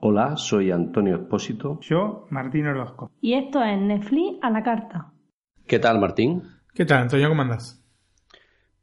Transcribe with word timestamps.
Hola, 0.00 0.36
soy 0.36 0.70
Antonio 0.70 1.16
Espósito. 1.16 1.78
Yo, 1.80 2.26
Martín 2.30 2.66
Orozco. 2.66 3.10
Y 3.20 3.34
esto 3.34 3.62
es 3.62 3.78
Netflix 3.78 4.38
a 4.42 4.50
la 4.50 4.62
carta. 4.62 5.12
¿Qué 5.66 5.78
tal, 5.78 6.00
Martín? 6.00 6.42
¿Qué 6.74 6.86
tal, 6.86 7.02
Antonio? 7.02 7.28
¿Cómo 7.28 7.42
andas? 7.42 7.84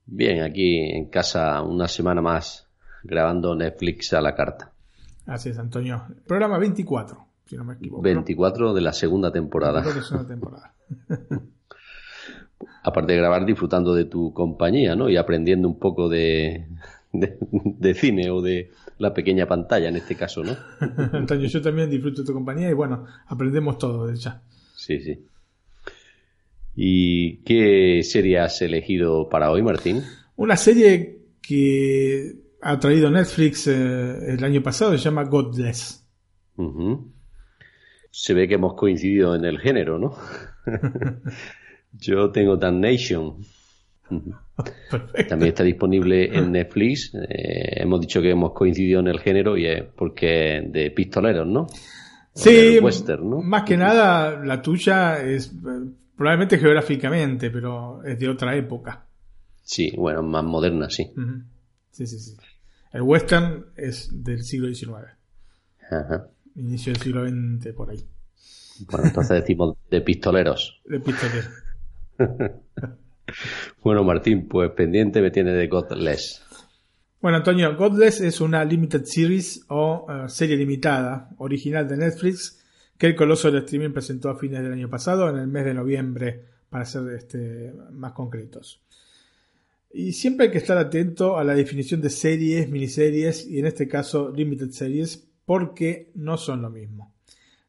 Bien, 0.05 0.43
aquí 0.43 0.77
en 0.77 1.09
casa 1.09 1.63
una 1.63 1.87
semana 1.87 2.21
más 2.21 2.69
grabando 3.03 3.55
Netflix 3.55 4.13
a 4.13 4.21
la 4.21 4.35
carta. 4.35 4.73
Así 5.25 5.49
es, 5.49 5.57
Antonio. 5.57 6.03
Programa 6.27 6.59
24, 6.59 7.24
si 7.45 7.55
no 7.57 7.63
me 7.63 7.75
equivoco. 7.75 8.01
24 8.01 8.73
de 8.73 8.81
la 8.81 8.93
segunda 8.93 9.31
temporada. 9.31 9.81
De 9.81 9.95
la 9.95 10.01
segunda 10.01 10.27
temporada. 10.27 10.73
Aparte 12.83 13.13
de 13.13 13.17
grabar, 13.17 13.45
disfrutando 13.45 13.93
de 13.93 14.05
tu 14.05 14.33
compañía, 14.33 14.95
¿no? 14.95 15.09
Y 15.09 15.17
aprendiendo 15.17 15.67
un 15.67 15.79
poco 15.79 16.07
de, 16.07 16.67
de, 17.11 17.37
de 17.41 17.93
cine 17.93 18.29
o 18.29 18.41
de 18.41 18.71
la 18.97 19.13
pequeña 19.13 19.47
pantalla 19.47 19.89
en 19.89 19.97
este 19.97 20.15
caso, 20.15 20.43
¿no? 20.43 20.55
Antonio, 21.13 21.47
yo 21.47 21.61
también 21.61 21.89
disfruto 21.89 22.21
de 22.21 22.27
tu 22.27 22.33
compañía 22.33 22.69
y 22.69 22.73
bueno, 22.73 23.05
aprendemos 23.27 23.77
todo 23.77 24.07
de 24.07 24.15
ya. 24.15 24.41
Sí, 24.75 24.99
sí. 24.99 25.25
¿Y 26.75 27.37
qué 27.43 28.01
serie 28.03 28.39
has 28.39 28.61
elegido 28.61 29.29
para 29.29 29.49
hoy, 29.51 29.63
Martín? 29.63 30.03
Una 30.35 30.57
serie 30.57 31.19
que 31.41 32.33
ha 32.61 32.79
traído 32.79 33.09
Netflix 33.09 33.67
eh, 33.67 34.33
el 34.33 34.43
año 34.43 34.61
pasado, 34.61 34.91
se 34.91 34.97
llama 34.97 35.23
Godless. 35.23 36.05
Ujú. 36.57 37.11
Se 38.17 38.33
ve 38.33 38.47
que 38.47 38.53
hemos 38.53 38.75
coincidido 38.75 39.35
en 39.35 39.43
el 39.43 39.59
género, 39.59 39.99
¿no? 39.99 40.15
Yo 41.91 42.31
tengo 42.31 42.55
Damnation. 42.55 43.43
Perfecto. 44.89 45.27
También 45.27 45.49
está 45.49 45.63
disponible 45.63 46.33
en 46.33 46.53
Netflix. 46.53 47.13
Eh, 47.13 47.81
hemos 47.81 47.99
dicho 47.99 48.21
que 48.21 48.29
hemos 48.29 48.53
coincidido 48.53 49.01
en 49.01 49.07
el 49.09 49.19
género 49.19 49.57
y 49.57 49.65
es 49.65 49.83
porque 49.83 50.63
de 50.65 50.91
pistoleros, 50.91 51.45
¿no? 51.45 51.67
Sí, 52.33 52.79
western, 52.79 53.29
¿no? 53.29 53.41
más 53.41 53.63
que 53.63 53.75
nada 53.75 54.41
la 54.45 54.61
tuya 54.61 55.21
es 55.21 55.47
eh, 55.47 55.89
probablemente 56.15 56.57
geográficamente, 56.57 57.51
pero 57.51 58.01
es 58.01 58.17
de 58.17 58.29
otra 58.29 58.55
época. 58.55 59.05
Sí, 59.61 59.93
bueno, 59.97 60.23
más 60.23 60.43
moderna, 60.45 60.89
sí. 60.89 61.11
Sí, 61.91 62.07
sí, 62.07 62.17
sí. 62.17 62.37
El 62.93 63.01
western 63.01 63.65
es 63.75 64.09
del 64.23 64.43
siglo 64.43 64.73
XIX, 64.73 65.17
Ajá. 65.91 66.29
inicio 66.55 66.93
del 66.93 67.01
siglo 67.01 67.27
XX 67.27 67.73
por 67.73 67.89
ahí. 67.89 68.05
Bueno, 68.89 69.07
entonces 69.07 69.41
decimos 69.41 69.77
de 69.89 70.01
pistoleros. 70.01 70.81
De 70.85 70.99
pistolero. 70.99 71.47
Bueno, 73.83 74.03
Martín, 74.03 74.47
pues 74.47 74.71
pendiente 74.71 75.21
me 75.21 75.31
tiene 75.31 75.51
de 75.51 75.67
Godless. 75.67 76.43
Bueno, 77.21 77.37
Antonio, 77.37 77.75
Godless 77.75 78.21
es 78.21 78.39
una 78.39 78.63
limited 78.63 79.03
series 79.03 79.65
o 79.67 80.05
eh, 80.09 80.29
serie 80.29 80.55
limitada 80.55 81.29
original 81.37 81.87
de 81.87 81.97
Netflix 81.97 82.63
que 82.97 83.07
el 83.07 83.15
coloso 83.15 83.51
del 83.51 83.63
streaming 83.63 83.91
presentó 83.91 84.29
a 84.29 84.37
fines 84.37 84.61
del 84.61 84.73
año 84.73 84.89
pasado, 84.89 85.29
en 85.29 85.37
el 85.37 85.47
mes 85.47 85.65
de 85.65 85.73
noviembre, 85.73 86.45
para 86.69 86.85
ser 86.85 87.09
este, 87.09 87.73
más 87.91 88.13
concretos. 88.13 88.81
Y 89.91 90.13
siempre 90.13 90.45
hay 90.45 90.51
que 90.51 90.59
estar 90.59 90.77
atento 90.77 91.37
a 91.37 91.43
la 91.43 91.55
definición 91.55 92.01
de 92.01 92.09
series, 92.09 92.69
miniseries 92.69 93.47
y 93.47 93.59
en 93.59 93.65
este 93.65 93.87
caso 93.87 94.31
limited 94.31 94.69
series, 94.69 95.27
porque 95.45 96.11
no 96.15 96.37
son 96.37 96.61
lo 96.61 96.69
mismo. 96.69 97.14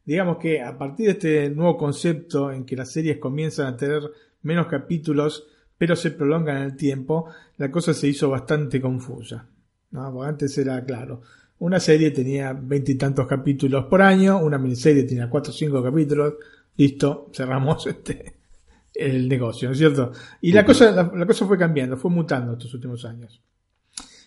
Digamos 0.07 0.39
que 0.39 0.63
a 0.63 0.79
partir 0.79 1.07
de 1.07 1.13
este 1.13 1.51
nuevo 1.51 1.77
concepto 1.77 2.53
en 2.53 2.65
que 2.65 2.77
las 2.77 2.93
series 2.93 3.19
comienzan 3.19 3.67
a 3.67 3.77
tener 3.77 4.03
menos 4.43 4.69
capítulos, 4.69 5.49
pero 5.77 5.97
se 5.97 6.13
prolongan 6.13 6.59
en 6.59 6.63
el 6.63 6.77
tiempo, 6.77 7.27
la 7.59 7.73
cosa 7.73 7.93
se 7.93 8.07
hizo 8.07 8.31
bastante 8.31 8.81
confusa. 8.81 9.49
¿no? 9.91 10.13
Porque 10.13 10.29
antes 10.29 10.57
era 10.59 10.85
claro. 10.85 11.23
Una 11.59 11.81
serie 11.81 12.13
tenía 12.13 12.53
veintitantos 12.53 13.27
capítulos 13.27 13.87
por 13.87 14.01
año, 14.01 14.39
una 14.39 14.59
miniserie 14.59 15.03
tenía 15.03 15.29
cuatro 15.29 15.51
o 15.51 15.55
cinco 15.55 15.83
capítulos, 15.83 16.35
listo, 16.77 17.29
cerramos 17.35 17.85
este 17.89 18.37
el 18.95 19.29
negocio, 19.29 19.69
¿no 19.69 19.73
es 19.73 19.79
cierto? 19.79 20.13
Y 20.41 20.53
la 20.53 20.65
cosa, 20.65 20.91
la, 20.93 21.13
la 21.15 21.27
cosa 21.27 21.47
fue 21.47 21.59
cambiando, 21.59 21.97
fue 21.99 22.11
mutando 22.11 22.53
estos 22.53 22.73
últimos 22.73 23.05
años. 23.05 23.43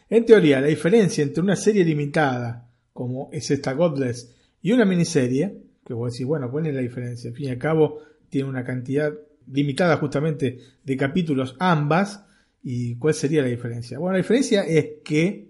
En 0.09 0.25
teoría, 0.25 0.59
la 0.59 0.67
diferencia 0.67 1.23
entre 1.23 1.41
una 1.41 1.55
serie 1.55 1.85
limitada, 1.85 2.69
como 2.93 3.29
es 3.31 3.49
esta 3.49 3.73
Godless, 3.73 4.35
y 4.61 4.71
una 4.71 4.85
miniserie, 4.85 5.68
que 5.89 5.95
vos 5.95 6.13
decís, 6.13 6.27
bueno, 6.27 6.51
¿cuál 6.51 6.67
es 6.67 6.75
la 6.75 6.81
diferencia? 6.81 7.31
Al 7.31 7.35
fin 7.35 7.47
y 7.47 7.49
al 7.49 7.57
cabo, 7.57 8.03
tiene 8.29 8.47
una 8.47 8.63
cantidad 8.63 9.11
limitada 9.51 9.97
justamente 9.97 10.59
de 10.83 10.97
capítulos 10.97 11.55
ambas, 11.57 12.27
¿y 12.61 12.95
cuál 12.97 13.15
sería 13.15 13.41
la 13.41 13.47
diferencia? 13.47 13.97
Bueno, 13.97 14.11
la 14.11 14.19
diferencia 14.19 14.61
es 14.61 14.85
que 15.03 15.49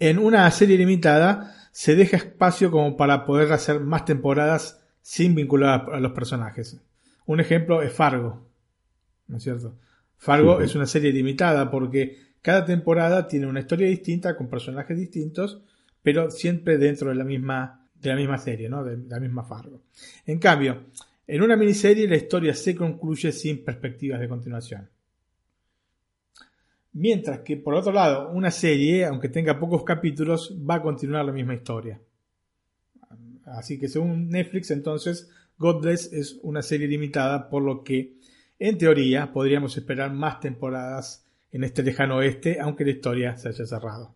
en 0.00 0.18
una 0.18 0.50
serie 0.50 0.76
limitada 0.76 1.54
se 1.70 1.94
deja 1.94 2.16
espacio 2.16 2.72
como 2.72 2.96
para 2.96 3.24
poder 3.24 3.52
hacer 3.52 3.78
más 3.78 4.04
temporadas 4.04 4.84
sin 5.00 5.36
vincular 5.36 5.86
a 5.92 6.00
los 6.00 6.10
personajes. 6.10 6.80
Un 7.24 7.38
ejemplo 7.38 7.82
es 7.82 7.92
Fargo, 7.92 8.48
¿no 9.28 9.36
es 9.36 9.44
cierto? 9.44 9.78
Fargo 10.16 10.60
es 10.60 10.74
una 10.74 10.86
serie 10.86 11.12
limitada 11.12 11.70
porque 11.70 12.18
cada 12.42 12.64
temporada 12.64 13.28
tiene 13.28 13.46
una 13.46 13.60
historia 13.60 13.86
distinta 13.86 14.36
con 14.36 14.48
personajes 14.48 14.98
distintos, 14.98 15.62
pero 16.02 16.32
siempre 16.32 16.78
dentro 16.78 17.10
de 17.10 17.14
la 17.14 17.22
misma, 17.22 17.87
de 18.00 18.10
la 18.10 18.16
misma 18.16 18.38
serie, 18.38 18.68
¿no? 18.68 18.84
De 18.84 18.96
la 19.08 19.20
misma 19.20 19.44
Fargo. 19.44 19.82
En 20.26 20.38
cambio, 20.38 20.84
en 21.26 21.42
una 21.42 21.56
miniserie 21.56 22.08
la 22.08 22.16
historia 22.16 22.54
se 22.54 22.74
concluye 22.74 23.32
sin 23.32 23.64
perspectivas 23.64 24.20
de 24.20 24.28
continuación. 24.28 24.88
Mientras 26.92 27.40
que, 27.40 27.56
por 27.56 27.74
otro 27.74 27.92
lado, 27.92 28.30
una 28.30 28.50
serie, 28.50 29.04
aunque 29.04 29.28
tenga 29.28 29.58
pocos 29.58 29.84
capítulos, 29.84 30.56
va 30.68 30.76
a 30.76 30.82
continuar 30.82 31.24
la 31.24 31.32
misma 31.32 31.54
historia. 31.54 32.00
Así 33.44 33.78
que 33.78 33.88
según 33.88 34.28
Netflix, 34.30 34.70
entonces, 34.70 35.30
Godless 35.58 36.12
es 36.12 36.38
una 36.42 36.62
serie 36.62 36.88
limitada, 36.88 37.48
por 37.50 37.62
lo 37.62 37.84
que, 37.84 38.14
en 38.58 38.78
teoría, 38.78 39.32
podríamos 39.32 39.76
esperar 39.76 40.12
más 40.12 40.40
temporadas 40.40 41.24
en 41.52 41.64
este 41.64 41.82
lejano 41.82 42.16
oeste, 42.16 42.58
aunque 42.60 42.84
la 42.84 42.90
historia 42.90 43.36
se 43.36 43.48
haya 43.48 43.66
cerrado. 43.66 44.14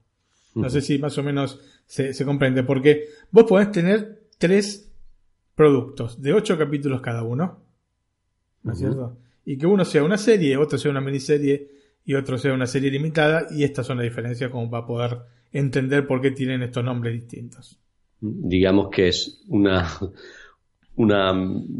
No 0.54 0.68
sé 0.68 0.82
si 0.82 0.98
más 0.98 1.16
o 1.16 1.22
menos 1.22 1.60
se, 1.86 2.14
se 2.14 2.24
comprende, 2.24 2.62
porque 2.62 3.06
vos 3.30 3.44
podés 3.44 3.70
tener 3.70 4.22
tres 4.38 4.90
productos 5.54 6.20
de 6.20 6.32
ocho 6.32 6.58
capítulos 6.58 7.00
cada 7.00 7.22
uno, 7.22 7.60
¿no 8.62 8.72
es 8.72 8.78
cierto? 8.78 9.16
Y 9.44 9.58
que 9.58 9.66
uno 9.66 9.84
sea 9.84 10.02
una 10.02 10.18
serie, 10.18 10.56
otro 10.56 10.78
sea 10.78 10.90
una 10.90 11.00
miniserie 11.00 11.68
y 12.04 12.14
otro 12.14 12.38
sea 12.38 12.52
una 12.52 12.66
serie 12.66 12.90
limitada, 12.90 13.46
y 13.50 13.64
estas 13.64 13.86
son 13.86 13.98
las 13.98 14.04
diferencias 14.04 14.50
como 14.50 14.70
para 14.70 14.86
poder 14.86 15.18
entender 15.52 16.06
por 16.06 16.20
qué 16.20 16.30
tienen 16.30 16.62
estos 16.62 16.84
nombres 16.84 17.14
distintos. 17.14 17.78
Digamos 18.20 18.88
que 18.90 19.08
es 19.08 19.42
una, 19.48 19.88
una 20.96 21.32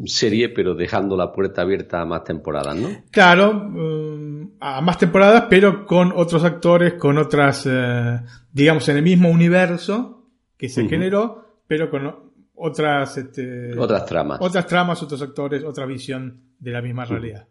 serie, 0.06 0.48
pero 0.48 0.74
dejando 0.74 1.16
la 1.16 1.32
puerta 1.32 1.62
abierta 1.62 2.00
a 2.00 2.06
más 2.06 2.24
temporadas, 2.24 2.76
¿no? 2.76 2.88
Claro, 3.10 3.52
mm, 3.52 4.52
a 4.60 4.80
más 4.80 4.98
temporadas, 4.98 5.44
pero 5.50 5.84
con 5.84 6.12
otros 6.14 6.44
actores, 6.44 6.94
con 6.94 7.18
otras, 7.18 7.66
eh, 7.70 8.20
digamos, 8.52 8.88
en 8.88 8.96
el 8.96 9.02
mismo 9.02 9.28
universo 9.28 10.28
que 10.56 10.68
se 10.68 10.88
generó, 10.88 11.60
pero 11.66 11.90
con 11.90 12.32
otras, 12.54 13.18
este, 13.18 13.78
Otras 13.78 14.06
tramas. 14.06 14.38
otras 14.40 14.66
tramas, 14.66 15.02
otros 15.02 15.20
actores, 15.20 15.64
otra 15.64 15.84
visión 15.84 16.40
de 16.58 16.70
la 16.70 16.80
misma 16.80 17.04
realidad. 17.04 17.48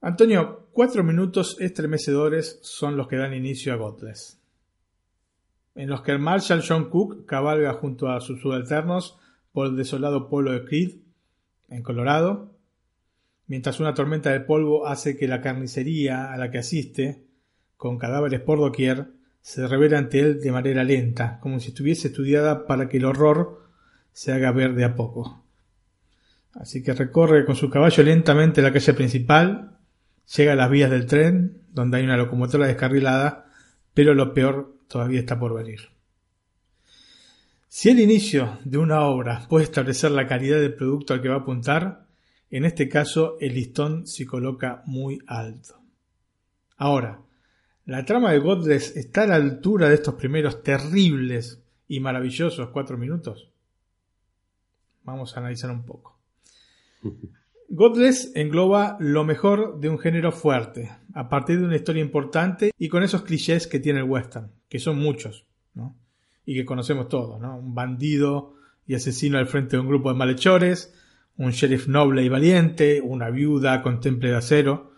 Antonio, 0.00 0.68
cuatro 0.72 1.02
minutos 1.02 1.56
estremecedores 1.58 2.60
son 2.62 2.96
los 2.96 3.08
que 3.08 3.16
dan 3.16 3.34
inicio 3.34 3.72
a 3.72 3.76
Godless, 3.76 4.37
en 5.78 5.88
los 5.88 6.02
que 6.02 6.10
el 6.10 6.18
Marshal 6.18 6.64
John 6.66 6.90
Cook 6.90 7.24
cabalga 7.24 7.72
junto 7.74 8.10
a 8.10 8.20
sus 8.20 8.40
subalternos 8.40 9.16
por 9.52 9.68
el 9.68 9.76
desolado 9.76 10.28
pueblo 10.28 10.50
de 10.50 10.64
Creed, 10.64 10.96
en 11.68 11.84
Colorado, 11.84 12.52
mientras 13.46 13.78
una 13.78 13.94
tormenta 13.94 14.32
de 14.32 14.40
polvo 14.40 14.88
hace 14.88 15.16
que 15.16 15.28
la 15.28 15.40
carnicería 15.40 16.32
a 16.32 16.36
la 16.36 16.50
que 16.50 16.58
asiste, 16.58 17.22
con 17.76 17.96
cadáveres 17.96 18.40
por 18.40 18.58
doquier, 18.58 19.12
se 19.40 19.68
revela 19.68 19.98
ante 19.98 20.18
él 20.18 20.40
de 20.40 20.50
manera 20.50 20.82
lenta, 20.82 21.38
como 21.40 21.60
si 21.60 21.68
estuviese 21.68 22.08
estudiada 22.08 22.66
para 22.66 22.88
que 22.88 22.96
el 22.96 23.04
horror 23.04 23.62
se 24.12 24.32
haga 24.32 24.50
ver 24.50 24.74
de 24.74 24.84
a 24.84 24.96
poco. 24.96 25.44
Así 26.54 26.82
que 26.82 26.92
recorre 26.92 27.44
con 27.44 27.54
su 27.54 27.70
caballo 27.70 28.02
lentamente 28.02 28.62
la 28.62 28.72
calle 28.72 28.94
principal, 28.94 29.78
llega 30.36 30.54
a 30.54 30.56
las 30.56 30.70
vías 30.70 30.90
del 30.90 31.06
tren, 31.06 31.62
donde 31.70 31.98
hay 31.98 32.04
una 32.04 32.16
locomotora 32.16 32.66
descarrilada, 32.66 33.46
pero 33.94 34.12
lo 34.14 34.34
peor 34.34 34.77
todavía 34.88 35.20
está 35.20 35.38
por 35.38 35.54
venir. 35.54 35.80
Si 37.68 37.90
el 37.90 38.00
inicio 38.00 38.58
de 38.64 38.78
una 38.78 39.02
obra 39.02 39.46
puede 39.48 39.64
establecer 39.64 40.10
la 40.10 40.26
calidad 40.26 40.58
del 40.58 40.74
producto 40.74 41.14
al 41.14 41.22
que 41.22 41.28
va 41.28 41.36
a 41.36 41.40
apuntar, 41.40 42.06
en 42.50 42.64
este 42.64 42.88
caso 42.88 43.36
el 43.40 43.54
listón 43.54 44.06
se 44.06 44.26
coloca 44.26 44.82
muy 44.86 45.18
alto. 45.26 45.78
Ahora, 46.76 47.20
la 47.84 48.04
trama 48.04 48.32
de 48.32 48.38
Godless 48.38 48.96
está 48.96 49.22
a 49.22 49.26
la 49.26 49.34
altura 49.36 49.88
de 49.88 49.96
estos 49.96 50.14
primeros 50.14 50.62
terribles 50.62 51.62
y 51.86 52.00
maravillosos 52.00 52.70
cuatro 52.70 52.96
minutos. 52.96 53.50
Vamos 55.04 55.36
a 55.36 55.40
analizar 55.40 55.70
un 55.70 55.84
poco. 55.84 56.18
Godless 57.70 58.32
engloba 58.34 58.96
lo 58.98 59.24
mejor 59.24 59.78
de 59.78 59.90
un 59.90 59.98
género 59.98 60.32
fuerte, 60.32 60.90
a 61.12 61.28
partir 61.28 61.58
de 61.58 61.66
una 61.66 61.76
historia 61.76 62.02
importante 62.02 62.70
y 62.78 62.88
con 62.88 63.02
esos 63.02 63.22
clichés 63.22 63.66
que 63.66 63.78
tiene 63.78 64.00
el 64.00 64.06
western, 64.06 64.50
que 64.68 64.78
son 64.78 64.98
muchos, 64.98 65.46
¿no? 65.74 65.96
y 66.48 66.54
que 66.54 66.64
conocemos 66.64 67.10
todos, 67.10 67.38
¿no? 67.38 67.58
Un 67.58 67.74
bandido 67.74 68.54
y 68.86 68.94
asesino 68.94 69.36
al 69.36 69.48
frente 69.48 69.76
de 69.76 69.80
un 69.80 69.88
grupo 69.88 70.10
de 70.10 70.16
malhechores, 70.16 70.94
un 71.36 71.50
sheriff 71.50 71.88
noble 71.88 72.22
y 72.22 72.30
valiente, 72.30 73.02
una 73.04 73.28
viuda 73.28 73.82
con 73.82 74.00
temple 74.00 74.30
de 74.30 74.36
acero, 74.36 74.94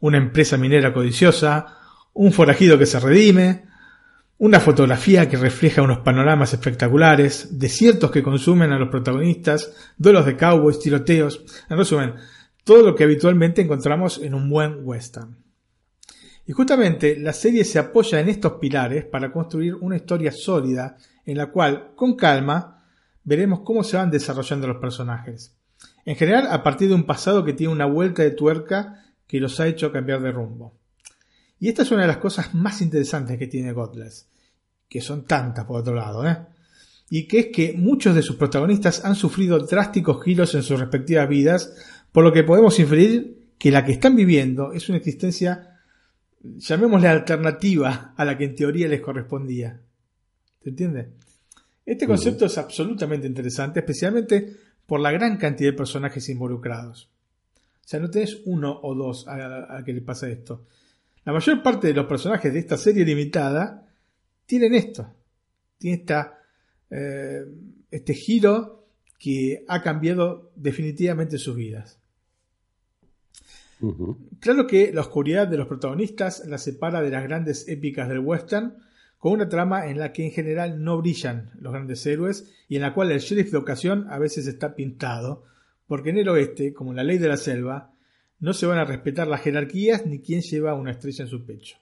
una 0.00 0.18
empresa 0.18 0.58
minera 0.58 0.92
codiciosa, 0.92 1.78
un 2.12 2.32
forajido 2.32 2.78
que 2.78 2.84
se 2.84 3.00
redime, 3.00 3.64
una 4.36 4.60
fotografía 4.60 5.26
que 5.26 5.38
refleja 5.38 5.80
unos 5.80 6.00
panoramas 6.00 6.52
espectaculares, 6.52 7.58
desiertos 7.58 8.10
que 8.10 8.22
consumen 8.22 8.70
a 8.72 8.78
los 8.78 8.90
protagonistas, 8.90 9.74
duelos 9.96 10.26
de 10.26 10.36
cowboys, 10.36 10.80
tiroteos, 10.80 11.46
en 11.70 11.78
resumen, 11.78 12.14
todo 12.62 12.84
lo 12.84 12.94
que 12.94 13.04
habitualmente 13.04 13.62
encontramos 13.62 14.18
en 14.18 14.34
un 14.34 14.50
buen 14.50 14.80
western. 14.82 15.34
Y 16.50 16.52
justamente 16.52 17.16
la 17.16 17.32
serie 17.32 17.64
se 17.64 17.78
apoya 17.78 18.18
en 18.18 18.28
estos 18.28 18.54
pilares 18.54 19.04
para 19.04 19.30
construir 19.30 19.76
una 19.76 19.94
historia 19.94 20.32
sólida 20.32 20.96
en 21.24 21.38
la 21.38 21.52
cual, 21.52 21.92
con 21.94 22.16
calma, 22.16 22.88
veremos 23.22 23.60
cómo 23.60 23.84
se 23.84 23.96
van 23.96 24.10
desarrollando 24.10 24.66
los 24.66 24.78
personajes. 24.78 25.56
En 26.04 26.16
general, 26.16 26.48
a 26.50 26.64
partir 26.64 26.88
de 26.88 26.96
un 26.96 27.04
pasado 27.04 27.44
que 27.44 27.52
tiene 27.52 27.72
una 27.72 27.86
vuelta 27.86 28.24
de 28.24 28.32
tuerca 28.32 29.00
que 29.28 29.38
los 29.38 29.60
ha 29.60 29.68
hecho 29.68 29.92
cambiar 29.92 30.22
de 30.22 30.32
rumbo. 30.32 30.76
Y 31.60 31.68
esta 31.68 31.82
es 31.82 31.92
una 31.92 32.02
de 32.02 32.08
las 32.08 32.16
cosas 32.16 32.52
más 32.52 32.80
interesantes 32.82 33.38
que 33.38 33.46
tiene 33.46 33.70
Godless, 33.70 34.28
que 34.88 35.00
son 35.00 35.26
tantas 35.26 35.66
por 35.66 35.82
otro 35.82 35.94
lado, 35.94 36.26
¿eh? 36.26 36.36
y 37.10 37.28
que 37.28 37.38
es 37.38 37.46
que 37.54 37.74
muchos 37.78 38.12
de 38.16 38.22
sus 38.22 38.34
protagonistas 38.34 39.04
han 39.04 39.14
sufrido 39.14 39.60
drásticos 39.60 40.20
giros 40.24 40.52
en 40.56 40.64
sus 40.64 40.80
respectivas 40.80 41.28
vidas, 41.28 41.76
por 42.10 42.24
lo 42.24 42.32
que 42.32 42.42
podemos 42.42 42.76
inferir 42.80 43.52
que 43.56 43.70
la 43.70 43.84
que 43.84 43.92
están 43.92 44.16
viviendo 44.16 44.72
es 44.72 44.88
una 44.88 44.98
existencia 44.98 45.69
llamémosle 46.42 47.08
alternativa 47.08 48.14
a 48.16 48.24
la 48.24 48.36
que 48.36 48.44
en 48.44 48.54
teoría 48.54 48.88
les 48.88 49.00
correspondía. 49.00 49.80
¿Se 50.62 50.70
entiende? 50.70 51.10
Este 51.84 52.06
concepto 52.06 52.46
es 52.46 52.58
absolutamente 52.58 53.26
interesante, 53.26 53.80
especialmente 53.80 54.56
por 54.86 55.00
la 55.00 55.10
gran 55.10 55.36
cantidad 55.36 55.70
de 55.70 55.76
personajes 55.76 56.28
involucrados. 56.28 57.10
O 57.56 57.88
sea, 57.90 58.00
no 58.00 58.10
tenés 58.10 58.42
uno 58.44 58.78
o 58.82 58.94
dos 58.94 59.26
a, 59.28 59.82
que 59.84 59.92
le 59.92 60.00
pasa 60.00 60.28
esto. 60.28 60.66
La 61.24 61.32
mayor 61.32 61.62
parte 61.62 61.88
de 61.88 61.94
los 61.94 62.06
personajes 62.06 62.52
de 62.52 62.60
esta 62.60 62.76
serie 62.76 63.04
limitada 63.04 63.86
tienen 64.46 64.74
esto. 64.74 65.12
Tienen 65.78 66.00
esta, 66.00 66.38
eh, 66.90 67.44
este 67.90 68.14
giro 68.14 68.88
que 69.18 69.64
ha 69.68 69.82
cambiado 69.82 70.52
definitivamente 70.56 71.38
sus 71.38 71.56
vidas. 71.56 71.99
Claro 74.40 74.66
que 74.66 74.92
la 74.92 75.00
oscuridad 75.00 75.48
de 75.48 75.56
los 75.56 75.66
protagonistas 75.66 76.46
la 76.46 76.58
separa 76.58 77.00
de 77.00 77.10
las 77.10 77.22
grandes 77.22 77.68
épicas 77.68 78.08
del 78.08 78.20
western, 78.20 78.74
con 79.18 79.32
una 79.32 79.48
trama 79.48 79.86
en 79.86 79.98
la 79.98 80.12
que 80.12 80.24
en 80.24 80.32
general 80.32 80.82
no 80.82 80.98
brillan 80.98 81.50
los 81.60 81.72
grandes 81.72 82.04
héroes 82.06 82.50
y 82.68 82.76
en 82.76 82.82
la 82.82 82.94
cual 82.94 83.10
el 83.10 83.20
sheriff 83.20 83.50
de 83.50 83.58
ocasión 83.58 84.06
a 84.10 84.18
veces 84.18 84.46
está 84.46 84.74
pintado, 84.74 85.44
porque 85.86 86.10
en 86.10 86.18
el 86.18 86.28
oeste, 86.28 86.72
como 86.72 86.90
en 86.90 86.96
la 86.96 87.04
ley 87.04 87.18
de 87.18 87.28
la 87.28 87.36
selva, 87.36 87.92
no 88.38 88.54
se 88.54 88.66
van 88.66 88.78
a 88.78 88.84
respetar 88.84 89.26
las 89.28 89.42
jerarquías 89.42 90.06
ni 90.06 90.20
quién 90.20 90.40
lleva 90.40 90.74
una 90.74 90.92
estrella 90.92 91.24
en 91.24 91.30
su 91.30 91.44
pecho. 91.44 91.76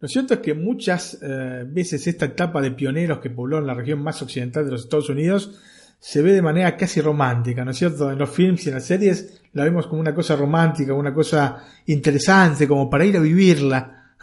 Lo 0.00 0.06
cierto 0.06 0.34
es 0.34 0.40
que 0.40 0.54
muchas 0.54 1.18
eh, 1.20 1.64
veces 1.66 2.06
esta 2.06 2.26
etapa 2.26 2.60
de 2.60 2.70
pioneros 2.70 3.18
que 3.18 3.30
pobló 3.30 3.58
en 3.58 3.66
la 3.66 3.74
región 3.74 4.00
más 4.00 4.22
occidental 4.22 4.64
de 4.64 4.70
los 4.70 4.84
Estados 4.84 5.08
Unidos 5.08 5.58
se 5.98 6.22
ve 6.22 6.32
de 6.32 6.42
manera 6.42 6.76
casi 6.76 7.00
romántica, 7.00 7.64
¿no 7.64 7.72
es 7.72 7.76
cierto? 7.76 8.10
En 8.10 8.18
los 8.18 8.30
films 8.30 8.64
y 8.64 8.68
en 8.68 8.76
las 8.76 8.86
series 8.86 9.42
la 9.52 9.64
vemos 9.64 9.86
como 9.88 10.00
una 10.00 10.14
cosa 10.14 10.36
romántica, 10.36 10.94
una 10.94 11.12
cosa 11.12 11.64
interesante, 11.86 12.68
como 12.68 12.88
para 12.88 13.04
ir 13.04 13.16
a 13.16 13.20
vivirla. 13.20 14.14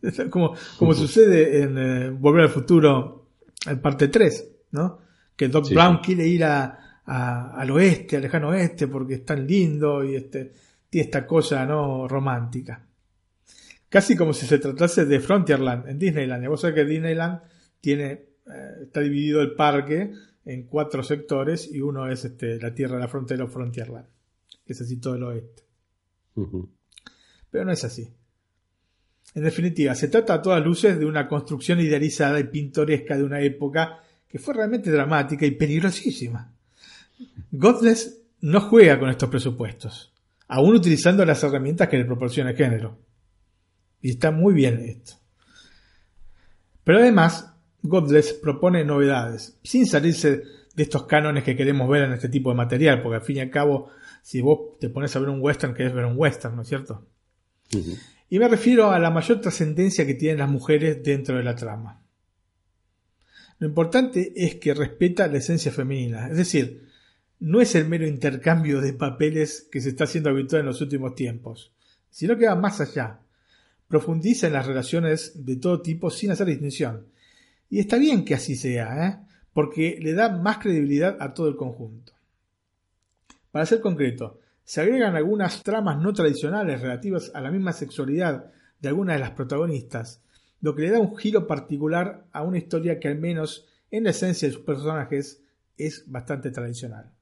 como, 0.30 0.54
como 0.78 0.94
sucede 0.94 1.62
en 1.62 1.78
eh, 1.78 2.10
Volver 2.10 2.44
al 2.44 2.48
Futuro, 2.48 3.26
en 3.66 3.80
parte 3.80 4.08
3, 4.08 4.48
¿no? 4.72 4.98
Que 5.36 5.48
Doc 5.48 5.68
Brown 5.70 5.98
quiere 5.98 6.26
ir 6.26 6.44
a, 6.44 7.02
al 7.04 7.70
oeste, 7.70 8.16
al 8.16 8.22
lejano 8.22 8.48
oeste, 8.48 8.88
porque 8.88 9.14
es 9.14 9.24
tan 9.24 9.46
lindo 9.46 10.02
y 10.04 10.16
este, 10.16 10.52
tiene 10.88 11.04
esta 11.04 11.26
cosa, 11.26 11.64
¿no? 11.66 12.08
Romántica. 12.08 12.84
Casi 13.88 14.16
como 14.16 14.32
si 14.32 14.46
se 14.46 14.58
tratase 14.58 15.04
de 15.04 15.20
Frontierland 15.20 15.88
en 15.88 15.98
Disneyland. 15.98 16.46
Vos 16.48 16.60
sabés 16.60 16.76
que 16.76 16.84
Disneyland 16.84 17.40
tiene, 17.80 18.10
eh, 18.10 18.24
está 18.82 19.00
dividido 19.00 19.40
el 19.40 19.52
parque 19.54 20.12
en 20.48 20.62
cuatro 20.62 21.02
sectores 21.02 21.70
y 21.70 21.82
uno 21.82 22.10
es 22.10 22.24
este, 22.24 22.58
la 22.58 22.72
tierra 22.72 22.96
de 22.96 23.02
la 23.02 23.08
frontera 23.08 23.44
o 23.44 23.48
Frontierland, 23.48 24.06
que 24.64 24.72
es 24.72 24.80
así 24.80 24.96
todo 24.96 25.14
el 25.14 25.22
oeste. 25.24 25.62
Pero 27.50 27.64
no 27.66 27.70
es 27.70 27.84
así. 27.84 28.10
En 29.34 29.44
definitiva, 29.44 29.94
se 29.94 30.08
trata 30.08 30.34
a 30.34 30.42
todas 30.42 30.64
luces 30.64 30.98
de 30.98 31.04
una 31.04 31.28
construcción 31.28 31.80
idealizada 31.80 32.40
y 32.40 32.44
pintoresca 32.44 33.18
de 33.18 33.24
una 33.24 33.42
época 33.42 34.00
que 34.26 34.38
fue 34.38 34.54
realmente 34.54 34.90
dramática 34.90 35.44
y 35.44 35.50
peligrosísima. 35.50 36.50
Godless 37.50 38.22
no 38.40 38.62
juega 38.62 38.98
con 38.98 39.10
estos 39.10 39.28
presupuestos, 39.28 40.14
aún 40.46 40.76
utilizando 40.76 41.26
las 41.26 41.44
herramientas 41.44 41.88
que 41.88 41.98
le 41.98 42.06
proporciona 42.06 42.52
el 42.52 42.56
género. 42.56 42.98
Y 44.00 44.10
está 44.10 44.30
muy 44.30 44.54
bien 44.54 44.80
esto. 44.80 45.12
Pero 46.84 47.00
además, 47.00 47.47
Godless 47.82 48.32
propone 48.32 48.84
novedades, 48.84 49.58
sin 49.62 49.86
salirse 49.86 50.42
de 50.74 50.82
estos 50.82 51.06
cánones 51.06 51.44
que 51.44 51.56
queremos 51.56 51.88
ver 51.88 52.04
en 52.04 52.12
este 52.12 52.28
tipo 52.28 52.50
de 52.50 52.56
material, 52.56 53.02
porque 53.02 53.16
al 53.16 53.22
fin 53.22 53.36
y 53.36 53.40
al 53.40 53.50
cabo, 53.50 53.90
si 54.22 54.40
vos 54.40 54.78
te 54.78 54.88
pones 54.88 55.14
a 55.14 55.20
ver 55.20 55.28
un 55.28 55.40
western, 55.40 55.74
querés 55.74 55.94
ver 55.94 56.04
un 56.04 56.16
western, 56.16 56.56
¿no 56.56 56.62
es 56.62 56.68
cierto? 56.68 57.06
Y 58.30 58.38
me 58.38 58.48
refiero 58.48 58.90
a 58.90 58.98
la 58.98 59.10
mayor 59.10 59.40
trascendencia 59.40 60.06
que 60.06 60.14
tienen 60.14 60.38
las 60.38 60.50
mujeres 60.50 61.02
dentro 61.02 61.36
de 61.36 61.44
la 61.44 61.54
trama. 61.54 62.02
Lo 63.58 63.66
importante 63.66 64.32
es 64.36 64.56
que 64.56 64.74
respeta 64.74 65.26
la 65.26 65.38
esencia 65.38 65.72
femenina, 65.72 66.28
es 66.28 66.36
decir, 66.36 66.88
no 67.40 67.60
es 67.60 67.74
el 67.74 67.88
mero 67.88 68.06
intercambio 68.06 68.80
de 68.80 68.92
papeles 68.92 69.68
que 69.70 69.80
se 69.80 69.90
está 69.90 70.04
haciendo 70.04 70.30
habitual 70.30 70.60
en 70.60 70.66
los 70.66 70.80
últimos 70.80 71.14
tiempos, 71.14 71.72
sino 72.10 72.36
que 72.36 72.46
va 72.46 72.56
más 72.56 72.80
allá. 72.80 73.20
Profundiza 73.86 74.48
en 74.48 74.52
las 74.52 74.66
relaciones 74.66 75.44
de 75.44 75.56
todo 75.56 75.80
tipo 75.80 76.10
sin 76.10 76.30
hacer 76.30 76.46
distinción 76.46 77.06
y 77.70 77.80
está 77.80 77.98
bien 77.98 78.24
que 78.24 78.34
así 78.34 78.56
sea, 78.56 79.06
¿eh? 79.06 79.18
porque 79.52 79.98
le 80.00 80.14
da 80.14 80.36
más 80.36 80.58
credibilidad 80.58 81.16
a 81.20 81.34
todo 81.34 81.48
el 81.48 81.56
conjunto. 81.56 82.12
Para 83.50 83.66
ser 83.66 83.80
concreto, 83.80 84.40
se 84.64 84.80
agregan 84.80 85.16
algunas 85.16 85.62
tramas 85.62 85.98
no 85.98 86.12
tradicionales 86.12 86.80
relativas 86.80 87.30
a 87.34 87.40
la 87.40 87.50
misma 87.50 87.72
sexualidad 87.72 88.52
de 88.80 88.88
algunas 88.88 89.16
de 89.16 89.20
las 89.20 89.30
protagonistas, 89.32 90.22
lo 90.60 90.74
que 90.74 90.82
le 90.82 90.90
da 90.90 90.98
un 90.98 91.16
giro 91.16 91.46
particular 91.46 92.26
a 92.32 92.42
una 92.42 92.58
historia 92.58 92.98
que 92.98 93.08
al 93.08 93.18
menos 93.18 93.66
en 93.90 94.04
la 94.04 94.10
esencia 94.10 94.48
de 94.48 94.54
sus 94.54 94.64
personajes 94.64 95.42
es 95.76 96.04
bastante 96.10 96.50
tradicional. 96.50 97.12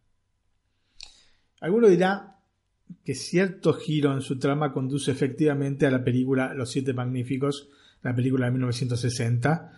Alguno 1.61 1.89
dirá 1.89 2.39
que 3.05 3.15
cierto 3.15 3.73
giro 3.75 4.13
en 4.13 4.21
su 4.21 4.39
trama 4.39 4.73
conduce 4.73 5.11
efectivamente 5.11 5.87
a 5.87 5.91
la 5.91 6.03
película 6.03 6.55
Los 6.55 6.71
Siete 6.71 6.93
Magníficos, 6.93 7.69
la 8.03 8.15
película 8.15 8.47
de 8.47 8.53
1960, 8.53 9.73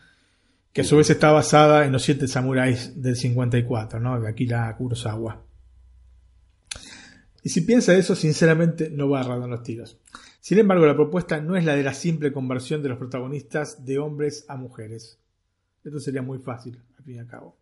que 0.73 0.83
a 0.83 0.85
su 0.85 0.97
vez 0.97 1.11
está 1.11 1.33
basada 1.33 1.85
en 1.85 1.93
los 1.93 2.03
siete 2.03 2.29
samuráis 2.29 3.01
del 3.01 3.17
54, 3.17 4.01
¿no? 4.01 4.21
de 4.21 4.29
Akira 4.29 4.75
Kurosawa. 4.77 5.45
Y 7.43 7.51
si 7.51 7.63
piensa 7.63 7.95
eso, 7.95 8.15
sinceramente 8.15 8.91
no 8.91 9.09
va 9.09 9.23
a 9.23 9.37
en 9.37 9.51
los 9.51 9.63
tiros. 9.63 9.99
Sin 10.41 10.59
embargo, 10.59 10.87
la 10.87 10.95
propuesta 10.95 11.41
no 11.41 11.57
es 11.57 11.65
la 11.65 11.75
de 11.75 11.83
la 11.83 11.95
simple 11.95 12.33
conversión 12.33 12.83
de 12.83 12.89
los 12.89 12.99
protagonistas 12.99 13.85
de 13.85 13.99
hombres 13.99 14.45
a 14.49 14.57
mujeres. 14.57 15.19
Esto 15.85 16.01
sería 16.01 16.23
muy 16.23 16.39
fácil, 16.39 16.81
al 16.97 17.05
fin 17.05 17.17
y 17.17 17.19
al 17.19 17.27
cabo. 17.27 17.57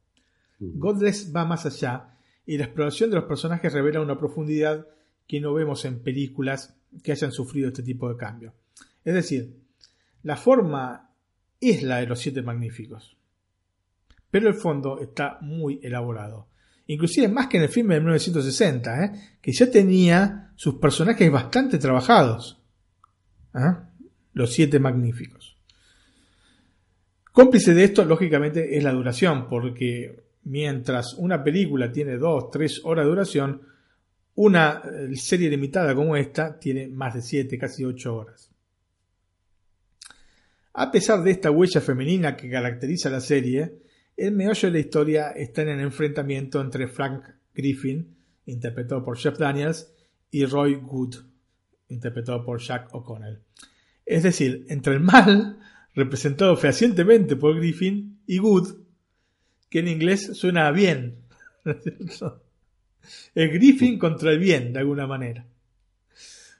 Godless 0.58 1.34
va 1.34 1.44
más 1.44 1.66
allá 1.66 2.16
y 2.46 2.56
la 2.58 2.64
exploración 2.64 3.10
de 3.10 3.16
los 3.16 3.26
personajes 3.26 3.72
revela 3.72 4.00
una 4.00 4.18
profundidad 4.18 4.86
que 5.26 5.40
no 5.40 5.52
vemos 5.52 5.84
en 5.84 6.00
películas 6.00 6.76
que 7.02 7.12
hayan 7.12 7.32
sufrido 7.32 7.68
este 7.68 7.82
tipo 7.82 8.08
de 8.08 8.16
cambio. 8.16 8.54
Es 9.04 9.14
decir, 9.14 9.56
la 10.22 10.36
forma 10.36 11.05
es 11.70 11.82
la 11.82 11.98
de 11.98 12.06
los 12.06 12.20
siete 12.20 12.42
magníficos. 12.42 13.16
Pero 14.30 14.48
el 14.48 14.54
fondo 14.54 15.00
está 15.00 15.38
muy 15.40 15.80
elaborado. 15.82 16.48
Inclusive 16.88 17.28
más 17.28 17.48
que 17.48 17.56
en 17.56 17.64
el 17.64 17.68
filme 17.68 17.94
de 17.94 18.00
1960, 18.00 19.04
¿eh? 19.04 19.12
que 19.40 19.52
ya 19.52 19.70
tenía 19.70 20.52
sus 20.54 20.74
personajes 20.74 21.30
bastante 21.30 21.78
trabajados. 21.78 22.62
¿eh? 23.54 23.74
Los 24.34 24.52
siete 24.52 24.78
magníficos. 24.78 25.56
Cómplice 27.32 27.74
de 27.74 27.84
esto, 27.84 28.04
lógicamente, 28.04 28.76
es 28.76 28.84
la 28.84 28.92
duración, 28.92 29.48
porque 29.48 30.24
mientras 30.44 31.14
una 31.14 31.42
película 31.42 31.92
tiene 31.92 32.16
dos, 32.16 32.50
tres 32.50 32.80
horas 32.84 33.04
de 33.04 33.10
duración, 33.10 33.62
una 34.36 34.82
eh, 34.84 35.16
serie 35.16 35.50
limitada 35.50 35.94
como 35.94 36.16
esta 36.16 36.58
tiene 36.58 36.88
más 36.88 37.14
de 37.14 37.22
siete, 37.22 37.58
casi 37.58 37.84
ocho 37.84 38.16
horas. 38.16 38.50
A 40.78 40.92
pesar 40.92 41.22
de 41.22 41.30
esta 41.30 41.50
huella 41.50 41.80
femenina 41.80 42.36
que 42.36 42.50
caracteriza 42.50 43.08
la 43.08 43.22
serie, 43.22 43.78
El 44.14 44.32
meollo 44.32 44.68
de 44.68 44.72
la 44.72 44.78
historia 44.78 45.30
está 45.30 45.62
en 45.62 45.68
el 45.70 45.80
enfrentamiento 45.80 46.60
entre 46.60 46.86
Frank 46.86 47.24
Griffin, 47.54 48.14
interpretado 48.44 49.02
por 49.02 49.16
Jeff 49.16 49.38
Daniels, 49.38 49.90
y 50.30 50.44
Roy 50.44 50.74
Good, 50.74 51.16
interpretado 51.88 52.44
por 52.44 52.60
Jack 52.60 52.94
O'Connell. 52.94 53.40
Es 54.04 54.22
decir, 54.22 54.66
entre 54.68 54.94
el 54.94 55.00
mal, 55.00 55.58
representado 55.94 56.54
fehacientemente 56.58 57.36
por 57.36 57.56
Griffin, 57.56 58.20
y 58.26 58.36
Good, 58.36 58.74
que 59.70 59.78
en 59.78 59.88
inglés 59.88 60.30
suena 60.34 60.70
bien. 60.72 61.16
el 63.34 63.50
Griffin 63.50 63.98
contra 63.98 64.30
el 64.30 64.38
bien, 64.38 64.74
de 64.74 64.80
alguna 64.80 65.06
manera. 65.06 65.46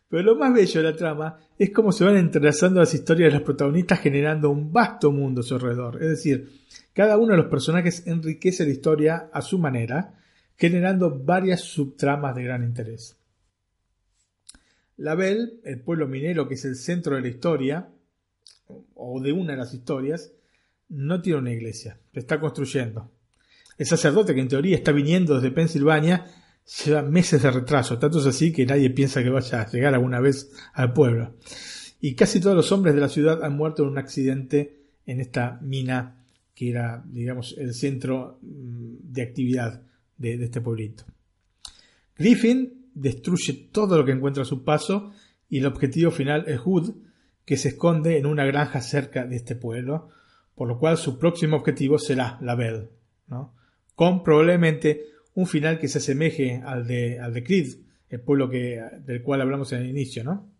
Pero 0.09 0.23
lo 0.23 0.37
más 0.37 0.55
bello 0.55 0.83
de 0.83 0.91
la 0.91 0.97
trama 0.97 1.39
es 1.59 1.71
cómo 1.71 1.91
se 1.91 2.05
van 2.05 2.17
entrelazando 2.17 2.81
las 2.81 2.95
historias 2.95 3.33
de 3.33 3.39
los 3.39 3.45
protagonistas 3.45 4.01
generando 4.01 4.51
un 4.51 4.73
vasto 4.73 5.11
mundo 5.11 5.41
a 5.41 5.45
su 5.45 5.55
alrededor. 5.55 6.03
Es 6.03 6.11
decir, 6.11 6.51
cada 6.93 7.19
uno 7.19 7.33
de 7.33 7.39
los 7.39 7.47
personajes 7.47 8.07
enriquece 8.07 8.65
la 8.65 8.71
historia 8.71 9.29
a 9.33 9.43
su 9.43 9.59
manera, 9.59 10.15
generando 10.57 11.11
varias 11.11 11.61
subtramas 11.63 12.35
de 12.37 12.45
gran 12.45 12.63
interés. 12.63 13.17
La 14.97 15.15
Belle, 15.15 15.61
el 15.65 15.81
pueblo 15.81 16.07
minero 16.07 16.49
que 16.49 16.55
es 16.55 16.65
el 16.65 16.77
centro 16.77 17.17
de 17.17 17.23
la 17.23 17.29
historia, 17.29 17.89
o 18.95 19.21
de 19.21 19.33
una 19.33 19.53
de 19.53 19.59
las 19.59 19.75
historias, 19.75 20.33
no 20.89 21.21
tiene 21.21 21.41
una 21.41 21.53
iglesia, 21.53 21.99
se 22.15 22.21
está 22.21 22.41
construyendo. 22.41 23.11
El 23.77 23.87
sacerdote 23.87 24.35
que 24.35 24.41
en 24.41 24.49
teoría 24.49 24.77
está 24.77 24.93
viniendo 24.93 25.35
desde 25.35 25.51
Pensilvania 25.51 26.25
lleva 26.85 27.03
meses 27.03 27.43
de 27.43 27.51
retraso, 27.51 27.99
tanto 27.99 28.19
es 28.19 28.27
así 28.27 28.53
que 28.53 28.67
nadie 28.67 28.91
piensa 28.91 29.23
que 29.23 29.31
vaya 29.31 29.63
a 29.63 29.71
llegar 29.71 29.95
alguna 29.95 30.21
vez 30.21 30.51
al 30.73 30.93
pueblo. 30.93 31.35
Y 32.01 32.15
casi 32.15 32.41
todos 32.41 32.57
los 32.57 32.73
hombres 32.73 32.95
de 32.95 33.01
la 33.01 33.09
ciudad 33.09 33.43
han 33.45 33.57
muerto 33.57 33.83
en 33.83 33.91
un 33.91 33.99
accidente 33.99 34.81
en 35.07 35.21
esta 35.21 35.59
mina 35.63 36.25
que 36.55 36.71
era, 36.71 37.05
digamos, 37.07 37.55
el 37.59 37.75
centro 37.75 38.39
mm, 38.43 39.13
de 39.13 39.23
actividad 39.23 39.83
de, 40.17 40.43
este 40.43 40.61
pueblito. 40.61 41.05
Griffin 42.17 42.91
destruye 42.95 43.69
todo 43.71 43.99
lo 43.99 44.05
que 44.05 44.13
encuentra 44.13 44.43
a 44.43 44.47
su 44.47 44.65
paso 44.65 45.13
y 45.51 45.59
el 45.59 45.67
objetivo 45.67 46.11
final 46.11 46.45
es 46.49 46.59
Hood, 46.59 46.95
que 47.45 47.59
se 47.59 47.69
esconde 47.69 48.19
en 48.19 48.27
una 48.27 48.45
granja 48.47 48.81
cerca 48.81 49.27
de 49.27 49.37
este 49.37 49.55
pueblo, 49.55 50.09
por 50.55 50.67
lo 50.67 50.79
cual 50.79 50.97
su 50.97 51.19
próximo 51.19 51.57
objetivo 51.59 51.99
será 51.99 52.39
la 52.41 52.55
Bell, 52.55 52.89
¿no? 53.29 53.55
con 53.95 54.23
probablemente 54.23 55.03
un 55.37 55.47
final 55.47 55.79
que 55.79 55.87
se 55.87 55.99
asemeje 55.99 56.63
al 56.65 56.87
de, 56.87 57.21
al 57.21 57.33
de 57.35 57.45
Creed, 57.45 57.77
el 58.09 58.21
pueblo 58.21 58.49
que, 58.49 58.83
del 59.05 59.23
cual 59.23 59.43
hablamos 59.43 59.71
en 59.73 59.83
el 59.83 59.91
inicio, 59.91 60.25
¿no? 60.25 60.51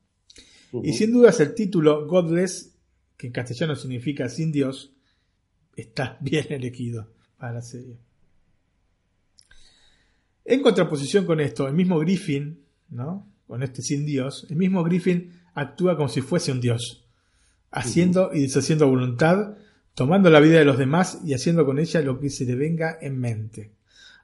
Y 0.83 0.93
sin 0.93 1.13
dudas 1.13 1.41
el 1.41 1.55
título 1.55 2.07
Godless, 2.07 2.77
que 3.17 3.29
en 3.29 3.33
castellano 3.33 3.75
significa 3.75 4.29
sin 4.29 4.53
Dios, 4.53 4.93
está 5.75 6.19
bien 6.21 6.47
elegido 6.51 7.09
para 7.39 7.55
la 7.55 7.63
serie. 7.63 7.97
En 10.45 10.61
contraposición 10.61 11.25
con 11.25 11.41
esto, 11.41 11.67
el 11.67 11.75
mismo 11.75 11.99
Griffin, 11.99 12.61
¿no? 12.91 13.27
Con 13.47 13.63
este 13.63 13.81
sin 13.81 14.05
Dios, 14.05 14.47
el 14.51 14.57
mismo 14.57 14.85
Griffin 14.85 15.33
actúa 15.55 15.97
como 15.97 16.11
si 16.11 16.21
fuese 16.21 16.53
un 16.53 16.61
Dios, 16.61 17.07
haciendo 17.71 18.31
y 18.35 18.43
deshaciendo 18.43 18.87
voluntad, 18.87 19.57
tomando 19.95 20.29
la 20.29 20.41
vida 20.41 20.59
de 20.59 20.67
los 20.67 20.77
demás 20.77 21.21
y 21.25 21.33
haciendo 21.33 21.65
con 21.65 21.79
ella 21.79 22.03
lo 22.03 22.21
que 22.21 22.29
se 22.29 22.45
le 22.45 22.57
venga 22.57 22.99
en 23.01 23.19
mente. 23.19 23.76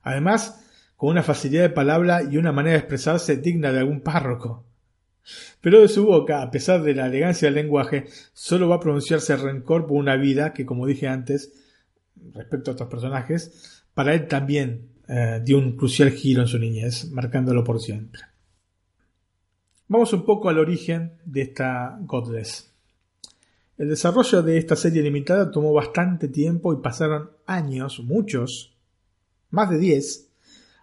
Además, 0.03 0.65
con 0.97 1.11
una 1.11 1.23
facilidad 1.23 1.63
de 1.63 1.71
palabra 1.71 2.23
y 2.23 2.37
una 2.37 2.53
manera 2.53 2.75
de 2.75 2.79
expresarse 2.81 3.37
digna 3.37 3.73
de 3.73 3.81
algún 3.81 4.03
párroco. 4.03 4.65
Pero 5.61 5.81
de 5.81 5.89
su 5.89 6.07
boca, 6.07 6.43
a 6.43 6.51
pesar 6.51 6.83
de 6.83 6.95
la 6.95 7.07
elegancia 7.07 7.47
del 7.47 7.55
lenguaje, 7.55 8.07
solo 8.33 8.69
va 8.69 8.77
a 8.77 8.81
pronunciarse 8.81 9.37
rencor 9.37 9.87
por 9.87 9.97
una 9.97 10.17
vida 10.17 10.53
que, 10.53 10.67
como 10.67 10.87
dije 10.87 11.09
antes, 11.09 11.53
respecto 12.35 12.71
a 12.71 12.75
otros 12.75 12.89
personajes, 12.89 13.85
para 13.95 14.15
él 14.15 14.27
también 14.27 14.89
eh, 15.09 15.41
dio 15.45 15.59
un 15.59 15.77
crucial 15.77 16.11
giro 16.11 16.43
en 16.43 16.49
su 16.49 16.59
niñez, 16.59 17.11
marcándolo 17.11 17.63
por 17.63 17.81
siempre. 17.81 18.23
Vamos 19.89 20.13
un 20.13 20.25
poco 20.25 20.49
al 20.49 20.59
origen 20.59 21.19
de 21.25 21.43
esta 21.43 21.99
Godless. 22.01 22.73
El 23.77 23.89
desarrollo 23.89 24.43
de 24.43 24.59
esta 24.59 24.77
serie 24.77 25.03
limitada 25.03 25.51
tomó 25.51 25.73
bastante 25.73 26.29
tiempo 26.29 26.73
y 26.73 26.81
pasaron 26.81 27.31
años, 27.47 28.01
muchos, 28.05 28.72
más 29.53 29.71
de 29.71 29.79
10, 29.79 30.29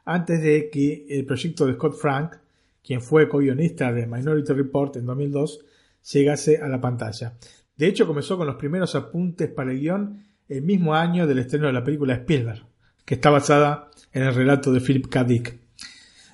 antes 0.05 0.41
de 0.41 0.69
que 0.69 1.05
el 1.09 1.25
proyecto 1.25 1.65
de 1.65 1.73
Scott 1.73 1.95
Frank, 1.95 2.35
quien 2.83 3.01
fue 3.01 3.27
co-guionista 3.27 3.91
de 3.91 4.07
Minority 4.07 4.53
Report 4.53 4.95
en 4.95 5.05
2002, 5.05 5.65
llegase 6.13 6.57
a 6.57 6.67
la 6.67 6.79
pantalla. 6.79 7.33
De 7.75 7.87
hecho, 7.87 8.07
comenzó 8.07 8.37
con 8.37 8.47
los 8.47 8.55
primeros 8.55 8.95
apuntes 8.95 9.49
para 9.49 9.71
el 9.71 9.79
guion 9.79 10.23
el 10.47 10.61
mismo 10.63 10.95
año 10.95 11.27
del 11.27 11.39
estreno 11.39 11.67
de 11.67 11.73
la 11.73 11.83
película 11.83 12.15
Spielberg, 12.15 12.65
que 13.05 13.15
está 13.15 13.29
basada 13.29 13.91
en 14.11 14.23
el 14.23 14.33
relato 14.33 14.71
de 14.71 14.81
Philip 14.81 15.07
K. 15.07 15.23
Dick. 15.23 15.59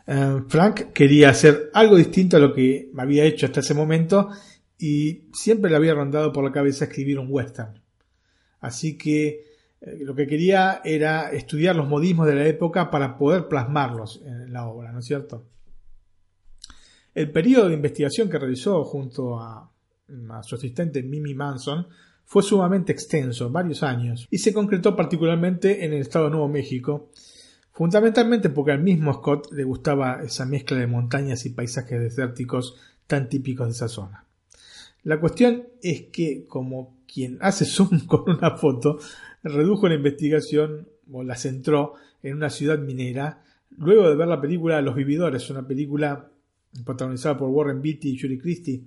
Eh, 0.08 0.42
Frank 0.48 0.94
quería 0.94 1.30
hacer 1.30 1.70
algo 1.74 1.96
distinto 1.96 2.38
a 2.38 2.40
lo 2.40 2.54
que 2.54 2.92
había 2.98 3.26
hecho 3.26 3.46
hasta 3.46 3.60
ese 3.60 3.74
momento 3.74 4.30
y 4.78 5.24
siempre 5.34 5.70
le 5.70 5.78
había 5.78 5.94
rondado 5.94 6.32
por 6.32 6.44
la 6.44 6.52
cabeza 6.52 6.86
escribir 6.86 7.20
un 7.20 7.28
western. 7.30 7.82
Así 8.60 8.98
que 8.98 9.55
lo 10.00 10.16
que 10.16 10.28
quería 10.28 10.82
era 10.84 11.32
estudiar 11.32 11.76
los 11.76 11.88
modismos 11.88 12.28
de 12.28 12.36
la 12.36 12.46
época 12.46 12.90
para 12.90 13.18
poder 13.18 13.48
plasmarlos 13.48 14.22
en 14.26 14.52
la 14.52 14.68
obra, 14.68 14.92
¿no 14.92 15.00
es 15.00 15.06
cierto? 15.06 15.46
El 17.14 17.32
periodo 17.32 17.70
de 17.70 17.76
investigación 17.76 18.30
que 18.30 18.40
realizó 18.40 18.84
junto 18.84 19.40
a, 19.40 19.72
su 20.44 20.56
asistente 20.56 21.02
Mimi 21.02 21.34
Manson 21.34 21.88
fue 22.26 22.44
sumamente 22.44 22.92
extenso, 22.92 23.50
varios 23.50 23.84
años, 23.84 24.28
y 24.30 24.40
se 24.40 24.54
concretó 24.54 24.96
particularmente 24.96 25.86
en 25.86 25.94
el 25.94 26.02
estado 26.02 26.26
de 26.26 26.32
Nuevo 26.32 26.48
México, 26.48 27.10
fundamentalmente 27.72 28.50
porque 28.50 28.72
al 28.72 28.84
mismo 28.84 29.14
Scott 29.14 29.52
le 29.52 29.64
gustaba 29.64 30.22
esa 30.24 30.46
mezcla 30.46 30.78
de 30.78 30.88
montañas 30.88 31.46
y 31.46 31.52
paisajes 31.52 32.00
desérticos 32.00 32.76
tan 33.08 33.30
típicos 33.30 33.68
de 33.68 33.74
esa 33.74 33.88
zona. 33.88 34.26
La 35.04 35.20
cuestión 35.20 35.68
es 35.82 36.08
que, 36.12 36.46
como 36.48 36.98
quien 37.08 37.38
hace 37.42 37.64
zoom 37.64 38.00
con 38.08 38.30
una 38.30 38.58
foto, 38.58 39.00
redujo 39.50 39.88
la 39.88 39.96
investigación 39.96 40.88
o 41.12 41.24
la 41.24 41.36
centró 41.36 41.94
en 42.24 42.36
una 42.36 42.50
ciudad 42.50 42.80
minera 42.80 43.44
luego 43.78 44.10
de 44.10 44.16
ver 44.16 44.28
la 44.28 44.42
película 44.42 44.82
Los 44.82 44.96
Vividores, 44.96 45.50
una 45.50 45.68
película 45.68 46.30
protagonizada 46.84 47.38
por 47.38 47.50
Warren 47.50 47.82
Beatty 47.82 48.10
y 48.10 48.20
Julie 48.20 48.40
Christie. 48.40 48.84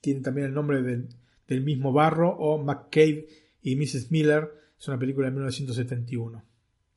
Tiene 0.00 0.20
también 0.20 0.46
el 0.46 0.54
nombre 0.54 0.82
del, 0.82 1.62
mismo 1.62 1.92
barro, 1.92 2.30
o 2.30 2.62
McCabe 2.62 3.26
y 3.62 3.76
Mrs. 3.76 4.10
Miller. 4.10 4.50
Es 4.78 4.86
una 4.88 4.98
película 4.98 5.26
de 5.26 5.32
1971, 5.32 6.42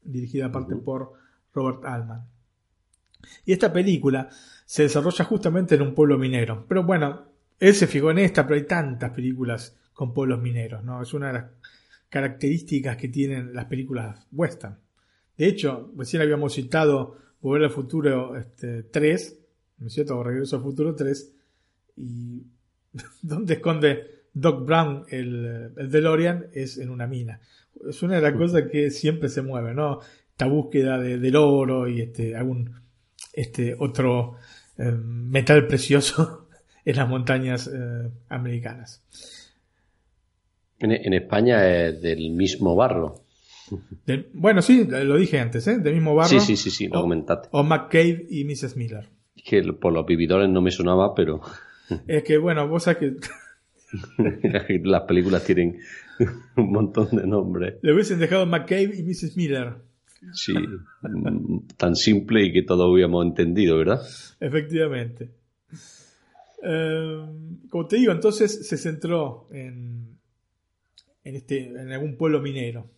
dirigida 0.04 0.48
aparte 0.48 0.76
por 0.76 1.14
Robert 1.54 1.84
Altman. 1.86 2.26
Y 3.46 3.54
esta 3.54 3.72
película 3.74 4.30
se 4.66 4.84
desarrolla 4.84 5.26
justamente 5.26 5.76
en 5.76 5.82
un 5.82 5.96
pueblo 5.96 6.18
minero. 6.18 6.66
Pero 6.68 6.84
bueno, 6.84 7.26
él 7.60 7.74
se 7.74 7.88
fijó 7.88 8.12
en 8.12 8.20
esta, 8.20 8.46
pero 8.46 8.60
hay 8.60 8.68
tantas 8.68 9.12
películas 9.12 9.78
con 9.94 10.14
pueblos 10.14 10.42
mineros, 10.42 10.84
¿no? 10.84 11.02
Es 11.02 11.14
una 11.14 11.28
de 11.28 11.34
las 11.34 11.46
características 12.12 12.98
que 12.98 13.08
tienen 13.08 13.54
las 13.54 13.66
películas 13.66 14.28
western. 14.32 14.78
De 15.38 15.48
hecho, 15.48 15.92
recién 15.98 16.22
habíamos 16.22 16.54
citado 16.54 17.18
Volver 17.40 17.64
al 17.64 17.72
Futuro 17.72 18.38
este, 18.38 18.84
3, 18.84 19.40
¿no 19.80 19.88
es 19.88 19.94
cierto? 19.94 20.18
O 20.18 20.24
Regreso 20.24 20.58
al 20.58 20.62
Futuro 20.62 20.94
3, 20.94 21.34
y 21.98 22.44
donde 23.24 23.56
esconde 23.56 24.26
Doc 24.34 24.66
Brown 24.66 25.06
el, 25.10 25.72
el 25.78 25.90
DeLorean 25.90 26.48
es 26.54 26.78
en 26.78 26.90
una 26.90 27.08
mina. 27.08 27.40
Es 27.90 28.04
una 28.04 28.18
de 28.18 28.22
las 28.22 28.34
cosas 28.34 28.64
que 28.70 28.92
siempre 28.92 29.30
se 29.30 29.42
mueve, 29.42 29.74
¿no? 29.74 30.02
Esta 30.30 30.48
búsqueda 30.48 31.00
de, 31.00 31.18
del 31.18 31.36
oro 31.38 31.88
y 31.88 32.02
este, 32.02 32.36
algún 32.36 32.76
este, 33.34 33.76
otro 33.80 34.36
eh, 34.78 34.92
metal 34.92 35.66
precioso 35.66 36.50
en 36.86 36.96
las 36.98 37.08
montañas 37.08 37.68
eh, 37.74 38.12
americanas. 38.28 39.02
En, 40.82 41.14
España 41.14 41.88
es 41.88 42.02
del 42.02 42.32
mismo 42.32 42.76
barro. 42.76 43.24
bueno, 44.34 44.62
sí, 44.62 44.86
lo 44.86 45.18
dije 45.18 45.40
antes, 45.40 45.68
¿eh? 45.68 45.78
Del 45.78 45.94
mismo 45.94 46.16
barro. 46.16 46.30
Sí, 46.30 46.40
sí, 46.40 46.58
sí, 46.58 46.72
sí, 46.72 46.88
lo 46.88 47.02
comentaste. 47.02 47.50
O 47.52 47.64
McCabe 47.64 48.26
y 48.30 48.44
Mrs. 48.46 48.76
Miller. 48.76 49.10
Es 49.36 49.44
que 49.44 49.62
por 49.74 49.94
los 49.94 50.06
vividores 50.06 50.50
no 50.50 50.62
me 50.62 50.72
sonaba, 50.72 51.14
pero... 51.14 51.42
Es 52.08 52.24
que, 52.24 52.38
bueno, 52.38 52.68
vos 52.68 52.84
sabés 52.84 53.00
que... 53.00 53.16
Las 54.84 55.04
películas 55.04 55.44
tienen 55.44 55.80
un 56.56 56.72
montón 56.72 57.10
de 57.12 57.28
nombres. 57.28 57.76
Le 57.82 57.94
hubiesen 57.94 58.20
dejado 58.20 58.46
McCabe 58.46 58.96
y 58.98 59.04
Mrs. 59.04 59.38
Miller. 59.38 59.76
Sí, 60.34 60.54
tan 61.78 61.96
simple 61.96 62.46
y 62.46 62.54
que 62.54 62.62
todos 62.62 62.88
hubiéramos 62.92 63.26
entendido, 63.26 63.78
¿verdad? 63.78 64.02
Efectivamente. 64.40 65.32
Eh, 66.64 67.26
como 67.70 67.88
te 67.88 67.96
digo, 67.96 68.12
entonces 68.12 68.68
se 68.68 68.78
centró 68.78 69.48
en 69.52 70.20
en, 71.24 71.36
este, 71.36 71.68
en 71.68 71.92
algún 71.92 72.18
pueblo 72.18 72.42
minero. 72.42 72.90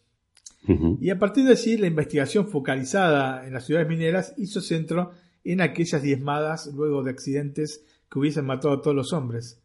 Y 1.02 1.10
a 1.10 1.20
partir 1.20 1.44
de 1.44 1.52
allí, 1.52 1.76
la 1.76 1.88
investigación 1.88 2.48
focalizada 2.48 3.46
en 3.46 3.54
las 3.54 3.66
ciudades 3.66 3.90
mineras 3.90 4.34
hizo 4.38 4.62
centro 4.62 5.12
en 5.44 5.60
aquellas 5.60 6.02
diezmadas 6.02 6.68
luego 6.74 7.04
de 7.04 7.12
accidentes 7.12 7.84
que 8.10 8.20
hubiesen 8.20 8.46
matado 8.46 8.76
a 8.76 8.82
todos 8.82 8.96
los 8.96 9.12
hombres. 9.12 9.62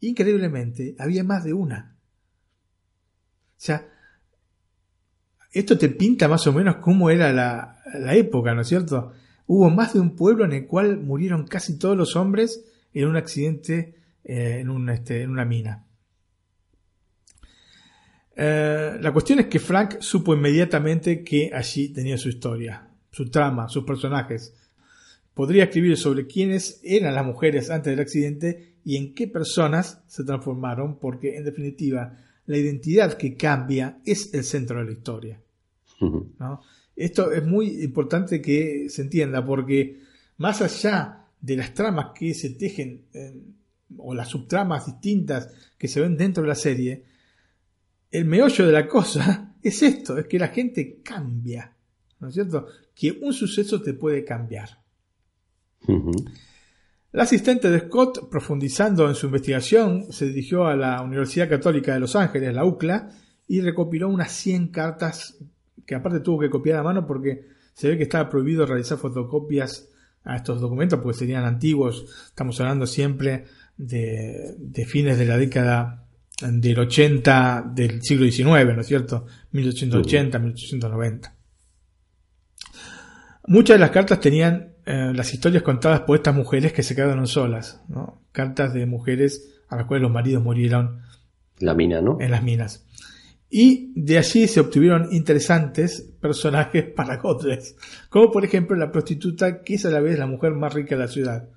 Increíblemente, 0.00 0.94
había 0.98 1.24
más 1.24 1.44
de 1.44 1.54
una. 1.54 1.96
O 3.52 3.62
sea, 3.62 3.88
esto 5.52 5.78
te 5.78 5.88
pinta 5.88 6.28
más 6.28 6.46
o 6.46 6.52
menos 6.52 6.76
cómo 6.76 7.08
era 7.08 7.32
la, 7.32 7.82
la 7.94 8.14
época, 8.14 8.54
¿no 8.54 8.60
es 8.60 8.68
cierto? 8.68 9.12
Hubo 9.46 9.70
más 9.70 9.94
de 9.94 10.00
un 10.00 10.16
pueblo 10.16 10.44
en 10.44 10.52
el 10.52 10.66
cual 10.66 10.98
murieron 11.00 11.46
casi 11.46 11.78
todos 11.78 11.96
los 11.96 12.14
hombres 12.14 12.62
en 12.92 13.08
un 13.08 13.16
accidente 13.16 13.94
eh, 14.24 14.58
en, 14.60 14.70
un, 14.70 14.88
este, 14.90 15.22
en 15.22 15.30
una 15.30 15.44
mina. 15.44 15.86
Eh, 18.42 18.96
la 19.02 19.12
cuestión 19.12 19.38
es 19.40 19.48
que 19.48 19.58
Frank 19.58 20.00
supo 20.00 20.32
inmediatamente 20.32 21.22
que 21.22 21.50
allí 21.52 21.90
tenía 21.90 22.16
su 22.16 22.30
historia, 22.30 22.88
su 23.10 23.28
trama, 23.28 23.68
sus 23.68 23.84
personajes. 23.84 24.54
Podría 25.34 25.64
escribir 25.64 25.98
sobre 25.98 26.26
quiénes 26.26 26.80
eran 26.82 27.14
las 27.14 27.26
mujeres 27.26 27.68
antes 27.68 27.90
del 27.90 28.00
accidente 28.00 28.76
y 28.82 28.96
en 28.96 29.12
qué 29.12 29.28
personas 29.28 30.02
se 30.06 30.24
transformaron, 30.24 30.98
porque 30.98 31.36
en 31.36 31.44
definitiva 31.44 32.16
la 32.46 32.56
identidad 32.56 33.18
que 33.18 33.36
cambia 33.36 33.98
es 34.06 34.32
el 34.32 34.44
centro 34.44 34.78
de 34.78 34.86
la 34.86 34.92
historia. 34.92 35.42
Esto 36.96 37.32
es 37.32 37.44
muy 37.44 37.82
importante 37.84 38.40
que 38.40 38.86
se 38.88 39.02
entienda, 39.02 39.44
porque 39.44 40.00
más 40.38 40.62
allá 40.62 41.26
de 41.42 41.56
las 41.56 41.74
tramas 41.74 42.12
que 42.18 42.32
se 42.32 42.48
tejen 42.48 43.02
o 43.98 44.14
las 44.14 44.28
subtramas 44.28 44.86
distintas 44.86 45.52
que 45.76 45.88
se 45.88 46.00
ven 46.00 46.16
dentro 46.16 46.42
de 46.42 46.48
la 46.48 46.54
serie, 46.54 47.09
el 48.10 48.24
meollo 48.24 48.66
de 48.66 48.72
la 48.72 48.86
cosa 48.86 49.54
es 49.62 49.82
esto, 49.82 50.18
es 50.18 50.26
que 50.26 50.38
la 50.38 50.48
gente 50.48 51.00
cambia, 51.02 51.76
¿no 52.18 52.28
es 52.28 52.34
cierto? 52.34 52.66
Que 52.94 53.18
un 53.22 53.32
suceso 53.32 53.80
te 53.80 53.94
puede 53.94 54.24
cambiar. 54.24 54.80
La 57.12 57.24
asistente 57.24 57.70
de 57.70 57.80
Scott, 57.80 58.28
profundizando 58.30 59.08
en 59.08 59.14
su 59.14 59.26
investigación, 59.26 60.12
se 60.12 60.26
dirigió 60.26 60.66
a 60.66 60.76
la 60.76 61.02
Universidad 61.02 61.48
Católica 61.48 61.94
de 61.94 62.00
Los 62.00 62.14
Ángeles, 62.14 62.54
la 62.54 62.64
UCLA, 62.64 63.10
y 63.48 63.60
recopiló 63.62 64.08
unas 64.08 64.30
100 64.30 64.68
cartas 64.68 65.38
que 65.86 65.94
aparte 65.96 66.20
tuvo 66.20 66.38
que 66.38 66.50
copiar 66.50 66.78
a 66.78 66.84
mano 66.84 67.06
porque 67.06 67.48
se 67.74 67.88
ve 67.88 67.96
que 67.96 68.04
estaba 68.04 68.28
prohibido 68.28 68.64
realizar 68.64 68.98
fotocopias 68.98 69.90
a 70.22 70.36
estos 70.36 70.60
documentos 70.60 71.00
porque 71.00 71.18
serían 71.18 71.44
antiguos. 71.44 72.04
Estamos 72.26 72.60
hablando 72.60 72.86
siempre 72.86 73.46
de, 73.76 74.54
de 74.58 74.86
fines 74.86 75.18
de 75.18 75.26
la 75.26 75.36
década 75.36 76.06
del 76.40 76.78
80 76.78 77.72
del 77.74 78.02
siglo 78.02 78.24
XIX, 78.30 78.74
¿no 78.74 78.80
es 78.80 78.86
cierto? 78.86 79.26
1880, 79.52 80.38
1890. 80.38 81.34
Muchas 83.46 83.74
de 83.74 83.80
las 83.80 83.90
cartas 83.90 84.20
tenían 84.20 84.74
eh, 84.86 85.12
las 85.14 85.32
historias 85.34 85.62
contadas 85.62 86.00
por 86.00 86.16
estas 86.16 86.34
mujeres 86.34 86.72
que 86.72 86.82
se 86.82 86.94
quedaron 86.94 87.26
solas, 87.26 87.82
¿no? 87.88 88.22
Cartas 88.32 88.72
de 88.74 88.86
mujeres 88.86 89.60
a 89.68 89.76
las 89.76 89.86
cuales 89.86 90.02
los 90.02 90.12
maridos 90.12 90.42
murieron. 90.42 91.00
La 91.58 91.74
mina, 91.74 92.00
¿no? 92.00 92.18
En 92.20 92.30
las 92.30 92.42
minas. 92.42 92.86
Y 93.50 93.92
de 93.96 94.18
allí 94.18 94.46
se 94.46 94.60
obtuvieron 94.60 95.08
interesantes 95.12 96.08
personajes 96.20 96.84
para 96.96 97.16
Godless, 97.16 97.76
como 98.08 98.30
por 98.30 98.44
ejemplo 98.44 98.76
la 98.76 98.92
prostituta 98.92 99.62
que 99.62 99.74
es 99.74 99.84
a 99.84 99.90
la 99.90 100.00
vez 100.00 100.18
la 100.18 100.26
mujer 100.26 100.52
más 100.52 100.72
rica 100.72 100.94
de 100.94 101.02
la 101.02 101.08
ciudad. 101.08 101.48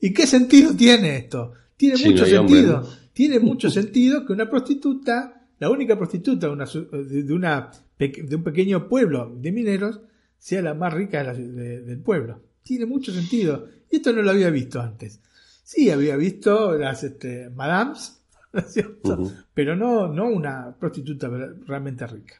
¿Y 0.00 0.12
qué 0.12 0.26
sentido 0.26 0.74
tiene 0.74 1.16
esto? 1.16 1.52
Tiene 1.76 1.96
mucho 2.04 2.26
sentido. 2.26 2.86
Tiene 3.16 3.40
mucho 3.40 3.70
sentido 3.70 4.26
que 4.26 4.34
una 4.34 4.46
prostituta, 4.46 5.48
la 5.58 5.70
única 5.70 5.96
prostituta 5.96 6.48
de, 6.48 6.52
una, 6.52 6.66
de, 6.66 7.32
una, 7.32 7.70
de 7.98 8.36
un 8.36 8.42
pequeño 8.44 8.90
pueblo 8.90 9.34
de 9.40 9.52
mineros, 9.52 10.02
sea 10.36 10.60
la 10.60 10.74
más 10.74 10.92
rica 10.92 11.24
del 11.32 11.98
pueblo. 12.00 12.42
Tiene 12.62 12.84
mucho 12.84 13.14
sentido. 13.14 13.68
Y 13.90 13.96
esto 13.96 14.12
no 14.12 14.20
lo 14.20 14.32
había 14.32 14.50
visto 14.50 14.82
antes. 14.82 15.22
Sí, 15.62 15.88
había 15.88 16.14
visto 16.16 16.76
las 16.76 17.04
este, 17.04 17.48
madams, 17.48 18.20
¿no 18.52 18.60
es 18.60 18.74
cierto? 18.74 19.32
Pero 19.54 19.74
no, 19.74 20.08
no 20.08 20.26
una 20.26 20.76
prostituta 20.78 21.30
realmente 21.64 22.06
rica. 22.06 22.34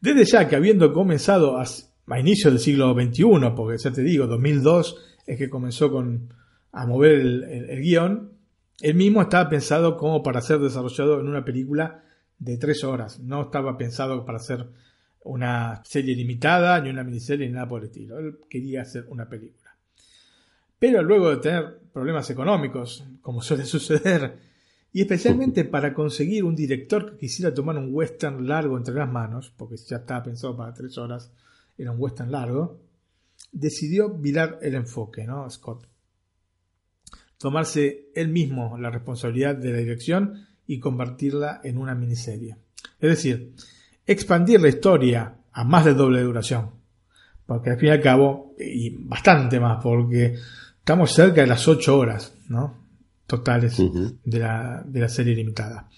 Desde 0.00 0.24
ya 0.24 0.48
que 0.48 0.54
habiendo 0.54 0.92
comenzado 0.92 1.58
a, 1.58 1.64
a 1.64 2.20
inicios 2.20 2.52
del 2.52 2.62
siglo 2.62 2.94
XXI, 2.94 3.24
porque 3.56 3.76
ya 3.82 3.90
te 3.90 4.02
digo, 4.02 4.28
2002 4.28 4.96
es 5.26 5.36
que 5.36 5.50
comenzó 5.50 5.90
con, 5.90 6.32
a 6.70 6.86
mover 6.86 7.14
el 7.18 7.80
guion, 7.80 8.37
el 8.80 8.94
mismo 8.94 9.22
estaba 9.22 9.48
pensado 9.48 9.96
como 9.96 10.22
para 10.22 10.40
ser 10.40 10.60
desarrollado 10.60 11.20
en 11.20 11.28
una 11.28 11.44
película 11.44 12.04
de 12.38 12.56
tres 12.58 12.84
horas. 12.84 13.18
No 13.20 13.42
estaba 13.42 13.76
pensado 13.76 14.24
para 14.24 14.38
ser 14.38 14.68
una 15.24 15.82
serie 15.84 16.14
limitada, 16.14 16.80
ni 16.80 16.90
una 16.90 17.04
miniserie, 17.04 17.46
ni 17.46 17.54
nada 17.54 17.68
por 17.68 17.80
el 17.82 17.88
estilo. 17.88 18.18
Él 18.18 18.38
quería 18.48 18.82
hacer 18.82 19.06
una 19.08 19.28
película. 19.28 19.76
Pero 20.78 21.02
luego 21.02 21.30
de 21.30 21.38
tener 21.38 21.80
problemas 21.92 22.30
económicos, 22.30 23.04
como 23.20 23.42
suele 23.42 23.64
suceder, 23.66 24.38
y 24.92 25.02
especialmente 25.02 25.64
para 25.64 25.92
conseguir 25.92 26.44
un 26.44 26.54
director 26.54 27.12
que 27.12 27.18
quisiera 27.18 27.52
tomar 27.52 27.76
un 27.76 27.92
western 27.92 28.46
largo 28.46 28.76
entre 28.76 28.94
las 28.94 29.10
manos, 29.10 29.52
porque 29.56 29.76
ya 29.76 29.98
estaba 29.98 30.22
pensado 30.22 30.56
para 30.56 30.72
tres 30.72 30.96
horas, 30.96 31.32
era 31.76 31.90
un 31.90 32.00
western 32.00 32.30
largo, 32.30 32.80
decidió 33.52 34.08
virar 34.08 34.58
el 34.62 34.74
enfoque, 34.74 35.24
¿no? 35.26 35.48
Scott 35.50 35.86
tomarse 37.38 38.08
él 38.14 38.28
mismo 38.28 38.76
la 38.78 38.90
responsabilidad 38.90 39.56
de 39.56 39.72
la 39.72 39.78
dirección 39.78 40.46
y 40.66 40.78
convertirla 40.78 41.60
en 41.64 41.78
una 41.78 41.94
miniserie. 41.94 42.56
Es 43.00 43.10
decir, 43.10 43.54
expandir 44.06 44.60
la 44.60 44.68
historia 44.68 45.34
a 45.52 45.64
más 45.64 45.84
de 45.84 45.94
doble 45.94 46.22
duración. 46.22 46.70
Porque 47.46 47.70
al 47.70 47.78
fin 47.78 47.88
y 47.88 47.92
al 47.92 48.02
cabo, 48.02 48.54
y 48.58 48.90
bastante 48.90 49.58
más, 49.58 49.82
porque 49.82 50.34
estamos 50.78 51.12
cerca 51.12 51.40
de 51.40 51.46
las 51.46 51.66
8 51.66 51.98
horas, 51.98 52.34
¿no? 52.48 52.76
Totales 53.26 53.78
de, 54.24 54.38
la, 54.38 54.82
de 54.84 55.00
la 55.00 55.08
serie 55.08 55.34
limitada. 55.34 55.88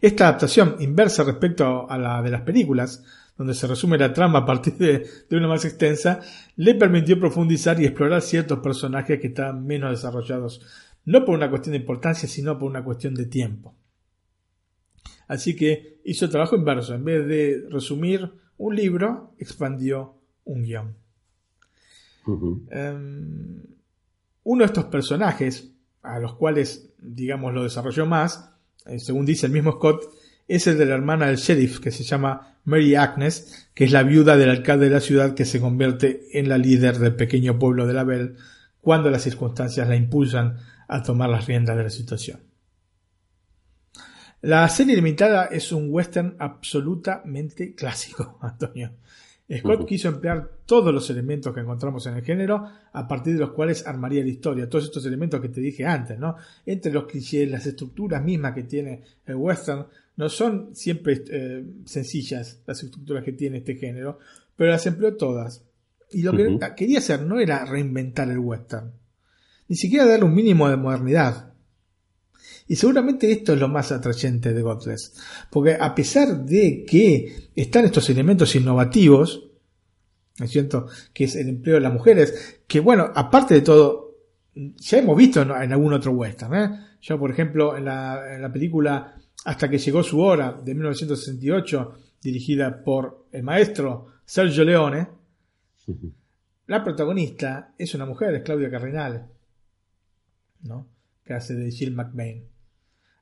Esta 0.00 0.28
adaptación 0.28 0.76
inversa 0.80 1.24
respecto 1.24 1.90
a 1.90 1.98
la 1.98 2.22
de 2.22 2.30
las 2.30 2.42
películas 2.42 3.02
donde 3.36 3.54
se 3.54 3.66
resume 3.66 3.98
la 3.98 4.12
trama 4.12 4.40
a 4.40 4.46
partir 4.46 4.74
de, 4.74 5.06
una 5.30 5.48
más 5.48 5.64
extensa, 5.64 6.20
le 6.56 6.74
permitió 6.74 7.20
profundizar 7.20 7.80
y 7.80 7.84
explorar 7.84 8.22
ciertos 8.22 8.60
personajes 8.60 9.20
que 9.20 9.28
estaban 9.28 9.66
menos 9.66 9.90
desarrollados, 9.90 10.62
no 11.04 11.24
por 11.24 11.34
una 11.34 11.50
cuestión 11.50 11.72
de 11.72 11.80
importancia, 11.80 12.28
sino 12.28 12.58
por 12.58 12.70
una 12.70 12.82
cuestión 12.82 13.14
de 13.14 13.26
tiempo. 13.26 13.74
Así 15.28 15.54
que 15.54 16.00
hizo 16.04 16.24
el 16.24 16.30
trabajo 16.30 16.56
inverso, 16.56 16.94
en 16.94 17.04
vez 17.04 17.26
de 17.26 17.66
resumir 17.70 18.32
un 18.58 18.74
libro, 18.74 19.34
expandió 19.38 20.14
un 20.44 20.62
guion. 20.62 20.96
Em, 22.70 23.62
uno 24.44 24.60
de 24.62 24.66
estos 24.66 24.84
personajes, 24.86 25.72
a 26.02 26.18
los 26.18 26.34
cuales, 26.34 26.94
digamos, 26.98 27.52
lo 27.52 27.64
desarrolló 27.64 28.06
más, 28.06 28.52
eh, 28.86 28.98
según 28.98 29.26
dice 29.26 29.46
el 29.46 29.52
mismo 29.52 29.72
Scott, 29.72 30.04
es 30.48 30.66
el 30.66 30.78
de 30.78 30.86
la 30.86 30.94
hermana 30.94 31.26
del 31.26 31.36
sheriff, 31.36 31.80
que 31.80 31.90
se 31.90 32.04
llama 32.04 32.58
Mary 32.64 32.94
Agnes, 32.94 33.70
que 33.74 33.84
es 33.84 33.92
la 33.92 34.02
viuda 34.02 34.36
del 34.36 34.50
alcalde 34.50 34.86
de 34.86 34.94
la 34.94 35.00
ciudad 35.00 35.34
que 35.34 35.44
se 35.44 35.60
convierte 35.60 36.38
en 36.38 36.48
la 36.48 36.58
líder 36.58 36.98
del 36.98 37.14
pequeño 37.14 37.58
pueblo 37.58 37.86
de 37.86 37.94
la 37.94 38.04
Belle 38.04 38.34
cuando 38.80 39.10
las 39.10 39.22
circunstancias 39.22 39.88
la 39.88 39.96
impulsan 39.96 40.58
a 40.88 41.02
tomar 41.02 41.28
las 41.28 41.46
riendas 41.46 41.76
de 41.76 41.82
la 41.82 41.90
situación. 41.90 42.40
La 44.42 44.68
serie 44.68 44.94
limitada 44.94 45.46
es 45.46 45.72
un 45.72 45.88
western 45.90 46.36
absolutamente 46.38 47.74
clásico, 47.74 48.38
Antonio. 48.42 48.92
Scott 49.58 49.86
quiso 49.86 50.08
emplear 50.08 50.50
todos 50.66 50.92
los 50.92 51.08
elementos 51.08 51.54
que 51.54 51.60
encontramos 51.60 52.04
en 52.06 52.16
el 52.16 52.24
género 52.24 52.64
a 52.92 53.06
partir 53.06 53.34
de 53.34 53.40
los 53.40 53.52
cuales 53.52 53.86
armaría 53.86 54.22
la 54.22 54.28
historia. 54.28 54.68
Todos 54.68 54.84
estos 54.84 55.06
elementos 55.06 55.40
que 55.40 55.48
te 55.48 55.60
dije 55.60 55.86
antes, 55.86 56.18
¿no? 56.18 56.36
Entre 56.64 56.92
los 56.92 57.06
clichés, 57.06 57.48
las 57.48 57.64
estructuras 57.64 58.22
mismas 58.24 58.54
que 58.54 58.64
tiene 58.64 59.02
el 59.24 59.36
western, 59.36 59.86
no 60.16 60.28
son 60.28 60.74
siempre 60.74 61.22
eh, 61.30 61.64
sencillas 61.84 62.60
las 62.66 62.82
estructuras 62.82 63.22
que 63.22 63.32
tiene 63.32 63.58
este 63.58 63.76
género, 63.76 64.18
pero 64.56 64.70
las 64.70 64.86
empleó 64.86 65.14
todas. 65.16 65.62
Y 66.10 66.22
lo 66.22 66.32
que 66.32 66.58
quería 66.76 66.98
hacer 66.98 67.22
no 67.22 67.38
era 67.38 67.64
reinventar 67.64 68.30
el 68.30 68.38
western, 68.38 68.92
ni 69.68 69.76
siquiera 69.76 70.06
darle 70.06 70.24
un 70.24 70.34
mínimo 70.34 70.68
de 70.68 70.76
modernidad. 70.76 71.52
Y 72.68 72.76
seguramente 72.76 73.30
esto 73.30 73.52
es 73.52 73.60
lo 73.60 73.68
más 73.68 73.92
atrayente 73.92 74.52
de 74.52 74.62
Godless, 74.62 75.14
porque 75.50 75.76
a 75.78 75.94
pesar 75.94 76.44
de 76.44 76.84
que 76.84 77.50
están 77.54 77.84
estos 77.84 78.08
elementos 78.08 78.54
innovativos, 78.56 79.50
¿no 80.38 80.44
es 80.44 80.50
cierto? 80.50 80.86
Que 81.12 81.24
es 81.24 81.36
el 81.36 81.48
empleo 81.48 81.76
de 81.76 81.80
las 81.80 81.92
mujeres, 81.92 82.60
que 82.66 82.80
bueno, 82.80 83.10
aparte 83.14 83.54
de 83.54 83.60
todo, 83.60 84.16
ya 84.54 84.98
hemos 84.98 85.16
visto 85.16 85.42
en, 85.42 85.50
algún 85.50 85.92
otro 85.92 86.12
western, 86.12 86.54
¿eh? 86.54 86.80
Yo, 87.00 87.18
por 87.18 87.30
ejemplo, 87.30 87.76
en 87.76 87.84
la, 87.84 88.34
en 88.34 88.42
la 88.42 88.52
película 88.52 89.15
hasta 89.46 89.70
que 89.70 89.78
llegó 89.78 90.02
su 90.02 90.20
hora 90.20 90.52
de 90.52 90.74
1968, 90.74 91.94
dirigida 92.20 92.82
por 92.82 93.26
el 93.30 93.44
maestro 93.44 94.08
Sergio 94.24 94.64
Leone, 94.64 95.06
la 96.66 96.82
protagonista 96.82 97.72
es 97.78 97.94
una 97.94 98.06
mujer, 98.06 98.34
es 98.34 98.42
Claudia 98.42 98.68
Carrinal, 98.68 99.28
¿no? 100.62 100.88
que 101.24 101.32
hace 101.32 101.54
de 101.54 101.70
Jill 101.70 101.94
McBain. 101.94 102.44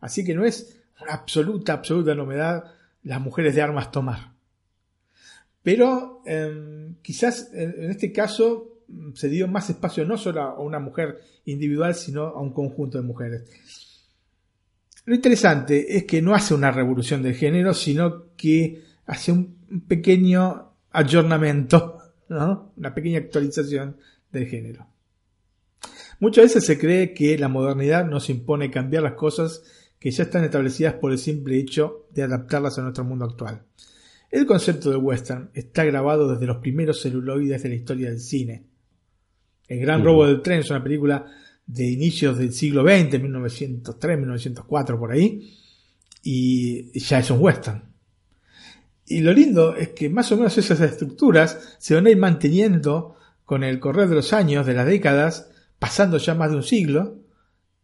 Así 0.00 0.24
que 0.24 0.34
no 0.34 0.46
es 0.46 0.80
una 1.02 1.12
absoluta, 1.12 1.74
absoluta 1.74 2.14
novedad 2.14 2.72
las 3.02 3.20
mujeres 3.20 3.54
de 3.54 3.60
armas 3.60 3.92
tomar. 3.92 4.32
Pero 5.62 6.22
em, 6.24 6.94
quizás 7.02 7.50
en, 7.52 7.90
este 7.90 8.12
caso 8.12 8.78
se 9.12 9.28
dio 9.28 9.46
más 9.46 9.68
espacio 9.68 10.06
no 10.06 10.16
solo 10.16 10.40
a 10.40 10.58
una 10.58 10.78
mujer 10.78 11.20
individual, 11.44 11.94
sino 11.94 12.28
a 12.28 12.40
un 12.40 12.54
conjunto 12.54 12.96
de 12.96 13.04
mujeres. 13.04 13.83
Lo 15.06 15.14
interesante 15.14 15.96
es 15.96 16.04
que 16.04 16.22
no 16.22 16.34
hace 16.34 16.54
una 16.54 16.70
revolución 16.70 17.22
del 17.22 17.34
género, 17.34 17.74
sino 17.74 18.34
que 18.36 18.82
hace 19.06 19.32
un 19.32 19.82
pequeño 19.86 20.72
ayornamiento, 20.90 21.98
¿no? 22.28 22.72
una 22.76 22.94
pequeña 22.94 23.18
actualización 23.18 23.98
del 24.32 24.46
género. 24.46 24.86
Muchas 26.20 26.44
veces 26.44 26.64
se 26.64 26.78
cree 26.78 27.12
que 27.12 27.36
la 27.36 27.48
modernidad 27.48 28.06
nos 28.06 28.30
impone 28.30 28.70
cambiar 28.70 29.02
las 29.02 29.14
cosas 29.14 29.62
que 29.98 30.10
ya 30.10 30.24
están 30.24 30.44
establecidas 30.44 30.94
por 30.94 31.12
el 31.12 31.18
simple 31.18 31.58
hecho 31.58 32.06
de 32.10 32.22
adaptarlas 32.22 32.78
a 32.78 32.82
nuestro 32.82 33.04
mundo 33.04 33.26
actual. 33.26 33.62
El 34.30 34.46
concepto 34.46 34.90
de 34.90 34.96
western 34.96 35.50
está 35.54 35.84
grabado 35.84 36.32
desde 36.32 36.46
los 36.46 36.58
primeros 36.58 37.02
celuloides 37.02 37.62
de 37.62 37.68
la 37.68 37.74
historia 37.74 38.08
del 38.08 38.20
cine. 38.20 38.64
El 39.68 39.80
Gran 39.80 40.04
Robo 40.04 40.26
del 40.26 40.42
Tren 40.42 40.60
es 40.60 40.70
una 40.70 40.82
película 40.82 41.26
de 41.66 41.86
inicios 41.86 42.38
del 42.38 42.52
siglo 42.52 42.82
XX, 42.82 43.20
1903, 43.20 44.18
1904, 44.18 44.98
por 44.98 45.12
ahí, 45.12 45.54
y 46.22 46.98
ya 46.98 47.18
es 47.18 47.30
un 47.30 47.40
western. 47.40 47.94
Y 49.06 49.20
lo 49.20 49.32
lindo 49.32 49.76
es 49.76 49.90
que 49.90 50.08
más 50.08 50.30
o 50.32 50.36
menos 50.36 50.56
esas 50.56 50.80
estructuras 50.80 51.76
se 51.78 51.94
van 51.94 52.06
a 52.06 52.10
ir 52.10 52.16
manteniendo 52.16 53.16
con 53.44 53.62
el 53.62 53.78
correr 53.78 54.08
de 54.08 54.14
los 54.14 54.32
años, 54.32 54.66
de 54.66 54.74
las 54.74 54.86
décadas, 54.86 55.50
pasando 55.78 56.16
ya 56.16 56.34
más 56.34 56.50
de 56.50 56.56
un 56.56 56.62
siglo, 56.62 57.18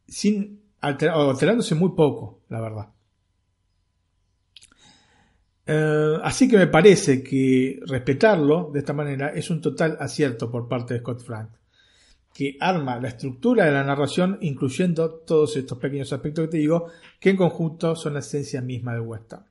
sin 0.08 0.60
alterándose 0.80 1.74
muy 1.74 1.90
poco, 1.90 2.40
la 2.48 2.60
verdad. 2.60 2.88
Eh, 5.66 6.18
así 6.22 6.48
que 6.48 6.56
me 6.56 6.66
parece 6.66 7.22
que 7.22 7.80
respetarlo 7.86 8.70
de 8.72 8.80
esta 8.80 8.92
manera 8.92 9.28
es 9.28 9.50
un 9.50 9.60
total 9.60 9.98
acierto 10.00 10.50
por 10.50 10.66
parte 10.66 10.94
de 10.94 11.00
Scott 11.00 11.22
Frank, 11.22 11.50
que 12.32 12.56
arma 12.60 12.98
la 13.00 13.08
estructura 13.08 13.64
de 13.64 13.72
la 13.72 13.84
narración 13.84 14.38
incluyendo 14.40 15.10
todos 15.10 15.56
estos 15.56 15.78
pequeños 15.78 16.12
aspectos 16.12 16.46
que 16.46 16.52
te 16.52 16.56
digo, 16.58 16.86
que 17.18 17.30
en 17.30 17.36
conjunto 17.36 17.96
son 17.96 18.14
la 18.14 18.20
esencia 18.20 18.60
misma 18.60 18.92
del 18.92 19.02
western. 19.02 19.44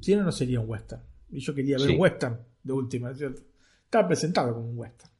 Si 0.00 0.14
no, 0.16 0.22
no 0.22 0.32
sería 0.32 0.60
un 0.60 0.68
western. 0.68 1.02
Y 1.30 1.40
yo 1.40 1.54
quería 1.54 1.78
ver 1.78 1.90
un 1.90 2.00
western 2.00 2.38
de 2.62 2.72
última, 2.72 3.14
¿cierto? 3.14 3.42
Estaba 3.84 4.08
presentado 4.08 4.54
como 4.54 4.68
un 4.70 4.78
western. 4.78 5.10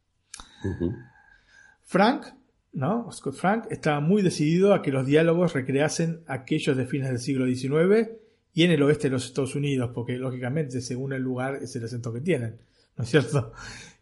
Frank, 1.82 2.26
¿no? 2.72 3.10
Scott 3.12 3.34
Frank 3.34 3.66
estaba 3.70 4.00
muy 4.00 4.22
decidido 4.22 4.74
a 4.74 4.82
que 4.82 4.90
los 4.90 5.06
diálogos 5.06 5.52
recreasen 5.52 6.22
aquellos 6.26 6.76
de 6.76 6.86
fines 6.86 7.08
del 7.08 7.18
siglo 7.18 7.46
XIX 7.46 8.10
y 8.54 8.64
en 8.64 8.70
el 8.70 8.82
oeste 8.82 9.08
de 9.08 9.12
los 9.12 9.26
Estados 9.26 9.54
Unidos, 9.54 9.90
porque 9.94 10.16
lógicamente 10.16 10.80
según 10.80 11.12
el 11.12 11.22
lugar 11.22 11.56
es 11.56 11.74
el 11.76 11.84
acento 11.84 12.12
que 12.12 12.20
tienen, 12.20 12.58
¿no 12.96 13.04
es 13.04 13.10
cierto? 13.10 13.52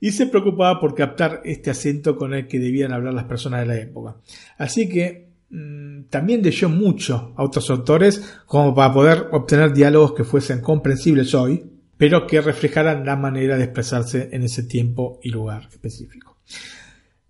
Y 0.01 0.13
se 0.13 0.27
preocupaba 0.27 0.81
por 0.81 0.95
captar 0.95 1.43
este 1.45 1.71
acento 1.71 2.17
con 2.17 2.33
el 2.33 2.47
que 2.49 2.59
debían 2.59 2.93
hablar 2.93 3.13
las 3.13 3.25
personas 3.25 3.61
de 3.61 3.67
la 3.67 3.77
época. 3.77 4.17
Así 4.57 4.89
que 4.89 5.29
mm, 5.51 6.05
también 6.05 6.43
leyó 6.43 6.69
mucho 6.69 7.35
a 7.37 7.45
otros 7.45 7.69
autores 7.71 8.41
como 8.47 8.75
para 8.75 8.93
poder 8.93 9.29
obtener 9.33 9.73
diálogos 9.73 10.15
que 10.15 10.25
fuesen 10.25 10.63
comprensibles 10.63 11.35
hoy, 11.35 11.63
pero 11.99 12.27
que 12.27 12.41
reflejaran 12.41 13.05
la 13.05 13.17
manera 13.17 13.59
de 13.59 13.65
expresarse 13.65 14.31
en 14.33 14.43
ese 14.43 14.63
tiempo 14.63 15.21
y 15.23 15.29
lugar 15.29 15.69
específico. 15.71 16.39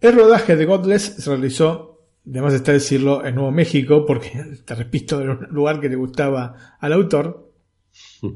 El 0.01 0.15
rodaje 0.15 0.55
de 0.55 0.65
Godless 0.65 1.17
se 1.19 1.29
realizó 1.29 1.91
además 2.29 2.55
está 2.55 2.73
decirlo, 2.73 3.25
en 3.25 3.35
Nuevo 3.35 3.51
México, 3.51 4.05
porque 4.07 4.59
te 4.65 4.75
repito, 4.75 5.21
era 5.21 5.33
un 5.33 5.47
lugar 5.51 5.81
que 5.81 5.89
le 5.89 5.97
gustaba 5.97 6.77
al 6.79 6.93
autor. 6.93 7.53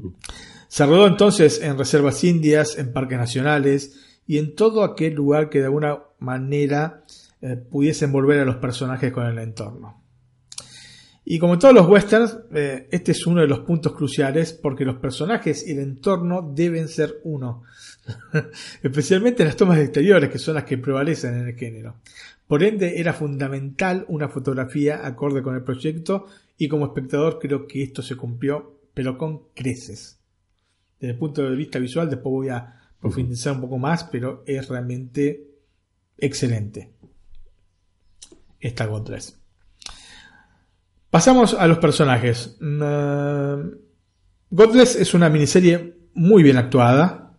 Se 0.67 0.85
rodó 0.85 1.07
entonces 1.07 1.61
en 1.61 1.77
reservas 1.77 2.21
indias, 2.25 2.77
en 2.77 2.91
parques 2.91 3.17
nacionales 3.17 4.14
y 4.27 4.37
en 4.37 4.55
todo 4.55 4.83
aquel 4.83 5.13
lugar 5.13 5.49
que 5.49 5.59
de 5.59 5.65
alguna 5.65 5.99
manera 6.19 7.03
eh, 7.41 7.55
pudiese 7.55 8.05
envolver 8.05 8.39
a 8.39 8.45
los 8.45 8.57
personajes 8.57 9.11
con 9.11 9.25
el 9.25 9.37
entorno. 9.39 10.01
Y 11.27 11.39
como 11.39 11.57
todos 11.57 11.73
los 11.73 11.87
westerns, 11.87 12.37
eh, 12.53 12.87
este 12.91 13.11
es 13.11 13.25
uno 13.25 13.41
de 13.41 13.47
los 13.47 13.61
puntos 13.61 13.93
cruciales 13.93 14.53
porque 14.53 14.85
los 14.85 14.97
personajes 14.97 15.67
y 15.67 15.71
el 15.71 15.79
entorno 15.79 16.53
deben 16.55 16.87
ser 16.87 17.19
uno. 17.23 17.63
Especialmente 18.83 19.41
en 19.41 19.47
las 19.47 19.57
tomas 19.57 19.79
exteriores, 19.79 20.29
que 20.29 20.37
son 20.37 20.53
las 20.53 20.65
que 20.65 20.77
prevalecen 20.77 21.33
en 21.33 21.47
el 21.47 21.55
género. 21.55 21.95
Por 22.47 22.61
ende, 22.61 22.99
era 22.99 23.11
fundamental 23.11 24.05
una 24.07 24.29
fotografía 24.29 25.05
acorde 25.05 25.41
con 25.41 25.55
el 25.55 25.63
proyecto 25.63 26.27
y 26.59 26.67
como 26.67 26.85
espectador 26.85 27.39
creo 27.39 27.65
que 27.65 27.81
esto 27.81 28.03
se 28.03 28.15
cumplió, 28.15 28.79
pero 28.93 29.17
con 29.17 29.49
creces. 29.55 30.19
Desde 30.99 31.13
el 31.13 31.19
punto 31.19 31.41
de 31.41 31.55
vista 31.55 31.79
visual, 31.79 32.07
después 32.07 32.31
voy 32.31 32.49
a 32.49 32.84
profundizar 33.05 33.53
un 33.53 33.61
poco 33.61 33.77
más, 33.77 34.05
pero 34.05 34.43
es 34.47 34.67
realmente 34.67 35.47
excelente 36.17 36.89
esta 38.59 38.87
God 38.87 39.11
Pasamos 41.11 41.53
a 41.53 41.67
los 41.67 41.77
personajes. 41.77 42.57
Uh, 42.59 43.77
Godless 44.49 44.95
es 44.95 45.13
una 45.13 45.29
miniserie 45.29 45.99
muy 46.15 46.41
bien 46.41 46.57
actuada 46.57 47.37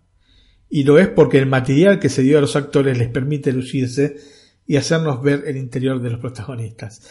y 0.70 0.84
lo 0.84 1.00
es 1.00 1.08
porque 1.08 1.38
el 1.38 1.46
material 1.46 1.98
que 1.98 2.10
se 2.10 2.22
dio 2.22 2.38
a 2.38 2.42
los 2.42 2.54
actores 2.54 2.96
les 2.96 3.08
permite 3.08 3.52
lucirse 3.52 4.18
y 4.68 4.76
hacernos 4.76 5.20
ver 5.20 5.42
el 5.48 5.56
interior 5.56 6.00
de 6.00 6.10
los 6.10 6.20
protagonistas. 6.20 7.10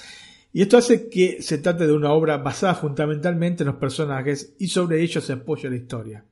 Y 0.53 0.61
esto 0.61 0.77
hace 0.77 1.09
que 1.09 1.41
se 1.41 1.57
trate 1.57 1.87
de 1.87 1.93
una 1.93 2.13
obra 2.13 2.37
basada 2.37 2.75
fundamentalmente 2.75 3.63
en 3.63 3.67
los 3.67 3.75
personajes 3.75 4.55
y 4.59 4.69
sobre 4.69 5.01
ellos 5.01 5.25
se 5.25 5.33
apoya 5.33 5.69
la 5.69 5.75
historia. 5.75 6.25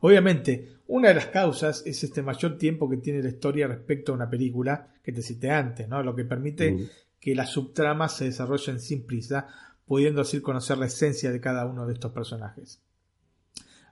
Obviamente, 0.00 0.78
una 0.86 1.08
de 1.08 1.14
las 1.14 1.26
causas 1.26 1.82
es 1.86 2.02
este 2.04 2.22
mayor 2.22 2.56
tiempo 2.56 2.88
que 2.88 2.96
tiene 2.96 3.22
la 3.22 3.28
historia 3.28 3.66
respecto 3.66 4.12
a 4.12 4.14
una 4.14 4.30
película 4.30 4.94
que 5.02 5.12
te 5.12 5.22
cité 5.22 5.50
antes, 5.50 5.88
¿no? 5.88 6.02
Lo 6.02 6.14
que 6.14 6.24
permite 6.24 6.88
que 7.20 7.34
las 7.34 7.50
subtramas 7.50 8.16
se 8.16 8.26
desarrollen 8.26 8.80
sin 8.80 9.04
prisa, 9.04 9.48
pudiendo 9.86 10.20
así 10.20 10.40
conocer 10.40 10.78
la 10.78 10.86
esencia 10.86 11.32
de 11.32 11.40
cada 11.40 11.66
uno 11.66 11.86
de 11.86 11.94
estos 11.94 12.12
personajes. 12.12 12.80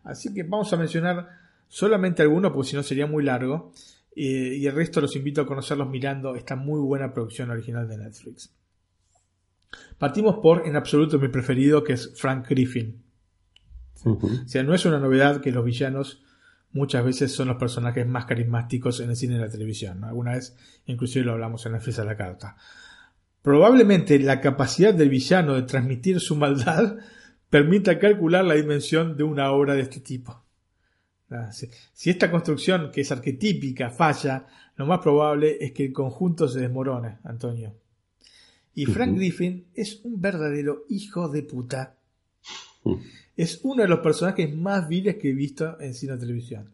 Así 0.04 0.32
que 0.32 0.44
vamos 0.44 0.72
a 0.72 0.76
mencionar 0.76 1.28
solamente 1.68 2.22
algunos, 2.22 2.52
porque 2.52 2.70
si 2.70 2.76
no 2.76 2.82
sería 2.82 3.06
muy 3.06 3.24
largo. 3.24 3.72
Eh, 4.14 4.56
y 4.58 4.66
el 4.66 4.74
resto 4.74 5.00
los 5.02 5.14
invito 5.16 5.42
a 5.42 5.46
conocerlos 5.46 5.90
mirando 5.90 6.36
esta 6.36 6.56
muy 6.56 6.80
buena 6.80 7.12
producción 7.12 7.50
original 7.50 7.86
de 7.86 7.98
Netflix. 7.98 8.54
Partimos 9.98 10.38
por, 10.38 10.66
en 10.66 10.76
absoluto, 10.76 11.18
mi 11.18 11.28
preferido, 11.28 11.84
que 11.84 11.94
es 11.94 12.18
Frank 12.18 12.48
Griffin. 12.48 13.02
O 14.06 14.48
sea, 14.48 14.62
no 14.62 14.74
es 14.74 14.84
una 14.86 14.98
novedad 14.98 15.40
que 15.40 15.50
los 15.50 15.64
villanos 15.64 16.22
muchas 16.72 17.04
veces 17.04 17.32
son 17.32 17.48
los 17.48 17.56
personajes 17.56 18.06
más 18.06 18.26
carismáticos 18.26 19.00
en 19.00 19.10
el 19.10 19.16
cine 19.16 19.36
y 19.36 19.38
la 19.38 19.48
televisión. 19.48 20.04
Alguna 20.04 20.32
vez, 20.32 20.56
inclusive 20.86 21.24
lo 21.24 21.32
hablamos 21.32 21.66
en 21.66 21.72
la 21.72 21.80
fiesta 21.80 22.02
de 22.02 22.08
la 22.08 22.16
carta. 22.16 22.56
Probablemente 23.42 24.18
la 24.18 24.40
capacidad 24.40 24.94
del 24.94 25.08
villano 25.08 25.54
de 25.54 25.62
transmitir 25.62 26.20
su 26.20 26.36
maldad 26.36 26.96
permita 27.50 27.98
calcular 27.98 28.44
la 28.44 28.54
dimensión 28.54 29.16
de 29.16 29.24
una 29.24 29.50
obra 29.52 29.74
de 29.74 29.82
este 29.82 30.00
tipo. 30.00 30.44
Ah, 31.30 31.50
si, 31.50 32.10
esta 32.10 32.30
construcción, 32.30 32.90
que 32.92 33.00
es 33.00 33.10
arquetípica, 33.10 33.90
falla, 33.90 34.46
lo 34.76 34.86
más 34.86 35.00
probable 35.00 35.56
es 35.60 35.72
que 35.72 35.86
el 35.86 35.92
conjunto 35.92 36.48
se 36.48 36.60
desmorone, 36.60 37.18
Antonio. 37.24 37.74
Y 38.74 38.84
Frank 38.84 39.16
Griffin 39.16 39.68
es 39.74 40.04
un 40.04 40.20
verdadero 40.20 40.84
hijo 40.88 41.28
de 41.28 41.42
puta. 41.42 41.96
Es 43.36 43.60
uno 43.62 43.82
de 43.82 43.88
los 43.88 44.00
personajes 44.00 44.54
más 44.54 44.88
viles 44.88 45.16
que 45.16 45.30
he 45.30 45.34
visto 45.34 45.78
en 45.80 45.94
cine 45.94 46.14
y 46.14 46.18
televisión. 46.18 46.72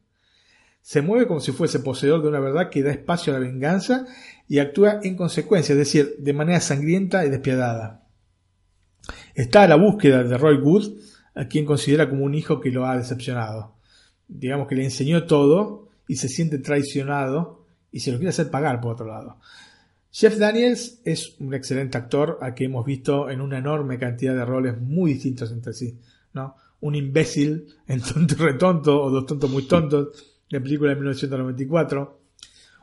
Se 0.81 1.03
mueve 1.03 1.27
como 1.27 1.41
si 1.41 1.53
fuese 1.53 1.81
poseedor 1.81 2.23
de 2.23 2.29
una 2.29 2.41
verdad 2.41 2.71
que 2.71 2.83
da 2.83 2.91
espacio 2.91 3.33
a 3.33 3.39
la 3.39 3.47
venganza 3.47 4.07
y 4.49 4.59
actúa 4.59 5.01
en 5.03 5.17
consecuencia, 5.17 5.73
es 5.73 5.79
decir, 5.79 6.17
de 6.19 6.33
manera 6.33 6.61
sangrienta 6.61 7.25
y 7.25 7.31
despiadada. 7.31 8.07
Está 9.35 9.63
a 9.63 9.69
la 9.69 9.77
búsqueda 9.77 10.25
de 10.25 10.37
Roy 10.37 10.57
Wood, 10.57 10.99
a 11.35 11.47
quien 11.47 11.65
considera 11.65 12.09
como 12.09 12.25
un 12.25 12.35
hijo 12.35 12.61
que 12.61 12.71
lo 12.71 12.87
ha 12.87 12.97
decepcionado 12.97 13.77
digamos 14.39 14.69
que 14.69 14.75
le 14.75 14.85
enseñó 14.85 15.25
todo 15.27 15.89
y 16.09 16.17
se 16.17 16.29
siente 16.29 16.59
traicionado 16.59 17.65
y 17.91 18.01
se 18.01 18.11
lo 18.11 18.19
quiere 18.19 18.31
hacer 18.31 18.51
pagar 18.51 18.81
por 18.81 18.93
otro 18.93 19.07
lado. 19.07 19.39
Jeff 20.11 20.37
Daniels 20.37 21.01
es 21.05 21.37
un 21.41 21.55
excelente 21.55 21.97
actor 21.97 22.39
a 22.43 22.55
que 22.55 22.65
hemos 22.65 22.85
visto 22.85 23.31
en 23.31 23.41
una 23.41 23.59
enorme 23.59 23.99
cantidad 23.99 24.35
de 24.35 24.45
roles 24.45 24.79
muy 24.81 25.15
distintos 25.15 25.53
entre 25.53 25.73
sí, 25.73 25.99
Un 26.81 26.95
imbécil 26.95 27.67
en 27.87 28.01
Tonto 28.01 28.35
Retonto 28.37 29.03
o 29.03 29.11
Dos 29.11 29.27
Tontos 29.27 29.51
Muy 29.51 29.63
Tontos, 29.65 30.09
la 30.49 30.61
película 30.61 30.91
de 30.91 30.97
1994. 30.97 32.21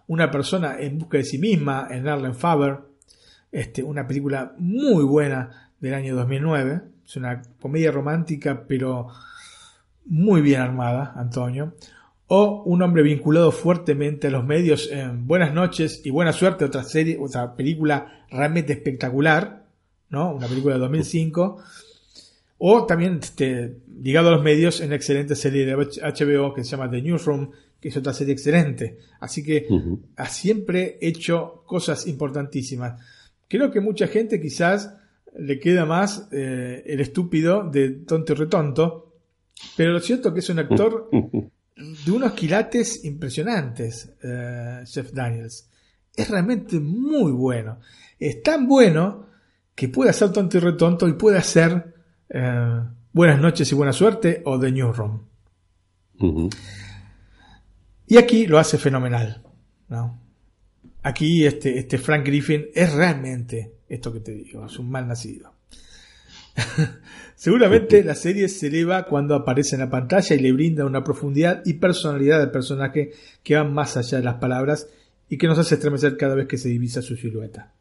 Una 0.08 0.32
persona 0.32 0.80
en 0.80 0.98
busca 0.98 1.18
de 1.18 1.24
sí 1.24 1.38
misma 1.38 1.88
en 1.92 2.08
Arlen 2.08 2.36
Faber, 2.36 2.80
este, 3.52 3.84
una 3.84 4.08
película 4.08 4.54
muy 4.58 5.04
buena 5.04 5.72
del 5.80 5.94
año 5.94 6.16
2009. 6.16 6.82
Es 7.06 7.16
una 7.16 7.42
comedia 7.60 7.92
romántica, 7.92 8.66
pero 8.68 9.08
muy 10.06 10.42
bien 10.42 10.62
armada, 10.62 11.14
Antonio, 11.16 11.74
o 12.28 12.64
un 12.64 12.82
hombre 12.82 13.04
vinculado 13.04 13.52
fuertemente 13.52 14.28
a 14.28 14.32
los 14.32 14.46
medios 14.46 14.90
en 14.92 15.28
Buenas 15.28 15.54
noches 15.54 16.02
y 16.04 16.10
Buena 16.10 16.34
suerte, 16.34 16.66
otra 16.66 16.84
serie, 16.84 17.18
otra 17.20 17.56
película 17.56 18.26
realmente 18.30 18.74
espectacular, 18.74 19.66
¿no? 20.10 20.34
Una 20.34 20.48
película 20.48 20.76
de 20.76 20.82
2005, 20.82 21.58
o 22.60 22.86
también 22.86 23.20
este, 23.24 23.78
ligado 24.02 24.28
a 24.28 24.32
los 24.32 24.44
medios 24.44 24.82
en 24.82 24.90
la 24.90 24.98
excelente 24.98 25.36
serie 25.36 25.66
de 25.66 25.76
HBO 25.76 26.54
que 26.54 26.64
se 26.64 26.72
llama 26.72 26.92
The 26.92 27.02
Newsroom, 27.02 27.52
que 27.80 27.88
es 27.88 27.98
otra 27.98 28.14
serie 28.14 28.34
excelente. 28.34 29.00
Así 29.22 29.44
que 29.44 29.66
ha 30.18 30.28
siempre 30.28 30.98
hecho 31.02 31.64
cosas 31.66 32.06
importantísimas. 32.06 33.02
Creo 33.48 33.72
que 33.72 33.80
mucha 33.80 34.08
gente 34.08 34.42
quizás 34.42 34.94
le 35.38 35.58
queda 35.58 35.86
más 35.86 36.28
eh, 36.32 36.84
el 36.86 37.00
estúpido 37.00 37.64
de 37.64 37.90
tonto 37.92 38.34
y 38.34 38.36
retonto, 38.36 39.14
pero 39.78 39.94
lo 39.94 40.00
cierto 40.02 40.30
es 40.30 40.34
que 40.34 40.40
es 40.42 40.50
un 40.50 40.60
actor 40.60 41.10
de 41.76 42.12
unos 42.12 42.34
quilates 42.34 43.06
impresionantes, 43.06 44.12
eh, 44.22 44.84
Jeff 44.86 45.14
Daniels. 45.14 45.70
Es 46.14 46.30
realmente 46.30 46.78
muy 46.82 47.32
bueno. 47.32 47.80
Es 48.20 48.44
tan 48.44 48.68
bueno 48.68 49.28
que 49.74 49.88
puede 49.88 50.10
hacer 50.10 50.34
tonto 50.34 50.58
y 50.58 50.60
retonto 50.60 51.08
y 51.08 51.14
puede 51.14 51.38
hacer 51.38 51.99
eh, 52.30 52.82
Buenas 53.12 53.42
noches 53.42 53.72
y 53.72 53.76
buena 53.76 53.92
suerte 53.92 54.44
o 54.46 54.60
The 54.60 54.72
Newsroom. 54.72 55.22
Y 58.08 58.18
aquí 58.18 58.46
lo 58.46 58.60
hace 58.60 58.78
fenomenal. 58.78 59.42
¿no? 59.88 60.22
Aquí 61.02 61.46
este, 61.46 61.80
este 61.80 61.98
Frank 61.98 62.26
Griffin 62.26 62.68
es 62.74 62.94
realmente 62.94 63.74
esto 63.90 64.14
que 64.14 64.20
te 64.20 64.34
digo, 64.34 64.66
es 64.66 64.78
un 64.78 64.92
mal 64.92 65.08
nacido. 65.08 65.54
Seguramente 67.36 68.04
la 68.04 68.14
serie 68.16 68.48
se 68.48 68.68
eleva 68.68 69.06
cuando 69.06 69.34
aparece 69.34 69.76
en 69.76 69.82
la 69.82 69.90
pantalla 69.90 70.36
y 70.36 70.40
le 70.40 70.52
brinda 70.52 70.86
una 70.86 71.04
profundidad 71.04 71.64
y 71.66 71.74
personalidad 71.74 72.42
al 72.42 72.52
personaje 72.52 73.12
que 73.42 73.56
van 73.56 73.74
más 73.74 73.98
allá 73.98 74.20
de 74.20 74.24
las 74.24 74.36
palabras 74.36 74.88
y 75.30 75.38
que 75.38 75.48
nos 75.48 75.58
hace 75.58 75.76
estremecer 75.76 76.16
cada 76.18 76.36
vez 76.36 76.48
que 76.48 76.58
se 76.58 76.70
divisa 76.70 77.02
su 77.02 77.16
silueta. 77.16 77.74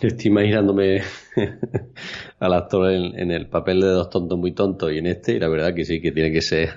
Estoy 0.00 0.30
imaginándome 0.30 1.02
al 2.38 2.54
actor 2.54 2.90
en, 2.90 3.30
el 3.30 3.48
papel 3.48 3.80
de 3.80 3.88
dos 3.88 4.10
tontos 4.10 4.38
muy 4.38 4.52
tontos 4.52 4.92
y 4.92 4.98
en 4.98 5.06
este, 5.06 5.32
y 5.32 5.38
la 5.38 5.48
verdad 5.48 5.74
que 5.74 5.84
sí, 5.84 6.00
que 6.00 6.12
tiene 6.12 6.32
que 6.32 6.42
ser. 6.42 6.70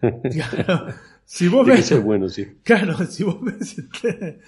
Si 1.28 1.48
vos 1.48 1.66
ves, 1.66 2.04
bueno, 2.04 2.28
sí. 2.28 2.46
Claro, 2.62 2.96
si 2.98 3.24
vos 3.24 3.42
ves 3.42 3.78
este, 3.80 4.38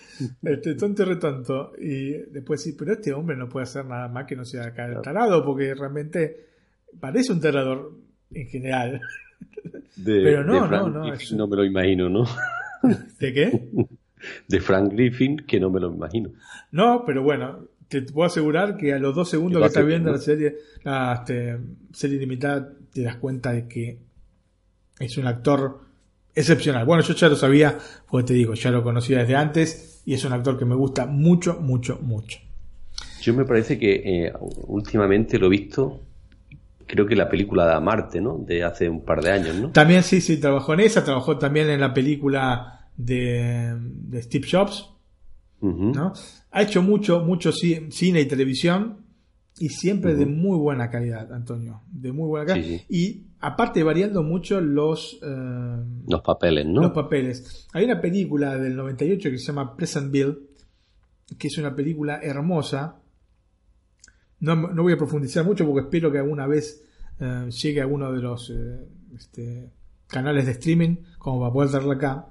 este 0.44 0.74
tonto 0.76 1.02
y 1.02 1.06
retonto, 1.06 1.72
y 1.76 2.12
después 2.30 2.62
sí, 2.62 2.76
pero 2.78 2.92
este 2.92 3.12
hombre 3.12 3.36
no 3.36 3.48
puede 3.48 3.64
hacer 3.64 3.84
nada 3.84 4.06
más 4.06 4.26
que 4.26 4.36
no 4.36 4.44
sea 4.44 4.66
acá 4.66 5.02
tarado, 5.02 5.44
porque 5.44 5.74
realmente 5.74 6.46
parece 7.00 7.32
un 7.32 7.40
tarador 7.40 7.94
en 8.32 8.46
general. 8.46 9.00
pero 10.04 10.44
no, 10.44 10.68
no, 10.68 10.88
no. 10.88 11.12
No 11.32 11.46
me 11.48 11.56
lo 11.56 11.64
imagino, 11.64 12.08
¿no? 12.08 12.26
¿De 13.18 13.32
qué? 13.32 13.68
De 14.48 14.60
Frank 14.60 14.92
Griffin, 14.92 15.38
que 15.38 15.58
no 15.58 15.70
me 15.70 15.80
lo 15.80 15.92
imagino. 15.92 16.30
No, 16.70 17.04
pero 17.04 17.22
bueno, 17.24 17.66
te 17.88 18.02
puedo 18.02 18.26
asegurar 18.26 18.76
que 18.76 18.92
a 18.92 18.98
los 18.98 19.14
dos 19.14 19.30
segundos 19.30 19.60
que 19.62 19.66
estás 19.66 19.86
viendo 19.86 20.12
la 20.12 20.18
serie, 20.18 20.56
la 20.84 21.14
este, 21.14 21.58
serie 21.92 22.18
limitada, 22.18 22.70
te 22.92 23.02
das 23.02 23.16
cuenta 23.16 23.52
de 23.52 23.66
que 23.66 23.98
es 24.98 25.16
un 25.16 25.26
actor 25.26 25.80
excepcional. 26.34 26.84
Bueno, 26.84 27.02
yo 27.02 27.14
ya 27.14 27.28
lo 27.28 27.36
sabía, 27.36 27.78
porque 28.08 28.28
te 28.28 28.34
digo, 28.34 28.54
ya 28.54 28.70
lo 28.70 28.82
conocía 28.82 29.18
desde 29.18 29.36
antes 29.36 30.02
y 30.04 30.14
es 30.14 30.24
un 30.24 30.32
actor 30.32 30.58
que 30.58 30.64
me 30.64 30.74
gusta 30.74 31.06
mucho, 31.06 31.58
mucho, 31.60 31.98
mucho. 32.00 32.38
Yo 33.20 33.34
me 33.34 33.44
parece 33.44 33.78
que 33.78 34.26
eh, 34.26 34.32
últimamente 34.66 35.38
lo 35.38 35.46
he 35.46 35.50
visto, 35.50 36.00
creo 36.86 37.06
que 37.06 37.16
la 37.16 37.28
película 37.28 37.72
de 37.72 37.80
Marte, 37.80 38.20
¿no? 38.20 38.38
De 38.38 38.62
hace 38.62 38.88
un 38.88 39.04
par 39.04 39.22
de 39.22 39.32
años, 39.32 39.56
¿no? 39.56 39.70
También 39.70 40.02
sí, 40.02 40.20
sí, 40.20 40.38
trabajó 40.38 40.74
en 40.74 40.80
esa, 40.80 41.04
trabajó 41.04 41.38
también 41.38 41.68
en 41.70 41.80
la 41.80 41.92
película 41.92 42.88
de, 42.96 43.76
Steve 44.22 44.46
Jobs, 44.50 44.90
¿no? 45.60 46.12
Ha 46.50 46.62
hecho 46.62 46.82
mucho, 46.82 47.20
mucho 47.20 47.52
cine 47.52 48.20
y 48.20 48.26
televisión 48.26 49.04
y 49.58 49.70
siempre 49.70 50.14
de 50.14 50.26
muy 50.26 50.56
buena 50.56 50.88
calidad, 50.90 51.32
Antonio, 51.32 51.82
de 51.90 52.12
muy 52.12 52.28
buena 52.28 52.46
calidad. 52.46 52.80
Y 52.88 53.26
aparte 53.40 53.82
variando 53.82 54.22
mucho 54.22 54.60
los... 54.60 55.18
Eh, 55.22 55.84
los 56.06 56.22
papeles, 56.22 56.66
¿no? 56.66 56.82
Los 56.82 56.92
papeles. 56.92 57.66
Hay 57.72 57.84
una 57.84 58.00
película 58.00 58.56
del 58.56 58.76
98 58.76 59.30
que 59.30 59.38
se 59.38 59.46
llama 59.46 59.76
Present 59.76 60.10
Bill, 60.10 60.38
que 61.38 61.48
es 61.48 61.58
una 61.58 61.74
película 61.74 62.20
hermosa. 62.22 63.00
No, 64.40 64.56
no 64.56 64.82
voy 64.82 64.92
a 64.92 64.98
profundizar 64.98 65.44
mucho 65.44 65.66
porque 65.66 65.86
espero 65.86 66.12
que 66.12 66.18
alguna 66.18 66.46
vez 66.46 66.84
eh, 67.20 67.48
llegue 67.50 67.82
a 67.82 67.86
uno 67.86 68.12
de 68.12 68.22
los 68.22 68.50
eh, 68.50 68.88
este, 69.14 69.70
canales 70.06 70.46
de 70.46 70.52
streaming, 70.52 70.96
como 71.18 71.40
para 71.40 71.52
poder 71.52 71.70
darla 71.70 71.94
acá. 71.94 72.26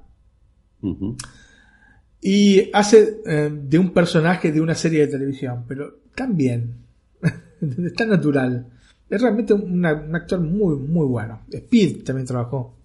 Y 2.22 2.70
hace 2.74 3.22
de 3.52 3.80
un 3.80 3.94
personaje 3.94 4.52
de 4.52 4.60
una 4.60 4.76
serie 4.76 5.02
de 5.02 5.08
televisión, 5.08 5.66
pero 5.68 6.00
también, 6.16 6.76
tan 7.96 8.10
natural. 8.10 8.68
Es 9.10 9.22
realmente 9.22 9.54
un 9.54 9.86
actor 9.86 10.40
muy, 10.42 10.76
muy 10.78 11.06
bueno. 11.06 11.42
Speed 11.52 12.04
también 12.04 12.26
trabajó. 12.26 12.76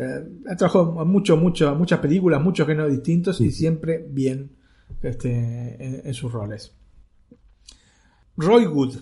Eh, 0.00 0.24
ha 0.48 0.54
trabajado 0.54 1.02
en 1.02 1.08
mucho, 1.08 1.36
mucho, 1.36 1.74
muchas 1.74 1.98
películas, 1.98 2.40
muchos 2.40 2.68
géneros 2.68 2.92
distintos 2.92 3.40
y 3.40 3.50
siempre 3.50 4.06
bien 4.08 4.52
este, 5.02 6.08
en, 6.08 6.14
sus 6.14 6.30
roles. 6.30 6.72
Roy 8.36 8.66
Wood 8.66 8.94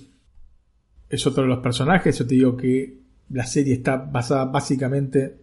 es 1.10 1.26
otro 1.26 1.42
de 1.42 1.50
los 1.50 1.58
personajes. 1.58 2.18
Yo 2.18 2.26
te 2.26 2.34
digo 2.34 2.56
que 2.56 2.98
la 3.28 3.44
serie 3.44 3.74
está 3.74 3.96
basada 3.96 4.46
básicamente 4.46 5.36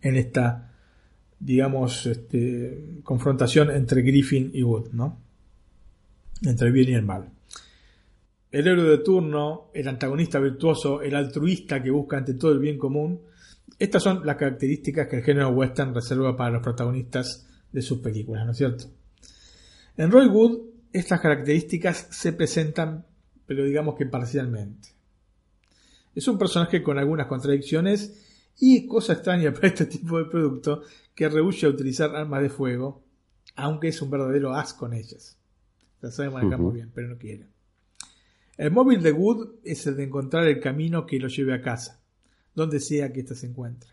en 0.00 0.16
esta, 0.16 0.69
digamos, 1.40 2.04
este, 2.04 3.00
confrontación 3.02 3.70
entre 3.70 4.02
Griffin 4.02 4.50
y 4.52 4.62
Wood, 4.62 4.92
¿no? 4.92 5.18
Entre 6.42 6.68
el 6.68 6.72
bien 6.72 6.90
y 6.90 6.94
el 6.94 7.02
mal. 7.02 7.30
El 8.52 8.68
héroe 8.68 8.90
de 8.90 8.98
turno, 8.98 9.70
el 9.72 9.88
antagonista 9.88 10.38
virtuoso, 10.38 11.00
el 11.00 11.14
altruista 11.14 11.82
que 11.82 11.90
busca 11.90 12.18
ante 12.18 12.34
todo 12.34 12.52
el 12.52 12.58
bien 12.58 12.78
común. 12.78 13.22
Estas 13.78 14.02
son 14.02 14.26
las 14.26 14.36
características 14.36 15.08
que 15.08 15.16
el 15.16 15.22
género 15.22 15.48
western 15.50 15.94
reserva 15.94 16.36
para 16.36 16.50
los 16.50 16.62
protagonistas 16.62 17.46
de 17.72 17.82
sus 17.82 18.00
películas, 18.00 18.44
¿no 18.44 18.52
es 18.52 18.58
cierto? 18.58 18.84
En 19.96 20.10
Roy 20.10 20.26
Wood, 20.26 20.58
estas 20.92 21.20
características 21.20 22.08
se 22.10 22.32
presentan, 22.32 23.06
pero 23.46 23.64
digamos 23.64 23.94
que 23.96 24.06
parcialmente. 24.06 24.88
Es 26.14 26.26
un 26.28 26.36
personaje 26.36 26.82
con 26.82 26.98
algunas 26.98 27.28
contradicciones 27.28 28.29
y 28.60 28.86
cosa 28.86 29.14
extraña 29.14 29.52
para 29.54 29.68
este 29.68 29.86
tipo 29.86 30.18
de 30.18 30.26
producto 30.26 30.82
que 31.14 31.28
rehúye 31.28 31.66
a 31.66 31.70
utilizar 31.70 32.14
armas 32.14 32.42
de 32.42 32.50
fuego, 32.50 33.02
aunque 33.56 33.88
es 33.88 34.00
un 34.00 34.10
verdadero 34.10 34.54
as 34.54 34.74
con 34.74 34.94
ellas. 34.94 35.38
La 36.00 36.10
sabe 36.10 36.30
manejar 36.30 36.60
muy 36.60 36.74
bien, 36.74 36.90
pero 36.94 37.08
no 37.08 37.18
quiere. 37.18 37.46
El 38.56 38.70
móvil 38.70 39.02
de 39.02 39.12
Wood 39.12 39.60
es 39.64 39.86
el 39.86 39.96
de 39.96 40.04
encontrar 40.04 40.46
el 40.46 40.60
camino 40.60 41.06
que 41.06 41.18
lo 41.18 41.28
lleve 41.28 41.54
a 41.54 41.62
casa, 41.62 42.00
donde 42.54 42.80
sea 42.80 43.12
que 43.12 43.20
ésta 43.20 43.34
se 43.34 43.46
encuentre. 43.46 43.90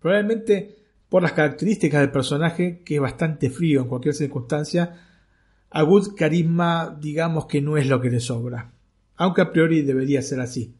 Probablemente 0.00 0.76
por 1.08 1.22
las 1.22 1.32
características 1.32 2.00
del 2.00 2.12
personaje, 2.12 2.82
que 2.84 2.96
es 2.96 3.00
bastante 3.00 3.50
frío 3.50 3.82
en 3.82 3.88
cualquier 3.88 4.14
circunstancia, 4.14 5.08
a 5.70 5.84
Wood 5.84 6.14
carisma 6.16 6.96
digamos 7.00 7.46
que 7.46 7.60
no 7.60 7.76
es 7.76 7.86
lo 7.86 8.00
que 8.00 8.10
le 8.10 8.20
sobra, 8.20 8.72
aunque 9.16 9.42
a 9.42 9.52
priori 9.52 9.82
debería 9.82 10.22
ser 10.22 10.40
así. 10.40 10.74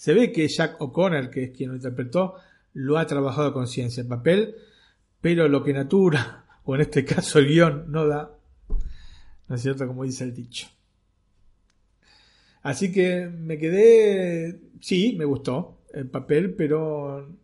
Se 0.00 0.14
ve 0.14 0.32
que 0.32 0.48
Jack 0.48 0.80
O'Connor, 0.80 1.28
que 1.28 1.44
es 1.44 1.50
quien 1.50 1.68
lo 1.68 1.76
interpretó, 1.76 2.36
lo 2.72 2.96
ha 2.96 3.06
trabajado 3.06 3.48
a 3.48 3.52
conciencia 3.52 4.00
en 4.00 4.08
papel, 4.08 4.54
pero 5.20 5.46
lo 5.46 5.62
que 5.62 5.74
Natura, 5.74 6.46
o 6.64 6.74
en 6.74 6.80
este 6.80 7.04
caso 7.04 7.38
el 7.38 7.48
guion, 7.48 7.84
no 7.92 8.06
da, 8.06 8.30
¿no 9.46 9.54
es 9.54 9.60
cierto? 9.60 9.86
Como 9.86 10.04
dice 10.04 10.24
el 10.24 10.34
dicho. 10.34 10.68
Así 12.62 12.90
que 12.90 13.28
me 13.28 13.58
quedé, 13.58 14.58
sí, 14.80 15.16
me 15.18 15.26
gustó 15.26 15.82
el 15.92 16.08
papel, 16.08 16.54
pero... 16.54 17.36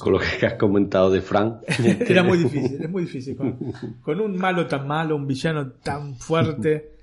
Con 0.00 0.12
lo 0.12 0.18
que 0.18 0.44
has 0.44 0.54
comentado 0.54 1.08
de 1.08 1.22
Frank. 1.22 1.62
Era 2.00 2.24
muy 2.24 2.38
difícil, 2.38 2.82
es 2.82 2.90
muy 2.90 3.04
difícil. 3.04 3.36
Con, 3.36 4.20
un 4.20 4.36
malo 4.36 4.66
tan 4.66 4.88
malo, 4.88 5.14
un 5.14 5.28
villano 5.28 5.70
tan 5.70 6.16
fuerte, 6.16 6.93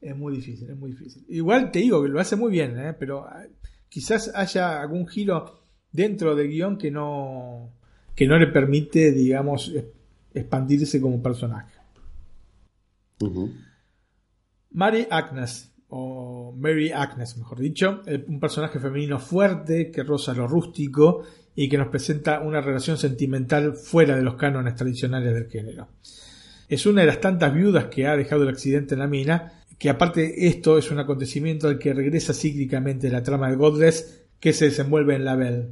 es 0.00 0.16
muy 0.16 0.36
difícil, 0.36 0.70
es 0.70 0.76
muy 0.76 0.90
difícil. 0.90 1.24
Igual 1.28 1.70
te 1.70 1.80
digo 1.80 2.02
que 2.02 2.08
lo 2.08 2.20
hace 2.20 2.36
muy 2.36 2.52
bien, 2.52 2.78
¿eh? 2.78 2.94
pero 2.98 3.24
ah, 3.24 3.44
quizás 3.88 4.30
haya 4.34 4.80
algún 4.80 5.06
giro 5.06 5.60
dentro 5.92 6.34
del 6.34 6.48
guion 6.48 6.78
que 6.78 6.90
no, 6.90 7.72
que 8.14 8.26
no 8.26 8.38
le 8.38 8.48
permite, 8.48 9.12
digamos, 9.12 9.72
expandirse 10.32 11.00
como 11.00 11.22
personaje. 11.22 11.74
Mary 14.70 15.06
Agnes 15.10 15.72
o 15.88 16.54
Mary 16.56 16.92
Agnes, 16.92 17.36
mejor 17.36 17.58
dicho, 17.58 18.02
un 18.28 18.38
personaje 18.38 18.78
femenino 18.78 19.18
fuerte 19.18 19.90
que 19.90 20.02
roza 20.02 20.34
lo 20.34 20.46
rústico 20.46 21.24
y 21.54 21.68
que 21.68 21.78
nos 21.78 21.88
presenta 21.88 22.40
una 22.40 22.60
relación 22.60 22.98
sentimental 22.98 23.74
fuera 23.74 24.14
de 24.14 24.22
los 24.22 24.36
cánones 24.36 24.76
tradicionales 24.76 25.34
del 25.34 25.48
género. 25.48 25.88
Es 26.68 26.86
una 26.86 27.00
de 27.00 27.06
las 27.06 27.20
tantas 27.20 27.52
viudas 27.52 27.86
que 27.86 28.06
ha 28.06 28.16
dejado 28.16 28.42
el 28.42 28.50
accidente 28.50 28.94
en 28.94 29.00
la 29.00 29.06
mina, 29.06 29.57
que 29.78 29.88
aparte 29.88 30.48
esto 30.48 30.76
es 30.76 30.90
un 30.90 30.98
acontecimiento 30.98 31.68
al 31.68 31.78
que 31.78 31.94
regresa 31.94 32.34
cíclicamente 32.34 33.10
la 33.10 33.22
trama 33.22 33.48
de 33.48 33.56
Godless 33.56 34.24
que 34.40 34.52
se 34.52 34.66
desenvuelve 34.66 35.14
en 35.14 35.24
la 35.24 35.36
Belle. 35.36 35.68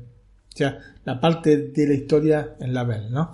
O 0.54 0.56
sea, 0.56 0.78
la 1.04 1.20
parte 1.20 1.56
de 1.56 1.86
la 1.86 1.94
historia 1.94 2.56
en 2.60 2.72
la 2.72 2.84
Belle, 2.84 3.10
¿no? 3.10 3.32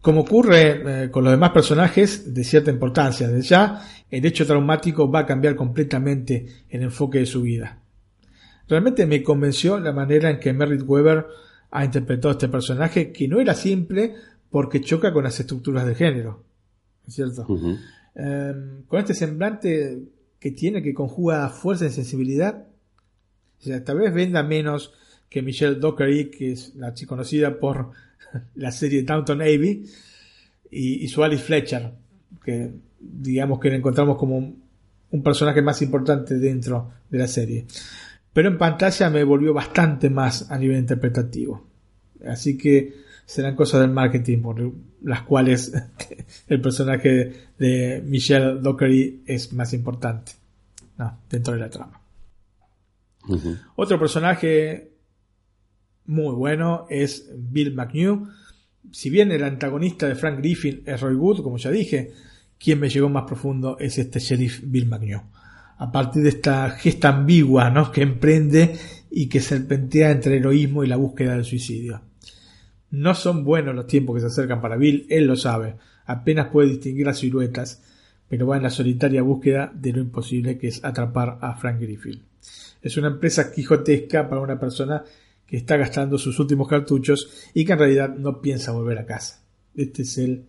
Como 0.00 0.22
ocurre 0.22 1.04
eh, 1.04 1.10
con 1.10 1.24
los 1.24 1.32
demás 1.32 1.50
personajes 1.50 2.32
de 2.32 2.44
cierta 2.44 2.70
importancia, 2.70 3.28
desde 3.28 3.48
ya 3.48 3.82
el 4.10 4.24
hecho 4.24 4.46
traumático 4.46 5.10
va 5.10 5.20
a 5.20 5.26
cambiar 5.26 5.54
completamente 5.54 6.46
el 6.70 6.82
enfoque 6.82 7.18
de 7.18 7.26
su 7.26 7.42
vida. 7.42 7.78
Realmente 8.68 9.06
me 9.06 9.22
convenció 9.22 9.78
la 9.78 9.92
manera 9.92 10.30
en 10.30 10.40
que 10.40 10.52
Merritt 10.52 10.82
Weber 10.86 11.26
ha 11.70 11.84
interpretado 11.84 12.30
a 12.30 12.32
este 12.32 12.48
personaje, 12.48 13.12
que 13.12 13.28
no 13.28 13.40
era 13.40 13.54
simple 13.54 14.14
porque 14.50 14.80
choca 14.80 15.12
con 15.12 15.24
las 15.24 15.38
estructuras 15.40 15.84
del 15.84 15.96
género. 15.96 16.44
¿Es 17.06 17.14
cierto? 17.14 17.46
Em, 18.18 18.82
con 18.82 19.00
este 19.00 19.14
semblante 19.14 20.02
que 20.38 20.50
tiene 20.50 20.82
que 20.82 20.92
conjuga 20.92 21.48
fuerza 21.48 21.86
y 21.86 21.90
sensibilidad. 21.90 22.66
O 23.66 23.82
tal 23.82 23.98
vez 23.98 24.12
venda 24.12 24.42
menos 24.42 24.92
que 25.30 25.42
Michelle 25.42 25.76
Dockery, 25.76 26.30
que 26.30 26.52
es 26.52 26.74
la 26.74 26.92
chica 26.92 27.10
conocida 27.10 27.58
por 27.58 27.92
la 28.54 28.70
serie 28.70 29.02
Downton 29.02 29.40
Abbey, 29.40 29.84
y, 30.70 31.04
y 31.04 31.08
Fletcher, 31.08 31.92
que 32.44 32.72
digamos 33.00 33.58
que 33.58 33.70
la 33.70 33.76
encontramos 33.76 34.18
como 34.18 34.36
un 35.10 35.22
personaje 35.22 35.62
más 35.62 35.80
importante 35.82 36.38
dentro 36.38 36.90
de 37.08 37.18
la 37.18 37.26
serie. 37.26 37.66
Pero 38.32 38.48
en 38.50 38.58
pantalla 38.58 39.10
me 39.10 39.24
volvió 39.24 39.54
bastante 39.54 40.10
más 40.10 40.50
a 40.50 40.58
nivel 40.58 40.78
interpretativo. 40.78 41.66
Así 42.26 42.58
que 42.58 43.07
serán 43.28 43.54
cosas 43.54 43.82
del 43.82 43.90
marketing 43.90 44.38
por 44.40 44.72
las 45.02 45.20
cuales 45.22 45.70
el 46.48 46.62
personaje 46.62 47.50
de 47.58 48.02
Michelle 48.02 48.58
Dockery 48.58 49.22
es 49.26 49.52
más 49.52 49.74
importante 49.74 50.32
dentro 51.28 51.52
de 51.52 51.60
la 51.60 51.68
trama. 51.68 52.00
Otro 53.76 53.98
personaje 53.98 54.92
muy 56.06 56.34
bueno 56.34 56.86
es 56.88 57.30
Bill 57.36 57.74
McNew. 57.74 58.28
Si 58.92 59.10
bien 59.10 59.30
el 59.30 59.44
antagonista 59.44 60.08
de 60.08 60.14
Frank 60.14 60.38
Griffin 60.38 60.82
es 60.86 60.98
Roy 60.98 61.14
Wood, 61.14 61.42
como 61.42 61.58
ya 61.58 61.70
dije, 61.70 62.12
quien 62.58 62.80
me 62.80 62.88
llegó 62.88 63.10
más 63.10 63.24
profundo 63.24 63.76
es 63.78 63.98
este 63.98 64.20
sheriff 64.20 64.62
Bill 64.64 64.86
McNew. 64.86 65.20
A 65.76 65.92
partir 65.92 66.22
de 66.22 66.30
esta 66.30 66.70
gesta 66.70 67.10
ambigua 67.10 67.68
¿no? 67.68 67.92
que 67.92 68.00
emprende 68.00 68.74
y 69.10 69.28
que 69.28 69.40
serpentea 69.40 70.12
entre 70.12 70.32
el 70.32 70.38
heroísmo 70.38 70.82
y 70.82 70.86
la 70.86 70.96
búsqueda 70.96 71.34
del 71.34 71.44
suicidio. 71.44 72.08
No 72.90 73.14
son 73.14 73.44
buenos 73.44 73.74
los 73.74 73.86
tiempos 73.86 74.14
que 74.14 74.20
se 74.20 74.26
acercan 74.28 74.60
para 74.60 74.76
Bill, 74.76 75.06
él 75.10 75.26
lo 75.26 75.36
sabe, 75.36 75.76
apenas 76.06 76.48
puede 76.48 76.70
distinguir 76.70 77.06
las 77.06 77.18
siluetas, 77.18 77.82
pero 78.28 78.46
va 78.46 78.56
en 78.56 78.62
la 78.62 78.70
solitaria 78.70 79.22
búsqueda 79.22 79.70
de 79.74 79.92
lo 79.92 80.00
imposible 80.00 80.58
que 80.58 80.68
es 80.68 80.84
atrapar 80.84 81.38
a 81.40 81.54
Frank 81.54 81.80
Griffin. 81.80 82.22
Es 82.80 82.96
una 82.96 83.08
empresa 83.08 83.52
quijotesca 83.52 84.28
para 84.28 84.40
una 84.40 84.58
persona 84.58 85.04
que 85.46 85.56
está 85.56 85.76
gastando 85.76 86.18
sus 86.18 86.38
últimos 86.38 86.68
cartuchos 86.68 87.50
y 87.54 87.64
que 87.64 87.72
en 87.72 87.78
realidad 87.78 88.14
no 88.14 88.40
piensa 88.40 88.72
volver 88.72 88.98
a 88.98 89.06
casa. 89.06 89.42
Este 89.74 90.02
es 90.02 90.18
el, 90.18 90.44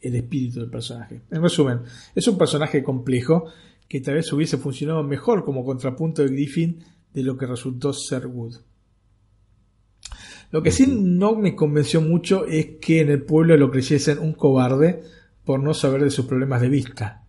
el 0.00 0.14
espíritu 0.14 0.60
del 0.60 0.70
personaje. 0.70 1.22
En 1.30 1.42
resumen, 1.42 1.80
es 2.14 2.28
un 2.28 2.36
personaje 2.36 2.82
complejo 2.82 3.46
que 3.88 4.00
tal 4.00 4.14
vez 4.14 4.32
hubiese 4.32 4.58
funcionado 4.58 5.02
mejor 5.02 5.44
como 5.44 5.64
contrapunto 5.64 6.22
de 6.22 6.28
Griffin 6.28 6.84
de 7.12 7.22
lo 7.22 7.36
que 7.36 7.46
resultó 7.46 7.92
ser 7.92 8.26
Wood. 8.26 8.56
Lo 10.54 10.62
que 10.62 10.70
sí 10.70 10.86
no 10.86 11.34
me 11.34 11.56
convenció 11.56 12.00
mucho 12.00 12.46
es 12.46 12.76
que 12.80 13.00
en 13.00 13.10
el 13.10 13.24
pueblo 13.24 13.56
lo 13.56 13.72
creyesen 13.72 14.20
un 14.20 14.34
cobarde 14.34 15.02
por 15.44 15.58
no 15.58 15.74
saber 15.74 16.04
de 16.04 16.12
sus 16.12 16.26
problemas 16.26 16.60
de 16.60 16.68
vista. 16.68 17.26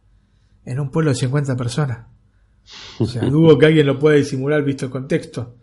En 0.64 0.80
un 0.80 0.92
pueblo 0.92 1.10
de 1.10 1.16
50 1.16 1.58
personas. 1.58 2.06
O 3.00 3.06
sea, 3.08 3.24
dudo 3.32 3.58
que 3.58 3.66
alguien 3.66 3.88
lo 3.88 3.98
pueda 3.98 4.16
disimular 4.16 4.64
visto 4.64 4.86
el 4.86 4.92
contexto. 4.92 5.56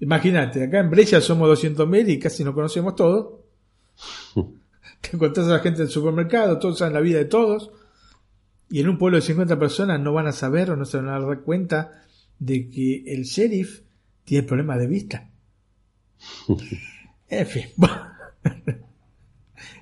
Imagínate, 0.00 0.64
acá 0.64 0.78
en 0.78 0.88
Brescia 0.88 1.20
somos 1.20 1.62
200.000 1.62 2.08
y 2.08 2.18
casi 2.18 2.42
nos 2.42 2.54
conocemos 2.54 2.96
todos. 2.96 3.40
Te 5.02 5.10
encontrás 5.12 5.46
a 5.48 5.50
la 5.50 5.58
gente 5.58 5.82
del 5.82 5.90
supermercado, 5.90 6.58
todos 6.58 6.78
saben 6.78 6.94
la 6.94 7.00
vida 7.00 7.18
de 7.18 7.26
todos. 7.26 7.70
Y 8.70 8.80
en 8.80 8.88
un 8.88 8.96
pueblo 8.96 9.18
de 9.18 9.22
50 9.26 9.58
personas 9.58 10.00
no 10.00 10.14
van 10.14 10.26
a 10.26 10.32
saber 10.32 10.70
o 10.70 10.76
no 10.76 10.86
se 10.86 10.96
van 10.96 11.10
a 11.10 11.20
dar 11.20 11.42
cuenta 11.42 12.02
de 12.38 12.70
que 12.70 13.04
el 13.08 13.24
sheriff 13.24 13.82
tiene 14.24 14.48
problemas 14.48 14.78
de 14.78 14.86
vista. 14.86 15.28
En 17.28 17.46
fin. 17.46 17.64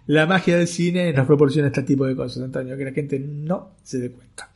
La 0.07 0.26
magia 0.26 0.57
del 0.57 0.68
cine 0.68 1.12
nos 1.12 1.26
proporciona 1.26 1.68
este 1.68 1.83
tipo 1.83 2.07
de 2.07 2.14
cosas, 2.14 2.44
Antonio, 2.44 2.76
que 2.76 2.85
la 2.85 2.92
gente 2.92 3.18
no 3.18 3.72
se 3.83 3.98
dé 3.98 4.12
cuenta. 4.12 4.50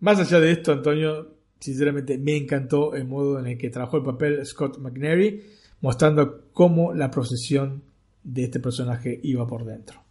Más 0.00 0.18
allá 0.18 0.40
de 0.40 0.50
esto, 0.50 0.72
Antonio, 0.72 1.34
sinceramente 1.60 2.18
me 2.18 2.36
encantó 2.36 2.94
el 2.94 3.06
modo 3.06 3.38
en 3.38 3.46
el 3.46 3.58
que 3.58 3.70
trabajó 3.70 3.98
el 3.98 4.02
papel 4.02 4.44
Scott 4.46 4.78
McNary, 4.78 5.44
mostrando 5.80 6.50
cómo 6.52 6.92
la 6.92 7.10
procesión 7.10 7.82
de 8.22 8.44
este 8.44 8.60
personaje 8.60 9.20
iba 9.22 9.46
por 9.46 9.64
dentro. 9.64 10.02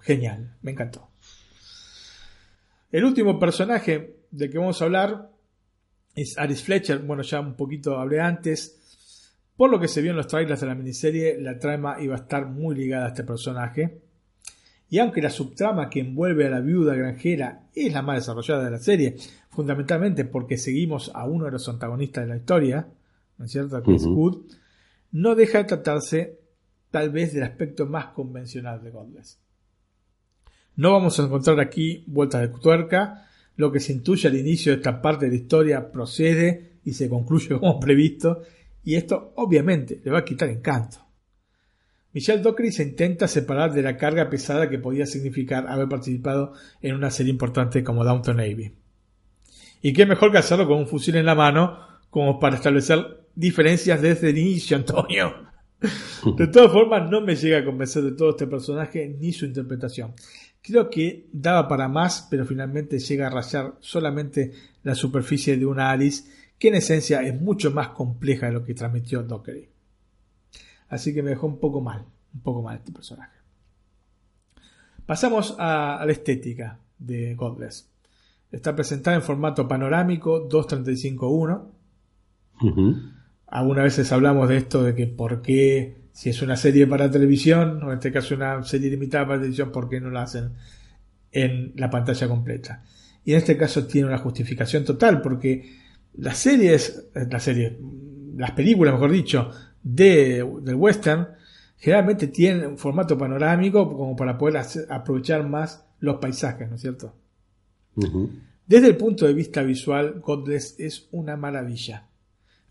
Genial, 0.00 0.56
me 0.62 0.72
encantó. 0.72 1.08
El 2.90 3.04
último 3.04 3.38
personaje 3.38 4.16
del 4.30 4.50
que 4.50 4.58
vamos 4.58 4.80
a 4.80 4.84
hablar 4.84 5.30
es 6.14 6.36
Aris 6.36 6.62
Fletcher. 6.62 6.98
Bueno, 6.98 7.22
ya 7.22 7.40
un 7.40 7.54
poquito 7.54 7.98
hablé 7.98 8.20
antes. 8.20 8.81
Por 9.62 9.70
lo 9.70 9.78
que 9.78 9.86
se 9.86 10.02
vio 10.02 10.10
en 10.10 10.16
los 10.16 10.26
trailers 10.26 10.60
de 10.60 10.66
la 10.66 10.74
miniserie, 10.74 11.40
la 11.40 11.56
trama 11.56 11.94
iba 12.00 12.16
a 12.16 12.18
estar 12.18 12.48
muy 12.48 12.74
ligada 12.74 13.04
a 13.04 13.08
este 13.10 13.22
personaje. 13.22 14.02
Y 14.90 14.98
aunque 14.98 15.22
la 15.22 15.30
subtrama 15.30 15.88
que 15.88 16.00
envuelve 16.00 16.48
a 16.48 16.50
la 16.50 16.58
viuda 16.58 16.96
granjera 16.96 17.68
es 17.72 17.92
la 17.92 18.02
más 18.02 18.16
desarrollada 18.16 18.64
de 18.64 18.72
la 18.72 18.80
serie, 18.80 19.14
fundamentalmente 19.50 20.24
porque 20.24 20.56
seguimos 20.58 21.12
a 21.14 21.26
uno 21.26 21.44
de 21.44 21.52
los 21.52 21.68
antagonistas 21.68 22.24
de 22.24 22.30
la 22.30 22.38
historia, 22.38 22.88
¿no 23.38 23.44
es 23.44 23.52
cierto? 23.52 23.80
Que 23.84 23.94
es 23.94 24.04
Wood, 24.04 24.46
no 25.12 25.36
deja 25.36 25.58
de 25.58 25.64
tratarse 25.64 26.40
tal 26.90 27.10
vez 27.10 27.32
del 27.32 27.44
aspecto 27.44 27.86
más 27.86 28.06
convencional 28.06 28.82
de 28.82 28.90
Godless. 28.90 29.38
No 30.74 30.90
vamos 30.90 31.20
a 31.20 31.22
encontrar 31.22 31.60
aquí 31.60 32.02
vueltas 32.08 32.40
de 32.40 32.48
tuerca, 32.48 33.28
lo 33.54 33.70
que 33.70 33.78
se 33.78 33.92
intuye 33.92 34.26
al 34.26 34.36
inicio 34.36 34.72
de 34.72 34.78
esta 34.78 35.00
parte 35.00 35.26
de 35.26 35.30
la 35.30 35.38
historia 35.38 35.92
procede 35.92 36.80
y 36.84 36.94
se 36.94 37.08
concluye 37.08 37.60
como 37.60 37.78
previsto, 37.78 38.42
y 38.84 38.96
esto 38.96 39.32
obviamente 39.36 40.00
le 40.04 40.10
va 40.10 40.18
a 40.18 40.24
quitar 40.24 40.48
encanto. 40.48 40.98
Michelle 42.12 42.42
Dockery 42.42 42.72
se 42.72 42.82
intenta 42.82 43.26
separar 43.26 43.72
de 43.72 43.82
la 43.82 43.96
carga 43.96 44.28
pesada 44.28 44.68
que 44.68 44.78
podía 44.78 45.06
significar 45.06 45.66
haber 45.66 45.88
participado 45.88 46.52
en 46.82 46.94
una 46.94 47.10
serie 47.10 47.32
importante 47.32 47.82
como 47.82 48.04
Downton 48.04 48.36
Navy. 48.36 48.72
Y 49.80 49.92
qué 49.92 50.04
mejor 50.04 50.30
que 50.30 50.38
hacerlo 50.38 50.68
con 50.68 50.78
un 50.78 50.86
fusil 50.86 51.16
en 51.16 51.26
la 51.26 51.34
mano 51.34 51.78
como 52.10 52.38
para 52.38 52.56
establecer 52.56 53.22
diferencias 53.34 54.02
desde 54.02 54.30
el 54.30 54.38
inicio, 54.38 54.76
Antonio. 54.76 55.50
De 56.36 56.46
todas 56.46 56.70
formas, 56.70 57.10
no 57.10 57.20
me 57.22 57.34
llega 57.34 57.58
a 57.58 57.64
convencer 57.64 58.04
de 58.04 58.12
todo 58.12 58.30
este 58.30 58.46
personaje 58.46 59.16
ni 59.18 59.32
su 59.32 59.46
interpretación. 59.46 60.12
Creo 60.62 60.88
que 60.88 61.26
daba 61.32 61.66
para 61.66 61.88
más, 61.88 62.28
pero 62.30 62.46
finalmente 62.46 63.00
llega 63.00 63.26
a 63.26 63.30
rayar 63.30 63.74
solamente 63.80 64.52
la 64.84 64.94
superficie 64.94 65.56
de 65.56 65.66
una 65.66 65.90
Alice 65.90 66.22
que 66.62 66.68
en 66.68 66.76
esencia 66.76 67.24
es 67.24 67.40
mucho 67.40 67.72
más 67.72 67.88
compleja 67.88 68.46
de 68.46 68.52
lo 68.52 68.62
que 68.62 68.72
transmitió 68.72 69.24
Dockery. 69.24 69.68
Así 70.90 71.12
que 71.12 71.20
me 71.20 71.30
dejó 71.30 71.48
un 71.48 71.58
poco 71.58 71.80
mal, 71.80 72.04
un 72.32 72.40
poco 72.40 72.62
mal 72.62 72.76
este 72.76 72.92
personaje. 72.92 73.36
Pasamos 75.04 75.56
a, 75.58 76.04
la 76.06 76.12
estética 76.12 76.78
de 77.00 77.34
Godless. 77.34 77.90
Está 78.52 78.76
presentada 78.76 79.16
en 79.16 79.22
formato 79.22 79.66
panorámico 79.66 80.48
235.1. 80.48 83.10
Algunas 83.48 83.82
veces 83.82 84.12
hablamos 84.12 84.48
de 84.48 84.58
esto, 84.58 84.84
de 84.84 84.94
que 84.94 85.08
por 85.08 85.42
qué, 85.42 85.96
si 86.12 86.30
es 86.30 86.42
una 86.42 86.56
serie 86.56 86.86
para 86.86 87.10
televisión, 87.10 87.82
o 87.82 87.88
en 87.88 87.94
este 87.94 88.12
caso 88.12 88.36
una 88.36 88.62
serie 88.62 88.88
limitada 88.88 89.26
para 89.26 89.40
televisión, 89.40 89.72
por 89.72 89.88
qué 89.88 90.00
no 90.00 90.10
la 90.10 90.22
hacen 90.22 90.52
en 91.32 91.72
la 91.74 91.90
pantalla 91.90 92.28
completa. 92.28 92.84
Y 93.24 93.32
en 93.32 93.38
este 93.38 93.56
caso 93.56 93.84
tiene 93.84 94.06
una 94.06 94.18
justificación 94.18 94.84
total, 94.84 95.20
porque 95.22 95.82
las 96.14 96.38
series, 96.38 97.08
eh, 97.14 97.26
las 97.30 97.42
series, 97.42 97.72
las 98.36 98.52
películas, 98.52 98.94
mejor 98.94 99.10
dicho, 99.12 99.50
de, 99.82 100.46
del 100.62 100.74
western, 100.74 101.28
generalmente 101.76 102.28
tienen 102.28 102.66
un 102.66 102.78
formato 102.78 103.18
panorámico 103.18 103.88
como 103.96 104.14
para 104.14 104.38
poder 104.38 104.62
aprovechar 104.88 105.48
más 105.48 105.84
los 106.00 106.16
paisajes, 106.16 106.68
¿no 106.68 106.76
es 106.76 106.82
cierto? 106.82 107.14
Desde 108.66 108.86
el 108.86 108.96
punto 108.96 109.26
de 109.26 109.34
vista 109.34 109.62
visual, 109.62 110.20
Godless 110.20 110.76
es 110.78 111.08
una 111.12 111.36
maravilla. 111.36 112.08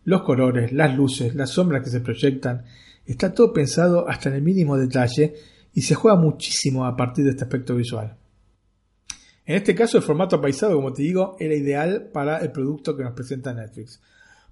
Los 0.04 0.24
colores, 0.24 0.72
las 0.72 0.96
luces, 0.96 1.36
las 1.36 1.52
sombras 1.52 1.84
que 1.84 1.90
se 1.90 2.00
proyectan, 2.00 2.64
está 3.06 3.34
todo 3.34 3.54
pensado 3.54 4.08
hasta 4.08 4.30
en 4.30 4.36
el 4.36 4.42
mínimo 4.42 4.78
detalle 4.78 5.36
y 5.74 5.82
se 5.82 5.96
juega 5.96 6.18
muchísimo 6.18 6.86
a 6.86 6.96
partir 6.96 7.26
de 7.26 7.32
este 7.32 7.44
aspecto 7.44 7.76
visual. 7.76 8.18
En 9.46 9.56
este 9.56 9.76
caso, 9.76 9.98
el 9.98 10.04
formato 10.04 10.40
paisado, 10.40 10.76
como 10.76 10.94
te 10.94 11.02
digo, 11.02 11.36
era 11.40 11.56
ideal 11.56 12.10
para 12.14 12.38
el 12.40 12.52
producto 12.52 12.96
que 12.96 13.04
nos 13.04 13.14
presenta 13.14 13.54
Netflix, 13.54 14.02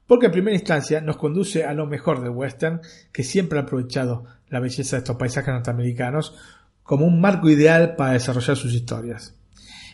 porque 0.07 0.25
en 0.27 0.31
primera 0.31 0.55
instancia 0.55 1.01
nos 1.01 1.17
conduce 1.17 1.63
a 1.63 1.73
lo 1.73 1.85
mejor 1.85 2.21
del 2.21 2.31
western, 2.31 2.81
que 3.11 3.23
siempre 3.23 3.59
ha 3.59 3.63
aprovechado 3.63 4.25
la 4.49 4.59
belleza 4.59 4.95
de 4.95 4.99
estos 4.99 5.15
paisajes 5.15 5.53
norteamericanos 5.53 6.35
como 6.81 7.05
un 7.05 7.21
marco 7.21 7.49
ideal 7.49 7.95
para 7.95 8.13
desarrollar 8.13 8.57
sus 8.57 8.73
historias. 8.73 9.35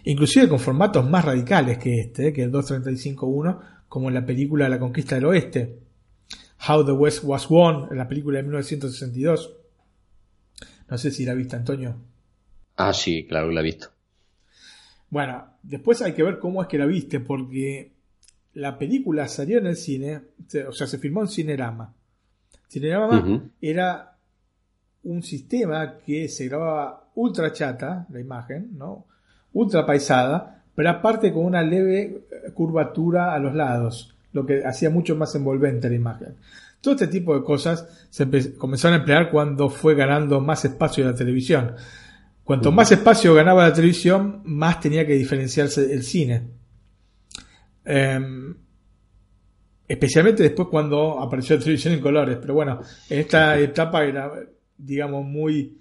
Inclusive 0.05 0.47
con 0.47 0.59
formatos 0.59 1.09
más 1.09 1.25
radicales 1.25 1.77
que 1.77 1.99
este, 1.99 2.31
que 2.31 2.43
el 2.43 2.51
235.1, 2.51 3.59
como 3.89 4.07
en 4.07 4.13
la 4.13 4.25
película 4.25 4.69
La 4.69 4.79
Conquista 4.79 5.15
del 5.15 5.25
Oeste, 5.25 5.79
How 6.67 6.85
the 6.85 6.91
West 6.93 7.23
Was 7.23 7.49
Won, 7.49 7.89
en 7.91 7.97
la 7.97 8.07
película 8.07 8.37
de 8.37 8.43
1962. 8.43 9.53
No 10.89 10.97
sé 10.97 11.11
si 11.11 11.25
la 11.25 11.33
viste, 11.33 11.55
Antonio. 11.55 11.97
Ah, 12.77 12.93
sí, 12.93 13.25
claro 13.27 13.51
la 13.51 13.61
he 13.61 13.63
visto. 13.63 13.94
Bueno, 15.09 15.45
después 15.63 16.01
hay 16.01 16.13
que 16.13 16.23
ver 16.23 16.39
cómo 16.39 16.61
es 16.61 16.67
que 16.67 16.77
la 16.77 16.85
viste, 16.85 17.19
porque 17.19 17.93
la 18.53 18.77
película 18.77 19.27
salió 19.27 19.59
en 19.59 19.67
el 19.67 19.75
cine, 19.75 20.21
o 20.67 20.71
sea, 20.71 20.87
se 20.87 20.97
filmó 20.97 21.21
en 21.21 21.27
Cinerama. 21.27 21.93
Cinerama 22.67 23.43
era 23.61 24.17
un 25.03 25.21
sistema 25.21 25.97
que 26.05 26.27
se 26.27 26.47
grababa 26.47 27.09
ultra 27.15 27.51
chata, 27.53 28.07
la 28.09 28.19
imagen, 28.19 28.71
¿no? 28.77 29.05
Ultra 29.53 29.85
paisada, 29.85 30.63
pero 30.73 30.89
aparte 30.89 31.31
con 31.31 31.45
una 31.45 31.61
leve 31.61 32.25
curvatura 32.53 33.33
a 33.33 33.39
los 33.39 33.55
lados, 33.55 34.15
lo 34.33 34.45
que 34.45 34.65
hacía 34.65 34.89
mucho 34.89 35.15
más 35.15 35.33
envolvente 35.35 35.89
la 35.89 35.95
imagen. 35.95 36.35
Todo 36.81 36.95
este 36.95 37.07
tipo 37.07 37.33
de 37.33 37.43
cosas 37.43 38.07
se 38.09 38.55
comenzaron 38.57 38.95
a 38.95 38.99
emplear 38.99 39.31
cuando 39.31 39.69
fue 39.69 39.95
ganando 39.95 40.41
más 40.41 40.65
espacio 40.65 41.03
en 41.03 41.11
la 41.11 41.17
televisión. 41.17 41.75
Cuanto 42.45 42.71
más 42.71 42.91
espacio 42.91 43.33
ganaba 43.33 43.67
la 43.67 43.73
televisión, 43.73 44.43
más 44.45 44.79
tenía 44.79 45.05
que 45.05 45.13
diferenciarse 45.13 45.91
el 45.91 46.03
cine. 46.03 46.43
Em, 47.83 48.55
especialmente 49.87 50.43
después 50.43 50.67
cuando 50.69 51.19
apareció 51.19 51.55
la 51.55 51.63
televisión 51.63 51.95
en 51.95 52.01
colores. 52.01 52.37
Pero 52.39 52.53
bueno, 52.53 52.81
en 53.09 53.19
esta 53.19 53.59
etapa 53.59 54.05
era, 54.05 54.31
digamos, 54.77 55.25
muy 55.25 55.75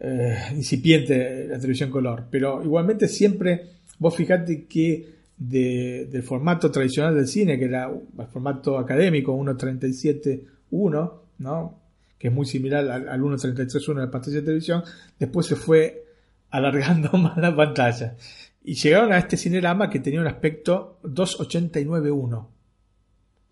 eh, 0.00 0.38
incipiente 0.54 1.46
la 1.46 1.58
televisión 1.58 1.90
color. 1.90 2.24
Pero 2.30 2.64
igualmente 2.64 3.06
siempre, 3.06 3.72
vos 3.98 4.16
fijate 4.16 4.64
que 4.64 5.12
del 5.36 6.22
formato 6.22 6.70
tradicional 6.70 7.14
del 7.14 7.26
cine, 7.28 7.58
que 7.58 7.66
era 7.66 7.90
el 7.90 8.26
formato 8.28 8.78
académico, 8.78 9.36
1.37.1, 9.36 11.12
¿no? 11.38 11.81
Que 12.22 12.28
es 12.28 12.34
muy 12.34 12.46
similar 12.46 12.88
al, 12.88 13.08
al 13.08 13.20
1.33.1 13.20 13.94
de 13.96 14.00
la 14.02 14.10
pantalla 14.12 14.36
de 14.36 14.42
televisión, 14.42 14.84
después 15.18 15.44
se 15.44 15.56
fue 15.56 16.06
alargando 16.50 17.10
más 17.18 17.36
la 17.36 17.56
pantalla. 17.56 18.16
Y 18.62 18.74
llegaron 18.74 19.12
a 19.12 19.18
este 19.18 19.36
cinerama 19.36 19.90
que 19.90 19.98
tenía 19.98 20.20
un 20.20 20.28
aspecto 20.28 21.00
289.1. 21.02 22.46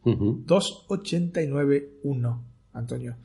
289.1, 0.05 2.41
Antonio. 2.75 3.17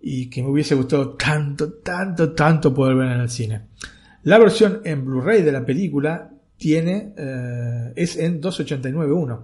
Y 0.00 0.30
que 0.30 0.44
me 0.44 0.50
hubiese 0.50 0.76
gustado 0.76 1.14
tanto, 1.14 1.72
tanto, 1.72 2.32
tanto 2.32 2.72
poder 2.72 2.94
ver 2.94 3.10
en 3.10 3.20
el 3.20 3.30
cine. 3.30 3.62
La 4.22 4.38
versión 4.38 4.80
en 4.84 5.04
Blu-ray 5.04 5.42
de 5.42 5.50
la 5.50 5.66
película 5.66 6.30
tiene 6.56 7.12
eh, 7.16 7.92
es 7.96 8.16
en 8.16 8.40
289.1. 8.40 9.42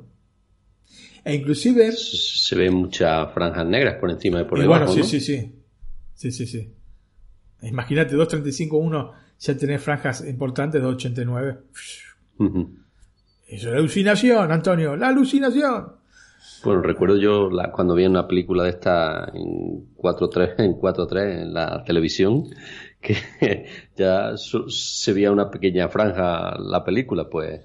E 1.29 1.35
inclusive... 1.35 1.93
Se 1.93 2.57
ven 2.57 2.73
muchas 2.73 3.33
franjas 3.35 3.67
negras 3.67 3.97
por 3.97 4.11
encima 4.11 4.39
de 4.39 4.47
por 4.47 4.59
debajo, 4.59 4.87
Bueno, 4.87 5.03
sí, 5.05 5.21
sí, 5.21 5.21
sí. 5.21 5.53
Sí, 6.15 6.33
sí, 6.33 6.47
sí. 6.47 6.73
Imagínate, 7.63 8.17
235.1 8.17 9.13
ya 9.41 9.57
tenés 9.57 9.83
franjas 9.83 10.27
importantes, 10.27 10.81
289. 10.81 11.59
Eso 13.47 13.69
es 13.69 13.75
alucinación, 13.75 14.51
Antonio, 14.51 14.97
la 14.97 15.09
alucinación. 15.09 15.93
Bueno, 16.65 16.81
recuerdo 16.81 17.19
yo 17.19 17.51
la, 17.51 17.71
cuando 17.71 17.95
vi 17.95 18.07
una 18.07 18.27
película 18.27 18.65
de 18.65 18.71
esta 18.71 19.31
en 19.35 19.95
4.3 19.97 20.55
en 20.59 20.73
4.3 20.81 21.43
en 21.43 21.55
la 21.55 21.85
televisión 21.85 22.45
que 23.01 23.67
ya 23.97 24.33
se 24.37 25.13
veía 25.13 25.31
una 25.31 25.51
pequeña 25.51 25.89
franja 25.89 26.57
la 26.59 26.83
película, 26.85 27.29
pues. 27.29 27.61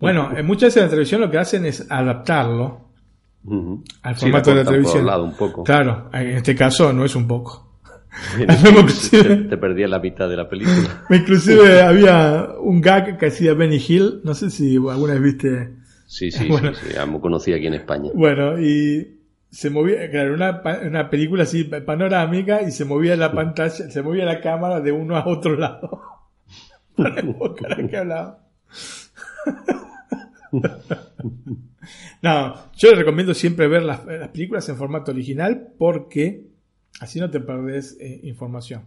Bueno, 0.00 0.36
en 0.36 0.44
muchas 0.44 0.68
veces 0.68 0.76
en 0.76 0.82
la 0.84 0.90
televisión 0.90 1.20
lo 1.22 1.30
que 1.30 1.38
hacen 1.38 1.64
es 1.64 1.90
adaptarlo 1.90 2.85
al 4.02 4.16
formato 4.16 4.50
de 4.50 4.56
la 4.56 4.64
televisión. 4.64 5.08
un 5.08 5.36
poco. 5.36 5.64
Claro, 5.64 6.08
en 6.12 6.36
este 6.36 6.54
caso 6.54 6.92
no 6.92 7.04
es 7.04 7.14
un 7.14 7.26
poco. 7.26 7.66
te, 9.10 9.56
perdía 9.56 9.88
la 9.88 9.98
mitad 9.98 10.28
de 10.28 10.36
la 10.36 10.48
película. 10.48 11.04
Inclusive 11.10 11.82
había 11.82 12.48
un 12.60 12.80
gag 12.80 13.18
que 13.18 13.26
hacía 13.26 13.54
Benny 13.54 13.82
Hill, 13.86 14.20
no 14.24 14.34
sé 14.34 14.50
si 14.50 14.76
alguna 14.76 15.14
vez 15.14 15.22
viste. 15.22 15.74
Sí, 16.06 16.30
sí, 16.30 16.46
bueno, 16.48 16.74
sí, 16.74 16.86
sí, 16.90 17.20
conocí 17.20 17.52
aquí 17.52 17.66
en 17.66 17.74
España. 17.74 18.10
Bueno, 18.14 18.58
y 18.58 19.18
se 19.50 19.70
movía, 19.70 20.10
claro, 20.10 20.34
una, 20.34 20.62
una 20.84 21.10
película 21.10 21.42
así 21.44 21.64
panorámica 21.64 22.62
y 22.62 22.70
se 22.70 22.84
movía 22.84 23.16
la 23.16 23.32
pantalla, 23.32 23.90
se 23.90 24.02
movía 24.02 24.24
la 24.24 24.40
cámara 24.40 24.80
de 24.80 24.92
uno 24.92 25.16
a 25.16 25.26
otro 25.26 25.56
lado. 25.56 26.00
Para 26.96 27.22
que 27.22 27.96
hablaba. 27.96 28.38
No, 32.22 32.72
yo 32.76 32.90
les 32.90 32.98
recomiendo 32.98 33.34
siempre 33.34 33.68
ver 33.68 33.82
las, 33.82 34.00
películas 34.30 34.68
en 34.68 34.76
formato 34.76 35.12
original 35.12 35.72
porque 35.78 36.46
así 37.00 37.20
no 37.20 37.30
te 37.30 37.40
perdés 37.40 37.96
eh, 38.00 38.20
información. 38.24 38.82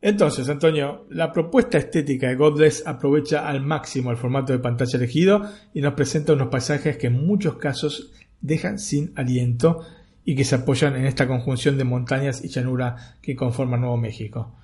Entonces, 0.00 0.48
Antonio, 0.50 1.06
la 1.08 1.32
propuesta 1.32 1.78
estética 1.78 2.28
de 2.28 2.36
Godless 2.36 2.86
aprovecha 2.86 3.48
al 3.48 3.62
máximo 3.62 4.10
el 4.10 4.18
formato 4.18 4.52
de 4.52 4.58
pantalla 4.58 4.98
elegido 4.98 5.48
y 5.72 5.80
nos 5.80 5.94
presenta 5.94 6.34
unos 6.34 6.48
paisajes 6.48 6.98
que 6.98 7.06
en 7.06 7.26
muchos 7.26 7.56
casos 7.56 8.12
dejan 8.42 8.78
sin 8.78 9.12
aliento 9.16 9.80
y 10.22 10.36
que 10.36 10.44
se 10.44 10.56
apoyan 10.56 10.96
en 10.96 11.06
esta 11.06 11.26
conjunción 11.26 11.78
de 11.78 11.84
montañas 11.84 12.44
y 12.44 12.48
llanura 12.48 13.16
que 13.22 13.34
conforman 13.34 13.80
Nuevo 13.80 13.96
México. 13.96 14.54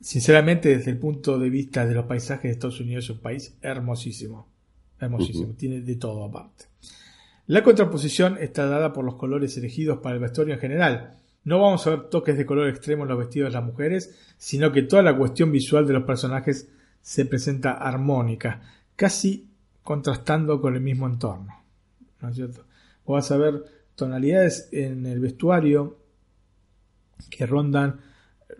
Sinceramente, 0.00 0.76
desde 0.76 0.90
el 0.90 0.98
punto 0.98 1.38
de 1.38 1.50
vista 1.50 1.86
de 1.86 1.94
los 1.94 2.06
paisajes 2.06 2.42
de 2.44 2.50
Estados 2.50 2.80
Unidos 2.80 3.04
es 3.04 3.10
un 3.10 3.18
país 3.18 3.56
hermosísimo. 3.62 4.48
Hermosísimo, 5.00 5.54
tiene 5.54 5.80
de 5.80 5.96
todo 5.96 6.24
aparte. 6.24 6.66
La 7.46 7.62
contraposición 7.62 8.36
está 8.38 8.66
dada 8.66 8.92
por 8.92 9.04
los 9.04 9.14
colores 9.14 9.56
elegidos 9.56 9.98
para 9.98 10.16
el 10.16 10.20
vestuario 10.20 10.54
en 10.54 10.60
general, 10.60 11.18
no 11.44 11.60
vamos 11.60 11.86
a 11.86 11.90
ver 11.90 12.10
toques 12.10 12.36
de 12.36 12.44
color 12.44 12.68
extremo 12.68 13.04
en 13.04 13.08
los 13.08 13.18
vestidos 13.18 13.50
de 13.50 13.58
las 13.58 13.64
mujeres, 13.64 14.14
sino 14.36 14.70
que 14.70 14.82
toda 14.82 15.02
la 15.02 15.16
cuestión 15.16 15.50
visual 15.50 15.86
de 15.86 15.94
los 15.94 16.02
personajes 16.02 16.70
se 17.00 17.24
presenta 17.24 17.72
armónica, 17.72 18.60
casi 18.96 19.48
contrastando 19.82 20.60
con 20.60 20.74
el 20.74 20.82
mismo 20.82 21.06
entorno. 21.06 21.54
¿No 22.20 22.28
es 22.28 22.36
cierto? 22.36 22.64
vas 23.06 23.30
a 23.30 23.38
ver 23.38 23.64
tonalidades 23.94 24.68
en 24.72 25.06
el 25.06 25.20
vestuario 25.20 25.96
que 27.30 27.46
rondan 27.46 28.00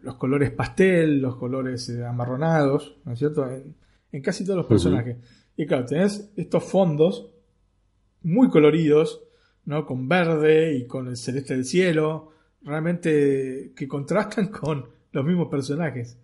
los 0.02 0.14
colores 0.14 0.50
pastel, 0.50 1.20
los 1.20 1.36
colores 1.36 1.88
eh, 1.90 2.06
amarronados, 2.06 2.96
¿no 3.04 3.12
es 3.12 3.18
cierto? 3.18 3.46
En, 3.50 4.22
casi 4.22 4.44
todos 4.44 4.56
los 4.56 4.66
personajes. 4.66 5.18
Y 5.58 5.66
claro, 5.66 5.84
tenés 5.84 6.30
estos 6.36 6.62
fondos 6.62 7.28
muy 8.22 8.48
coloridos, 8.48 9.24
¿no? 9.64 9.84
Con 9.84 10.08
verde 10.08 10.76
y 10.76 10.86
con 10.86 11.08
el 11.08 11.16
celeste 11.16 11.54
del 11.54 11.64
cielo, 11.64 12.30
realmente 12.62 13.72
que 13.74 13.88
contrastan 13.88 14.46
con 14.52 14.86
los 15.10 15.24
mismos 15.24 15.48
personajes. 15.48 16.16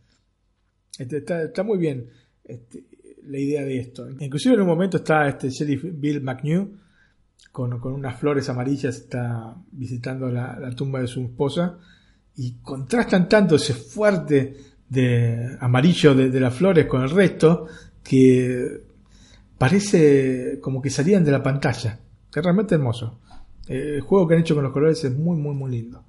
Este, 1.00 1.16
está, 1.16 1.62
muy 1.64 1.78
bien 1.78 2.08
este, 2.44 2.84
la 3.26 3.38
idea 3.38 3.64
de 3.64 3.80
esto. 3.80 4.08
Inclusive 4.20 4.54
en 4.54 4.60
un 4.60 4.68
momento 4.68 4.98
está 4.98 5.26
este 5.26 5.50
sheriff 5.50 5.84
Bill 5.84 6.20
McNew 6.20 6.70
con, 7.50 7.72
unas 7.72 8.18
flores 8.20 8.48
amarillas, 8.48 8.96
está 8.96 9.56
visitando 9.72 10.28
la, 10.28 10.70
tumba 10.76 11.00
de 11.00 11.08
su 11.08 11.22
esposa 11.22 11.76
y 12.36 12.52
contrastan 12.62 13.28
tanto 13.28 13.56
ese 13.56 13.74
fuerte 13.74 14.56
de 14.88 15.56
amarillo 15.58 16.14
de, 16.14 16.38
las 16.38 16.54
flores 16.54 16.86
con 16.86 17.02
el 17.02 17.10
resto 17.10 17.66
que 18.04 18.83
parece 19.64 20.58
como 20.60 20.82
que 20.82 20.90
salían 20.90 21.24
de 21.24 21.32
la 21.32 21.42
pantalla. 21.42 21.98
Es 22.34 22.42
realmente 22.42 22.74
hermoso. 22.74 23.18
El 23.66 24.02
juego 24.02 24.28
que 24.28 24.34
han 24.34 24.40
hecho 24.40 24.54
con 24.54 24.62
los 24.62 24.74
colores 24.74 25.02
es 25.04 25.16
muy, 25.16 25.38
muy, 25.38 25.54
muy 25.54 25.70
lindo. 25.70 26.04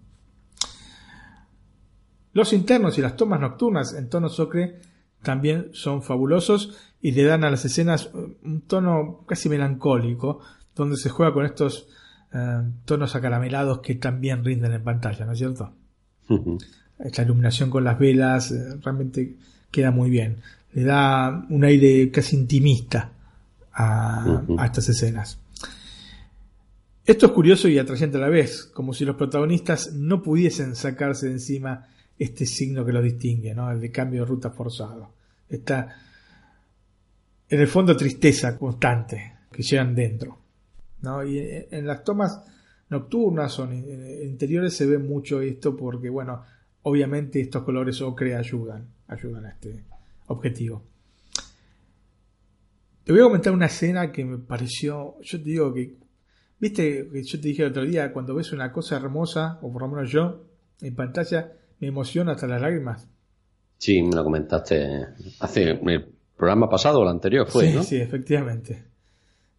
Los 2.34 2.52
internos 2.52 2.98
y 2.98 3.02
las 3.02 3.16
tomas 3.16 3.40
nocturnas 3.40 3.94
en 3.94 4.10
tono 4.10 4.28
ocre 4.28 4.82
también 5.24 5.70
son 5.72 6.04
fabulosos 6.04 6.76
y 7.02 7.14
le 7.14 7.24
dan 7.24 7.46
a 7.46 7.50
las 7.50 7.64
escenas 7.64 8.10
un 8.14 8.64
tono 8.68 9.24
casi 9.26 9.48
melancólico, 9.48 10.42
donde 10.76 10.98
se 10.98 11.08
juega 11.08 11.34
con 11.34 11.46
estos 11.46 11.88
eh, 12.34 12.62
tonos 12.84 13.16
acaramelados 13.16 13.80
que 13.80 13.96
también 13.96 14.44
rinden 14.44 14.74
en 14.74 14.84
pantalla, 14.84 15.26
¿no 15.26 15.32
es 15.32 15.38
cierto? 15.38 15.72
Esta 17.00 17.24
iluminación 17.24 17.70
con 17.70 17.86
las 17.86 17.98
velas 17.98 18.52
eh, 18.52 18.76
realmente 18.84 19.38
queda 19.72 19.92
muy 19.92 20.10
bien. 20.10 20.42
Le 20.74 20.84
da 20.84 21.46
un 21.50 21.64
aire 21.64 22.12
casi 22.12 22.36
intimista 22.36 23.15
a, 23.76 24.44
a 24.58 24.66
estas 24.66 24.90
escenas. 24.90 25.40
Esto 27.06 27.28
es 27.28 27.32
curioso 27.34 27.68
y 27.68 27.78
atrayente 27.78 28.18
a 28.18 28.22
la 28.22 28.30
vez, 28.30 28.66
como 28.66 28.94
si 28.94 29.06
los 29.06 29.16
protagonistas 29.16 29.94
no 29.94 30.24
pudiesen 30.24 30.76
sacarse 30.76 31.28
de 31.28 31.34
encima 31.34 31.88
este 32.18 32.46
signo 32.46 32.84
que 32.84 32.94
lo 32.94 33.02
distingue, 33.02 33.54
¿no? 33.54 33.70
el 33.72 33.80
de 33.80 33.92
cambio 33.92 34.22
de 34.22 34.28
ruta 34.28 34.50
forzado. 34.50 35.12
Está 35.48 35.96
en 37.48 37.62
el 37.62 37.68
fondo 37.68 37.96
tristeza 37.96 38.58
constante 38.58 39.34
que 39.52 39.62
llegan 39.62 39.94
dentro. 39.94 40.40
¿no? 41.02 41.24
Y 41.24 41.40
en 41.70 41.86
las 41.86 42.04
tomas 42.04 42.42
nocturnas 42.90 43.60
o 43.60 43.72
interiores 43.72 44.76
se 44.76 44.88
ve 44.88 44.98
mucho 44.98 45.42
esto 45.42 45.76
porque, 45.76 46.10
bueno, 46.10 46.44
obviamente 46.84 47.40
estos 47.40 47.64
colores 47.64 48.02
ocre 48.02 48.36
ayudan, 48.36 48.88
ayudan 49.08 49.46
a 49.46 49.50
este 49.50 49.84
objetivo. 50.28 50.82
Te 53.06 53.12
voy 53.12 53.22
a 53.22 53.26
comentar 53.26 53.54
una 53.54 53.68
escena 53.68 54.12
que 54.12 54.26
me 54.26 54.40
pareció, 54.40 55.22
yo 55.22 55.38
te 55.38 55.44
digo 55.46 55.72
que, 55.72 55.94
viste 56.60 57.08
que 57.14 57.24
yo 57.24 57.40
te 57.40 57.48
dije 57.48 57.62
el 57.62 57.70
otro 57.70 57.86
día, 57.86 58.12
cuando 58.12 58.34
ves 58.34 58.52
una 58.52 58.72
cosa 58.72 58.96
hermosa, 58.96 59.60
o 59.62 59.72
por 59.72 59.84
lo 59.84 59.90
menos 59.90 60.12
yo, 60.12 60.48
en 60.82 60.96
pantalla, 60.96 61.52
me 61.80 61.88
emociona 61.88 62.32
hasta 62.32 62.48
las 62.48 62.60
lágrimas. 62.60 63.08
Sí, 63.78 64.02
me 64.02 64.16
lo 64.16 64.24
comentaste 64.24 65.06
hace 65.40 65.70
el 65.70 66.06
programa 66.36 66.68
pasado 66.68 67.00
o 67.00 67.04
el 67.04 67.10
anterior, 67.10 67.48
fue, 67.48 67.72
sí, 67.72 67.84
Sí, 67.84 67.98
efectivamente. 67.98 68.86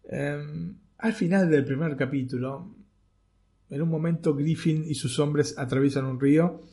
Em, 0.09 0.75
al 0.97 1.13
final 1.13 1.49
del 1.49 1.63
primer 1.63 1.95
capítulo, 1.95 2.75
En 3.69 3.81
un 3.81 3.89
momento 3.89 4.33
Griffin 4.33 4.85
y 4.87 4.95
sus 4.95 5.19
hombres 5.19 5.57
atraviesan 5.57 6.05
un 6.05 6.19
río 6.19 6.63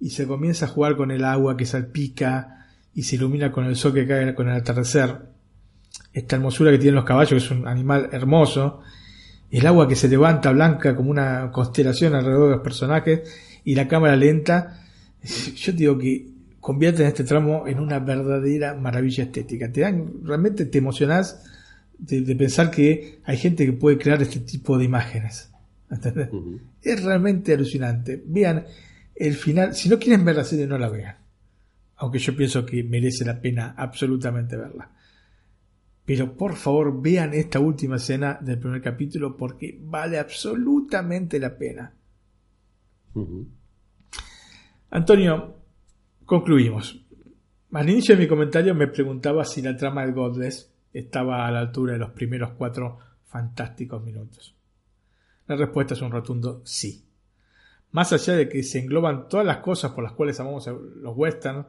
y 0.00 0.08
se 0.10 0.26
comienza 0.26 0.64
a 0.64 0.68
jugar 0.68 0.96
con 0.96 1.10
el 1.10 1.24
agua 1.24 1.54
que 1.54 1.66
salpica 1.66 2.66
y 2.94 3.02
se 3.02 3.16
ilumina 3.16 3.52
con 3.52 3.66
el 3.66 3.76
sol 3.76 3.92
que 3.92 4.06
cae 4.06 4.34
con 4.34 4.48
el 4.48 4.56
atardecer. 4.56 5.30
Esta 6.12 6.36
hermosura 6.36 6.70
que 6.70 6.78
tienen 6.78 6.96
los 6.96 7.04
caballos, 7.04 7.30
que 7.30 7.36
es 7.36 7.50
un 7.50 7.66
animal 7.66 8.08
hermoso, 8.12 8.82
el 9.50 9.66
agua 9.66 9.88
que 9.88 9.96
se 9.96 10.08
levanta 10.08 10.52
blanca 10.52 10.94
como 10.94 11.10
una 11.10 11.50
constelación 11.50 12.14
alrededor 12.14 12.50
de 12.50 12.54
los 12.56 12.62
personajes 12.62 13.22
y 13.64 13.74
la 13.74 13.88
cámara 13.88 14.16
lenta, 14.16 14.84
yo 15.56 15.72
digo 15.72 15.98
que 15.98 16.26
convierten 16.60 17.06
este 17.06 17.24
tramo 17.24 17.66
en 17.66 17.80
una 17.80 17.98
verdadera 17.98 18.74
maravilla 18.74 19.24
estética. 19.24 19.72
Te 19.72 19.80
dan, 19.80 20.24
realmente 20.24 20.66
te 20.66 20.78
emocionás 20.78 21.44
de, 21.98 22.36
pensar 22.36 22.70
que 22.70 23.20
hay 23.24 23.36
gente 23.36 23.66
que 23.66 23.72
puede 23.72 23.98
crear 23.98 24.20
este 24.22 24.40
tipo 24.40 24.78
de 24.78 24.84
imágenes. 24.84 25.50
Es 26.82 27.02
realmente 27.02 27.52
alucinante. 27.52 28.22
Vean 28.24 28.64
el 29.14 29.34
final. 29.34 29.74
Si 29.74 29.88
no 29.88 29.98
quieren 29.98 30.24
ver 30.24 30.36
la 30.36 30.44
serie, 30.44 30.66
no 30.66 30.78
la 30.78 30.88
vean. 30.88 31.16
Aunque 31.96 32.18
yo 32.18 32.34
pienso 32.36 32.64
que 32.64 32.82
merece 32.84 33.24
la 33.24 33.40
pena 33.40 33.74
absolutamente 33.76 34.56
verla. 34.56 34.90
Pero 36.04 36.36
por 36.36 36.56
favor 36.56 37.00
vean 37.00 37.34
esta 37.34 37.60
última 37.60 37.96
escena 37.96 38.38
del 38.40 38.58
primer 38.58 38.82
capítulo 38.82 39.36
porque 39.36 39.78
vale 39.80 40.18
absolutamente 40.18 41.38
la 41.38 41.56
pena. 41.56 41.94
Antonio, 44.90 45.54
concluimos. 46.24 47.04
Al 47.72 47.88
inicio 47.88 48.16
de 48.16 48.22
mi 48.22 48.28
comentario 48.28 48.74
me 48.74 48.88
preguntaba 48.88 49.44
si 49.44 49.62
la 49.62 49.76
trama 49.76 50.04
de 50.04 50.12
Godless 50.12 50.72
estaba 50.92 51.46
a 51.46 51.50
la 51.50 51.60
altura 51.60 51.92
de 51.92 52.00
los 52.00 52.10
primeros 52.10 52.50
cuatro 52.58 52.98
fantásticos 53.26 54.02
minutos. 54.02 54.56
La 55.46 55.56
respuesta 55.56 55.94
es 55.94 56.02
un 56.02 56.10
rotundo 56.10 56.62
sí. 56.64 57.04
Más 57.92 58.12
allá 58.12 58.34
de 58.34 58.48
que 58.48 58.62
se 58.62 58.78
engloban 58.78 59.28
todas 59.28 59.46
las 59.46 59.58
cosas 59.58 59.92
por 59.92 60.04
las 60.04 60.12
cuales 60.12 60.38
amamos 60.40 60.66
los 60.66 61.16
westerns, 61.16 61.66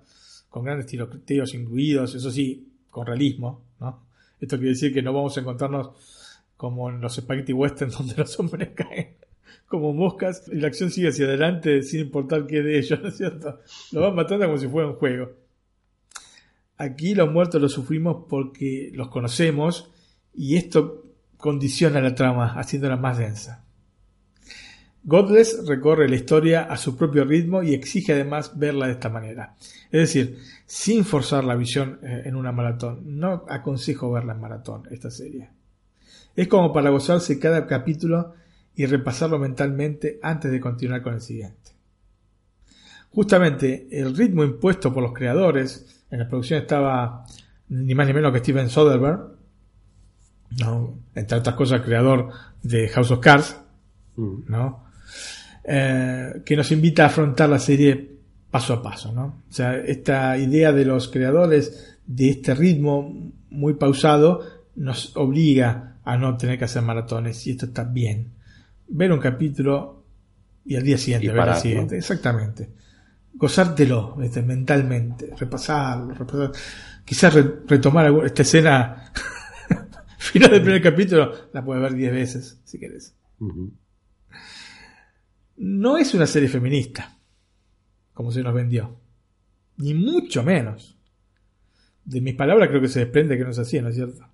con 0.50 0.64
grandes 0.64 0.88
tiroteos 0.88 1.54
incluidos, 1.54 2.14
eso 2.14 2.30
sí, 2.30 2.68
con 2.90 3.08
realismo. 3.08 3.64
Esto 4.42 4.58
quiere 4.58 4.72
decir 4.72 4.94
que 4.94 5.02
no 5.02 5.14
vamos 5.14 5.38
a 5.38 5.40
encontrarnos 5.40 5.92
como 6.58 6.90
en 6.90 7.00
los 7.00 7.16
spaghetti 7.16 7.54
western 7.54 7.92
donde 7.98 8.16
los 8.18 8.38
hombres 8.40 8.70
caen 8.76 9.16
como 9.68 9.94
moscas 9.94 10.44
y 10.52 10.56
la 10.56 10.68
acción 10.68 10.92
sigue 10.92 11.08
hacia 11.08 11.26
adelante 11.26 11.82
sin 11.82 12.02
importar 12.02 12.46
qué 12.46 12.62
de 12.62 12.78
ellos, 12.78 13.00
¿no 13.02 13.08
es 13.08 13.18
cierto? 13.18 13.60
Lo 13.94 14.02
van 14.02 14.16
matando 14.16 14.46
como 14.46 14.58
si 14.58 14.68
fuera 14.68 14.90
un 14.90 14.96
juego. 14.96 15.32
Aquí 16.78 17.16
los 17.16 17.32
muertos 17.32 17.62
los 17.62 17.72
sufrimos 17.72 18.26
porque 18.28 18.92
los 18.94 19.08
conocemos 19.08 19.92
y 20.34 20.58
esto 20.58 21.06
condiciona 21.38 22.02
la 22.02 22.16
trama, 22.16 22.54
haciéndola 22.54 22.98
más 22.98 23.18
densa. 23.18 23.66
Godless 25.04 25.66
recorre 25.68 26.08
la 26.08 26.16
historia 26.16 26.64
a 26.64 26.78
su 26.78 26.96
propio 26.96 27.24
ritmo 27.26 27.64
y 27.64 27.74
exige 27.74 28.14
además 28.14 28.58
verla 28.58 28.86
de 28.86 28.94
esta 28.94 29.10
manera. 29.10 29.56
Es 29.92 30.02
decir, 30.02 30.38
sin 30.66 31.06
forzar 31.06 31.44
la 31.44 31.56
visión 31.56 32.00
eh, 32.04 32.24
en 32.26 32.36
una 32.36 32.52
maratón. 32.52 33.20
No 33.20 33.46
aconsejo 33.50 34.12
verla 34.12 34.34
en 34.34 34.42
maratón, 34.42 34.84
esta 34.92 35.10
serie. 35.10 35.50
Es 36.36 36.48
como 36.48 36.72
para 36.72 36.92
gozarse 36.92 37.40
cada 37.40 37.66
capítulo 37.66 38.34
y 38.76 38.86
repasarlo 38.86 39.40
mentalmente 39.40 40.20
antes 40.22 40.52
de 40.52 40.60
continuar 40.60 41.02
con 41.02 41.16
el 41.16 41.22
siguiente. 41.22 41.72
Justamente 43.10 43.88
el 43.92 44.16
ritmo 44.16 44.44
impuesto 44.44 44.94
por 44.94 45.04
los 45.04 45.14
creadores, 45.14 46.06
en 46.10 46.20
la 46.20 46.30
producción 46.30 46.62
estaba 46.62 47.26
ni 47.70 47.96
más 47.96 48.08
ni 48.08 48.14
menos 48.14 48.32
que 48.32 48.40
Steven 48.40 48.70
Soderbergh, 48.70 49.32
entre 51.16 51.38
otras 51.38 51.56
cosas 51.56 51.82
creador 51.82 52.30
de 52.62 52.88
House 52.90 53.12
of 53.12 53.20
Cards, 53.20 53.60
mm. 54.16 54.44
¿no? 54.48 54.91
Eh, 55.64 56.42
que 56.44 56.56
nos 56.56 56.72
invita 56.72 57.04
a 57.04 57.08
afrontar 57.08 57.50
la 57.50 57.60
serie 57.60 58.12
paso 58.50 58.74
a 58.74 58.82
paso, 58.82 59.12
¿no? 59.14 59.44
O 59.50 59.54
sea, 59.54 59.78
esta 59.78 60.38
idea 60.38 60.72
de 60.74 60.86
los 60.86 61.08
creadores 61.08 61.98
de 62.06 62.30
este 62.30 62.56
ritmo 62.56 63.32
muy 63.50 63.76
pausado 63.76 64.42
nos 64.76 65.16
obliga 65.16 65.98
a 66.04 66.18
no 66.18 66.36
tener 66.36 66.58
que 66.58 66.66
hacer 66.66 66.82
maratones 66.82 67.46
y 67.46 67.52
esto 67.52 67.68
está 67.68 67.84
bien. 67.84 68.32
Ver 68.88 69.12
un 69.12 69.20
capítulo 69.20 70.04
y 70.66 70.76
al 70.76 70.84
día 70.84 70.98
siguiente 70.98 71.32
ver 71.32 71.48
el 71.48 71.56
siguiente, 71.56 71.98
exactamente. 71.98 72.70
Gozártelo 73.34 74.18
este, 74.22 74.42
mentalmente, 74.42 75.34
repasarlo, 75.38 76.14
repasarlo. 76.14 76.52
quizás 77.06 77.34
retomar 77.68 78.12
esta 78.26 78.42
escena 78.42 79.12
final 80.18 80.52
del 80.52 80.62
primer 80.62 80.82
capítulo, 80.82 81.32
la 81.54 81.64
puedes 81.64 81.82
ver 81.84 81.94
diez 81.94 82.12
veces 82.12 82.60
si 82.66 82.80
quieres 82.80 83.16
no 85.62 86.00
es 86.00 86.16
una 86.16 86.26
serie 86.26 86.50
feminista, 86.50 87.20
como 88.16 88.32
se 88.32 88.42
nos 88.42 88.52
vendió. 88.52 88.98
Ni 89.78 89.94
mucho 89.94 90.42
menos. 90.44 90.98
De 92.04 92.20
mis 92.20 92.34
palabras 92.34 92.70
creo 92.70 92.82
que 92.82 92.88
se 92.88 93.02
desprende 93.02 93.38
que 93.38 93.44
no 93.44 93.52
es 93.52 93.60
así, 93.60 93.80
¿no 93.80 93.90
es 93.90 93.96
cierto? 93.96 94.26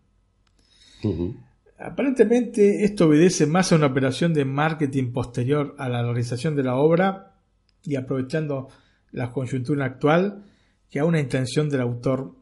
Aparentemente 1.78 2.86
esto 2.86 3.07
obedece 3.07 3.45
más 3.45 3.71
a 3.71 3.75
una 3.75 3.88
operación 3.88 4.34
de 4.34 4.45
marketing 4.45 5.11
posterior 5.11 5.75
a 5.78 5.89
la 5.89 6.01
realización 6.01 6.55
de 6.55 6.63
la 6.63 6.75
obra 6.75 7.36
y 7.84 7.97
aprovechando 7.97 8.69
la 9.11 9.34
coyuntura 9.34 9.84
actual 9.84 10.45
que 10.89 10.99
a 10.99 11.05
una 11.05 11.19
intención 11.19 11.69
del 11.69 11.82
autor 11.82 12.36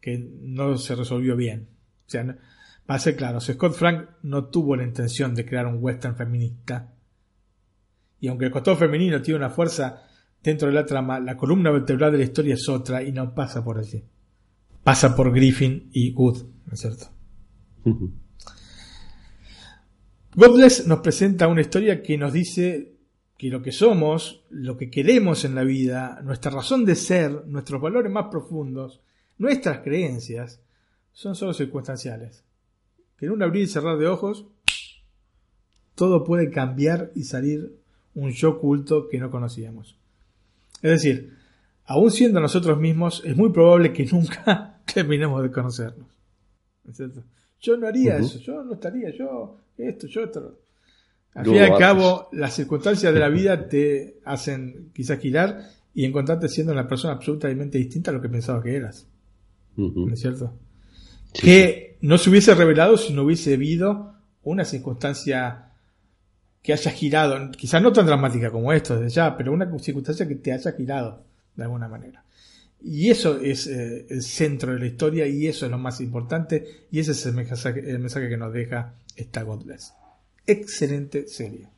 que 0.00 0.18
no 0.18 0.76
se 0.76 0.96
resolvió 0.96 1.36
bien. 1.36 1.68
O 2.08 2.10
sea, 2.10 2.36
para 2.84 2.98
ser 2.98 3.14
claro, 3.14 3.40
Scott 3.40 3.74
Frank 3.74 4.08
no 4.22 4.46
tuvo 4.46 4.74
la 4.74 4.82
intención 4.82 5.36
de 5.36 5.46
crear 5.46 5.68
un 5.68 5.78
western 5.80 6.16
feminista, 6.16 6.93
y 8.24 8.28
aunque 8.28 8.46
el 8.46 8.50
costado 8.50 8.78
femenino 8.78 9.20
tiene 9.20 9.36
una 9.36 9.50
fuerza 9.50 10.02
dentro 10.42 10.68
de 10.68 10.72
la 10.72 10.86
trama, 10.86 11.20
la 11.20 11.36
columna 11.36 11.70
vertebral 11.70 12.10
de 12.10 12.16
la 12.16 12.24
historia 12.24 12.54
es 12.54 12.66
otra 12.70 13.02
y 13.02 13.12
no 13.12 13.34
pasa 13.34 13.62
por 13.62 13.76
allí. 13.76 14.02
Pasa 14.82 15.14
por 15.14 15.30
Griffin 15.30 15.90
y 15.92 16.14
Wood, 16.14 16.38
¿no 16.64 16.72
es 16.72 16.80
cierto? 16.80 17.08
Godless 20.34 20.86
nos 20.86 21.00
presenta 21.00 21.48
una 21.48 21.60
historia 21.60 22.02
que 22.02 22.16
nos 22.16 22.32
dice 22.32 22.94
que 23.36 23.50
lo 23.50 23.60
que 23.60 23.72
somos, 23.72 24.42
lo 24.48 24.78
que 24.78 24.88
queremos 24.88 25.44
en 25.44 25.54
la 25.54 25.64
vida, 25.64 26.22
nuestra 26.24 26.50
razón 26.50 26.86
de 26.86 26.94
ser, 26.94 27.46
nuestros 27.46 27.82
valores 27.82 28.10
más 28.10 28.28
profundos, 28.30 29.02
nuestras 29.36 29.80
creencias, 29.80 30.62
son 31.12 31.34
solo 31.34 31.52
circunstanciales. 31.52 32.42
Que 33.18 33.26
en 33.26 33.32
un 33.32 33.42
abrir 33.42 33.64
y 33.64 33.66
cerrar 33.66 33.98
de 33.98 34.06
ojos, 34.06 34.46
todo 35.94 36.24
puede 36.24 36.50
cambiar 36.50 37.12
y 37.14 37.24
salir 37.24 37.83
un 38.14 38.30
yo 38.30 38.50
oculto 38.50 39.08
que 39.08 39.18
no 39.18 39.30
conocíamos. 39.30 39.96
Es 40.82 40.90
decir, 40.90 41.34
aún 41.86 42.10
siendo 42.10 42.40
nosotros 42.40 42.78
mismos, 42.78 43.22
es 43.24 43.36
muy 43.36 43.50
probable 43.50 43.92
que 43.92 44.06
nunca 44.06 44.80
terminemos 44.94 45.42
de 45.42 45.50
conocernos. 45.50 46.06
¿Es 46.88 46.96
cierto? 46.96 47.22
Yo 47.60 47.76
no 47.76 47.86
haría 47.86 48.18
eso, 48.18 48.38
yo 48.40 48.62
no 48.62 48.74
estaría, 48.74 49.10
yo 49.10 49.58
esto, 49.78 50.06
yo 50.06 50.24
esto. 50.24 50.58
Al 51.34 51.44
fin 51.46 51.54
y 51.54 51.58
al 51.58 51.78
cabo, 51.78 52.28
las 52.32 52.54
circunstancias 52.54 53.12
de 53.12 53.18
la 53.18 53.28
vida 53.28 53.68
te 53.68 54.20
hacen 54.24 54.90
quizás 54.92 55.18
girar 55.18 55.62
y 55.94 56.04
encontrarte 56.04 56.48
siendo 56.48 56.72
una 56.72 56.86
persona 56.86 57.14
absolutamente 57.14 57.78
distinta 57.78 58.10
a 58.10 58.14
lo 58.14 58.20
que 58.20 58.28
pensabas 58.28 58.62
que 58.62 58.76
eras. 58.76 59.08
¿No 59.76 60.12
es 60.12 60.20
cierto? 60.20 60.52
Que 61.32 61.96
no 62.02 62.18
se 62.18 62.30
hubiese 62.30 62.54
revelado 62.54 62.96
si 62.96 63.12
no 63.12 63.22
hubiese 63.22 63.54
habido 63.54 64.14
una 64.42 64.64
circunstancia 64.64 65.70
que 66.64 66.72
haya 66.72 66.90
girado, 66.92 67.50
quizás 67.50 67.82
no 67.82 67.92
tan 67.92 68.06
dramática 68.06 68.50
como 68.50 68.72
esto 68.72 68.98
desde 68.98 69.16
ya, 69.16 69.36
pero 69.36 69.52
una 69.52 69.70
circunstancia 69.78 70.26
que 70.26 70.36
te 70.36 70.50
haya 70.50 70.72
girado 70.72 71.22
de 71.54 71.62
alguna 71.62 71.88
manera. 71.88 72.24
Y 72.80 73.10
eso 73.10 73.38
es 73.38 73.66
eh, 73.66 74.06
el 74.08 74.22
centro 74.22 74.72
de 74.72 74.78
la 74.78 74.86
historia 74.86 75.26
y 75.26 75.46
eso 75.46 75.66
es 75.66 75.70
lo 75.70 75.76
más 75.76 76.00
importante 76.00 76.86
y 76.90 77.00
ese 77.00 77.12
es 77.12 77.26
el 77.26 77.34
mensaje, 77.34 77.80
el 77.80 77.98
mensaje 77.98 78.30
que 78.30 78.38
nos 78.38 78.50
deja 78.50 78.94
esta 79.14 79.42
Godless. 79.42 79.92
Excelente 80.46 81.28
serie. 81.28 81.68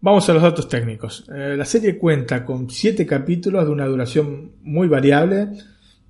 Vamos 0.00 0.26
a 0.30 0.32
los 0.32 0.42
datos 0.42 0.66
técnicos. 0.66 1.26
Eh, 1.30 1.56
la 1.58 1.66
serie 1.66 1.98
cuenta 1.98 2.46
con 2.46 2.70
7 2.70 3.04
capítulos 3.04 3.66
de 3.66 3.72
una 3.72 3.84
duración 3.84 4.52
muy 4.62 4.88
variable, 4.88 5.48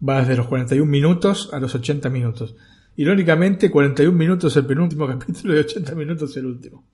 va 0.08 0.20
desde 0.20 0.36
los 0.36 0.46
41 0.46 0.88
minutos 0.88 1.50
a 1.52 1.58
los 1.58 1.74
80 1.74 2.08
minutos. 2.10 2.54
Irónicamente, 2.96 3.70
41 3.70 4.16
minutos 4.16 4.56
el 4.56 4.66
penúltimo 4.66 5.06
capítulo 5.18 5.56
y 5.56 5.58
80 5.60 5.94
minutos 5.94 6.36
el 6.36 6.46
último. 6.46 6.84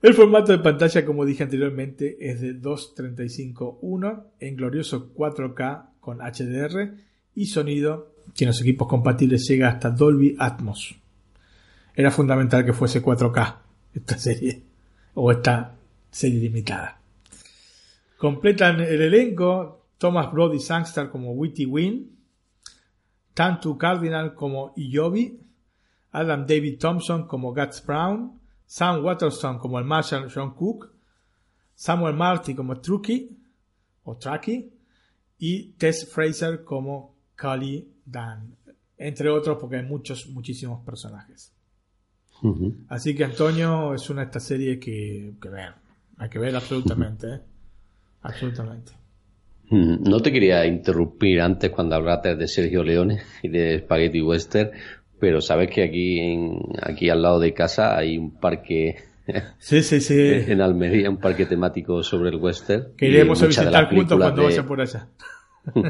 El 0.00 0.14
formato 0.14 0.52
de 0.52 0.58
pantalla, 0.58 1.04
como 1.04 1.24
dije 1.24 1.42
anteriormente, 1.42 2.16
es 2.20 2.40
de 2.40 2.54
2.35.1 2.54 4.24
en 4.38 4.56
glorioso 4.56 5.12
4K 5.12 5.86
con 5.98 6.18
HDR 6.18 6.94
y 7.34 7.46
sonido 7.46 8.14
que 8.34 8.44
en 8.44 8.48
los 8.48 8.60
equipos 8.60 8.86
compatibles 8.86 9.48
llega 9.48 9.68
hasta 9.68 9.90
Dolby 9.90 10.36
Atmos. 10.38 10.96
Era 11.94 12.12
fundamental 12.12 12.64
que 12.64 12.72
fuese 12.72 13.02
4K 13.02 13.56
esta 13.94 14.18
serie 14.18 14.62
o 15.14 15.32
esta 15.32 15.76
serie 16.10 16.40
limitada. 16.40 17.00
Completan 18.16 18.80
el 18.80 19.02
elenco 19.02 19.86
Thomas 19.98 20.32
Brody 20.32 20.60
Sangster 20.60 21.08
como 21.08 21.32
Witty 21.32 21.66
Win, 21.66 22.17
tanto 23.38 23.78
Cardinal 23.78 24.34
como 24.34 24.72
Iyobi, 24.74 25.38
Adam 26.10 26.44
David 26.44 26.76
Thompson 26.80 27.28
como 27.28 27.54
Guts 27.54 27.80
Brown, 27.86 28.32
Sam 28.66 29.04
Waterston 29.04 29.60
como 29.60 29.78
el 29.78 29.84
Marshall 29.84 30.28
John 30.28 30.56
Cook, 30.56 30.90
Samuel 31.72 32.16
Marty 32.16 32.56
como 32.56 32.80
Truckee 32.80 33.30
o 34.02 34.16
Truckee 34.16 34.72
y 35.38 35.70
Tess 35.74 36.12
Fraser 36.12 36.64
como 36.64 37.14
Cully 37.40 37.88
Dan, 38.04 38.56
entre 38.96 39.30
otros 39.30 39.56
porque 39.60 39.76
hay 39.76 39.84
muchos, 39.84 40.28
muchísimos 40.30 40.84
personajes. 40.84 41.52
Así 42.88 43.14
que 43.14 43.22
Antonio 43.22 43.94
es 43.94 44.10
una 44.10 44.22
de 44.22 44.26
estas 44.26 44.42
series 44.42 44.80
que, 44.80 45.34
que 45.40 45.48
ver, 45.48 45.74
hay 46.16 46.28
que 46.28 46.40
ver 46.40 46.56
absolutamente, 46.56 47.34
¿eh? 47.34 47.40
absolutamente. 48.20 48.90
Mm, 49.70 50.08
no 50.08 50.20
te 50.20 50.32
quería 50.32 50.64
interrumpir 50.66 51.40
antes 51.40 51.70
cuando 51.70 51.96
hablaste 51.96 52.36
de 52.36 52.48
Sergio 52.48 52.82
Leone 52.82 53.18
y 53.42 53.48
de 53.48 53.80
Spaghetti 53.80 54.22
Western, 54.22 54.70
pero 55.20 55.40
sabes 55.40 55.70
que 55.70 55.82
aquí 55.82 56.20
en, 56.20 56.60
aquí 56.80 57.10
al 57.10 57.22
lado 57.22 57.38
de 57.40 57.52
casa 57.52 57.96
hay 57.96 58.16
un 58.16 58.38
parque 58.38 58.96
sí, 59.58 59.82
sí, 59.82 60.00
sí. 60.00 60.18
en 60.18 60.60
Almería, 60.60 61.10
un 61.10 61.18
parque 61.18 61.46
temático 61.46 62.02
sobre 62.02 62.30
el 62.30 62.36
western. 62.36 62.94
Que 62.96 63.08
iremos 63.08 63.42
a 63.42 63.46
visitar 63.46 63.88
juntos 63.88 64.18
cuando 64.18 64.44
vaya 64.44 64.66
por 64.66 64.80
allá. 64.80 65.08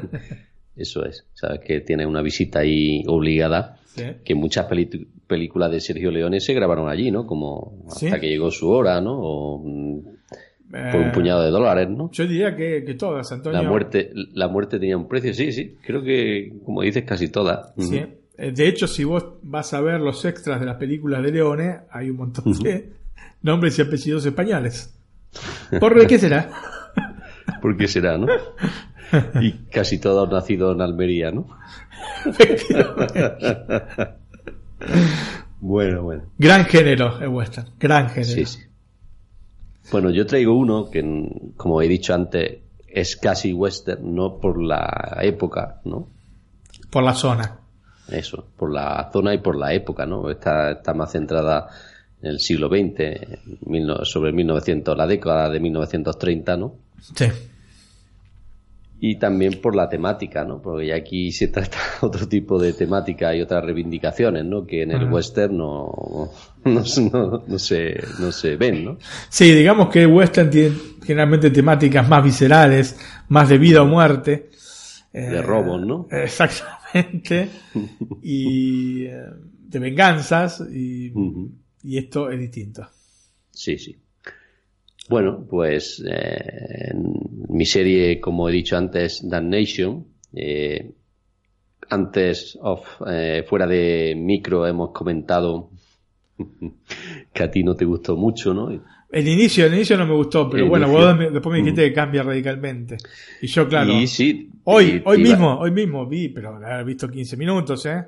Eso 0.77 1.05
es, 1.05 1.27
sabes 1.35 1.61
que 1.61 1.81
tiene 1.81 2.07
una 2.07 2.23
visita 2.23 2.61
ahí 2.61 3.03
obligada, 3.09 3.81
que 4.25 4.35
muchas 4.37 4.67
películas 5.27 5.73
de 5.73 5.81
Sergio 5.81 6.13
Leone 6.13 6.39
se 6.39 6.55
grabaron 6.55 6.89
allí, 6.89 7.11
¿no? 7.11 7.27
Como 7.27 7.85
hasta 7.89 8.21
que 8.21 8.29
llegó 8.29 8.53
su 8.53 8.71
hora, 8.71 9.01
¿no? 9.01 9.19
O, 9.21 9.59
mm, 9.59 10.01
por 10.71 11.01
un 11.01 11.09
eh, 11.09 11.13
puñado 11.15 11.43
de 11.43 11.51
dólares, 11.51 11.89
¿no? 11.89 12.11
Yo 12.13 12.27
diría 12.27 12.55
que, 12.55 12.85
que, 12.85 12.95
todas, 12.95 13.31
Antonio. 13.33 13.63
La 13.63 13.69
muerte, 13.69 14.11
la 14.15 14.49
muerte 14.49 14.79
tenía 14.79 14.97
un 14.97 15.09
precio, 15.09 15.33
sí, 15.33 15.53
sí. 15.53 15.77
Creo 15.85 16.03
que, 16.03 16.53
como 16.65 16.83
dices, 16.83 17.05
casi 17.05 17.29
todas. 17.29 17.73
Sí. 17.79 18.05
Eh, 18.37 18.53
de 18.53 18.69
hecho, 18.69 18.87
si 18.87 19.05
vos 19.05 19.25
vas 19.43 19.73
a 19.73 19.81
ver 19.81 20.01
los 20.01 20.25
extras 20.25 20.61
de 20.61 20.67
las 20.67 20.77
películas 20.77 21.23
de 21.23 21.33
Leone, 21.33 21.79
hay 21.91 22.11
un 22.11 22.17
montón 22.17 22.53
de 22.59 22.93
nombres 23.43 23.79
y 23.79 23.83
apellidos 23.83 24.27
españoles. 24.27 24.95
¿Por 25.81 26.07
qué 26.07 26.19
será? 26.19 26.51
¿Por 27.63 27.77
qué 27.77 27.89
será, 27.89 28.19
no? 28.19 28.27
Y 29.41 29.53
casi 29.71 29.99
todos 29.99 30.31
nacidos 30.31 30.75
en 30.75 30.83
Almería, 30.83 31.31
¿no? 31.31 31.49
bueno, 35.61 36.03
bueno. 36.03 36.25
Gran 36.37 36.67
género 36.67 37.19
el 37.19 37.29
western, 37.29 37.69
gran 37.81 38.11
género. 38.11 38.35
Sí, 38.35 38.45
sí. 38.45 38.68
Bueno, 39.91 40.11
yo 40.11 40.27
traigo 40.27 40.55
uno 40.55 40.91
que, 40.91 41.53
como 41.57 41.81
he 41.81 41.89
dicho 41.89 42.15
antes, 42.15 42.59
es 42.87 43.17
casi 43.17 43.53
western, 43.53 44.15
no 44.15 44.39
por 44.39 44.63
la 44.63 45.19
época, 45.23 45.81
¿no? 45.85 46.09
Por 46.91 47.03
la 47.03 47.15
zona. 47.15 47.59
Eso, 48.09 48.47
por 48.57 48.73
la 48.73 49.11
zona 49.13 49.35
y 49.35 49.39
por 49.39 49.57
la 49.57 49.73
época, 49.75 50.07
¿no? 50.07 50.31
Está, 50.31 50.73
está 50.73 50.95
más 50.95 51.13
centrada 51.13 51.69
en 52.23 52.31
el 52.31 52.41
siglo 52.41 52.69
XX, 52.69 54.09
sobre 54.09 54.33
1900, 54.33 54.97
la 54.97 55.07
década 55.07 55.51
de 55.51 55.61
1930, 55.61 56.57
¿no? 56.57 56.75
Sí. 57.15 57.27
Y 59.01 59.17
también 59.17 59.61
por 59.61 59.77
la 59.77 59.89
temática, 59.89 60.45
¿no? 60.45 60.61
Porque 60.61 60.93
aquí 60.93 61.31
se 61.31 61.49
trata 61.49 61.79
otro 62.01 62.27
tipo 62.29 62.59
de 62.59 62.73
temática 62.73 63.35
y 63.35 63.41
otras 63.41 63.65
reivindicaciones, 63.65 64.45
¿no? 64.45 64.67
Que 64.67 64.83
en 64.83 64.91
el 64.91 65.13
western 65.13 65.57
no, 65.57 66.31
no, 66.65 66.85
se, 66.85 68.01
no 68.19 68.33
se 68.33 68.57
ven, 68.57 68.85
¿no? 68.85 68.99
Sí, 69.29 69.53
digamos 69.53 69.89
que 69.89 70.03
el 70.03 70.09
western 70.09 70.51
tiene 70.51 70.77
generalmente 71.05 71.51
temáticas 71.51 72.09
más 72.09 72.25
viscerales, 72.25 72.99
más 73.29 73.49
de 73.49 73.59
vida 73.59 73.83
o 73.83 73.87
muerte. 73.87 74.51
De 75.13 75.43
robos, 75.43 75.81
¿no? 75.87 76.09
Exactamente. 76.13 77.49
y 78.23 79.05
eh, 79.05 79.25
de 79.69 79.79
venganzas 79.79 80.61
y, 80.73 81.13
y 81.85 81.99
esto 81.99 82.31
es 82.31 82.41
distinto. 82.41 82.89
Sí, 83.53 83.79
sí. 83.79 83.97
Bueno, 85.09 85.47
pues 85.49 86.05
eh, 86.07 86.93
mi 87.49 87.65
serie, 87.65 88.21
como 88.21 88.49
he 88.49 88.53
dicho 88.53 88.77
antes, 88.77 89.27
Damnation. 89.29 90.07
Eh, 90.35 90.93
antes, 91.91 92.59
eh, 93.07 93.45
fuera 93.49 93.67
de 93.67 94.15
micro, 94.17 94.67
hemos 94.67 94.91
comentado 94.91 95.71
que 97.33 97.43
a 97.43 97.51
ti 97.51 97.63
no 97.63 97.75
te 97.75 97.87
gustó 97.87 98.17
mucho, 98.17 98.53
¿no? 98.53 98.71
El 99.11 99.27
inicio, 99.27 99.65
el 99.65 99.73
inicio 99.73 99.97
no 99.97 100.07
me 100.07 100.13
gustó, 100.13 100.51
pero 100.51 100.69
bueno, 100.69 100.87
vos 100.91 101.19
después 101.19 101.51
me 101.51 101.59
dijiste 101.61 101.89
que 101.89 101.95
cambia 101.95 102.23
radicalmente. 102.23 102.99
Y 103.41 103.47
yo, 103.47 103.67
claro, 103.67 103.91
y 103.91 104.07
sí, 104.07 104.51
hoy, 104.65 105.01
hoy 105.03 105.19
mismo, 105.19 105.59
hoy 105.59 105.71
mismo 105.71 106.07
vi, 106.07 106.29
pero 106.29 106.61
he 106.63 106.85
visto 106.85 107.11
15 107.11 107.39
minutos, 107.39 107.87
¿eh? 107.87 108.05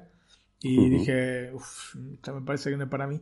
Y 0.62 0.90
dije, 0.90 1.50
uff, 1.54 1.94
me 1.94 2.42
parece 2.42 2.68
que 2.68 2.76
no 2.76 2.84
es 2.84 2.90
para 2.90 3.06
mí. 3.06 3.18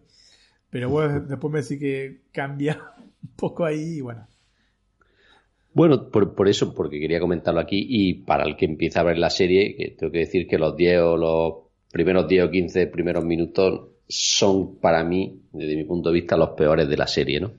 Pero 0.71 0.91
vos 0.91 1.29
después 1.29 1.53
me 1.53 1.63
decís 1.63 1.79
que 1.79 2.23
cambia 2.33 2.81
un 3.29 3.37
poco 3.37 3.65
ahí 3.65 3.99
y 3.99 4.01
bueno. 4.01 4.27
Bueno, 5.75 6.11
por, 6.11 6.49
eso, 6.49 6.75
porque 6.75 6.99
quería 6.99 7.21
comentarlo 7.21 7.61
aquí 7.61 7.87
y 7.89 8.15
para 8.15 8.45
el 8.45 8.57
que 8.57 8.65
empieza 8.65 9.01
a 9.01 9.05
ver 9.05 9.19
la 9.19 9.31
serie, 9.31 9.95
tengo 9.97 10.11
que 10.11 10.21
decir 10.21 10.49
que 10.49 10.59
los 10.59 10.77
10 10.77 11.01
o 11.03 11.17
los 11.17 11.55
primeros 11.93 12.27
10 12.27 12.45
o 12.47 12.51
15 12.51 12.87
primeros 12.89 13.25
minutos 13.25 13.91
son 14.09 14.77
para 14.77 15.05
mí, 15.05 15.41
desde 15.53 15.77
mi 15.77 15.85
punto 15.85 16.09
de 16.09 16.15
vista, 16.15 16.37
los 16.37 16.51
peores 16.51 16.89
de 16.89 16.97
la 16.97 17.07
serie, 17.07 17.41
¿no? 17.41 17.53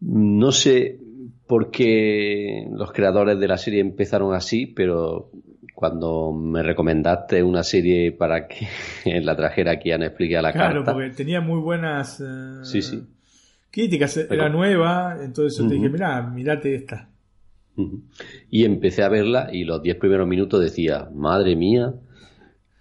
No 0.00 0.50
sé 0.50 0.98
por 1.46 1.70
qué 1.70 2.66
los 2.72 2.92
creadores 2.92 3.38
de 3.38 3.48
la 3.48 3.58
serie 3.58 3.80
empezaron 3.80 4.32
así, 4.32 4.66
pero 4.66 5.30
cuando 5.74 6.32
me 6.32 6.62
recomendaste 6.62 7.42
una 7.42 7.62
serie 7.62 8.12
para 8.12 8.46
que 8.46 8.66
la 9.20 9.36
trajera 9.36 9.72
aquí 9.72 9.92
a 9.92 9.98
Netflix 9.98 10.36
a 10.36 10.42
la 10.42 10.52
carta. 10.52 10.82
Claro, 10.82 10.84
porque 10.84 11.10
tenía 11.10 11.40
muy 11.40 11.60
buenas 11.60 12.20
eh, 12.20 12.64
sí, 12.64 12.80
sí. 12.80 13.02
Críticas, 13.70 14.16
era 14.16 14.48
nueva, 14.48 15.18
entonces 15.22 15.58
yo 15.58 15.68
te 15.68 15.74
dije, 15.74 15.88
mira, 15.88 16.22
mirate 16.22 16.74
esta. 16.74 17.08
Y 18.50 18.64
empecé 18.64 19.02
a 19.02 19.08
verla 19.08 19.48
y 19.52 19.64
los 19.64 19.82
diez 19.82 19.96
primeros 19.96 20.26
minutos 20.26 20.60
decía, 20.60 21.08
madre 21.14 21.56
mía. 21.56 21.94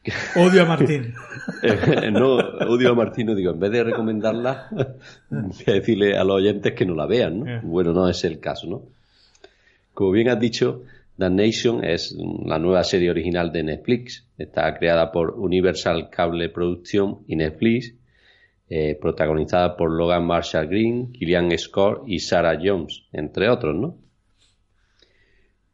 Odio 0.36 0.64
a 0.64 0.66
Martín. 0.66 1.14
no, 2.12 2.36
odio 2.68 2.92
a 2.92 2.96
Martín, 2.96 3.28
no 3.28 3.36
digo, 3.36 3.52
en 3.52 3.60
vez 3.60 3.72
de 3.72 3.84
recomendarla, 3.84 4.68
voy 5.30 5.64
a 5.68 5.72
decirle 5.72 6.18
a 6.18 6.24
los 6.24 6.38
oyentes 6.38 6.74
que 6.74 6.86
no 6.86 6.96
la 6.96 7.06
vean, 7.06 7.40
¿no? 7.40 7.48
Eh. 7.48 7.60
Bueno, 7.64 7.94
no 7.94 8.10
es 8.10 8.24
el 8.24 8.40
caso, 8.40 8.68
¿no? 8.68 8.84
Como 9.94 10.12
bien 10.12 10.30
has 10.30 10.40
dicho, 10.40 10.84
The 11.18 11.30
Nation 11.30 11.84
es 11.84 12.16
la 12.46 12.58
nueva 12.60 12.84
serie 12.86 13.12
original 13.12 13.52
de 13.52 13.64
Netflix. 13.64 14.26
Está 14.38 14.74
creada 14.78 15.12
por 15.12 15.32
Universal 15.32 16.10
Cable 16.10 16.48
Production 16.48 17.20
y 17.28 17.36
Netflix, 17.36 17.94
eh, 18.70 18.98
protagonizada 19.02 19.76
por 19.76 19.92
Logan 19.92 20.26
Marshall 20.26 20.68
Green, 20.68 21.12
Killian 21.12 21.50
Scott 21.58 22.04
y 22.06 22.20
Sarah 22.20 22.60
Jones, 22.62 23.08
entre 23.12 23.50
otros, 23.50 23.76
¿no? 23.76 23.98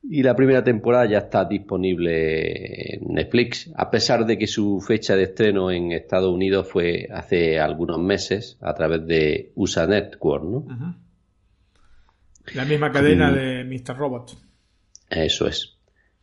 Y 0.02 0.22
la 0.24 0.36
primera 0.36 0.64
temporada 0.64 1.06
ya 1.06 1.18
está 1.18 1.46
disponible 1.46 2.96
en 2.96 3.14
Netflix, 3.14 3.72
a 3.76 3.89
pesar 3.89 4.26
de 4.26 4.38
que 4.38 4.48
su 4.48 4.80
fecha 4.80 5.16
de 5.16 5.24
estreno 5.24 5.72
en 5.72 5.91
Estados 5.91 6.32
Unidos 6.32 6.70
fue 6.70 7.08
hace 7.12 7.60
algunos 7.60 8.00
meses 8.00 8.58
a 8.62 8.74
través 8.76 9.06
de 9.08 9.52
USA 9.56 9.88
Network, 9.88 10.43
¿no? 10.43 10.96
La 12.54 12.66
misma 12.66 12.91
cadena 12.91 13.32
de 13.32 13.64
Mr. 13.64 13.98
Robot. 13.98 14.38
Eso 15.10 15.48
es. 15.48 15.74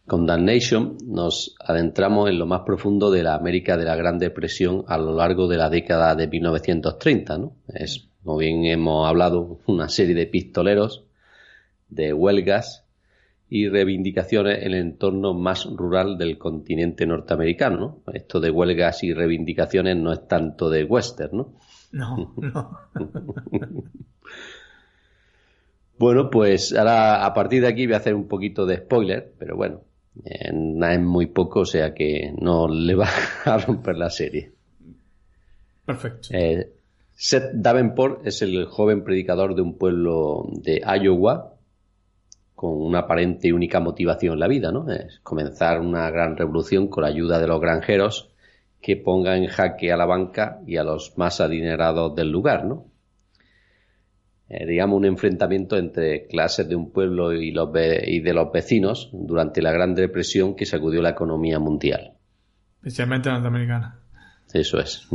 Con 0.07 0.26
Damnation 0.26 0.98
nos 1.07 1.55
adentramos 1.61 2.28
en 2.28 2.38
lo 2.38 2.46
más 2.46 2.62
profundo 2.62 3.11
de 3.11 3.22
la 3.22 3.34
América 3.34 3.76
de 3.76 3.84
la 3.84 3.94
Gran 3.94 4.18
Depresión 4.18 4.84
a 4.88 4.98
lo 4.98 5.14
largo 5.14 5.46
de 5.46 5.57
la 5.57 5.70
década 5.70 6.14
de 6.16 6.26
1930, 6.26 7.38
¿no? 7.38 7.53
Es, 7.68 8.09
como 8.24 8.38
bien 8.38 8.64
hemos 8.64 9.09
hablado, 9.09 9.61
una 9.66 9.88
serie 9.88 10.14
de 10.14 10.26
pistoleros, 10.26 11.05
de 11.88 12.12
huelgas 12.12 12.84
y 13.48 13.68
reivindicaciones 13.68 14.59
en 14.62 14.72
el 14.72 14.74
entorno 14.74 15.34
más 15.34 15.66
rural 15.66 16.18
del 16.18 16.36
continente 16.36 17.07
norteamericano, 17.07 18.03
¿no? 18.05 18.12
Esto 18.12 18.40
de 18.40 18.50
huelgas 18.50 19.05
y 19.05 19.12
reivindicaciones 19.12 19.96
no 19.96 20.12
es 20.12 20.26
tanto 20.26 20.68
de 20.68 20.84
western, 20.84 21.36
¿no? 21.36 21.55
No, 21.92 22.34
no. 22.38 22.84
Bueno, 25.98 26.30
pues 26.30 26.74
ahora 26.74 27.24
a 27.24 27.32
partir 27.32 27.62
de 27.62 27.68
aquí 27.68 27.86
voy 27.86 27.94
a 27.94 27.98
hacer 27.98 28.14
un 28.14 28.26
poquito 28.26 28.66
de 28.66 28.78
spoiler, 28.78 29.34
pero 29.38 29.55
bueno, 29.55 29.82
nada 30.52 30.94
es 30.94 31.00
muy 31.00 31.26
poco, 31.26 31.60
o 31.60 31.66
sea 31.66 31.94
que 31.94 32.34
no 32.38 32.68
le 32.68 32.94
va 32.94 33.08
a 33.44 33.58
romper 33.58 33.96
la 33.96 34.10
serie. 34.10 34.52
Perfecto. 35.84 36.28
Eh, 36.32 36.72
Seth 37.14 37.52
Davenport 37.54 38.26
es 38.26 38.42
el 38.42 38.64
joven 38.66 39.04
predicador 39.04 39.54
de 39.54 39.62
un 39.62 39.78
pueblo 39.78 40.48
de 40.50 40.82
Iowa 41.00 41.54
con 42.54 42.80
una 42.80 43.00
aparente 43.00 43.48
y 43.48 43.52
única 43.52 43.80
motivación 43.80 44.34
en 44.34 44.40
la 44.40 44.48
vida, 44.48 44.70
¿no? 44.70 44.90
Es 44.90 45.18
comenzar 45.20 45.80
una 45.80 46.10
gran 46.10 46.36
revolución 46.36 46.88
con 46.88 47.02
la 47.02 47.08
ayuda 47.08 47.40
de 47.40 47.48
los 47.48 47.60
granjeros 47.60 48.30
que 48.80 48.96
ponga 48.96 49.36
en 49.36 49.46
jaque 49.46 49.92
a 49.92 49.96
la 49.96 50.06
banca 50.06 50.60
y 50.66 50.76
a 50.76 50.84
los 50.84 51.16
más 51.16 51.40
adinerados 51.40 52.14
del 52.14 52.30
lugar, 52.30 52.64
¿no? 52.64 52.86
Eh, 54.55 54.66
digamos, 54.66 54.98
un 54.98 55.07
enfrentamiento 55.07 55.78
entre 55.78 56.26
clases 56.26 56.68
de 56.68 56.76
un 56.76 56.92
pueblo 56.92 57.32
y, 57.32 57.53
los 57.53 57.70
y 58.05 58.20
de 58.20 58.34
los 58.34 58.53
vecinos 58.53 59.09
durante 59.11 59.62
la 59.62 59.72
Gran 59.72 59.94
Depresión 59.94 60.55
que 60.55 60.66
sacudió 60.66 61.00
la 61.00 61.09
economía 61.09 61.59
mundial. 61.59 62.18
Especialmente 62.76 63.30
norteamericana. 63.30 63.98
eso 64.53 64.78
es. 64.78 65.09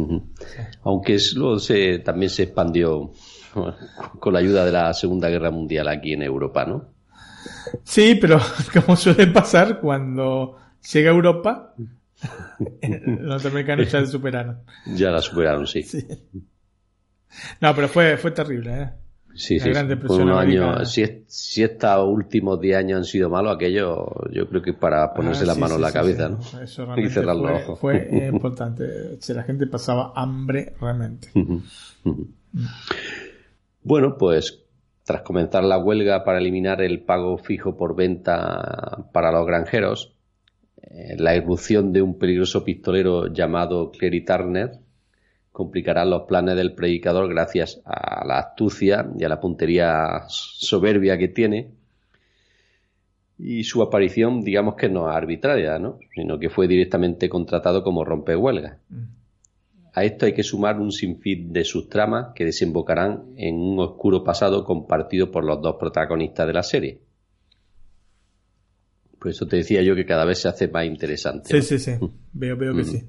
Aunque 0.82 1.20
luego 1.36 1.60
se, 1.60 2.00
también 2.00 2.32
se 2.32 2.44
expandió 2.44 3.12
con 4.20 4.34
la 4.34 4.40
ayuda 4.40 4.66
de 4.66 4.72
la 4.72 4.92
Segunda 4.96 5.30
Guerra 5.30 5.52
Mundial 5.52 5.88
aquí 5.88 6.14
en 6.14 6.24
Europa, 6.24 6.66
¿no? 6.66 6.96
Sí, 7.84 8.18
pero 8.20 8.40
como 8.74 8.96
suele 8.96 9.28
pasar 9.28 9.80
cuando 9.80 10.58
llega 10.92 11.12
a 11.12 11.14
Europa, 11.14 11.76
los 12.82 13.22
norteamericanos 13.22 13.92
ya 13.92 14.00
la 14.00 14.08
superaron. 14.08 14.64
Ya 14.96 15.12
la 15.12 15.22
superaron, 15.22 15.68
sí. 15.68 15.86
No, 17.62 17.76
pero 17.76 17.88
fue, 17.88 18.18
fue 18.18 18.32
terrible, 18.32 18.82
¿eh? 18.82 18.90
Sí, 19.38 19.60
sí, 19.60 19.72
si, 20.86 21.24
si, 21.28 21.64
estos 21.64 22.08
últimos 22.08 22.60
10 22.60 22.78
años 22.78 22.98
han 22.98 23.04
sido 23.04 23.30
malos, 23.30 23.56
aquello 23.56 24.08
yo 24.32 24.50
creo 24.50 24.64
que 24.64 24.74
para 24.74 25.14
ponerse 25.14 25.44
ah, 25.44 25.48
las 25.48 25.58
manos 25.60 25.76
en 25.76 25.84
la 25.84 25.92
cabeza, 25.92 26.30
¿no? 26.30 26.40
y 26.98 27.08
cerrar 27.08 27.36
los 27.36 27.62
ojos. 27.62 27.80
Fue 27.80 28.10
importante. 28.32 29.22
Si 29.22 29.34
la 29.34 29.44
gente 29.44 29.68
pasaba 29.68 30.12
hambre 30.16 30.74
realmente. 30.82 31.30
bueno, 33.84 34.18
pues 34.18 34.64
tras 35.04 35.22
comenzar 35.22 35.64
la 35.64 35.78
huelga 35.78 36.24
para 36.24 36.40
eliminar 36.40 36.82
el 36.82 37.02
pago 37.04 37.38
fijo 37.38 37.78
por 37.78 37.96
venta 37.96 39.06
para 39.14 39.32
los 39.32 39.46
granjeros, 39.46 40.16
eh, 40.82 41.16
la 41.18 41.36
irrupción 41.36 41.94
de 41.94 42.02
un 42.02 42.18
peligroso 42.18 42.64
pistolero 42.64 43.32
llamado 43.32 43.92
Clary 43.92 44.26
Turner 44.26 44.80
complicará 45.58 46.06
los 46.06 46.28
planes 46.28 46.56
del 46.56 46.76
predicador 46.76 47.28
gracias 47.28 47.82
a 47.84 48.24
la 48.28 48.38
astucia 48.38 49.10
y 49.18 49.24
a 49.24 49.28
la 49.28 49.40
puntería 49.40 50.22
soberbia 50.28 51.18
que 51.18 51.30
tiene. 51.30 51.72
Y 53.40 53.64
su 53.64 53.82
aparición, 53.82 54.44
digamos 54.44 54.76
que 54.76 54.88
no 54.88 55.10
es 55.10 55.16
arbitraria, 55.16 55.80
¿no? 55.80 55.98
sino 56.14 56.38
que 56.38 56.52
fue 56.52 56.68
directamente 56.68 57.28
contratado 57.28 57.82
como 57.84 58.06
rompehuelga. 58.06 58.78
Mm. 58.90 59.04
A 59.94 60.04
esto 60.04 60.28
hay 60.28 60.34
que 60.34 60.44
sumar 60.44 60.80
un 60.80 60.92
sinfín 60.92 61.52
de 61.52 61.64
sus 61.64 61.90
tramas 61.90 62.36
que 62.36 62.46
desembocarán 62.46 63.34
en 63.36 63.56
un 63.56 63.80
oscuro 63.80 64.24
pasado 64.24 64.64
compartido 64.64 65.32
por 65.32 65.44
los 65.44 65.60
dos 65.60 65.78
protagonistas 65.80 66.46
de 66.46 66.54
la 66.54 66.62
serie. 66.62 67.02
Por 69.18 69.32
eso 69.32 69.48
te 69.48 69.56
decía 69.56 69.82
yo 69.82 69.96
que 69.96 70.06
cada 70.06 70.24
vez 70.24 70.38
se 70.38 70.50
hace 70.50 70.68
más 70.68 70.86
interesante. 70.86 71.50
Sí, 71.50 71.80
sí, 71.80 71.80
sí. 71.80 71.98
Veo, 72.32 72.56
veo 72.56 72.76
que 72.76 72.84
sí. 72.84 73.04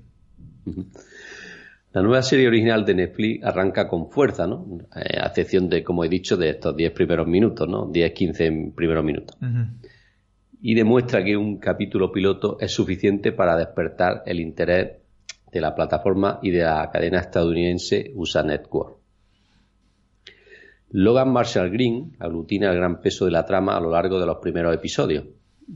La 1.92 2.02
nueva 2.02 2.22
serie 2.22 2.46
original 2.48 2.84
de 2.84 2.94
Netflix 2.94 3.44
arranca 3.44 3.88
con 3.88 4.10
fuerza, 4.10 4.46
¿no? 4.46 4.78
Eh, 4.94 5.18
a 5.20 5.26
excepción 5.28 5.68
de, 5.68 5.82
como 5.82 6.04
he 6.04 6.08
dicho, 6.08 6.36
de 6.36 6.50
estos 6.50 6.76
10 6.76 6.92
primeros 6.92 7.26
minutos, 7.26 7.66
¿no? 7.68 7.86
10, 7.86 8.12
15 8.12 8.72
primeros 8.74 9.04
minutos. 9.04 9.36
Y 10.60 10.74
demuestra 10.74 11.24
que 11.24 11.36
un 11.36 11.58
capítulo 11.58 12.12
piloto 12.12 12.58
es 12.60 12.72
suficiente 12.72 13.32
para 13.32 13.56
despertar 13.56 14.22
el 14.26 14.40
interés 14.40 14.98
de 15.50 15.60
la 15.60 15.74
plataforma 15.74 16.40
y 16.42 16.50
de 16.50 16.62
la 16.62 16.90
cadena 16.90 17.20
estadounidense 17.20 18.12
USA 18.14 18.42
Network. 18.42 18.98
Logan 20.90 21.32
Marshall 21.32 21.70
Green 21.70 22.16
aglutina 22.18 22.70
el 22.70 22.76
gran 22.76 23.00
peso 23.00 23.26
de 23.26 23.30
la 23.30 23.44
trama 23.44 23.76
a 23.76 23.80
lo 23.80 23.90
largo 23.90 24.18
de 24.18 24.26
los 24.26 24.38
primeros 24.38 24.74
episodios, 24.74 25.24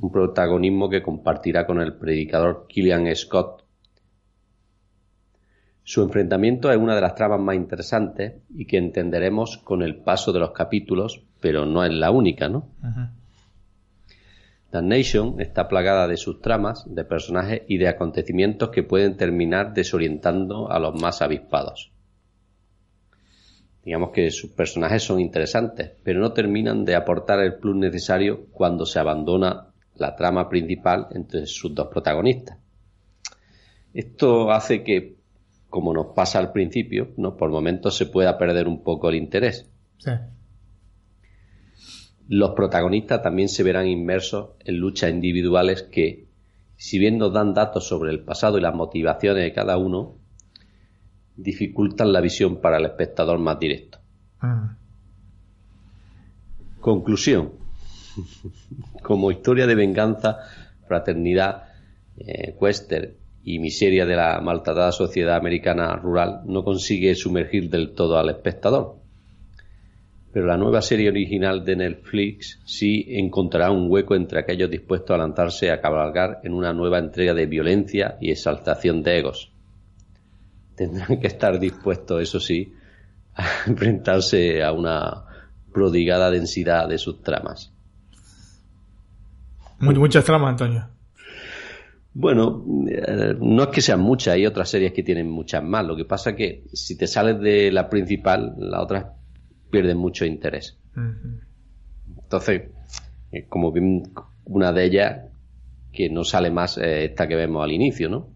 un 0.01 0.11
protagonismo 0.11 0.89
que 0.89 1.03
compartirá 1.03 1.67
con 1.67 1.81
el 1.81 1.95
predicador 1.95 2.67
Killian 2.69 3.15
Scott. 3.15 3.62
Su 5.85 6.03
enfrentamiento 6.03 6.71
es 6.71 6.77
una 6.77 6.95
de 6.95 7.01
las 7.01 7.15
tramas 7.15 7.41
más 7.41 7.57
interesantes 7.57 8.35
y 8.55 8.67
que 8.67 8.79
entenderemos 8.79 9.59
con 9.59 9.83
el 9.83 9.97
paso 9.97 10.33
de 10.33 10.39
los 10.39 10.53
capítulos, 10.53 11.23
pero 11.41 11.67
no 11.67 11.85
es 11.85 11.93
la 11.93 12.11
única, 12.11 12.49
¿no? 12.49 12.69
The 14.71 14.81
Nation 14.81 15.39
está 15.41 15.69
plagada 15.69 16.09
de 16.09 16.17
sus 16.17 16.41
tramas, 16.41 16.85
de 16.87 17.05
personajes 17.05 17.63
y 17.69 17.77
de 17.77 17.89
acontecimientos 17.89 18.71
que 18.71 18.83
pueden 18.83 19.17
terminar 19.17 19.75
desorientando 19.75 20.71
a 20.71 20.79
los 20.79 21.01
más 21.01 21.21
avispados. 21.21 21.93
Digamos 23.85 24.11
que 24.13 24.31
sus 24.31 24.51
personajes 24.53 25.03
son 25.03 25.21
interesantes, 25.21 25.91
pero 26.03 26.21
no 26.21 26.33
terminan 26.33 26.85
de 26.85 26.95
aportar 26.95 27.41
el 27.41 27.57
plus 27.57 27.77
necesario 27.77 28.47
cuando 28.53 28.87
se 28.87 28.99
abandona 28.99 29.73
la 29.97 30.17
trama 30.17 30.49
principal 30.49 31.09
entre 31.11 31.47
sus 31.47 31.75
dos 31.75 31.89
protagonistas. 31.89 32.59
Esto 33.93 34.53
hace 34.53 34.83
que, 34.85 35.17
como 35.73 35.95
nos 35.95 36.09
pasa 36.15 36.39
al 36.39 36.53
principio, 36.53 37.15
¿no? 37.17 37.35
por 37.39 37.51
momentos 37.51 37.97
se 37.97 38.05
pueda 38.05 38.37
perder 38.37 38.69
un 38.69 38.83
poco 38.83 39.09
el 39.09 39.15
interés. 39.15 39.71
Sí. 39.97 40.11
Los 42.29 42.51
protagonistas 42.51 43.23
también 43.23 43.49
se 43.49 43.63
verán 43.63 43.87
inmersos 43.87 44.51
en 44.61 44.77
luchas 44.77 45.11
individuales 45.11 45.85
que, 45.85 46.29
si 46.77 46.99
bien 46.99 47.17
nos 47.17 47.33
dan 47.33 47.55
datos 47.55 47.89
sobre 47.89 48.11
el 48.11 48.21
pasado 48.23 48.59
y 48.59 48.61
las 48.61 48.75
motivaciones 48.75 49.45
de 49.45 49.55
cada 49.55 49.79
uno, 49.79 50.19
dificultan 51.37 52.13
la 52.13 52.21
visión 52.21 52.61
para 52.61 52.77
el 52.77 52.85
espectador 52.85 53.39
más 53.39 53.59
directo. 53.59 53.99
Ah. 54.41 54.77
Conclusión. 56.81 57.53
Como 59.03 59.31
historia 59.31 59.67
de 59.67 59.75
venganza, 59.75 60.37
fraternidad, 60.87 61.63
eh, 62.19 62.55
western 62.61 63.22
y 63.45 63.59
miseria 63.59 64.07
de 64.07 64.17
la 64.17 64.41
maltratada 64.41 64.93
sociedad 64.93 65.37
americana 65.37 65.97
rural, 65.97 66.43
no 66.47 66.65
consigue 66.65 67.15
sumergir 67.15 67.69
del 67.71 67.93
todo 67.93 68.19
al 68.19 68.31
espectador 68.31 69.03
pero 70.33 70.47
la 70.47 70.57
nueva 70.57 70.81
serie 70.81 71.11
original 71.11 71.63
de 71.65 71.77
Netflix 71.77 72.59
sí 72.65 73.05
encontrará 73.09 73.71
un 73.71 73.91
hueco 73.91 74.15
entre 74.15 74.41
aquellos 74.41 74.71
dispuestos 74.71 75.15
a 75.15 75.19
lanzarse 75.19 75.71
a 75.71 75.81
cabalgar 75.81 76.41
en 76.43 76.55
una 76.55 76.73
nueva 76.73 76.99
entrega 76.99 77.35
de 77.35 77.45
violencia 77.45 78.17
y 78.19 78.31
exaltación 78.31 79.03
de 79.03 79.19
egos. 79.19 79.53
Tendrán 80.75 81.21
que 81.21 81.27
estar 81.27 81.61
dispuestos, 81.61 82.23
eso 82.23 82.41
sí, 82.41 82.75
a 83.35 83.45
enfrentarse 83.67 84.63
a 84.63 84.73
una 84.73 85.25
prodigada 85.71 86.31
densidad 86.31 86.89
de 86.89 86.97
sus 86.97 87.23
tramas. 87.23 87.71
muchas 89.81 90.25
tramas, 90.25 90.51
Antonio. 90.51 90.89
Bueno, 92.15 92.65
eh, 92.91 93.35
no 93.41 93.63
es 93.63 93.69
que 93.69 93.81
sean 93.81 94.01
muchas, 94.01 94.35
hay 94.35 94.45
otras 94.45 94.69
series 94.69 94.93
que 94.93 95.03
tienen 95.03 95.31
muchas 95.31 95.65
más. 95.65 95.87
Lo 95.87 95.97
que 95.97 96.05
pasa 96.05 96.31
es 96.31 96.37
que 96.37 96.65
si 96.73 96.97
te 96.97 97.07
sales 97.07 97.41
de 97.41 97.73
la 97.73 97.89
principal, 97.89 98.55
la 98.59 98.83
otra 98.83 99.15
pierden 99.71 99.97
mucho 99.97 100.27
interés. 100.27 100.79
Entonces, 102.23 102.71
eh, 103.33 103.47
como 103.49 103.73
una 104.45 104.73
de 104.73 104.85
ellas 104.85 105.23
que 105.93 106.11
no 106.11 106.25
sale 106.25 106.51
más 106.51 106.77
eh, 106.79 107.07
esta 107.07 107.27
que 107.27 107.35
vemos 107.35 107.65
al 107.65 107.73
inicio, 107.73 108.09
¿no? 108.09 108.29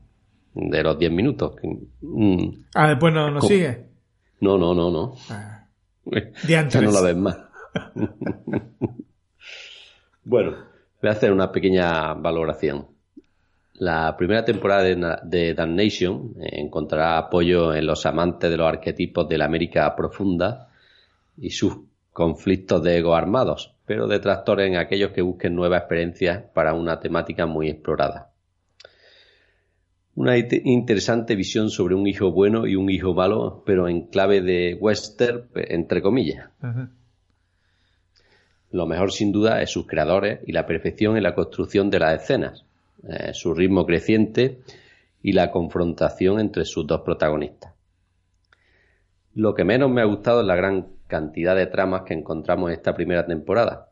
De 0.54 0.82
los 0.82 0.98
10 0.98 1.12
minutos. 1.12 1.56
Mm, 2.00 2.48
ah, 2.74 2.88
después 2.88 3.12
no, 3.12 3.30
no 3.30 3.42
sigue. 3.42 3.90
No, 4.40 4.56
no, 4.56 4.74
no, 4.74 4.90
no. 4.90 5.14
Ah. 5.28 5.66
ya 6.48 6.62
no 6.62 6.90
la 6.90 7.02
ves 7.02 7.16
más. 7.16 7.36
bueno, 10.24 10.56
voy 11.02 11.10
a 11.10 11.12
hacer 11.12 11.30
una 11.30 11.52
pequeña 11.52 12.14
valoración. 12.14 12.95
La 13.78 14.16
primera 14.16 14.44
temporada 14.44 14.82
de, 14.82 15.16
de 15.24 15.54
Damnation 15.54 16.34
eh, 16.40 16.60
encontrará 16.60 17.18
apoyo 17.18 17.74
en 17.74 17.86
los 17.86 18.06
amantes 18.06 18.50
de 18.50 18.56
los 18.56 18.66
arquetipos 18.66 19.28
de 19.28 19.38
la 19.38 19.44
América 19.44 19.94
profunda 19.94 20.68
y 21.36 21.50
sus 21.50 21.76
conflictos 22.10 22.82
de 22.82 22.96
ego 22.96 23.14
armados, 23.14 23.74
pero 23.84 24.08
detractores 24.08 24.68
en 24.68 24.76
aquellos 24.76 25.10
que 25.10 25.20
busquen 25.20 25.54
nuevas 25.54 25.80
experiencias 25.80 26.44
para 26.54 26.72
una 26.72 26.98
temática 27.00 27.44
muy 27.44 27.68
explorada. 27.68 28.30
Una 30.14 30.38
interesante 30.38 31.36
visión 31.36 31.68
sobre 31.68 31.94
un 31.94 32.06
hijo 32.06 32.32
bueno 32.32 32.66
y 32.66 32.74
un 32.74 32.88
hijo 32.88 33.12
malo, 33.12 33.62
pero 33.66 33.86
en 33.86 34.06
clave 34.06 34.40
de 34.40 34.74
western, 34.80 35.50
entre 35.54 36.00
comillas. 36.00 36.48
Lo 38.70 38.86
mejor 38.86 39.12
sin 39.12 39.30
duda 39.30 39.60
es 39.60 39.70
sus 39.70 39.86
creadores 39.86 40.40
y 40.46 40.52
la 40.52 40.66
perfección 40.66 41.18
en 41.18 41.22
la 41.22 41.34
construcción 41.34 41.90
de 41.90 41.98
las 41.98 42.22
escenas, 42.22 42.65
eh, 43.08 43.32
su 43.32 43.54
ritmo 43.54 43.86
creciente 43.86 44.60
y 45.22 45.32
la 45.32 45.50
confrontación 45.50 46.40
entre 46.40 46.64
sus 46.64 46.86
dos 46.86 47.00
protagonistas. 47.00 47.72
Lo 49.34 49.54
que 49.54 49.64
menos 49.64 49.90
me 49.90 50.00
ha 50.00 50.06
gustado 50.06 50.40
es 50.40 50.46
la 50.46 50.56
gran 50.56 50.88
cantidad 51.06 51.54
de 51.54 51.66
tramas 51.66 52.02
que 52.02 52.14
encontramos 52.14 52.70
en 52.70 52.76
esta 52.76 52.94
primera 52.94 53.26
temporada. 53.26 53.90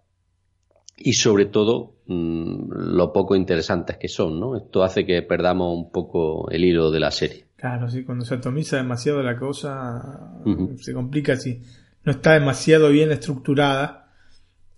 Y 0.97 1.15
sobre 1.15 1.47
todo, 1.47 1.97
mm, 2.07 2.71
lo 2.71 3.13
poco 3.13 3.35
interesantes 3.35 3.97
que 3.97 4.09
son, 4.09 4.39
¿no? 4.39 4.57
Esto 4.57 4.85
hace 4.85 5.05
que 5.05 5.23
perdamos 5.23 5.77
un 5.77 5.91
poco 5.91 6.49
el 6.51 6.65
hilo 6.65 6.91
de 6.91 7.01
la 7.01 7.11
serie. 7.11 7.47
Claro, 7.57 7.89
sí, 7.89 8.05
cuando 8.05 8.25
se 8.25 8.35
atomiza 8.35 8.77
demasiado 8.77 9.23
la 9.23 9.37
cosa, 9.37 10.35
se 10.79 10.93
complica 10.93 11.37
si 11.37 11.61
no 12.05 12.13
está 12.13 12.35
demasiado 12.35 12.91
bien 12.91 13.11
estructurada, 13.11 14.13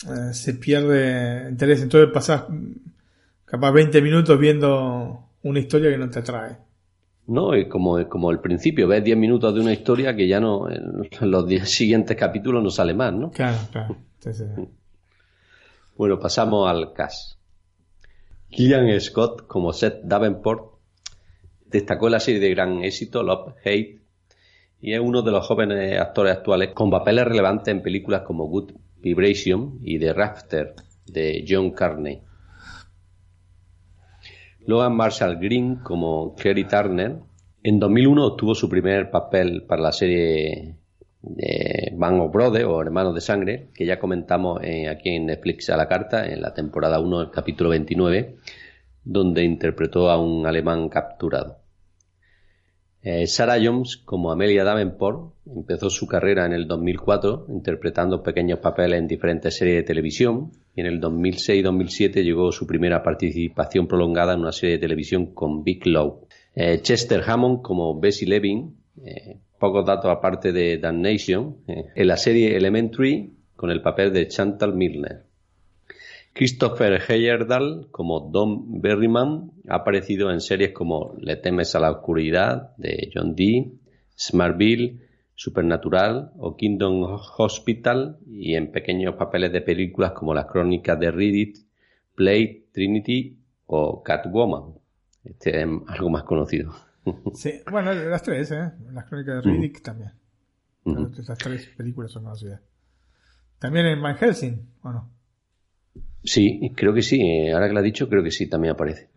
eh, 0.04 0.32
se 0.32 0.54
pierde 0.54 1.50
interés. 1.50 1.82
Entonces 1.82 2.10
pasás 2.12 2.44
mm, 2.48 2.72
capaz 3.46 3.70
20 3.72 4.02
minutos 4.02 4.38
viendo 4.38 5.30
una 5.42 5.58
historia 5.58 5.90
que 5.90 5.98
no 5.98 6.10
te 6.10 6.18
atrae. 6.18 6.58
¿no? 7.26 7.50
como, 7.68 8.08
como 8.08 8.30
el 8.30 8.40
principio, 8.40 8.86
ves 8.86 9.02
10 9.02 9.16
minutos 9.16 9.54
de 9.54 9.60
una 9.60 9.72
historia 9.72 10.14
que 10.14 10.28
ya 10.28 10.38
no, 10.38 10.68
en 10.70 11.30
los 11.30 11.46
10 11.48 11.68
siguientes 11.68 12.16
capítulos 12.16 12.62
no 12.62 12.70
sale 12.70 12.94
más, 12.94 13.12
¿no? 13.12 13.30
Claro, 13.30 13.58
claro. 13.72 13.96
Bueno, 15.96 16.20
pasamos 16.20 16.68
al 16.68 16.92
cast. 16.92 17.38
Killian 18.50 19.00
Scott 19.00 19.46
como 19.46 19.72
Seth 19.72 20.02
Davenport 20.04 20.76
Destacó 21.66 22.06
en 22.06 22.12
la 22.12 22.20
serie 22.20 22.40
de 22.40 22.50
gran 22.50 22.84
éxito 22.84 23.22
Love, 23.22 23.54
Hate 23.64 24.00
y 24.80 24.92
es 24.92 25.00
uno 25.00 25.22
de 25.22 25.32
los 25.32 25.44
jóvenes 25.46 25.98
actores 26.00 26.36
actuales 26.36 26.70
con 26.74 26.90
papeles 26.90 27.24
relevantes 27.24 27.68
en 27.68 27.82
películas 27.82 28.22
como 28.22 28.46
Good 28.46 28.72
Vibration 28.98 29.80
y 29.82 29.98
The 29.98 30.12
Rafter 30.12 30.74
de 31.06 31.44
John 31.48 31.72
Carney. 31.72 32.22
Logan 34.66 34.96
Marshall 34.96 35.38
Green 35.38 35.76
como 35.76 36.34
Clary 36.34 36.64
Turner. 36.64 37.20
En 37.62 37.78
2001 37.78 38.26
obtuvo 38.26 38.54
su 38.54 38.68
primer 38.68 39.10
papel 39.10 39.62
para 39.62 39.82
la 39.82 39.92
serie 39.92 40.76
de 41.22 41.92
Band 41.96 42.20
of 42.20 42.32
Brothers 42.32 42.66
o 42.66 42.80
Hermanos 42.80 43.14
de 43.14 43.20
Sangre, 43.20 43.68
que 43.74 43.86
ya 43.86 43.98
comentamos 43.98 44.60
aquí 44.60 45.10
en 45.10 45.26
Netflix 45.26 45.70
a 45.70 45.76
la 45.76 45.88
carta, 45.88 46.26
en 46.26 46.42
la 46.42 46.52
temporada 46.52 47.00
1, 47.00 47.22
el 47.22 47.30
capítulo 47.30 47.70
29, 47.70 48.36
donde 49.04 49.44
interpretó 49.44 50.10
a 50.10 50.20
un 50.20 50.46
alemán 50.46 50.88
capturado. 50.88 51.58
Eh, 53.08 53.28
Sarah 53.28 53.60
Jones, 53.62 53.98
como 53.98 54.32
Amelia 54.32 54.64
Davenport, 54.64 55.32
empezó 55.46 55.90
su 55.90 56.08
carrera 56.08 56.44
en 56.44 56.52
el 56.52 56.66
2004 56.66 57.46
interpretando 57.50 58.20
pequeños 58.20 58.58
papeles 58.58 58.98
en 58.98 59.06
diferentes 59.06 59.56
series 59.56 59.76
de 59.76 59.82
televisión 59.84 60.50
y 60.74 60.80
en 60.80 60.88
el 60.88 61.00
2006-2007 61.00 62.24
llegó 62.24 62.50
su 62.50 62.66
primera 62.66 63.04
participación 63.04 63.86
prolongada 63.86 64.34
en 64.34 64.40
una 64.40 64.50
serie 64.50 64.74
de 64.74 64.80
televisión 64.80 65.26
con 65.26 65.62
Big 65.62 65.86
Low. 65.86 66.26
Eh, 66.56 66.80
Chester 66.82 67.22
Hammond 67.24 67.62
como 67.62 68.00
Bessie 68.00 68.26
Levin, 68.26 68.74
eh, 69.04 69.36
pocos 69.60 69.86
datos 69.86 70.10
aparte 70.10 70.50
de 70.50 70.78
Dan 70.78 71.00
Nation, 71.00 71.58
en 71.68 72.08
la 72.08 72.16
serie 72.16 72.56
Elementary 72.56 73.34
con 73.54 73.70
el 73.70 73.82
papel 73.82 74.12
de 74.12 74.26
Chantal 74.26 74.74
Milner. 74.74 75.25
Christopher 76.36 77.00
Heyerdahl 77.08 77.88
como 77.90 78.20
Don 78.20 78.82
Berryman 78.82 79.52
ha 79.70 79.76
aparecido 79.76 80.30
en 80.30 80.42
series 80.42 80.72
como 80.72 81.14
Le 81.18 81.36
temes 81.36 81.74
a 81.74 81.80
la 81.80 81.90
oscuridad 81.90 82.76
de 82.76 83.10
John 83.14 83.34
Dee, 83.34 83.72
Smartville, 84.18 85.00
Supernatural 85.34 86.32
o 86.36 86.54
Kingdom 86.54 87.20
Hospital 87.38 88.18
y 88.26 88.54
en 88.54 88.70
pequeños 88.70 89.14
papeles 89.14 89.50
de 89.50 89.62
películas 89.62 90.12
como 90.12 90.34
Las 90.34 90.44
Crónicas 90.44 91.00
de 91.00 91.10
Reddit, 91.10 91.56
Blade, 92.14 92.66
Trinity 92.70 93.38
o 93.64 94.02
Catwoman. 94.02 94.74
Este 95.24 95.62
es 95.62 95.66
algo 95.88 96.10
más 96.10 96.24
conocido. 96.24 96.74
Sí, 97.34 97.62
bueno, 97.70 97.94
las 97.94 98.22
tres, 98.22 98.50
¿eh? 98.50 98.72
Las 98.92 99.04
Crónicas 99.06 99.36
de 99.36 99.50
Riddick 99.50 99.80
también. 99.80 100.12
Esas 101.16 101.38
tres 101.38 101.68
películas 101.68 102.10
son 102.10 102.24
conocidas. 102.24 102.60
También 103.60 103.86
en 103.86 104.02
Van 104.02 104.16
Helsing, 104.16 104.60
¿o 104.82 104.90
no? 104.90 105.15
Sí, 106.26 106.72
creo 106.74 106.92
que 106.92 107.02
sí. 107.02 107.20
Eh, 107.20 107.52
ahora 107.52 107.68
que 107.68 107.74
lo 107.74 107.80
ha 107.80 107.82
dicho, 107.82 108.08
creo 108.08 108.22
que 108.22 108.30
sí, 108.30 108.48
también 108.48 108.74
aparece. 108.74 109.08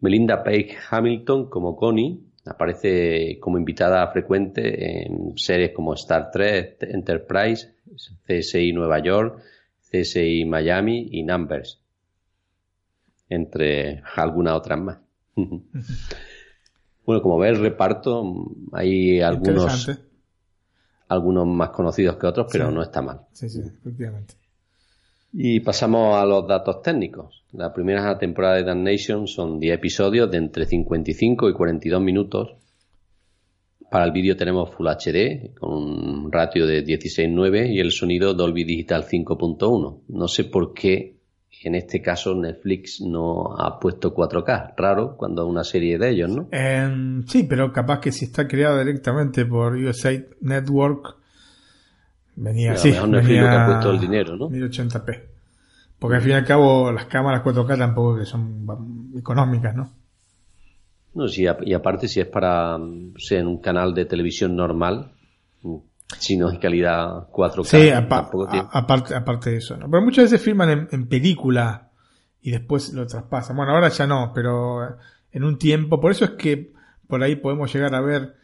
Melinda 0.00 0.42
Page 0.42 0.76
Hamilton 0.90 1.50
como 1.50 1.76
Connie 1.76 2.20
aparece 2.44 3.38
como 3.40 3.58
invitada 3.58 4.06
frecuente 4.08 5.04
en 5.04 5.36
series 5.36 5.72
como 5.72 5.94
Star 5.94 6.30
Trek, 6.30 6.76
Enterprise, 6.82 7.74
CSI 8.26 8.72
Nueva 8.72 9.00
York, 9.00 9.42
CSI 9.90 10.44
Miami 10.44 11.08
y 11.12 11.22
Numbers, 11.22 11.80
entre 13.28 14.02
algunas 14.16 14.54
otras 14.54 14.80
más. 14.80 14.98
bueno, 15.36 17.22
como 17.22 17.38
ves, 17.38 17.58
reparto, 17.58 18.24
hay 18.72 19.20
algunos, 19.20 19.88
algunos 21.08 21.46
más 21.46 21.70
conocidos 21.70 22.16
que 22.16 22.26
otros, 22.26 22.48
pero 22.50 22.70
no 22.70 22.82
está 22.82 23.02
mal. 23.02 23.20
Sí, 23.32 23.48
sí, 23.48 23.60
efectivamente. 23.60 24.41
Y 25.32 25.60
pasamos 25.60 26.16
a 26.16 26.26
los 26.26 26.46
datos 26.46 26.82
técnicos. 26.82 27.42
La 27.52 27.72
primera 27.72 28.18
temporada 28.18 28.56
de 28.56 28.64
Dan 28.64 28.84
Nation 28.84 29.26
son 29.26 29.58
10 29.58 29.74
episodios 29.74 30.30
de 30.30 30.38
entre 30.38 30.66
55 30.66 31.48
y 31.48 31.52
42 31.54 32.02
minutos. 32.02 32.54
Para 33.90 34.04
el 34.04 34.12
vídeo 34.12 34.36
tenemos 34.36 34.70
Full 34.74 34.88
HD 34.88 35.54
con 35.58 35.72
un 35.72 36.32
ratio 36.32 36.66
de 36.66 36.84
16.9 36.84 37.72
y 37.72 37.80
el 37.80 37.92
sonido 37.92 38.34
Dolby 38.34 38.64
Digital 38.64 39.04
5.1. 39.04 40.00
No 40.08 40.28
sé 40.28 40.44
por 40.44 40.72
qué 40.72 41.16
en 41.64 41.74
este 41.74 42.00
caso 42.00 42.34
Netflix 42.34 43.00
no 43.00 43.56
ha 43.58 43.78
puesto 43.78 44.14
4K. 44.14 44.74
Raro 44.76 45.16
cuando 45.16 45.46
una 45.46 45.64
serie 45.64 45.98
de 45.98 46.10
ellos, 46.10 46.30
¿no? 46.30 46.48
Sí, 47.26 47.44
pero 47.44 47.72
capaz 47.72 48.00
que 48.00 48.12
si 48.12 48.26
está 48.26 48.48
creado 48.48 48.78
directamente 48.78 49.44
por 49.46 49.74
USA 49.74 50.12
Network 50.40 51.16
Venía 52.36 52.72
así. 52.72 52.92
No 52.92 53.10
venía, 53.10 53.42
que 53.42 53.48
ha 53.48 53.66
puesto 53.66 53.90
el 53.90 54.00
dinero, 54.00 54.36
¿no? 54.36 54.48
1080p. 54.48 55.22
Porque 55.98 56.16
al 56.16 56.22
fin 56.22 56.32
y 56.32 56.34
al 56.34 56.44
cabo 56.44 56.90
las 56.90 57.06
cámaras 57.06 57.44
4K 57.44 57.78
tampoco 57.78 58.18
que 58.18 58.24
son 58.24 58.66
económicas, 59.16 59.74
¿no? 59.76 59.92
No, 61.14 61.28
sí, 61.28 61.44
y 61.60 61.74
aparte 61.74 62.08
si 62.08 62.20
es 62.20 62.26
para 62.26 62.78
ser 63.18 63.40
en 63.40 63.46
un 63.46 63.58
canal 63.58 63.94
de 63.94 64.06
televisión 64.06 64.56
normal, 64.56 65.12
si 66.18 66.36
no 66.36 66.50
es 66.50 66.58
calidad 66.58 67.28
4K. 67.30 67.64
Sí, 67.64 67.90
aparte, 67.90 69.14
aparte 69.14 69.50
de 69.50 69.56
eso. 69.58 69.76
¿no? 69.76 69.90
Pero 69.90 70.02
muchas 70.02 70.24
veces 70.24 70.42
filman 70.42 70.88
en, 70.90 71.06
película 71.06 71.90
y 72.40 72.50
después 72.50 72.92
lo 72.92 73.06
traspasan. 73.06 73.56
Bueno, 73.56 73.72
ahora 73.72 73.88
ya 73.88 74.06
no, 74.06 74.32
pero 74.34 74.96
en 75.30 75.44
un 75.44 75.58
tiempo. 75.58 76.00
Por 76.00 76.10
eso 76.10 76.24
es 76.24 76.30
que 76.32 76.72
por 77.06 77.22
ahí 77.22 77.36
podemos 77.36 77.72
llegar 77.72 77.94
a 77.94 78.00
ver 78.00 78.34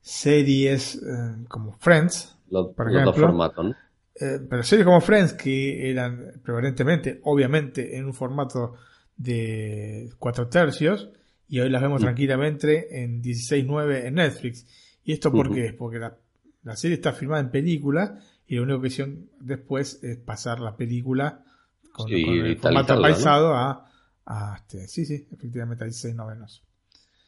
series 0.00 0.96
eh, 0.96 1.44
como 1.48 1.72
Friends, 1.78 2.37
los, 2.50 2.74
dos 2.76 3.16
formatos, 3.16 3.76
eh, 4.20 4.40
pero 4.48 4.62
series 4.62 4.84
como 4.84 5.00
Friends, 5.00 5.34
que 5.34 5.90
eran 5.90 6.40
prevalentemente, 6.42 7.20
obviamente, 7.24 7.96
en 7.96 8.06
un 8.06 8.14
formato 8.14 8.74
de 9.16 10.10
4 10.18 10.48
tercios, 10.48 11.10
y 11.48 11.60
hoy 11.60 11.70
las 11.70 11.80
vemos 11.80 12.00
mm. 12.00 12.04
tranquilamente 12.04 13.02
en 13.02 13.22
16.9 13.22 14.06
en 14.06 14.14
Netflix. 14.14 14.66
¿Y 15.04 15.12
esto 15.12 15.30
por 15.30 15.54
qué? 15.54 15.72
Porque 15.72 15.98
la, 15.98 16.76
serie 16.76 16.96
está 16.96 17.12
filmada 17.12 17.40
en 17.40 17.50
película 17.50 18.18
y 18.46 18.56
la 18.56 18.62
única 18.62 18.86
hicieron 18.86 19.30
después 19.40 20.02
es 20.02 20.18
pasar 20.18 20.60
la 20.60 20.76
película 20.76 21.44
con, 21.92 22.12
el 22.12 22.58
formato 22.58 23.00
paisado 23.00 23.54
a, 23.54 23.90
a 24.26 24.56
este, 24.56 24.86
sí, 24.86 25.06
sí, 25.06 25.26
efectivamente 25.32 25.84
a 25.84 25.86
16 25.86 26.14
novenos. 26.14 26.62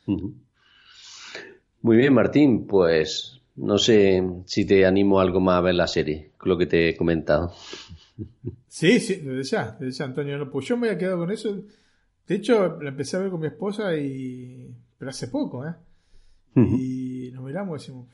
Muy 0.07 1.97
bien, 1.97 2.13
Martín, 2.13 2.67
pues 2.67 3.40
no 3.61 3.79
sé 3.79 4.23
si 4.47 4.65
te 4.65 4.87
animo 4.87 5.21
algo 5.21 5.41
más 5.41 5.59
a 5.59 5.61
ver 5.61 5.75
la 5.75 5.87
serie, 5.87 6.33
lo 6.43 6.57
que 6.57 6.67
te 6.67 6.89
he 6.89 6.97
comentado. 6.97 7.53
Sí, 8.69 9.01
sí, 9.01 9.17
desde 9.17 9.43
ya, 9.45 9.77
desde 9.79 9.99
ya, 9.99 10.05
Antonio. 10.07 10.51
pues 10.51 10.67
yo 10.67 10.77
me 10.77 10.89
había 10.89 10.99
quedado 10.99 11.19
con 11.19 11.31
eso. 11.31 11.55
De 12.27 12.35
hecho, 12.35 12.81
la 12.81 12.91
empecé 12.91 13.17
a 13.17 13.21
ver 13.21 13.31
con 13.31 13.41
mi 13.41 13.49
esposa 13.49 13.95
y. 13.97 14.75
Pero 14.99 15.11
hace 15.11 15.29
poco, 15.29 15.67
¿eh? 15.67 15.75
Y 16.55 17.31
nos 17.33 17.45
miramos 17.45 17.89
y 17.89 17.93
decimos. 17.93 18.09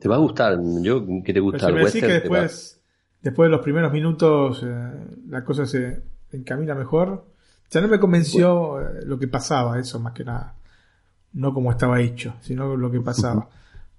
te 0.00 0.08
va 0.08 0.16
a 0.16 0.18
gustar, 0.18 0.58
yo 0.82 1.04
que 1.24 1.32
te 1.32 1.40
gusta 1.40 1.68
el 1.68 1.74
western. 1.76 2.06
que 2.06 2.12
después, 2.12 2.80
después 3.22 3.46
de 3.46 3.50
los 3.50 3.62
primeros 3.62 3.92
minutos 3.92 4.62
eh, 4.64 4.90
la 5.28 5.44
cosa 5.44 5.66
se 5.66 6.02
encamina 6.32 6.74
mejor. 6.74 7.26
Ya 7.70 7.80
no 7.80 7.88
me 7.88 7.98
convenció 7.98 8.80
eh, 8.80 9.00
lo 9.04 9.18
que 9.18 9.26
pasaba, 9.26 9.78
eso 9.78 9.98
más 9.98 10.12
que 10.12 10.24
nada 10.24 10.54
no 11.36 11.52
como 11.52 11.70
estaba 11.70 12.00
hecho, 12.00 12.34
sino 12.40 12.76
lo 12.76 12.90
que 12.90 13.00
pasaba. 13.00 13.48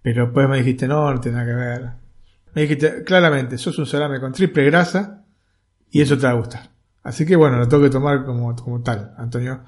Pero 0.01 0.25
después 0.25 0.49
me 0.49 0.57
dijiste, 0.57 0.87
no, 0.87 1.13
no 1.13 1.19
tiene 1.19 1.37
nada 1.37 1.49
que 1.49 1.55
ver. 1.55 1.89
Me 2.53 2.63
dijiste, 2.63 3.03
claramente, 3.03 3.57
sos 3.57 3.77
un 3.77 3.85
salame 3.85 4.19
con 4.19 4.31
triple 4.33 4.65
grasa 4.65 5.23
y 5.91 6.01
eso 6.01 6.17
te 6.17 6.25
va 6.25 6.31
a 6.31 6.35
gustar. 6.35 6.61
Así 7.03 7.25
que 7.25 7.35
bueno, 7.35 7.57
lo 7.57 7.67
tengo 7.67 7.83
que 7.83 7.91
tomar 7.91 8.25
como, 8.25 8.55
como 8.55 8.81
tal, 8.81 9.13
Antonio. 9.17 9.61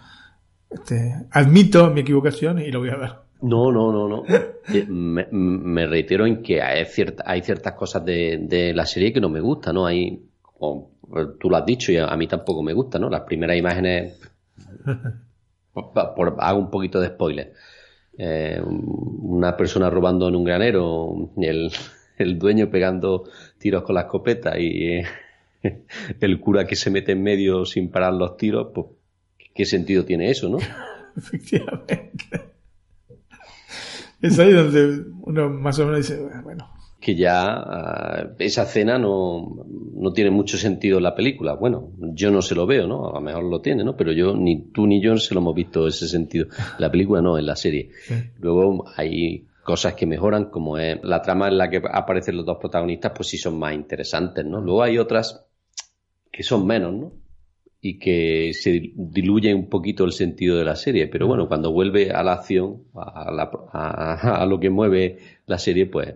Este, 0.68 1.28
admito 1.32 1.92
mi 1.92 2.02
equivocación 2.02 2.60
y 2.60 2.72
lo 2.72 2.80
voy 2.80 2.90
a 2.90 2.98
ver. 2.98 3.12
No, 3.42 3.72
no, 3.72 3.92
no, 3.92 4.08
no. 4.08 4.24
Eh, 4.72 4.86
me, 4.88 5.88
reitero 5.88 6.28
en 6.28 6.44
que 6.44 6.62
hay, 6.62 6.86
cierta, 6.86 7.24
hay 7.26 7.42
ciertas 7.42 7.74
cosas 7.74 8.06
de, 8.06 8.72
la 8.76 8.86
serie 8.86 9.12
que 9.12 9.20
no 9.20 9.28
me 9.28 9.40
gustan, 9.40 9.74
¿no? 9.74 9.88
Hay, 9.88 10.30
tú 11.40 11.50
lo 11.50 11.58
has 11.58 11.66
dicho 11.66 11.92
y 11.92 11.98
a, 11.98 12.06
a 12.06 12.16
mí 12.16 12.28
tampoco 12.28 12.62
me 12.62 12.74
gusta, 12.74 13.00
¿no? 13.00 13.10
Las 13.10 13.22
primeras 13.22 13.58
imágenes 13.58 14.20
por, 15.74 16.36
hago 16.40 16.60
un 16.60 16.70
poquito 16.70 17.00
de 17.00 17.08
spoiler. 17.08 17.54
Eh, 18.18 18.62
una 18.66 19.56
persona 19.56 19.90
robando 19.90 20.28
en 20.28 20.36
un 20.36 20.44
granero, 20.44 21.32
el, 21.38 21.72
el 22.18 22.38
dueño 22.38 22.70
pegando 22.70 23.30
tiros 23.58 23.84
con 23.84 23.96
la 23.96 24.02
escopeta 24.02 24.60
y 24.60 24.84
eh, 24.94 25.06
el 26.20 26.40
cura 26.40 26.66
que 26.68 26.76
se 26.76 26.90
mete 26.90 27.14
en 27.14 27.24
medio 27.24 27.66
sin 27.66 27.90
parar 27.90 28.14
los 28.14 28.38
tiros, 28.38 28.68
pues 28.74 28.88
¿qué 29.56 29.66
sentido 29.66 30.06
tiene 30.06 30.30
eso, 30.30 30.50
no? 30.50 30.58
Efectivamente. 31.18 32.10
Es 34.22 34.38
ahí 34.38 34.52
donde 34.52 35.06
uno 35.22 35.50
más 35.50 35.80
o 35.80 35.86
menos 35.86 36.08
dice, 36.08 36.22
bueno, 36.44 36.70
que 37.00 37.16
ya 37.16 37.46
ah, 37.48 38.28
esa 38.40 38.66
cena 38.66 38.98
no, 38.98 39.66
no, 39.94 40.12
tiene 40.12 40.32
mucho 40.32 40.58
sentido 40.58 40.98
en 40.98 41.04
la 41.04 41.16
película. 41.16 41.54
Bueno, 41.54 41.92
yo 41.98 42.32
no 42.32 42.42
se 42.42 42.56
lo 42.56 42.66
veo, 42.66 42.88
¿no? 42.88 43.10
A 43.10 43.14
lo 43.14 43.22
mejor 43.22 43.44
lo 43.46 43.62
tiene, 43.62 43.84
¿no? 43.84 43.96
Pero 43.96 44.12
yo, 44.12 44.36
ni 44.36 44.72
tú 44.72 44.86
ni 44.86 45.02
yo 45.02 45.16
se 45.18 45.34
lo 45.34 45.40
hemos 45.40 45.56
visto 45.56 45.88
ese 45.88 46.08
sentido. 46.08 46.48
La 46.78 46.92
película 46.92 47.22
no, 47.22 47.38
en 47.38 47.46
la 47.46 47.56
serie. 47.56 47.92
Luego 48.40 48.86
hay 48.96 49.48
cosas 49.64 49.94
que 49.94 50.06
mejoran, 50.06 50.46
como 50.46 50.78
es 50.78 51.00
la 51.04 51.22
trama 51.22 51.48
en 51.48 51.58
la 51.58 51.70
que 51.70 51.82
aparecen 51.92 52.36
los 52.36 52.46
dos 52.46 52.58
protagonistas, 52.60 53.14
pues 53.16 53.30
sí 53.30 53.38
son 53.38 53.58
más 53.60 53.74
interesantes, 53.74 54.44
¿no? 54.46 54.60
Luego 54.60 54.84
hay 54.84 54.98
otras 54.98 55.46
que 56.32 56.44
son 56.44 56.66
menos, 56.66 56.94
¿no? 56.94 57.14
y 57.82 57.98
que 57.98 58.52
se 58.54 58.92
diluye 58.94 59.54
un 59.54 59.70
poquito 59.70 60.04
el 60.04 60.12
sentido 60.12 60.58
de 60.58 60.66
la 60.66 60.76
serie. 60.76 61.08
Pero 61.08 61.28
bueno, 61.28 61.48
cuando 61.48 61.72
vuelve 61.72 62.12
a 62.12 62.24
la 62.24 62.34
acción, 62.34 62.84
a, 62.94 64.46
lo 64.46 64.60
que 64.60 64.70
mueve 64.70 65.20
la 65.46 65.58
serie, 65.58 65.86
pues 65.86 66.14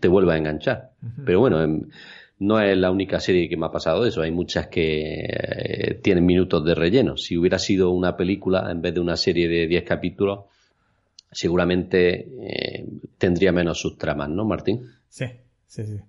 te 0.00 0.08
vuelve 0.08 0.32
a 0.32 0.36
enganchar. 0.38 0.92
Pero 1.24 1.40
bueno, 1.40 1.62
em, 1.62 1.88
no 2.38 2.60
es 2.60 2.76
la 2.76 2.90
única 2.90 3.20
serie 3.20 3.48
que 3.48 3.56
me 3.56 3.66
ha 3.66 3.70
pasado 3.70 4.04
eso. 4.04 4.22
Hay 4.22 4.30
muchas 4.30 4.68
que 4.68 5.24
eh, 5.24 6.00
tienen 6.02 6.26
minutos 6.26 6.64
de 6.64 6.74
relleno. 6.74 7.16
Si 7.16 7.36
hubiera 7.36 7.58
sido 7.58 7.90
una 7.90 8.16
película 8.16 8.70
en 8.70 8.82
vez 8.82 8.94
de 8.94 9.00
una 9.00 9.16
serie 9.16 9.48
de 9.48 9.66
10 9.66 9.84
capítulos, 9.84 10.44
seguramente 11.30 12.28
eh, 12.40 12.86
tendría 13.18 13.52
menos 13.52 13.80
sus 13.80 13.96
tramas, 13.96 14.28
¿no, 14.28 14.44
Martín? 14.44 14.90
Sí, 15.08 15.26
sí, 15.66 15.84
sí. 15.84 16.00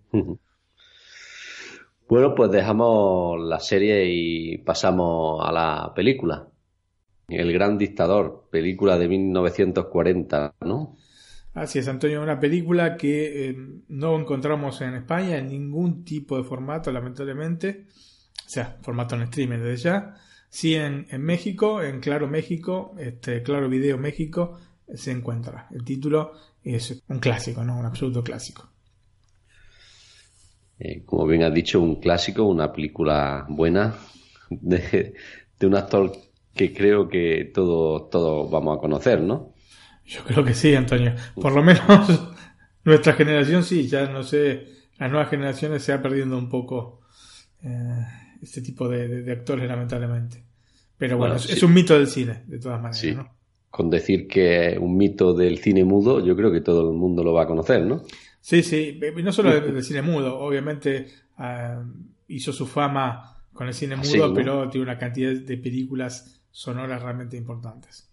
Bueno, 2.10 2.36
pues 2.36 2.52
dejamos 2.52 3.40
la 3.42 3.60
serie 3.60 4.06
y 4.08 4.58
pasamos 4.60 5.46
a 5.46 5.52
la 5.52 5.94
película. 5.94 6.48
El 7.28 7.52
Gran 7.52 7.78
Dictador, 7.78 8.48
película 8.50 8.98
de 8.98 9.10
1940, 9.10 10.56
¿no? 10.62 10.96
Así 11.58 11.80
es, 11.80 11.88
Antonio, 11.88 12.22
una 12.22 12.40
película 12.40 12.96
que 12.96 13.50
eh, 13.50 13.58
no 13.88 14.20
encontramos 14.20 14.80
en 14.82 14.94
España 14.94 15.40
en 15.40 15.48
ningún 15.48 16.06
tipo 16.06 16.38
de 16.38 16.44
formato, 16.44 16.92
lamentablemente. 16.92 17.88
O 18.46 18.48
sea, 18.50 18.78
formato 18.84 19.16
en 19.16 19.24
streaming 19.24 19.58
desde 19.58 19.78
ya. 19.78 20.16
Sí 20.50 20.76
en, 20.76 21.08
en 21.10 21.24
México, 21.24 21.82
en 21.82 22.00
Claro 22.00 22.28
México, 22.28 22.94
este, 23.00 23.42
Claro 23.42 23.70
Video 23.70 23.98
México, 23.98 24.60
se 24.94 25.10
encuentra. 25.10 25.68
El 25.72 25.84
título 25.84 26.34
es 26.64 27.04
un 27.08 27.18
clásico, 27.18 27.64
¿no? 27.64 27.80
Un 27.80 27.88
absoluto 27.88 28.24
clásico. 28.24 28.70
Eh, 30.78 31.02
como 31.06 31.26
bien 31.26 31.42
has 31.42 31.54
dicho, 31.56 31.82
un 31.82 32.00
clásico, 32.00 32.44
una 32.44 32.72
película 32.72 33.48
buena 33.50 33.96
de, 34.52 35.16
un 35.64 35.76
actor 35.76 36.12
que 36.54 36.72
creo 36.72 37.10
que 37.10 37.50
todos 37.52 38.12
todo 38.12 38.48
vamos 38.48 38.78
a 38.78 38.80
conocer, 38.80 39.22
¿no? 39.22 39.57
Yo 40.08 40.24
creo 40.24 40.44
que 40.44 40.54
sí, 40.54 40.74
Antonio. 40.74 41.14
Por 41.36 41.54
lo 41.54 41.62
menos 41.62 42.32
nuestra 42.86 43.14
generación 43.14 43.64
sí, 43.64 43.88
ya 43.88 44.08
no 44.08 44.24
sé, 44.24 44.68
las 44.98 45.12
nuevas 45.12 45.30
generaciones 45.30 45.84
se 45.84 45.92
ha 45.92 46.02
perdiendo 46.02 46.38
un 46.38 46.50
poco 46.50 47.02
eh, 47.62 48.06
este 48.42 48.62
tipo 48.62 48.88
de, 48.88 49.30
actores, 49.32 49.68
lamentablemente. 49.68 50.44
Pero 50.98 51.18
bueno, 51.18 51.36
es, 51.36 51.62
un 51.62 51.74
mito 51.74 51.98
del 51.98 52.08
cine, 52.08 52.44
de 52.48 52.58
todas 52.58 52.82
maneras, 52.82 53.16
¿no? 53.16 53.38
Con 53.70 53.90
decir 53.90 54.28
que 54.28 54.78
un 54.80 54.98
mito 54.98 55.34
del 55.34 55.60
cine 55.60 55.84
mudo, 55.84 56.26
yo 56.26 56.36
creo 56.36 56.52
que 56.52 56.62
todo 56.62 56.90
el 56.90 56.98
mundo 56.98 57.24
lo 57.24 57.34
va 57.34 57.44
a 57.44 57.48
conocer, 57.48 57.86
¿no? 57.86 58.04
Sí, 58.40 58.64
sí, 58.64 59.00
no 59.22 59.32
solo 59.34 59.60
del 59.60 59.84
cine 59.84 60.02
mudo, 60.02 60.40
obviamente 60.40 61.08
ah, 61.38 61.84
hizo 62.30 62.54
su 62.54 62.66
fama 62.66 63.44
con 63.54 63.68
el 63.68 63.74
cine 63.74 63.98
mudo, 63.98 64.34
pero 64.34 64.70
tiene 64.70 64.86
una 64.86 64.98
cantidad 64.98 65.34
de 65.34 65.58
películas 65.58 66.42
sonoras 66.50 67.04
realmente 67.04 67.36
importantes. 67.38 68.07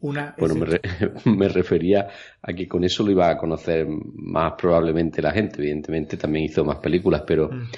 Una 0.00 0.34
bueno, 0.36 0.54
me, 1.26 1.48
refería 1.48 2.08
a 2.42 2.52
que 2.52 2.66
con 2.66 2.82
eso 2.82 3.04
lo 3.04 3.12
iba 3.12 3.30
a 3.30 3.38
conocer 3.38 3.86
más 3.86 4.54
probablemente 4.58 5.22
la 5.22 5.30
gente. 5.30 5.60
Evidentemente 5.60 6.16
también 6.16 6.46
hizo 6.46 6.64
más 6.64 6.78
películas, 6.78 7.22
pero 7.24 7.48
mm. 7.48 7.68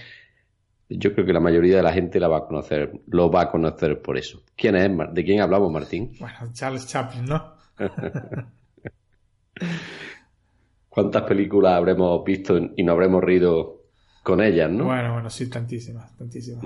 yo 0.88 1.12
creo 1.12 1.26
que 1.26 1.34
la 1.34 1.40
mayoría 1.40 1.76
de 1.76 1.82
la 1.82 1.92
gente 1.92 2.18
la 2.18 2.28
va 2.28 2.38
a 2.38 2.46
conocer, 2.46 3.02
lo 3.08 3.30
va 3.30 3.42
a 3.42 3.50
conocer 3.50 4.00
por 4.00 4.16
eso. 4.16 4.42
¿Quién 4.56 4.76
es? 4.76 4.90
¿De 5.12 5.22
quién 5.22 5.42
hablamos, 5.42 5.70
Martín? 5.70 6.12
Bueno, 6.18 6.38
Charles 6.54 6.86
Chaplin, 6.86 7.26
¿no? 7.26 7.56
¿Cuántas 10.88 11.24
películas 11.24 11.74
habremos 11.74 12.24
visto 12.24 12.58
y 12.74 12.82
no 12.82 12.92
habremos 12.92 13.22
reído 13.22 13.82
con 14.22 14.42
ellas, 14.42 14.70
no? 14.70 14.86
Bueno, 14.86 15.12
bueno, 15.12 15.28
sí, 15.28 15.50
tantísimas, 15.50 16.16
tantísimas. 16.16 16.64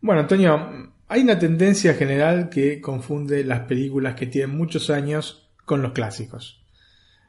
Bueno, 0.00 0.20
Antonio, 0.20 0.92
hay 1.08 1.22
una 1.22 1.38
tendencia 1.38 1.94
general 1.94 2.50
que 2.50 2.80
confunde 2.80 3.42
las 3.44 3.60
películas 3.60 4.14
que 4.14 4.26
tienen 4.26 4.56
muchos 4.56 4.90
años 4.90 5.48
con 5.64 5.82
los 5.82 5.92
clásicos. 5.92 6.62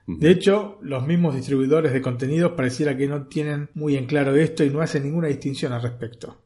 De 0.05 0.31
hecho, 0.31 0.79
los 0.81 1.05
mismos 1.05 1.35
distribuidores 1.35 1.93
de 1.93 2.01
contenidos 2.01 2.53
pareciera 2.53 2.97
que 2.97 3.07
no 3.07 3.27
tienen 3.27 3.69
muy 3.75 3.95
en 3.95 4.07
claro 4.07 4.35
esto 4.35 4.63
y 4.63 4.69
no 4.71 4.81
hacen 4.81 5.03
ninguna 5.03 5.27
distinción 5.27 5.71
al 5.71 5.83
respecto. 5.83 6.41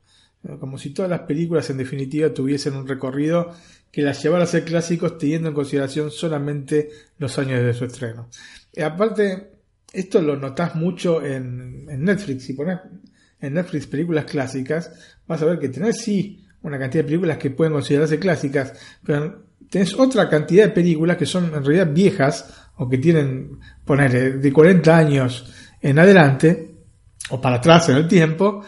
Como 0.59 0.77
si 0.77 0.89
todas 0.89 1.09
las 1.09 1.21
películas 1.21 1.69
en 1.69 1.77
definitiva 1.77 2.33
tuviesen 2.33 2.75
un 2.75 2.85
recorrido 2.85 3.51
que 3.89 4.01
las 4.01 4.21
llevara 4.21 4.43
a 4.43 4.47
ser 4.47 4.65
clásicos 4.65 5.17
teniendo 5.17 5.47
en 5.47 5.55
consideración 5.55 6.11
solamente 6.11 6.89
los 7.17 7.39
años 7.39 7.63
de 7.63 7.73
su 7.73 7.85
estreno. 7.85 8.27
Y 8.73 8.81
aparte, 8.81 9.51
esto 9.93 10.21
lo 10.21 10.35
notas 10.35 10.75
mucho 10.75 11.25
en, 11.25 11.85
Netflix. 11.85 12.43
Si 12.43 12.53
pones 12.53 12.79
en 13.39 13.53
Netflix 13.53 13.87
películas 13.87 14.25
clásicas, 14.25 14.91
vas 15.25 15.41
a 15.41 15.45
ver 15.45 15.59
que 15.59 15.69
tenés 15.69 16.01
sí 16.01 16.42
una 16.63 16.79
cantidad 16.79 17.03
de 17.03 17.07
películas 17.09 17.37
que 17.37 17.51
pueden 17.51 17.73
considerarse 17.73 18.19
clásicas, 18.19 18.73
pero 19.05 19.45
tenés 19.69 19.93
otra 19.93 20.29
cantidad 20.29 20.65
de 20.65 20.71
películas 20.71 21.17
que 21.17 21.25
son 21.25 21.45
en 21.45 21.63
realidad 21.63 21.93
viejas 21.93 22.69
o 22.77 22.89
que 22.89 22.97
tienen, 22.97 23.59
poner 23.85 24.39
de 24.39 24.53
40 24.53 24.97
años 24.97 25.53
en 25.81 25.99
adelante 25.99 26.75
o 27.29 27.39
para 27.39 27.57
atrás 27.57 27.89
en 27.89 27.97
el 27.97 28.07
tiempo 28.07 28.63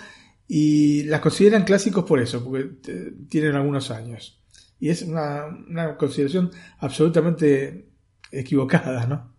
y 0.48 1.04
las 1.04 1.22
consideran 1.22 1.64
clásicos 1.64 2.04
por 2.04 2.20
eso, 2.20 2.44
porque 2.44 3.14
tienen 3.30 3.56
algunos 3.56 3.90
años. 3.92 4.42
Y 4.80 4.90
es 4.90 5.02
una, 5.02 5.96
consideración 5.98 6.52
absolutamente 6.80 7.90
equivocada, 8.32 9.06
¿no? 9.08 9.34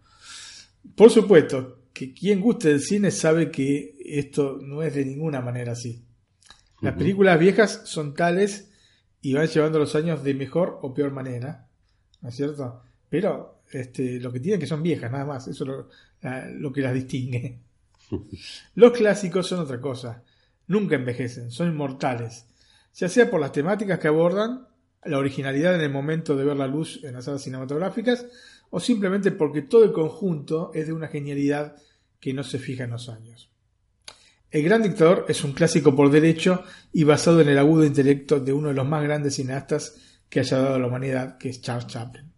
Por 0.94 1.10
supuesto, 1.10 1.90
que 1.92 2.12
quien 2.12 2.40
guste 2.40 2.70
del 2.70 2.80
cine 2.80 3.10
sabe 3.10 3.50
que 3.50 3.96
esto 4.04 4.58
no 4.60 4.82
es 4.82 4.94
de 4.94 5.04
ninguna 5.04 5.40
manera 5.40 5.72
así. 5.72 6.05
Las 6.80 6.94
películas 6.94 7.38
viejas 7.38 7.82
son 7.84 8.14
tales 8.14 8.70
y 9.22 9.34
van 9.34 9.46
llevando 9.46 9.78
los 9.78 9.94
años 9.94 10.22
de 10.22 10.34
mejor 10.34 10.78
o 10.82 10.92
peor 10.92 11.10
manera, 11.10 11.68
¿no 12.20 12.28
es 12.28 12.36
cierto? 12.36 12.82
Pero 13.08 13.62
este, 13.70 14.20
lo 14.20 14.32
que 14.32 14.40
tienen 14.40 14.60
que 14.60 14.66
son 14.66 14.82
viejas, 14.82 15.10
nada 15.10 15.24
más, 15.24 15.48
eso 15.48 15.64
es 16.20 16.50
lo 16.54 16.72
que 16.72 16.80
las 16.82 16.94
distingue. 16.94 17.60
Los 18.74 18.92
clásicos 18.92 19.48
son 19.48 19.60
otra 19.60 19.80
cosa, 19.80 20.22
nunca 20.68 20.94
envejecen, 20.94 21.50
son 21.50 21.68
inmortales, 21.68 22.46
ya 22.94 23.08
sea 23.08 23.28
por 23.28 23.40
las 23.40 23.52
temáticas 23.52 23.98
que 23.98 24.08
abordan 24.08 24.68
la 25.04 25.18
originalidad 25.18 25.74
en 25.74 25.80
el 25.80 25.90
momento 25.90 26.36
de 26.36 26.44
ver 26.44 26.56
la 26.56 26.66
luz 26.66 27.02
en 27.04 27.14
las 27.14 27.24
salas 27.24 27.42
cinematográficas 27.42 28.26
o 28.70 28.80
simplemente 28.80 29.30
porque 29.30 29.62
todo 29.62 29.84
el 29.84 29.92
conjunto 29.92 30.70
es 30.74 30.86
de 30.86 30.92
una 30.92 31.08
genialidad 31.08 31.76
que 32.20 32.32
no 32.32 32.42
se 32.42 32.58
fija 32.58 32.84
en 32.84 32.90
los 32.90 33.08
años. 33.08 33.50
El 34.50 34.62
Gran 34.62 34.82
Dictador 34.82 35.26
es 35.28 35.42
un 35.44 35.52
clásico 35.52 35.94
por 35.94 36.10
derecho 36.10 36.62
y 36.92 37.04
basado 37.04 37.40
en 37.40 37.48
el 37.48 37.58
agudo 37.58 37.84
intelecto 37.84 38.40
de 38.40 38.52
uno 38.52 38.68
de 38.68 38.74
los 38.74 38.86
más 38.86 39.02
grandes 39.02 39.34
cineastas 39.34 39.96
que 40.28 40.40
haya 40.40 40.58
dado 40.58 40.74
a 40.76 40.78
la 40.78 40.86
humanidad, 40.86 41.36
que 41.38 41.48
es 41.48 41.60
Charles 41.60 41.86
Chaplin. 41.86 42.32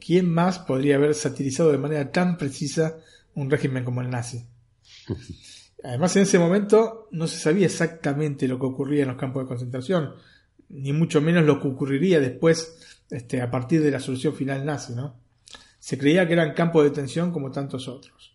¿Quién 0.00 0.30
más 0.30 0.60
podría 0.60 0.96
haber 0.96 1.14
satirizado 1.14 1.70
de 1.70 1.78
manera 1.78 2.10
tan 2.10 2.38
precisa 2.38 2.96
un 3.34 3.50
régimen 3.50 3.84
como 3.84 4.00
el 4.00 4.10
nazi? 4.10 4.44
Además, 5.84 6.16
en 6.16 6.22
ese 6.22 6.38
momento 6.38 7.08
no 7.10 7.26
se 7.26 7.38
sabía 7.38 7.66
exactamente 7.66 8.48
lo 8.48 8.58
que 8.58 8.66
ocurría 8.66 9.02
en 9.02 9.08
los 9.08 9.18
campos 9.18 9.42
de 9.42 9.48
concentración, 9.48 10.14
ni 10.70 10.94
mucho 10.94 11.20
menos 11.20 11.44
lo 11.44 11.60
que 11.60 11.68
ocurriría 11.68 12.20
después 12.20 13.02
este, 13.10 13.42
a 13.42 13.50
partir 13.50 13.82
de 13.82 13.90
la 13.90 14.00
solución 14.00 14.34
final 14.34 14.64
nazi. 14.64 14.94
¿no? 14.94 15.20
Se 15.78 15.98
creía 15.98 16.26
que 16.26 16.32
eran 16.32 16.54
campos 16.54 16.84
de 16.84 16.90
detención 16.90 17.32
como 17.32 17.50
tantos 17.50 17.86
otros. 17.88 18.33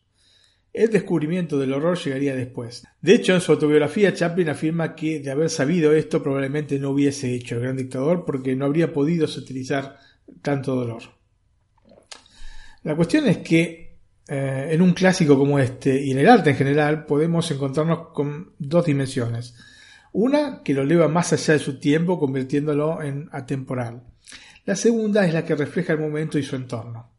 El 0.72 0.90
descubrimiento 0.90 1.58
del 1.58 1.74
horror 1.74 1.98
llegaría 1.98 2.36
después. 2.36 2.86
De 3.02 3.14
hecho, 3.14 3.34
en 3.34 3.42
su 3.42 3.52
autobiografía, 3.52 4.14
Chaplin 4.14 4.50
afirma 4.50 4.96
que 4.96 5.20
de 5.20 5.32
haber 5.32 5.50
sabido 5.50 5.94
esto 5.94 6.22
probablemente 6.22 6.78
no 6.80 6.92
hubiese 6.92 7.34
hecho 7.34 7.56
el 7.56 7.62
gran 7.62 7.78
dictador 7.78 8.24
porque 8.26 8.56
no 8.56 8.66
habría 8.66 8.94
podido 8.94 9.26
utilizar 9.26 9.98
tanto 10.42 10.76
dolor. 10.76 11.02
La 12.84 12.96
cuestión 12.96 13.28
es 13.28 13.40
que 13.40 13.98
eh, 14.28 14.70
en 14.72 14.82
un 14.82 14.94
clásico 14.94 15.38
como 15.38 15.58
este 15.60 16.00
y 16.02 16.12
en 16.12 16.20
el 16.20 16.30
arte 16.30 16.52
en 16.52 16.56
general 16.56 17.06
podemos 17.06 17.50
encontrarnos 17.50 18.10
con 18.14 18.54
dos 18.60 18.86
dimensiones 18.86 19.56
una 20.12 20.64
que 20.64 20.74
lo 20.74 20.84
eleva 20.84 21.08
más 21.08 21.34
allá 21.34 21.54
de 21.54 21.60
su 21.60 21.80
tiempo, 21.80 22.20
convirtiéndolo 22.20 23.02
en 23.02 23.30
atemporal. 23.32 24.04
La 24.66 24.76
segunda 24.76 25.26
es 25.26 25.34
la 25.34 25.46
que 25.46 25.56
refleja 25.56 25.94
el 25.94 26.00
momento 26.00 26.38
y 26.38 26.44
su 26.44 26.56
entorno. 26.56 27.12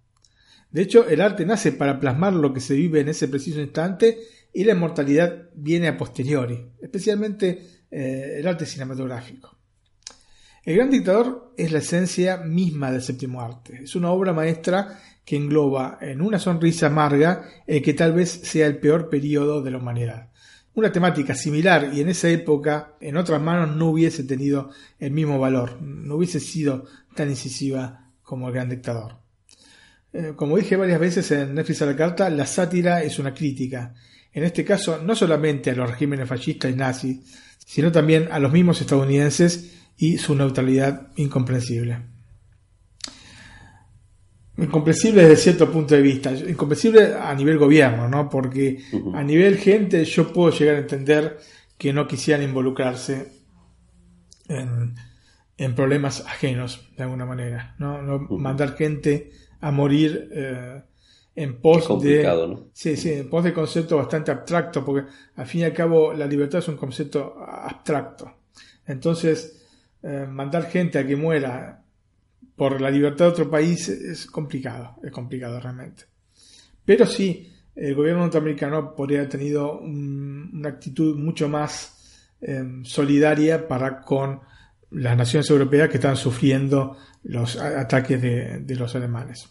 De 0.71 0.83
hecho, 0.83 1.09
el 1.09 1.21
arte 1.21 1.45
nace 1.45 1.73
para 1.73 1.99
plasmar 1.99 2.33
lo 2.33 2.53
que 2.53 2.61
se 2.61 2.75
vive 2.75 3.01
en 3.01 3.09
ese 3.09 3.29
preciso 3.29 3.61
instante 3.61 4.19
y 4.53 4.65
la 4.65 4.73
inmortalidad 4.73 5.51
viene 5.55 5.89
a 5.89 5.97
posteriori, 5.97 6.73
especialmente 6.81 7.85
eh, 7.91 8.37
el 8.39 8.47
arte 8.47 8.67
cinematográfico. 8.67 9.57
El 10.65 10.77
Gran 10.77 10.91
Dictador 10.91 11.55
es 11.57 11.73
la 11.73 11.79
esencia 11.79 12.37
misma 12.37 12.93
del 12.93 13.03
séptimo 13.03 13.41
arte. 13.41 13.81
Es 13.83 13.97
una 13.97 14.11
obra 14.11 14.33
maestra 14.33 15.01
que 15.25 15.37
engloba 15.37 15.99
en 16.01 16.21
una 16.21 16.39
sonrisa 16.39 16.89
amarga 16.89 17.45
el 17.67 17.83
que 17.83 17.95
tal 17.95 18.13
vez 18.13 18.31
sea 18.31 18.67
el 18.67 18.79
peor 18.79 19.09
periodo 19.09 19.63
de 19.63 19.71
la 19.71 19.79
humanidad 19.79 20.31
una 20.75 20.93
temática 20.93 21.35
similar 21.35 21.91
y 21.93 22.01
en 22.01 22.09
esa 22.09 22.29
época 22.29 22.95
en 23.01 23.17
otras 23.17 23.41
manos 23.41 23.77
no 23.77 23.91
hubiese 23.91 24.25
tenido 24.25 24.71
el 24.99 25.11
mismo 25.11 25.39
valor, 25.39 25.81
no 25.83 26.17
hubiese 26.17 26.41
sido 26.41 26.87
tan 27.15 27.29
incisiva 27.29 28.11
como 28.23 28.49
el 28.49 28.55
gran 28.55 28.69
dictador. 28.69 29.20
Eh, 30.13 30.33
como 30.35 30.57
dije 30.57 30.77
varias 30.77 30.99
veces 30.99 31.31
en 31.31 31.55
Netflix 31.55 31.83
a 31.83 31.87
la 31.87 31.97
carta, 31.97 32.31
la 32.31 32.47
sátira 32.47 33.03
es 33.03 33.19
una 33.19 33.33
crítica. 33.33 33.95
en 34.33 34.45
este 34.45 34.65
caso 34.65 35.03
no 35.03 35.15
solamente 35.15 35.71
a 35.71 35.75
los 35.75 35.91
regímenes 35.91 36.29
fascistas 36.29 36.71
y 36.71 36.75
nazis, 36.75 37.19
sino 37.65 37.93
también 37.93 38.29
a 38.31 38.39
los 38.39 38.53
mismos 38.53 38.81
estadounidenses 38.81 39.73
y 39.97 40.19
su 40.19 40.35
neutralidad 40.35 41.09
incomprensible. 41.17 41.99
Incomprensible 44.57 45.23
desde 45.23 45.37
cierto 45.37 45.71
punto 45.71 45.95
de 45.95 46.03
vista, 46.03 46.33
incomprensible 46.33 47.15
a 47.15 47.35
nivel 47.35 47.59
gobierno, 47.59 48.09
¿no? 48.09 48.29
Porque 48.29 48.83
a 49.15 49.23
nivel 49.23 49.57
gente 49.57 50.05
yo 50.05 50.33
puedo 50.33 50.51
llegar 50.51 50.77
a 50.77 50.81
entender 50.81 51.39
que 51.79 51.93
no 51.93 52.07
quisieran 52.07 52.43
involucrarse 52.45 53.33
en, 54.49 54.95
problemas 55.75 56.27
ajenos, 56.27 56.89
de 56.97 57.05
alguna 57.05 57.27
manera, 57.27 57.75
¿no? 57.79 58.03
no 58.03 58.19
Mandar 58.37 58.77
gente 58.77 59.31
a 59.61 59.71
morir 59.71 60.29
eh, 60.33 60.83
en 61.35 61.61
pos 61.61 62.03
de 62.03 62.69
sí, 62.73 62.97
sí, 62.97 63.13
en 63.13 63.31
pos 63.31 63.45
de 63.45 63.53
concepto 63.53 63.97
bastante 63.97 64.31
abstracto, 64.31 64.85
porque 64.85 65.09
al 65.37 65.47
fin 65.47 65.63
y 65.63 65.65
al 65.65 65.73
cabo 65.73 66.13
la 66.13 66.27
libertad 66.27 66.59
es 66.59 66.69
un 66.69 66.77
concepto 66.77 67.37
abstracto. 67.39 68.33
Entonces, 68.87 69.67
eh, 70.03 70.27
mandar 70.29 70.65
gente 70.65 70.99
a 70.99 71.07
que 71.07 71.17
muera 71.17 71.83
por 72.57 72.81
la 72.81 72.91
libertad 72.91 73.27
de 73.27 73.31
otro 73.31 73.51
país 73.51 73.89
es 73.89 74.27
complicado, 74.27 74.97
es 75.03 75.11
complicado 75.13 75.61
realmente. 75.61 76.05
Pero 76.85 77.07
sí, 77.07 77.51
el 77.75 77.95
gobierno 77.95 78.23
norteamericano 78.23 78.95
podría 78.95 79.21
haber 79.21 79.31
tenido 79.31 79.79
una 79.79 80.69
actitud 80.69 81.17
mucho 81.17 81.49
más 81.49 82.27
em, 82.41 82.85
solidaria 82.85 83.67
para 83.67 84.01
con 84.01 84.41
las 84.91 85.17
naciones 85.17 85.49
europeas 85.49 85.89
que 85.89 85.97
están 85.97 86.17
sufriendo 86.17 86.97
los 87.23 87.57
ataques 87.57 88.21
de 88.21 88.77
los 88.77 88.95
alemanes. 88.95 89.49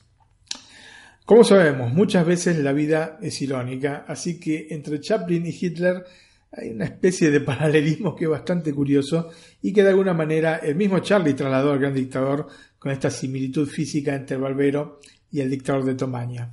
Como 1.30 1.44
sabemos, 1.44 1.94
muchas 1.94 2.26
veces 2.26 2.58
la 2.58 2.74
vida 2.74 3.20
es 3.22 3.40
irónica, 3.44 4.04
así 4.08 4.40
que 4.40 4.70
entre 4.72 5.00
Chaplin 5.00 5.46
y 5.46 5.50
Hitler 5.52 6.04
hay 6.52 6.72
una 6.72 6.86
especie 6.86 7.30
de 7.30 7.40
paralelismo 7.42 8.16
que 8.16 8.24
es 8.24 8.32
bastante 8.32 8.74
curioso 8.74 9.30
y 9.62 9.72
que 9.72 9.84
de 9.84 9.90
alguna 9.90 10.16
manera 10.16 10.56
el 10.56 10.74
mismo 10.74 10.98
Charlie 10.98 11.36
trasladó 11.36 11.72
al 11.72 11.78
gran 11.78 11.94
dictador 11.94 12.48
con 12.80 12.92
esta 12.92 13.12
similitud 13.12 13.68
física 13.68 14.16
entre 14.16 14.38
Barbero 14.38 15.00
y 15.30 15.42
el 15.42 15.52
dictador 15.52 15.86
de 15.86 15.94
Tomaña. 15.94 16.52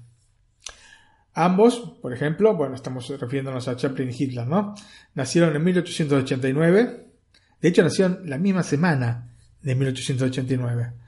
Ambos, 1.33 1.97
por 2.03 2.13
ejemplo, 2.13 2.55
bueno, 2.55 2.75
estamos 2.75 3.09
refiriéndonos 3.09 3.69
a 3.69 3.77
Chaplin 3.77 4.11
y 4.11 4.23
Hitler, 4.23 4.47
¿no? 4.47 4.75
Nacieron 5.15 5.57
en 5.57 5.65
1889, 5.65 7.07
de 7.63 7.69
hecho 7.71 7.83
nacieron 7.83 8.29
la 8.29 8.37
misma 8.37 8.63
semana 8.63 9.35
de 9.63 9.75
1889. 9.75 11.06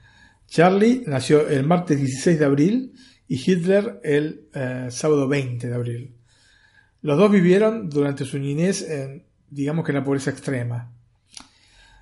Charlie 0.49 1.03
nació 1.05 1.47
el 1.47 1.63
martes 1.63 1.97
16 1.97 2.39
de 2.39 2.45
abril 2.45 2.93
y 3.27 3.35
Hitler 3.35 4.01
el 4.03 4.49
eh, 4.53 4.87
sábado 4.89 5.27
20 5.27 5.67
de 5.67 5.75
abril. 5.75 6.15
Los 7.01 7.17
dos 7.17 7.31
vivieron 7.31 7.87
durante 7.87 8.25
su 8.25 8.39
niñez, 8.39 8.81
en, 8.81 9.25
digamos 9.49 9.85
que 9.85 9.91
en 9.91 9.97
la 9.97 10.03
pobreza 10.03 10.31
extrema. 10.31 10.91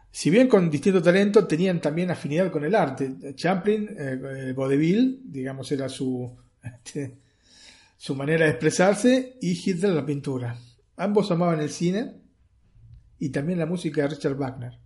Si 0.10 0.30
bien 0.30 0.48
con 0.48 0.72
distinto 0.72 1.02
talento, 1.02 1.46
tenían 1.46 1.82
también 1.82 2.10
afinidad 2.10 2.50
con 2.50 2.64
el 2.64 2.74
arte. 2.74 3.36
Chaplin, 3.36 3.90
eh, 3.96 4.54
vaudeville, 4.56 5.20
digamos, 5.26 5.72
era 5.72 5.90
su, 5.90 6.34
este, 6.64 7.18
su 7.98 8.16
manera 8.16 8.46
de 8.46 8.52
expresarse, 8.52 9.38
y 9.42 9.52
Hitler 9.52 9.92
la 9.92 10.06
pintura. 10.06 10.58
Ambos 10.96 11.30
amaban 11.30 11.60
el 11.60 11.70
cine 11.70 12.16
y 13.20 13.30
también 13.30 13.60
la 13.60 13.66
música 13.66 14.04
de 14.04 14.08
Richard 14.08 14.36
Wagner. 14.36 14.80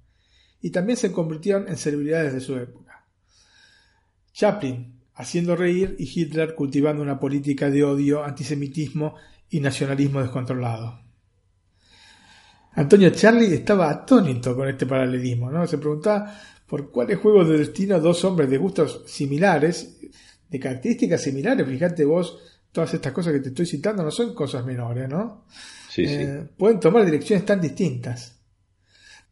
Y 0.61 0.71
también 0.71 0.97
se 0.97 1.11
convirtieron 1.11 1.67
en 1.69 1.77
celebridades 1.77 2.33
de 2.33 2.41
su 2.41 2.57
época. 2.57 2.80
Chaplin, 4.33 5.01
haciendo 5.15 5.55
reír 5.55 5.95
y 5.99 6.09
Hitler 6.13 6.55
cultivando 6.55 7.01
una 7.01 7.19
política 7.19 7.69
de 7.69 7.83
odio, 7.83 8.23
antisemitismo 8.23 9.15
y 9.49 9.59
nacionalismo 9.59 10.21
descontrolado. 10.21 11.01
Antonio 12.73 13.09
Charlie 13.09 13.53
estaba 13.53 13.89
atónito 13.89 14.55
con 14.55 14.69
este 14.69 14.85
paralelismo, 14.85 15.51
¿no? 15.51 15.67
Se 15.67 15.77
preguntaba 15.77 16.39
por 16.65 16.89
cuáles 16.89 17.19
juegos 17.19 17.49
de 17.49 17.57
destino 17.57 17.99
dos 17.99 18.23
hombres 18.23 18.49
de 18.49 18.57
gustos 18.57 19.03
similares, 19.05 19.99
de 20.49 20.59
características 20.59 21.21
similares, 21.21 21.67
fíjate 21.67 22.05
vos, 22.05 22.39
todas 22.71 22.93
estas 22.93 23.11
cosas 23.11 23.33
que 23.33 23.39
te 23.41 23.49
estoy 23.49 23.65
citando 23.65 24.03
no 24.03 24.11
son 24.11 24.33
cosas 24.33 24.65
menores, 24.65 25.09
¿no? 25.09 25.45
Sí, 25.89 26.07
sí. 26.07 26.13
Eh, 26.13 26.47
pueden 26.57 26.79
tomar 26.79 27.03
direcciones 27.03 27.45
tan 27.45 27.59
distintas. 27.59 28.39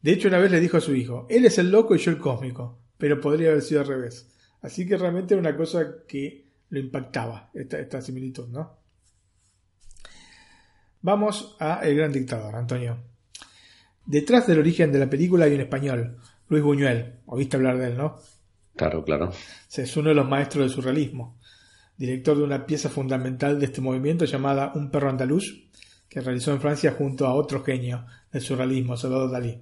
De 0.02 0.12
hecho, 0.12 0.28
una 0.28 0.38
vez 0.38 0.50
le 0.50 0.60
dijo 0.60 0.76
a 0.76 0.80
su 0.82 0.94
hijo, 0.94 1.26
él 1.30 1.46
es 1.46 1.56
el 1.58 1.70
loco 1.70 1.94
y 1.94 1.98
yo 1.98 2.10
el 2.10 2.18
cósmico, 2.18 2.78
pero 2.98 3.20
podría 3.20 3.50
haber 3.50 3.62
sido 3.62 3.80
al 3.80 3.86
revés. 3.86 4.30
Así 4.62 4.86
que 4.86 4.96
realmente 4.96 5.34
era 5.34 5.40
una 5.40 5.56
cosa 5.56 6.04
que 6.06 6.44
lo 6.70 6.78
impactaba, 6.78 7.50
esta, 7.54 8.00
similitud, 8.00 8.48
¿no? 8.48 8.78
Vamos 11.02 11.56
a 11.58 11.80
El 11.82 11.96
Gran 11.96 12.12
Dictador, 12.12 12.54
Antonio. 12.54 12.98
Detrás 14.04 14.46
del 14.46 14.58
origen 14.58 14.92
de 14.92 14.98
la 14.98 15.10
película 15.10 15.46
hay 15.46 15.54
un 15.54 15.62
español, 15.62 16.18
Luis 16.48 16.62
Buñuel. 16.62 17.20
Oíste 17.26 17.56
hablar 17.56 17.78
de 17.78 17.88
él, 17.88 17.96
¿no? 17.96 18.18
Claro, 18.76 19.04
claro. 19.04 19.32
Es 19.74 19.96
uno 19.96 20.10
de 20.10 20.14
los 20.14 20.28
maestros 20.28 20.64
del 20.64 20.74
surrealismo, 20.74 21.38
director 21.96 22.36
de 22.36 22.44
una 22.44 22.66
pieza 22.66 22.88
fundamental 22.88 23.58
de 23.58 23.66
este 23.66 23.80
movimiento 23.80 24.24
llamada 24.26 24.72
Un 24.74 24.90
perro 24.90 25.10
andaluz, 25.10 25.70
que 26.08 26.20
realizó 26.20 26.52
en 26.52 26.60
Francia 26.60 26.94
junto 26.96 27.26
a 27.26 27.34
otro 27.34 27.62
genio 27.62 28.04
del 28.32 28.42
surrealismo, 28.42 28.96
Salvador 28.96 29.30
Dalí. 29.30 29.60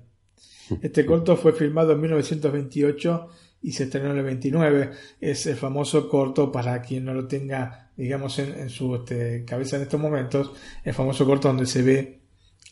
Este 0.82 1.07
corto 1.07 1.36
fue 1.36 1.53
filmado 1.53 1.92
en 1.92 2.01
1928 2.01 3.28
y 3.62 3.72
se 3.72 3.84
estrenó 3.84 4.11
en 4.12 4.18
el 4.18 4.24
29. 4.24 4.90
Es 5.20 5.46
el 5.46 5.56
famoso 5.56 6.09
corto, 6.09 6.52
para 6.52 6.80
quien 6.80 7.04
no 7.04 7.14
lo 7.14 7.26
tenga, 7.26 7.90
digamos, 7.96 8.38
en, 8.38 8.68
su 8.70 8.94
este, 8.94 9.44
cabeza 9.44 9.76
en 9.76 9.82
estos 9.82 10.00
momentos, 10.00 10.52
el 10.84 10.94
famoso 10.94 11.26
corto 11.26 11.48
donde 11.48 11.66
se 11.66 11.82
ve 11.82 12.20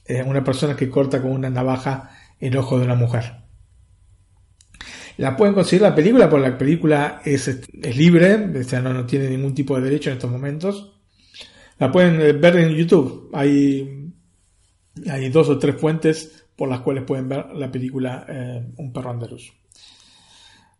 eh, 0.07 0.23
una 0.23 0.45
persona 0.45 0.77
que 0.77 0.89
corta 0.89 1.21
con 1.21 1.33
una 1.33 1.51
navaja 1.51 2.11
el 2.39 2.57
ojo 2.57 2.79
de 2.79 2.85
una 2.85 2.95
mujer. 2.95 3.47
La 5.19 5.37
pueden 5.37 5.55
conseguir 5.55 5.83
la 5.83 5.95
película, 5.95 6.29
porque 6.29 6.51
la 6.51 6.59
película 6.59 7.23
es, 7.25 7.49
es 7.49 7.97
libre, 7.97 8.35
o 8.35 8.65
sea, 8.65 8.81
no, 8.81 8.93
no 8.93 9.07
tiene 9.07 9.31
ningún 9.31 9.55
tipo 9.55 9.77
de 9.77 9.83
derecho 9.83 10.11
en 10.11 10.17
estos 10.17 10.31
momentos. 10.31 10.93
La 11.79 11.91
pueden 11.91 12.21
eh, 12.21 12.33
ver 12.33 12.57
en 12.57 12.75
YouTube. 12.75 13.31
Hay, 13.33 14.13
hay 15.11 15.29
dos 15.31 15.49
o 15.49 15.59
tres 15.59 15.77
fuentes 15.77 16.45
por 16.55 16.69
las 16.69 16.81
cuales 16.81 17.05
pueden 17.05 17.29
ver 17.29 17.47
la 17.55 17.71
película 17.71 18.25
eh, 18.29 18.67
Un 18.77 18.93
perro 18.93 19.11
andaluz. 19.11 19.53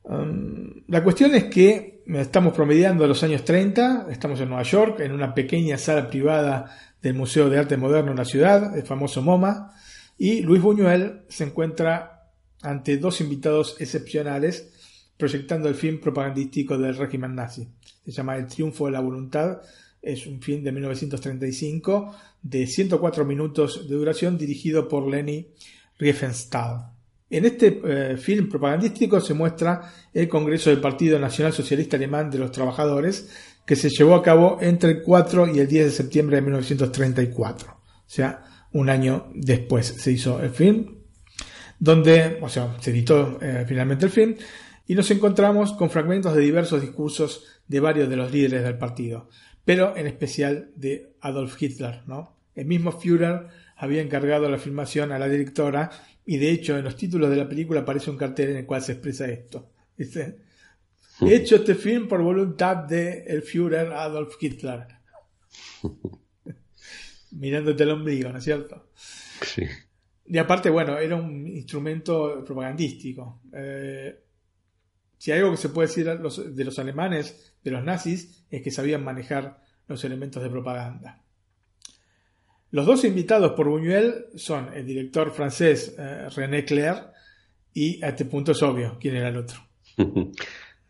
La 0.09 1.03
cuestión 1.03 1.35
es 1.35 1.45
que 1.45 2.03
estamos 2.07 2.55
promediando 2.55 3.07
los 3.07 3.23
años 3.25 3.45
30, 3.45 4.07
estamos 4.11 4.41
en 4.41 4.49
Nueva 4.49 4.63
York, 4.63 5.01
en 5.01 5.13
una 5.13 5.35
pequeña 5.35 5.77
sala 5.79 6.09
privada 6.09 6.71
del 7.03 7.15
Museo 7.15 7.51
de 7.51 7.59
Arte 7.59 7.77
Moderno 7.77 8.13
en 8.13 8.19
la 8.19 8.25
ciudad, 8.25 8.77
el 8.77 8.85
famoso 8.85 9.21
MoMA, 9.21 9.73
y 10.17 10.43
Luis 10.43 10.63
Buñuel 10.63 11.23
se 11.29 11.45
encuentra 11.45 12.31
ante 12.63 12.99
dos 12.99 13.21
invitados 13.21 13.77
excepcionales 13.81 14.73
proyectando 15.17 15.69
el 15.69 15.75
film 15.75 16.01
propagandístico 16.01 16.79
del 16.79 16.97
régimen 16.97 17.35
nazi. 17.35 17.69
Se 18.05 18.13
llama 18.13 18.37
El 18.37 18.47
Triunfo 18.47 18.87
de 18.87 18.93
la 18.93 19.01
Voluntad, 19.01 19.61
es 20.01 20.27
un 20.27 20.41
film 20.41 20.63
de 20.63 20.71
1935 20.71 22.15
de 22.43 22.67
104 22.67 23.25
minutos 23.25 23.89
de 23.89 23.97
duración 23.97 24.39
dirigido 24.39 24.89
por 24.89 25.09
Leni 25.09 25.49
Riefenstahl. 25.99 26.96
En 27.29 27.45
este 27.45 27.81
eh, 27.85 28.17
film 28.17 28.49
propagandístico 28.49 29.21
se 29.21 29.35
muestra 29.35 29.93
el 30.15 30.29
Congreso 30.29 30.71
del 30.71 30.81
Partido 30.81 31.19
Nacional 31.19 31.53
Socialista 31.53 31.97
Alemán 31.97 32.31
de 32.31 32.39
los 32.39 32.53
Trabajadores, 32.53 33.29
que 33.67 33.75
se 33.75 33.91
llevó 33.91 34.15
a 34.15 34.23
cabo 34.23 34.59
entre 34.61 34.91
el 34.91 35.03
4 35.03 35.49
y 35.55 35.59
el 35.59 35.67
10 35.67 35.87
de 35.87 35.91
septiembre 35.91 36.37
de 36.37 36.43
1934. 36.43 37.73
O 37.73 37.79
sea, 38.07 38.45
un 38.73 38.89
año 38.89 39.29
después 39.35 39.87
se 39.87 40.13
hizo 40.13 40.41
el 40.41 40.51
film, 40.51 40.99
donde, 41.81 42.39
o 42.41 42.49
sea, 42.49 42.77
se 42.81 42.91
editó 42.91 43.39
eh, 43.43 43.65
finalmente 43.67 44.07
el 44.07 44.13
film, 44.13 44.37
y 44.87 44.95
nos 44.95 45.11
encontramos 45.11 45.73
con 45.73 45.91
fragmentos 45.91 46.33
de 46.33 46.43
diversos 46.43 46.81
discursos 46.81 47.45
de 47.67 47.81
varios 47.81 48.09
de 48.09 48.17
los 48.17 48.31
líderes 48.31 48.63
del 48.63 48.79
partido, 48.79 49.29
pero 49.65 49.97
en 49.97 50.07
especial 50.07 50.71
de 50.77 51.17
Adolf 51.21 51.61
Hitler. 51.61 52.03
El 52.55 52.67
mismo 52.67 52.93
Führer 52.93 53.49
había 53.77 54.01
encargado 54.01 54.49
la 54.49 54.59
filmación 54.59 55.11
a 55.11 55.19
la 55.19 55.29
directora 55.29 55.91
y 56.27 56.39
de 56.39 56.51
hecho, 56.51 56.77
en 56.77 56.85
los 56.85 56.97
títulos 56.97 57.31
de 57.31 57.37
la 57.37 57.49
película 57.49 57.81
aparece 57.81 58.11
un 58.11 58.17
cartel 58.17 58.51
en 58.51 58.57
el 58.59 58.67
cual 58.67 58.83
se 58.83 58.93
expresa 58.93 59.27
esto. 59.29 59.71
Dice, 59.97 60.41
he 61.21 61.37
hecho 61.37 61.57
este 61.57 61.77
film 61.77 62.09
por 62.09 62.21
voluntad 62.21 62.77
de 62.79 63.25
el 63.25 63.43
Führer 63.43 63.93
Adolf 63.93 64.35
Hitler. 64.41 64.87
Mirándote 67.31 67.83
el 67.85 67.91
ombligo, 67.91 68.31
¿no 68.31 68.39
es 68.39 68.45
cierto? 68.45 68.91
Sí. 69.43 69.63
Y 70.27 70.39
aparte, 70.39 70.69
bueno, 70.69 70.99
era 70.99 71.15
un 71.15 71.47
instrumento 71.47 72.43
propagandístico. 72.45 73.43
Eh, 73.53 74.19
si 75.19 75.31
hay 75.31 75.39
algo 75.39 75.53
que 75.53 75.57
se 75.59 75.69
puede 75.69 75.87
decir 75.87 76.07
de 76.07 76.65
los 76.65 76.79
alemanes, 76.81 77.55
de 77.63 77.71
los 77.71 77.85
nazis, 77.85 78.45
es 78.51 78.63
que 78.63 78.71
sabían 78.73 79.05
manejar 79.05 79.63
los 79.87 80.05
elementos 80.05 80.43
de 80.43 80.51
propaganda. 80.51 81.23
Los 82.71 82.87
dos 82.87 83.05
invitados 83.05 83.53
por 83.53 83.69
Buñuel 83.69 84.27
son 84.35 84.71
el 84.75 84.85
director 84.85 85.31
francés 85.33 85.95
eh, 85.99 86.29
René 86.35 86.65
Clair 86.65 86.97
y 87.73 88.03
a 88.05 88.09
este 88.09 88.25
punto 88.25 88.53
es 88.53 88.63
obvio 88.63 88.97
quién 89.01 89.17
era 89.17 89.29
el 89.29 89.37
otro. 89.37 89.61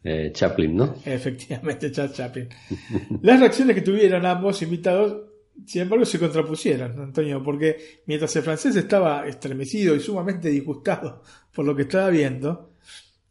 Eh, 0.09 0.31
Chaplin, 0.33 0.77
¿no? 0.77 0.95
Efectivamente, 1.05 1.91
Charles 1.91 2.15
Chaplin. 2.15 2.49
Las 3.23 3.41
reacciones 3.41 3.75
que 3.75 3.83
tuvieron 3.83 4.25
ambos 4.25 4.63
invitados 4.63 5.27
sin 5.65 5.83
embargo, 5.83 6.05
se 6.05 6.19
contrapusieron, 6.19 7.01
Antonio, 7.01 7.43
porque 7.43 8.03
mientras 8.07 8.35
el 8.37 8.43
francés 8.43 8.77
estaba 8.77 9.27
estremecido 9.27 9.95
y 9.95 10.01
sumamente 10.01 10.51
disgustado 10.51 11.23
por 11.55 11.65
lo 11.65 11.75
que 11.75 11.83
estaba 11.83 12.11
viendo, 12.11 12.73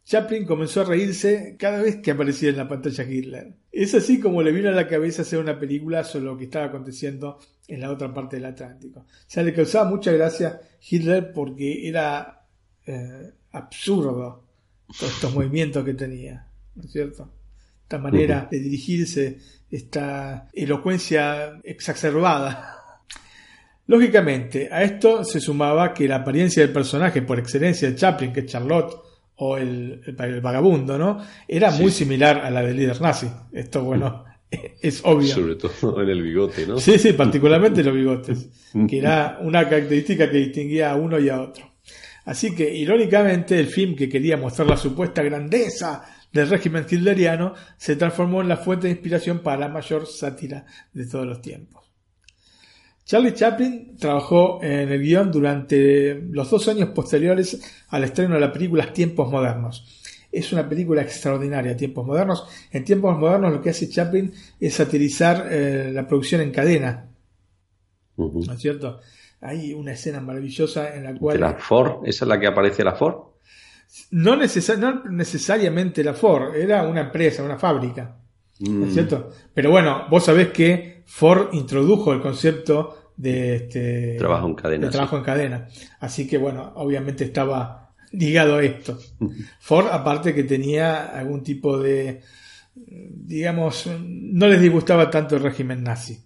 Chaplin 0.06 0.44
comenzó 0.44 0.82
a 0.82 0.84
reírse 0.84 1.56
cada 1.58 1.82
vez 1.82 1.96
que 1.96 2.12
aparecía 2.12 2.50
en 2.50 2.56
la 2.56 2.68
pantalla 2.68 3.02
Hitler. 3.02 3.54
Es 3.72 3.92
así 3.92 4.20
como 4.20 4.40
le 4.40 4.52
vino 4.52 4.68
a 4.68 4.72
la 4.72 4.86
cabeza 4.86 5.22
hacer 5.22 5.40
una 5.40 5.58
película 5.58 6.04
sobre 6.04 6.26
lo 6.26 6.38
que 6.38 6.44
estaba 6.44 6.66
aconteciendo 6.66 7.40
en 7.66 7.80
la 7.80 7.90
otra 7.90 8.14
parte 8.14 8.36
del 8.36 8.44
Atlántico. 8.44 9.00
O 9.00 9.04
sea, 9.26 9.42
le 9.42 9.52
causaba 9.52 9.90
mucha 9.90 10.12
gracia 10.12 10.60
Hitler 10.88 11.32
porque 11.32 11.88
era 11.88 12.46
eh, 12.86 13.32
absurdo 13.50 14.44
todos 14.96 15.12
estos 15.12 15.34
movimientos 15.34 15.84
que 15.84 15.94
tenía, 15.94 16.46
¿no 16.76 16.84
es 16.84 16.92
cierto? 16.92 17.28
Esta 17.82 17.98
manera 17.98 18.46
de 18.48 18.60
dirigirse, 18.60 19.40
esta 19.68 20.48
elocuencia 20.52 21.60
exacerbada. 21.64 23.02
Lógicamente, 23.88 24.68
a 24.70 24.84
esto 24.84 25.24
se 25.24 25.40
sumaba 25.40 25.92
que 25.92 26.06
la 26.06 26.16
apariencia 26.16 26.62
del 26.62 26.72
personaje 26.72 27.22
por 27.22 27.40
excelencia 27.40 27.90
de 27.90 27.96
Chaplin, 27.96 28.32
que 28.32 28.40
es 28.40 28.46
Charlotte, 28.46 29.05
o 29.36 29.56
el, 29.56 30.00
vagabundo, 30.42 30.98
¿no? 30.98 31.18
Era 31.46 31.70
muy 31.70 31.90
similar 31.90 32.38
a 32.38 32.50
la 32.50 32.62
del 32.62 32.76
líder 32.76 33.00
nazi. 33.00 33.28
Esto, 33.52 33.82
bueno, 33.84 34.24
es 34.80 35.00
obvio. 35.04 35.28
Sobre 35.28 35.56
todo 35.56 36.02
en 36.02 36.08
el 36.08 36.22
bigote, 36.22 36.66
¿no? 36.66 36.78
Sí, 36.78 36.98
sí, 36.98 37.12
particularmente 37.12 37.82
los 37.82 37.94
bigotes, 37.94 38.48
que 38.88 38.98
era 38.98 39.38
una 39.42 39.68
característica 39.68 40.30
que 40.30 40.38
distinguía 40.38 40.92
a 40.92 40.96
uno 40.96 41.18
y 41.18 41.28
a 41.28 41.40
otro. 41.40 41.70
Así 42.24 42.54
que, 42.54 42.74
irónicamente, 42.74 43.58
el 43.58 43.68
film 43.68 43.94
que 43.94 44.08
quería 44.08 44.36
mostrar 44.36 44.68
la 44.68 44.76
supuesta 44.76 45.22
grandeza 45.22 46.04
del 46.32 46.48
régimen 46.48 46.84
hitleriano 46.90 47.54
se 47.76 47.94
transformó 47.94 48.42
en 48.42 48.48
la 48.48 48.56
fuente 48.56 48.88
de 48.88 48.94
inspiración 48.94 49.40
para 49.40 49.60
la 49.60 49.68
mayor 49.68 50.06
sátira 50.06 50.66
de 50.92 51.06
todos 51.06 51.24
los 51.24 51.40
tiempos. 51.40 51.85
Charlie 53.06 53.34
Chaplin 53.34 53.96
trabajó 53.96 54.58
en 54.60 54.90
el 54.90 55.00
guion 55.00 55.30
durante 55.30 56.14
los 56.28 56.50
dos 56.50 56.66
años 56.66 56.88
posteriores 56.88 57.84
al 57.90 58.02
estreno 58.02 58.34
de 58.34 58.40
la 58.40 58.52
película 58.52 58.92
Tiempos 58.92 59.30
Modernos. 59.30 59.86
Es 60.32 60.52
una 60.52 60.68
película 60.68 61.02
extraordinaria, 61.02 61.76
Tiempos 61.76 62.04
Modernos. 62.04 62.48
En 62.72 62.84
Tiempos 62.84 63.16
Modernos 63.16 63.52
lo 63.52 63.62
que 63.62 63.70
hace 63.70 63.88
Chaplin 63.88 64.34
es 64.58 64.74
satirizar 64.74 65.46
eh, 65.48 65.92
la 65.92 66.04
producción 66.08 66.40
en 66.40 66.50
cadena. 66.50 67.08
¿No 68.16 68.52
es 68.52 68.58
cierto? 68.58 68.98
Hay 69.40 69.72
una 69.72 69.92
escena 69.92 70.20
maravillosa 70.20 70.96
en 70.96 71.04
la 71.04 71.14
cual... 71.14 71.38
¿La 71.38 71.54
Ford? 71.54 72.04
¿Esa 72.04 72.24
es 72.24 72.28
la 72.28 72.40
que 72.40 72.48
aparece 72.48 72.82
la 72.82 72.96
Ford? 72.96 73.18
No, 74.10 74.34
necesariamente 74.34 76.02
la 76.02 76.14
Ford, 76.14 76.56
era 76.56 76.82
una 76.82 77.02
empresa, 77.02 77.44
una 77.44 77.56
fábrica. 77.56 78.16
¿No 78.58 78.84
es 78.84 78.90
mm. 78.90 78.94
cierto? 78.94 79.30
Pero 79.54 79.70
bueno, 79.70 80.06
vos 80.10 80.24
sabés 80.24 80.48
que 80.48 80.95
Ford 81.06 81.54
introdujo 81.54 82.12
el 82.12 82.20
concepto 82.20 83.12
de 83.16 83.56
este 83.56 84.16
trabajo 84.18 84.46
en 84.48 84.54
cadena. 84.54 84.90
trabajo 84.90 85.16
en 85.16 85.22
cadena. 85.22 85.68
Así 86.00 86.26
que 86.26 86.36
bueno, 86.36 86.72
obviamente 86.76 87.24
estaba 87.24 87.94
ligado 88.12 88.56
a 88.56 88.62
esto. 88.62 88.98
Ford, 89.60 89.86
aparte 89.90 90.34
que 90.34 90.44
tenía 90.44 91.06
algún 91.06 91.42
tipo 91.42 91.78
de, 91.78 92.20
digamos, 92.74 93.88
no 94.00 94.48
les 94.48 94.60
disgustaba 94.60 95.08
tanto 95.08 95.36
el 95.36 95.42
régimen 95.42 95.82
nazi, 95.82 96.22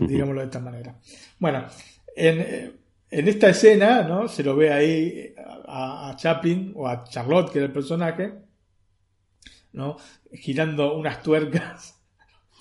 digámoslo 0.00 0.42
de 0.42 0.46
esta 0.46 0.60
manera. 0.60 0.98
Bueno, 1.38 1.66
en, 2.14 2.78
esta 3.10 3.48
escena, 3.48 4.02
¿no? 4.02 4.28
Se 4.28 4.42
lo 4.42 4.54
ve 4.54 4.72
ahí 4.72 5.34
a, 5.66 6.10
a 6.10 6.16
Chaplin 6.16 6.72
o 6.76 6.86
a 6.86 7.04
Charlotte, 7.04 7.50
que 7.50 7.58
era 7.58 7.66
el 7.66 7.72
personaje, 7.72 8.34
¿no? 9.72 9.96
Girando 10.32 10.94
unas 10.94 11.22
tuercas 11.22 12.03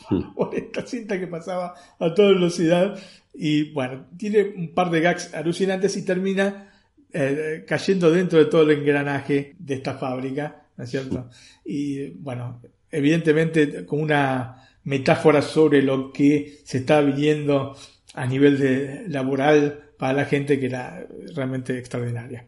por 0.36 0.53
esta 0.56 0.86
cinta 0.86 1.20
que 1.20 1.28
pasaba 1.28 1.74
a 1.99 2.14
toda 2.14 2.30
velocidad. 2.30 2.99
Y 3.34 3.72
bueno, 3.72 4.06
tiene 4.18 4.53
un 4.56 4.74
par 4.74 4.90
de 4.90 5.02
gags 5.02 5.34
alucinantes 5.34 5.98
y 5.98 6.06
termina 6.06 6.72
eh, 7.11 7.64
cayendo 7.68 8.11
dentro 8.11 8.40
de 8.40 8.45
todo 8.45 8.64
el 8.64 8.80
engranaje 8.80 9.56
de 9.57 9.74
esta 9.76 9.95
fábrica, 9.95 10.65
¿no 10.78 10.84
es 10.84 10.90
cierto? 10.90 11.30
Y 11.65 12.10
bueno, 12.10 12.61
evidentemente 12.91 13.86
con 13.86 14.02
una 14.02 14.68
metáfora 14.84 15.41
sobre 15.41 15.82
lo 15.82 16.11
que 16.11 16.60
se 16.64 16.80
está 16.80 17.02
viviendo 17.02 17.76
a 18.14 18.26
nivel 18.26 18.60
de 18.60 19.06
laboral 19.07 19.91
para 19.98 20.14
la 20.14 20.26
gente 20.26 20.60
que 20.60 20.68
era 20.68 21.06
realmente 21.36 21.78
extraordinaria. 21.78 22.45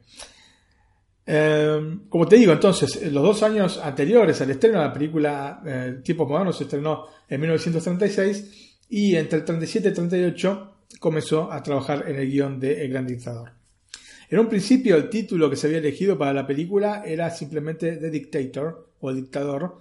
Eh, 1.28 2.00
como 2.08 2.28
te 2.28 2.36
digo, 2.36 2.54
entonces, 2.54 3.12
los 3.12 3.24
dos 3.24 3.44
años 3.44 3.80
anteriores 3.84 4.40
al 4.42 4.52
estreno 4.52 4.80
de 4.80 4.86
la 4.86 4.94
película 4.94 5.62
eh, 5.66 6.00
Tiempos 6.04 6.30
Modernos 6.30 6.58
se 6.58 6.66
estrenó 6.66 7.08
en 7.28 7.42
1936 7.42 8.78
y 8.90 9.16
entre 9.16 9.40
el 9.40 9.46
37 9.46 9.88
y 9.88 9.90
el 9.90 9.96
38 9.96 10.72
comenzó 11.00 11.52
a 11.52 11.64
trabajar 11.64 12.06
en 12.08 12.18
el 12.18 12.30
guion 12.30 12.60
de 12.60 12.84
El 12.84 12.92
Gran 12.92 13.08
Dictador. 13.08 13.54
En 14.30 14.40
un 14.40 14.48
principio 14.48 14.96
el 14.96 15.10
título 15.10 15.50
que 15.50 15.56
se 15.56 15.68
había 15.68 15.80
elegido 15.80 16.18
para 16.18 16.34
la 16.34 16.46
película 16.46 17.04
era 17.06 17.30
simplemente 17.32 17.98
The 17.98 18.10
Dictator 18.10 18.92
o 19.00 19.10
El 19.10 19.18
Dictador, 19.18 19.80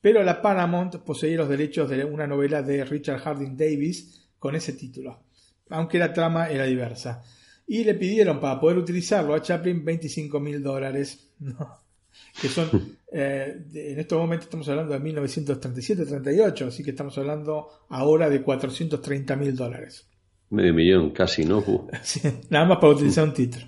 pero 0.00 0.22
la 0.22 0.40
Paramount 0.40 0.96
poseía 0.96 1.36
los 1.36 1.48
derechos 1.48 1.90
de 1.90 2.04
una 2.04 2.26
novela 2.26 2.62
de 2.62 2.84
Richard 2.84 3.20
Harding 3.20 3.56
Davis 3.56 4.28
con 4.38 4.54
ese 4.54 4.72
título, 4.72 5.24
aunque 5.70 5.98
la 5.98 6.12
trama 6.12 6.48
era 6.48 6.64
diversa 6.64 7.22
y 7.66 7.84
le 7.84 7.94
pidieron 7.94 8.40
para 8.40 8.60
poder 8.60 8.78
utilizarlo 8.78 9.34
a 9.34 9.42
Chaplin 9.42 9.84
25 9.84 10.38
mil 10.40 10.62
dólares, 10.62 11.30
que 12.40 12.48
son, 12.48 12.96
eh, 13.12 13.64
en 13.74 13.98
estos 13.98 14.18
momentos 14.18 14.46
estamos 14.46 14.68
hablando 14.68 14.92
de 14.92 15.00
1937-38, 15.00 16.68
así 16.68 16.84
que 16.84 16.90
estamos 16.90 17.16
hablando 17.18 17.68
ahora 17.88 18.30
de 18.30 18.42
430 18.42 19.36
mil 19.36 19.56
dólares. 19.56 20.06
Medio 20.50 20.74
millón, 20.74 21.10
casi, 21.10 21.44
¿no? 21.44 21.64
nada 22.50 22.64
más 22.66 22.78
para 22.78 22.92
utilizar 22.92 23.24
un 23.24 23.34
título. 23.34 23.66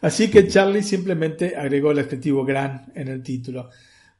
Así 0.00 0.30
que 0.30 0.46
Charlie 0.48 0.82
simplemente 0.82 1.56
agregó 1.56 1.90
el 1.90 1.98
adjetivo 1.98 2.44
gran 2.44 2.92
en 2.94 3.08
el 3.08 3.22
título. 3.22 3.70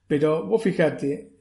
Pero 0.07 0.47
vos 0.47 0.63
fíjate, 0.63 1.33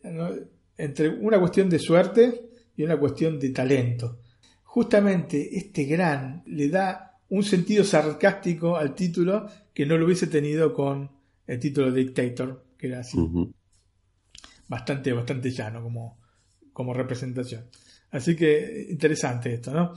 entre 0.77 1.09
una 1.09 1.39
cuestión 1.39 1.69
de 1.69 1.79
suerte 1.79 2.49
y 2.75 2.83
una 2.83 2.97
cuestión 2.97 3.39
de 3.39 3.49
talento. 3.49 4.19
Justamente 4.63 5.57
este 5.57 5.83
gran 5.85 6.43
le 6.47 6.69
da 6.69 7.12
un 7.29 7.43
sentido 7.43 7.83
sarcástico 7.83 8.75
al 8.75 8.95
título 8.95 9.47
que 9.73 9.85
no 9.85 9.97
lo 9.97 10.05
hubiese 10.05 10.27
tenido 10.27 10.73
con 10.73 11.09
el 11.47 11.59
título 11.59 11.91
de 11.91 12.03
Dictator, 12.03 12.63
que 12.77 12.87
era 12.87 12.99
así. 12.99 13.17
Bastante, 14.67 15.13
bastante 15.13 15.51
llano 15.51 15.81
como, 15.83 16.19
como 16.71 16.93
representación. 16.93 17.65
Así 18.11 18.35
que 18.35 18.87
interesante 18.89 19.53
esto, 19.53 19.71
¿no? 19.71 19.93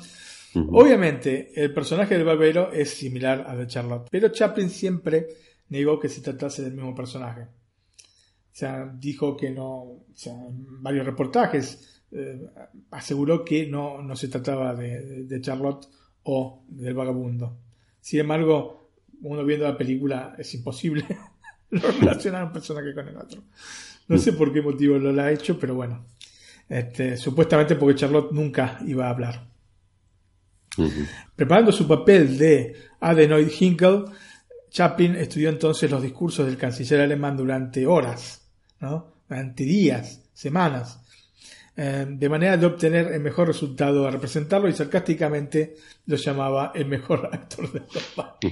Obviamente, 0.73 1.53
el 1.55 1.75
personaje 1.75 2.15
del 2.15 2.25
barbero 2.25 2.73
es 2.73 2.89
similar 2.91 3.45
al 3.47 3.59
de 3.59 3.67
Charlotte, 3.67 4.09
pero 4.11 4.31
Chaplin 4.31 4.71
siempre 4.71 5.27
negó 5.69 6.01
que 6.01 6.09
se 6.09 6.23
tratase 6.23 6.63
del 6.63 6.73
mismo 6.73 6.95
personaje. 6.95 7.43
O 7.43 8.59
sea, 8.59 8.91
dijo 8.99 9.37
que 9.37 9.51
no, 9.51 9.83
o 9.83 10.07
sea, 10.15 10.33
en 10.33 10.83
varios 10.83 11.05
reportajes 11.05 12.03
eh, 12.11 12.41
aseguró 12.91 13.45
que 13.45 13.67
no, 13.67 14.01
no 14.01 14.17
se 14.17 14.29
trataba 14.29 14.75
de, 14.75 15.25
de 15.25 15.41
Charlotte 15.43 15.87
o 16.29 16.65
del 16.69 16.95
vagabundo. 16.95 17.57
Sin 18.01 18.21
embargo, 18.21 18.91
uno 19.23 19.45
viendo 19.45 19.65
la 19.65 19.77
película 19.77 20.35
es 20.37 20.53
imposible 20.55 21.05
relacionar 21.71 22.43
a 22.43 22.47
un 22.47 22.53
personaje 22.53 22.95
con 22.95 23.09
el 23.09 23.17
otro. 23.17 23.43
No 24.09 24.19
sé 24.19 24.33
por 24.33 24.53
qué 24.53 24.61
motivo 24.61 24.99
lo 24.99 25.21
ha 25.21 25.31
hecho, 25.31 25.59
pero 25.59 25.75
bueno. 25.75 26.05
Este, 26.69 27.17
supuestamente 27.17 27.77
porque 27.77 27.95
Charlotte 27.95 28.33
nunca 28.33 28.79
iba 28.87 29.07
a 29.07 29.11
hablar. 29.11 29.47
Preparando 31.35 31.73
su 31.73 31.87
papel 31.87 32.37
de 32.37 32.77
Adenoid 33.01 33.49
Hinkle, 33.59 34.05
Chaplin 34.69 35.15
estudió 35.17 35.49
entonces 35.49 35.91
los 35.91 36.03
discursos 36.03 36.45
del 36.45 36.57
canciller 36.57 37.01
alemán 37.01 37.37
durante 37.37 37.87
horas, 37.87 38.47
¿no? 38.81 39.13
durante 39.29 39.65
días, 39.65 40.29
semanas, 40.35 41.01
eh, 41.77 42.07
de 42.09 42.29
manera 42.29 42.57
de 42.57 42.67
obtener 42.67 43.13
el 43.13 43.21
mejor 43.21 43.49
resultado 43.49 44.07
a 44.07 44.11
representarlo 44.11 44.69
y 44.69 44.73
sarcásticamente 44.73 45.75
lo 46.07 46.17
llamaba 46.17 46.73
el 46.75 46.87
mejor 46.87 47.27
actor 47.33 47.71
de 47.73 47.81
Europa. 47.81 48.39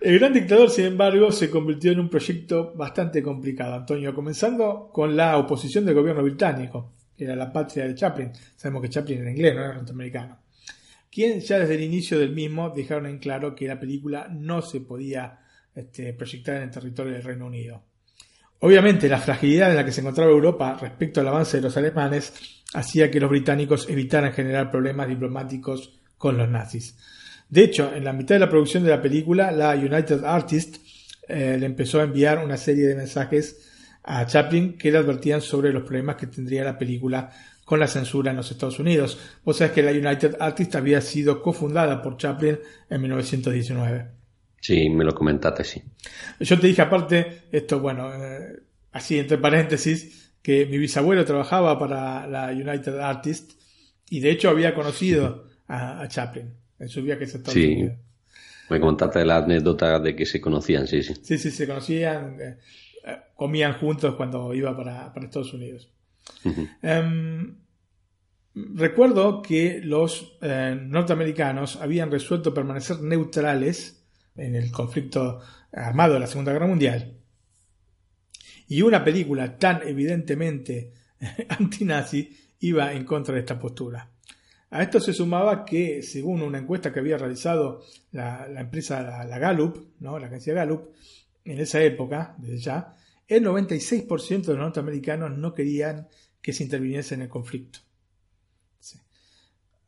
El 0.00 0.16
Gran 0.20 0.32
Dictador, 0.32 0.70
sin 0.70 0.84
embargo, 0.84 1.32
se 1.32 1.50
convirtió 1.50 1.90
en 1.90 1.98
un 1.98 2.08
proyecto 2.08 2.72
bastante 2.76 3.20
complicado, 3.20 3.74
Antonio, 3.74 4.14
comenzando 4.14 4.90
con 4.92 5.16
la 5.16 5.36
oposición 5.36 5.84
del 5.84 5.96
gobierno 5.96 6.22
británico, 6.22 6.92
que 7.16 7.24
era 7.24 7.34
la 7.34 7.52
patria 7.52 7.84
de 7.84 7.96
Chaplin. 7.96 8.30
Sabemos 8.54 8.82
que 8.82 8.90
Chaplin 8.90 9.22
era 9.22 9.30
inglés, 9.32 9.56
no 9.56 9.64
era 9.64 9.74
norteamericano. 9.74 10.38
Quien 11.10 11.40
ya 11.40 11.58
desde 11.58 11.74
el 11.74 11.82
inicio 11.82 12.16
del 12.16 12.32
mismo 12.32 12.70
dejaron 12.70 13.06
en 13.06 13.18
claro 13.18 13.56
que 13.56 13.66
la 13.66 13.80
película 13.80 14.28
no 14.28 14.62
se 14.62 14.82
podía 14.82 15.40
este, 15.74 16.12
proyectar 16.12 16.56
en 16.58 16.62
el 16.62 16.70
territorio 16.70 17.14
del 17.14 17.24
Reino 17.24 17.46
Unido. 17.46 17.82
Obviamente, 18.60 19.08
la 19.08 19.18
fragilidad 19.18 19.70
en 19.70 19.76
la 19.76 19.84
que 19.84 19.92
se 19.92 20.00
encontraba 20.00 20.30
Europa 20.30 20.76
respecto 20.80 21.20
al 21.20 21.28
avance 21.28 21.58
de 21.58 21.62
los 21.62 21.76
alemanes 21.76 22.32
hacía 22.74 23.10
que 23.10 23.20
los 23.20 23.30
británicos 23.30 23.88
evitaran 23.88 24.32
generar 24.32 24.70
problemas 24.70 25.08
diplomáticos 25.08 26.00
con 26.16 26.36
los 26.36 26.48
nazis. 26.48 26.96
De 27.48 27.62
hecho, 27.62 27.94
en 27.94 28.04
la 28.04 28.12
mitad 28.12 28.34
de 28.34 28.40
la 28.40 28.50
producción 28.50 28.84
de 28.84 28.90
la 28.90 29.00
película, 29.00 29.52
la 29.52 29.74
United 29.74 30.24
Artists 30.24 30.80
eh, 31.28 31.56
le 31.58 31.66
empezó 31.66 32.00
a 32.00 32.04
enviar 32.04 32.44
una 32.44 32.56
serie 32.56 32.86
de 32.86 32.96
mensajes 32.96 33.64
a 34.02 34.26
Chaplin 34.26 34.76
que 34.76 34.90
le 34.90 34.98
advertían 34.98 35.40
sobre 35.40 35.72
los 35.72 35.84
problemas 35.84 36.16
que 36.16 36.26
tendría 36.26 36.64
la 36.64 36.76
película 36.76 37.30
con 37.64 37.78
la 37.78 37.86
censura 37.86 38.30
en 38.30 38.38
los 38.38 38.50
Estados 38.50 38.78
Unidos. 38.78 39.18
Vos 39.44 39.58
sabés 39.58 39.72
que 39.72 39.82
la 39.82 39.92
United 39.92 40.36
Artists 40.40 40.74
había 40.74 41.00
sido 41.00 41.42
cofundada 41.42 42.02
por 42.02 42.16
Chaplin 42.16 42.58
en 42.90 43.00
1919. 43.02 44.17
Sí, 44.60 44.88
me 44.90 45.04
lo 45.04 45.14
comentaste, 45.14 45.64
sí. 45.64 45.82
Yo 46.40 46.58
te 46.58 46.66
dije 46.66 46.82
aparte, 46.82 47.42
esto, 47.52 47.80
bueno, 47.80 48.12
eh, 48.14 48.60
así 48.92 49.18
entre 49.18 49.38
paréntesis, 49.38 50.32
que 50.42 50.66
mi 50.66 50.78
bisabuelo 50.78 51.24
trabajaba 51.24 51.78
para 51.78 52.26
la 52.26 52.48
United 52.48 52.98
Artists 52.98 53.56
y 54.10 54.20
de 54.20 54.30
hecho 54.30 54.48
había 54.48 54.74
conocido 54.74 55.46
a, 55.68 56.06
Chaplin 56.08 56.52
en 56.78 56.88
su 56.88 57.02
viaje 57.02 57.24
a 57.24 57.26
Estados 57.26 57.52
sí. 57.52 57.88
Me 58.70 58.80
contaste 58.80 59.24
la 59.24 59.38
anécdota 59.38 59.98
de 59.98 60.14
que 60.14 60.26
se 60.26 60.40
conocían, 60.40 60.86
sí, 60.86 61.02
sí. 61.02 61.14
Sí, 61.22 61.38
sí, 61.38 61.50
se 61.50 61.66
conocían, 61.66 62.38
eh, 62.40 62.56
eh, 63.04 63.16
comían 63.34 63.74
juntos 63.74 64.14
cuando 64.14 64.52
iba 64.52 64.76
para, 64.76 65.12
Estados 65.24 65.54
Unidos. 65.54 65.90
Em, 66.82 67.56
recuerdo 68.54 69.40
que 69.40 69.80
los 69.82 70.38
norteamericanos 70.40 71.76
habían 71.76 72.10
resuelto 72.10 72.52
permanecer 72.52 73.00
neutrales 73.00 73.97
en 74.38 74.54
el 74.54 74.70
conflicto 74.70 75.40
armado 75.72 76.14
de 76.14 76.20
la 76.20 76.26
Segunda 76.26 76.52
Guerra 76.52 76.66
Mundial. 76.66 77.18
Y 78.68 78.82
una 78.82 79.04
película 79.04 79.58
tan 79.58 79.86
evidentemente 79.86 80.92
antinazi 81.48 82.36
iba 82.60 82.92
en 82.92 83.04
contra 83.04 83.34
de 83.34 83.40
esta 83.40 83.58
postura. 83.58 84.10
A 84.70 84.82
esto 84.82 85.00
se 85.00 85.14
sumaba 85.14 85.64
que, 85.64 86.02
según 86.02 86.42
una 86.42 86.58
encuesta 86.58 86.92
que 86.92 87.00
había 87.00 87.16
realizado 87.16 87.82
la, 88.12 88.46
empresa 88.60 89.24
la, 89.24 89.38
Gallup, 89.38 89.94
¿no? 90.00 90.18
la 90.18 90.26
agencia 90.26 90.52
Gallup, 90.52 90.92
en 91.44 91.58
esa 91.58 91.82
época, 91.82 92.34
desde 92.38 92.58
ya, 92.58 92.96
el 93.26 93.44
96% 93.44 94.42
de 94.42 94.54
los 94.54 94.58
norteamericanos 94.58 95.36
no 95.36 95.54
querían 95.54 96.08
que 96.42 96.52
se 96.52 96.64
interviniese 96.64 97.14
en 97.14 97.22
el 97.22 97.28
conflicto. 97.28 97.80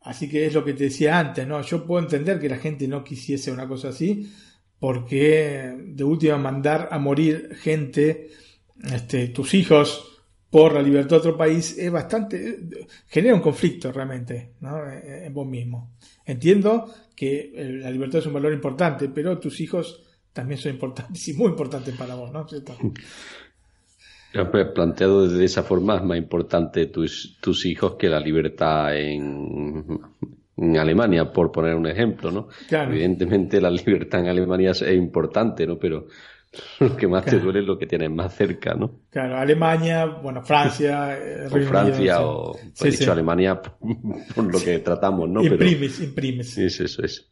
Así 0.03 0.29
que 0.29 0.47
es 0.47 0.55
lo 0.55 0.65
que 0.65 0.73
te 0.73 0.85
decía 0.85 1.19
antes, 1.19 1.47
¿no? 1.47 1.61
Yo 1.63 1.87
puedo 1.87 2.03
entender 2.03 2.39
que 2.39 2.49
la 2.49 2.57
gente 2.57 2.89
no 2.89 3.05
quisiese 3.05 3.53
una 3.53 3.69
cosa 3.69 3.89
así, 3.89 4.33
porque 4.79 5.75
de 5.79 6.05
última 6.05 6.39
mandar 6.39 6.89
a 6.91 6.99
morir 6.99 7.55
gente, 7.61 8.31
este, 8.83 9.29
tus 9.29 9.53
hijos, 9.55 10.07
por 10.49 10.73
la 10.73 10.83
libertad 10.83 11.11
de 11.11 11.17
otro 11.17 11.37
país, 11.37 11.79
es 11.79 11.91
bastante, 11.93 12.59
genera 13.07 13.35
un 13.35 13.41
conflicto 13.41 13.93
realmente, 13.93 14.55
¿no? 14.61 14.81
En 14.91 15.33
vos 15.33 15.47
mismo. 15.47 15.93
Entiendo 16.25 16.93
que 17.15 17.53
la 17.83 17.91
libertad 17.91 18.21
es 18.21 18.27
un 18.27 18.33
valor 18.33 18.53
importante, 18.53 19.09
pero 19.11 19.39
tus 19.39 19.61
hijos 19.61 20.03
también 20.33 20.59
son 20.59 20.73
importantes 20.73 21.29
y 21.29 21.35
muy 21.35 21.49
importantes 21.49 21.95
para 21.95 22.15
vos, 22.15 22.33
¿no? 22.33 22.47
Planteado 24.33 25.29
de 25.29 25.45
esa 25.45 25.63
forma 25.63 25.97
es 25.97 26.05
más 26.05 26.17
importante 26.17 26.87
tus, 26.87 27.37
tus 27.41 27.67
hijos 27.67 27.97
que 27.97 28.09
la 28.09 28.21
libertad 28.21 28.97
en, 28.97 30.01
en 30.57 30.77
Alemania, 30.77 31.33
por 31.33 31.51
poner 31.51 31.75
un 31.75 31.87
ejemplo, 31.87 32.31
¿no? 32.31 32.49
Evidentemente 32.71 33.61
la 33.61 33.71
libertad 33.71 34.21
en 34.21 34.29
Alemania 34.29 34.71
es 34.71 34.83
importante, 34.83 35.67
¿no? 35.67 35.79
Pero 35.79 36.07
lo 36.81 36.97
que 36.97 37.07
más 37.07 37.25
te 37.25 37.39
duele 37.39 37.61
es 37.61 37.67
lo 37.67 37.79
que 37.79 37.87
tienes 37.87 38.11
más 38.11 38.35
cerca, 38.35 38.75
¿no? 38.75 39.01
Claro, 39.11 39.37
Alemania, 39.37 40.07
bueno, 40.07 40.43
Francia, 40.43 41.17
eh, 41.17 41.47
o 41.47 41.61
Francia, 41.63 42.21
o 42.23 42.57
pues 42.79 42.99
dicho 42.99 43.13
Alemania 43.13 43.61
por 44.35 44.45
lo 44.45 44.61
que 44.61 44.81
tratamos, 44.81 45.29
¿no? 45.29 45.43
Imprimes, 45.43 46.01
imprimes. 46.01 46.51
Sí, 46.51 46.65
eso 46.65 47.03
es. 47.03 47.31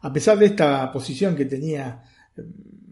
A 0.00 0.12
pesar 0.12 0.38
de 0.38 0.46
esta 0.46 0.90
posición 0.92 1.34
que 1.34 1.44
tenía 1.44 2.02
eh, 2.36 2.42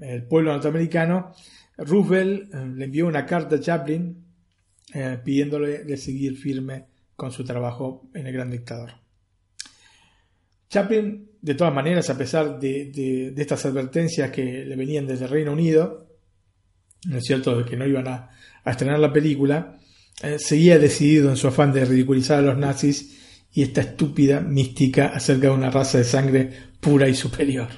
el 0.00 0.24
pueblo 0.24 0.52
norteamericano, 0.52 1.32
Roosevelt 1.80 2.54
eh, 2.54 2.66
le 2.76 2.84
envió 2.84 3.06
una 3.06 3.26
carta 3.26 3.56
a 3.56 3.60
Chaplin 3.60 4.24
eh, 4.92 5.18
pidiéndole 5.24 5.84
de 5.84 5.96
seguir 5.96 6.36
firme 6.36 6.86
con 7.16 7.32
su 7.32 7.44
trabajo 7.44 8.08
en 8.14 8.26
el 8.26 8.32
gran 8.32 8.50
dictador. 8.50 8.92
Chaplin, 10.68 11.30
de 11.40 11.54
todas 11.54 11.74
maneras, 11.74 12.10
a 12.10 12.18
pesar 12.18 12.58
de, 12.58 13.34
estas 13.36 13.66
advertencias 13.66 14.30
que 14.30 14.64
le 14.64 14.76
venían 14.76 15.06
desde 15.06 15.24
el 15.24 15.30
Reino 15.30 15.52
Unido, 15.52 16.08
¿no 17.06 17.18
es 17.18 17.24
cierto?, 17.24 17.58
de 17.58 17.64
que 17.64 17.76
no 17.76 17.86
iban 17.86 18.08
a, 18.08 18.30
estrenar 18.64 18.98
la 18.98 19.12
película, 19.12 19.78
eh, 20.22 20.38
seguía 20.38 20.78
decidido 20.78 21.30
en 21.30 21.36
su 21.36 21.48
afán 21.48 21.72
de 21.72 21.84
ridiculizar 21.84 22.38
a 22.38 22.42
los 22.42 22.58
nazis 22.58 23.18
y 23.52 23.62
esta 23.62 23.80
estúpida 23.80 24.40
mística 24.40 25.08
acerca 25.08 25.48
de 25.48 25.54
una 25.54 25.70
raza 25.70 25.98
de 25.98 26.04
sangre 26.04 26.50
pura 26.80 27.08
y 27.08 27.14
superior. 27.14 27.68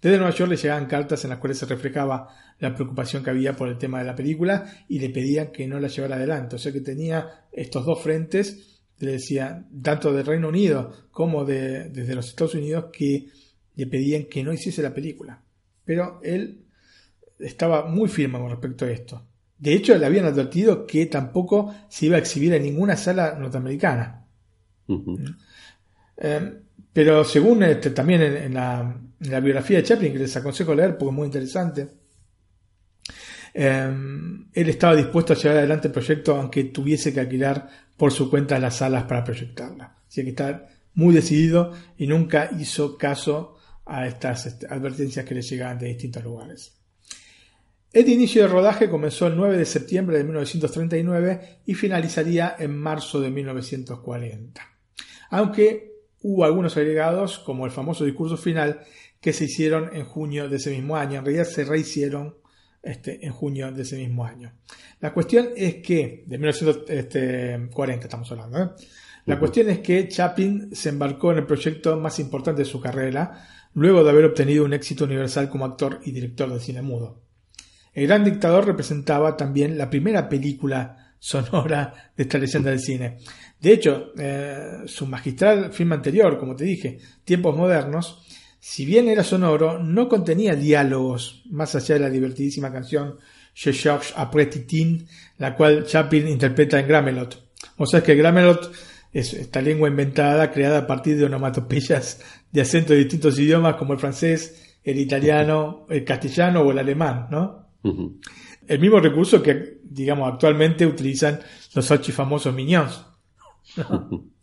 Desde 0.00 0.16
Nueva 0.16 0.34
York 0.34 0.50
le 0.50 0.56
llegaban 0.56 0.86
cartas 0.86 1.24
en 1.24 1.30
las 1.30 1.38
cuales 1.38 1.58
se 1.58 1.66
reflejaba 1.66 2.28
la 2.60 2.74
preocupación 2.74 3.22
que 3.22 3.30
había 3.30 3.56
por 3.56 3.68
el 3.68 3.78
tema 3.78 3.98
de 3.98 4.04
la 4.04 4.14
película 4.14 4.64
y 4.88 4.98
le 4.98 5.10
pedían 5.10 5.48
que 5.48 5.66
no 5.66 5.80
la 5.80 5.88
llevara 5.88 6.16
adelante. 6.16 6.56
O 6.56 6.58
sea 6.58 6.72
que 6.72 6.80
tenía 6.80 7.46
estos 7.52 7.84
dos 7.84 8.00
frentes, 8.00 8.80
le 8.98 9.12
decía, 9.12 9.66
tanto 9.82 10.12
del 10.12 10.26
Reino 10.26 10.48
Unido 10.48 11.08
como 11.10 11.44
de, 11.44 11.88
desde 11.88 12.14
los 12.14 12.28
Estados 12.28 12.54
Unidos, 12.54 12.86
que 12.92 13.28
le 13.74 13.86
pedían 13.86 14.24
que 14.24 14.42
no 14.42 14.52
hiciese 14.52 14.82
la 14.82 14.94
película. 14.94 15.42
Pero 15.84 16.20
él 16.22 16.64
estaba 17.38 17.86
muy 17.86 18.08
firme 18.08 18.38
con 18.38 18.50
respecto 18.50 18.84
a 18.84 18.90
esto. 18.90 19.24
De 19.58 19.72
hecho, 19.72 19.96
le 19.96 20.06
habían 20.06 20.26
advertido 20.26 20.86
que 20.86 21.06
tampoco 21.06 21.74
se 21.88 22.06
iba 22.06 22.16
a 22.16 22.20
exhibir 22.20 22.52
en 22.54 22.62
ninguna 22.62 22.96
sala 22.96 23.36
norteamericana. 23.38 24.24
Eh, 26.16 26.60
pero 26.92 27.24
según 27.24 27.62
este, 27.64 27.90
también 27.90 28.22
en, 28.22 28.54
la, 28.54 29.00
la 29.20 29.40
biografía 29.40 29.78
de 29.78 29.84
Chaplin, 29.84 30.12
que 30.12 30.18
les 30.18 30.36
aconsejo 30.36 30.74
leer 30.74 30.96
porque 30.96 31.10
es 31.10 31.16
muy 31.16 31.26
interesante, 31.26 31.88
em, 33.54 34.48
él 34.52 34.68
estaba 34.68 34.94
dispuesto 34.94 35.32
a 35.32 35.36
llevar 35.36 35.58
adelante 35.58 35.88
el 35.88 35.92
proyecto 35.92 36.36
aunque 36.36 36.64
tuviese 36.64 37.12
que 37.12 37.20
alquilar 37.20 37.68
por 37.96 38.12
su 38.12 38.30
cuenta 38.30 38.58
las 38.58 38.76
salas 38.76 39.04
para 39.04 39.24
proyectarla. 39.24 39.96
Así 40.08 40.22
que 40.22 40.30
está 40.30 40.66
muy 40.94 41.14
decidido 41.14 41.72
y 41.96 42.06
nunca 42.06 42.50
hizo 42.58 42.96
caso 42.96 43.56
a 43.86 44.06
estas 44.06 44.46
este, 44.46 44.66
advertencias 44.66 45.24
que 45.24 45.34
le 45.34 45.42
llegaban 45.42 45.78
de 45.78 45.86
distintos 45.86 46.22
lugares. 46.22 46.74
El 47.92 48.08
inicio 48.08 48.42
de 48.42 48.48
rodaje 48.48 48.90
comenzó 48.90 49.26
el 49.26 49.36
9 49.36 49.56
de 49.56 49.64
septiembre 49.64 50.18
de 50.18 50.24
1939 50.24 51.60
y 51.64 51.74
finalizaría 51.74 52.54
en 52.58 52.76
marzo 52.76 53.20
de 53.20 53.30
1940. 53.30 54.60
Aunque 55.30 55.92
hubo 56.20 56.44
algunos 56.44 56.76
agregados, 56.76 57.38
como 57.38 57.64
el 57.64 57.72
famoso 57.72 58.04
discurso 58.04 58.36
final, 58.36 58.80
que 59.20 59.32
se 59.32 59.44
hicieron 59.44 59.94
en 59.94 60.04
junio 60.04 60.48
de 60.48 60.56
ese 60.56 60.70
mismo 60.70 60.96
año. 60.96 61.18
En 61.18 61.24
realidad 61.24 61.44
se 61.44 61.64
rehicieron 61.64 62.36
este, 62.82 63.24
en 63.26 63.32
junio 63.32 63.72
de 63.72 63.82
ese 63.82 63.96
mismo 63.96 64.24
año. 64.24 64.52
La 65.00 65.12
cuestión 65.12 65.48
es 65.56 65.76
que, 65.76 66.24
de 66.26 66.38
1940 66.38 68.06
estamos 68.06 68.30
hablando, 68.30 68.62
¿eh? 68.62 68.68
la 69.26 69.38
cuestión 69.38 69.68
es 69.68 69.80
que 69.80 70.08
Chaplin 70.08 70.74
se 70.74 70.88
embarcó 70.88 71.32
en 71.32 71.38
el 71.38 71.46
proyecto 71.46 71.96
más 71.98 72.18
importante 72.18 72.62
de 72.62 72.68
su 72.68 72.80
carrera, 72.80 73.46
luego 73.74 74.02
de 74.02 74.10
haber 74.10 74.24
obtenido 74.24 74.64
un 74.64 74.72
éxito 74.72 75.04
universal 75.04 75.48
como 75.50 75.64
actor 75.64 76.00
y 76.04 76.12
director 76.12 76.52
de 76.52 76.60
cine 76.60 76.82
mudo. 76.82 77.20
El 77.92 78.06
gran 78.06 78.24
dictador 78.24 78.64
representaba 78.64 79.36
también 79.36 79.76
la 79.76 79.90
primera 79.90 80.28
película 80.28 81.14
sonora 81.18 82.12
de 82.16 82.22
esta 82.22 82.38
leyenda 82.38 82.70
del 82.70 82.80
cine. 82.80 83.18
De 83.60 83.72
hecho, 83.72 84.12
eh, 84.16 84.82
su 84.86 85.06
magistral 85.06 85.72
film 85.72 85.92
anterior, 85.92 86.38
como 86.38 86.54
te 86.54 86.64
dije, 86.64 86.98
Tiempos 87.24 87.56
Modernos, 87.56 88.24
si 88.60 88.84
bien 88.84 89.08
era 89.08 89.24
sonoro, 89.24 89.78
no 89.78 90.08
contenía 90.08 90.54
diálogos, 90.54 91.42
más 91.50 91.74
allá 91.74 91.94
de 91.94 92.00
la 92.00 92.10
divertidísima 92.10 92.72
canción 92.72 93.16
Je 93.54 93.72
cherche 93.72 94.14
après 94.16 94.46
Titin, 94.46 95.04
la 95.38 95.56
cual 95.56 95.84
Chaplin 95.84 96.28
interpreta 96.28 96.78
en 96.78 96.86
Gramelot. 96.86 97.42
O 97.76 97.86
sea 97.86 98.04
que 98.04 98.14
Gramelot 98.14 98.70
es 99.12 99.34
esta 99.34 99.60
lengua 99.60 99.88
inventada, 99.88 100.52
creada 100.52 100.78
a 100.78 100.86
partir 100.86 101.16
de 101.16 101.24
onomatopeyas 101.24 102.20
de 102.52 102.60
acentos 102.60 102.90
de 102.90 102.98
distintos 102.98 103.36
idiomas 103.36 103.74
como 103.74 103.94
el 103.94 103.98
francés, 103.98 104.78
el 104.84 105.00
italiano, 105.00 105.86
el 105.90 106.04
castellano 106.04 106.60
o 106.60 106.70
el 106.70 106.78
alemán, 106.78 107.26
¿no? 107.32 107.66
El 108.66 108.78
mismo 108.78 109.00
recurso 109.00 109.42
que, 109.42 109.80
digamos, 109.82 110.32
actualmente 110.32 110.86
utilizan 110.86 111.40
los 111.74 111.90
ocho 111.90 112.12
famosos 112.12 112.54
Mignons. 112.54 113.04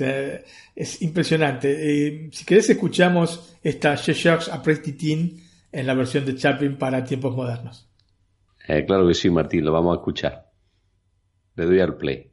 es 0.00 1.02
impresionante. 1.02 1.68
Eh, 1.70 2.28
si 2.32 2.44
querés 2.44 2.70
escuchamos 2.70 3.56
esta 3.62 3.96
Je 3.96 4.14
cherche 4.14 4.50
après 4.50 4.76
Titin 4.76 5.40
en 5.72 5.86
la 5.86 5.94
versión 5.94 6.24
de 6.24 6.34
Chaplin 6.36 6.76
para 6.76 7.04
tiempos 7.04 7.34
modernos. 7.34 7.88
Eh, 8.66 8.84
claro 8.84 9.06
que 9.06 9.14
sí, 9.14 9.30
Martín, 9.30 9.64
lo 9.64 9.72
vamos 9.72 9.96
a 9.96 10.00
escuchar. 10.00 10.50
Le 11.56 11.64
doy 11.64 11.80
al 11.80 11.96
play. 11.96 12.29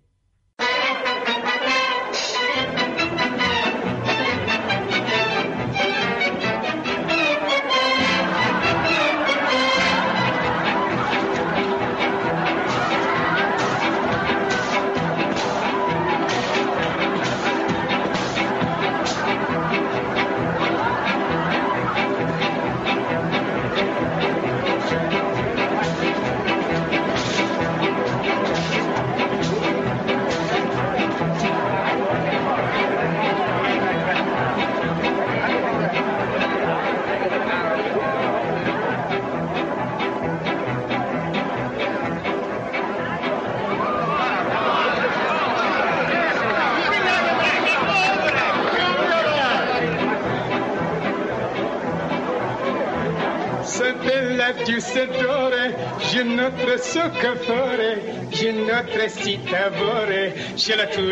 La 60.77 60.85
tout 60.85 61.11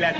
la 0.00 0.12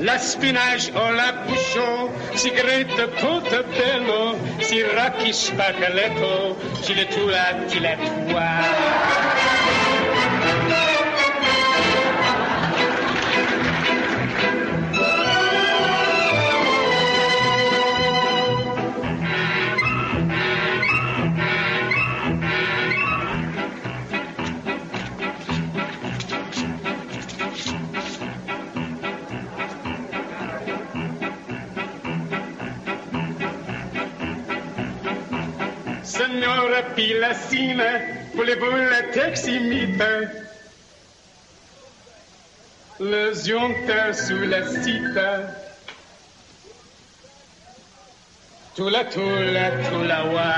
La 0.00 0.16
spinach 0.18 0.90
o 0.94 1.10
la 1.12 1.32
bouchon, 1.44 2.10
cigarette 2.34 3.08
bello, 3.76 4.38
si 4.58 4.82
racchi 4.82 5.32
spaghetto, 5.32 6.56
ci 6.82 6.94
le 6.94 7.06
tua, 7.08 7.66
ci 7.68 7.80
la 7.80 7.96
tua. 7.96 8.97
Rapilacine, 36.78 37.82
voulez-vous 38.34 38.76
la 38.76 39.02
teximite 39.12 40.00
Le 43.00 43.32
zionta 43.34 44.12
sous 44.12 44.44
la 44.46 44.64
cita. 44.64 45.40
Tula 48.76 49.04
tula 49.06 49.70
tula 49.88 50.24
wa. 50.34 50.54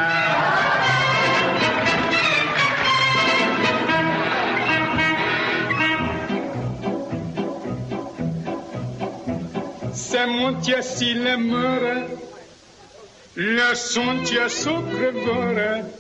Se 9.95 10.27
montia 10.27 10.83
si 10.83 11.15
le 11.15 11.37
mora, 11.39 11.97
le 13.37 13.75
son 13.75 14.23
tia 14.25 14.51
sopra 14.51 16.00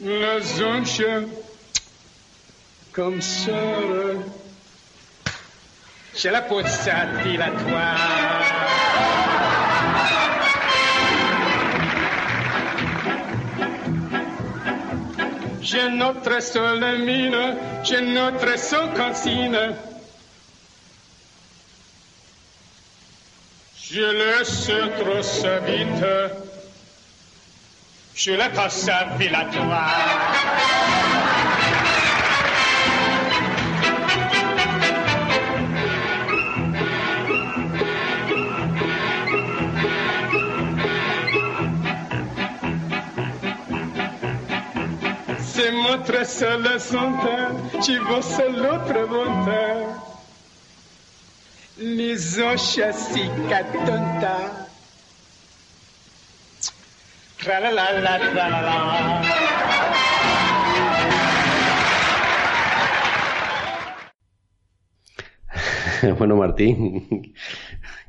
na 0.00 0.40
zonje 0.40 1.26
comme 2.92 3.20
ça. 3.20 3.52
J'ai 6.16 6.30
la 6.30 6.42
peau 6.42 6.62
de 6.62 6.68
sa 6.68 7.06
fille 7.22 7.40
à 7.40 7.50
toi. 7.50 7.94
J'ai 15.62 15.88
notre 15.90 16.42
seule 16.42 16.98
mine, 17.04 17.56
j'ai 17.84 18.00
notre 18.00 18.58
seule 18.58 18.92
consigne. 18.94 19.58
Je 23.82 24.00
laisse 24.00 24.70
trop 24.98 25.22
sa 25.22 25.58
vite 25.60 26.49
sur 28.20 28.36
le 28.36 28.42
à 28.42 28.68
filatoire. 29.18 29.88
c'est 45.38 45.70
montre 45.70 46.26
seul 46.26 46.78
son 46.78 47.12
tu 47.82 47.96
vois 48.00 48.20
seul 48.20 48.54
l'autre 48.54 49.08
bonheur. 49.08 49.86
Les 51.78 52.42
anchassis 52.42 53.30
catonta. 53.48 54.69
Tra 57.42 57.58
la 57.58 57.70
la 57.70 57.92
la 57.92 58.18
tra 58.18 58.48
la 58.50 58.60
la. 58.60 59.22
bueno, 66.18 66.36
Martín, 66.36 67.32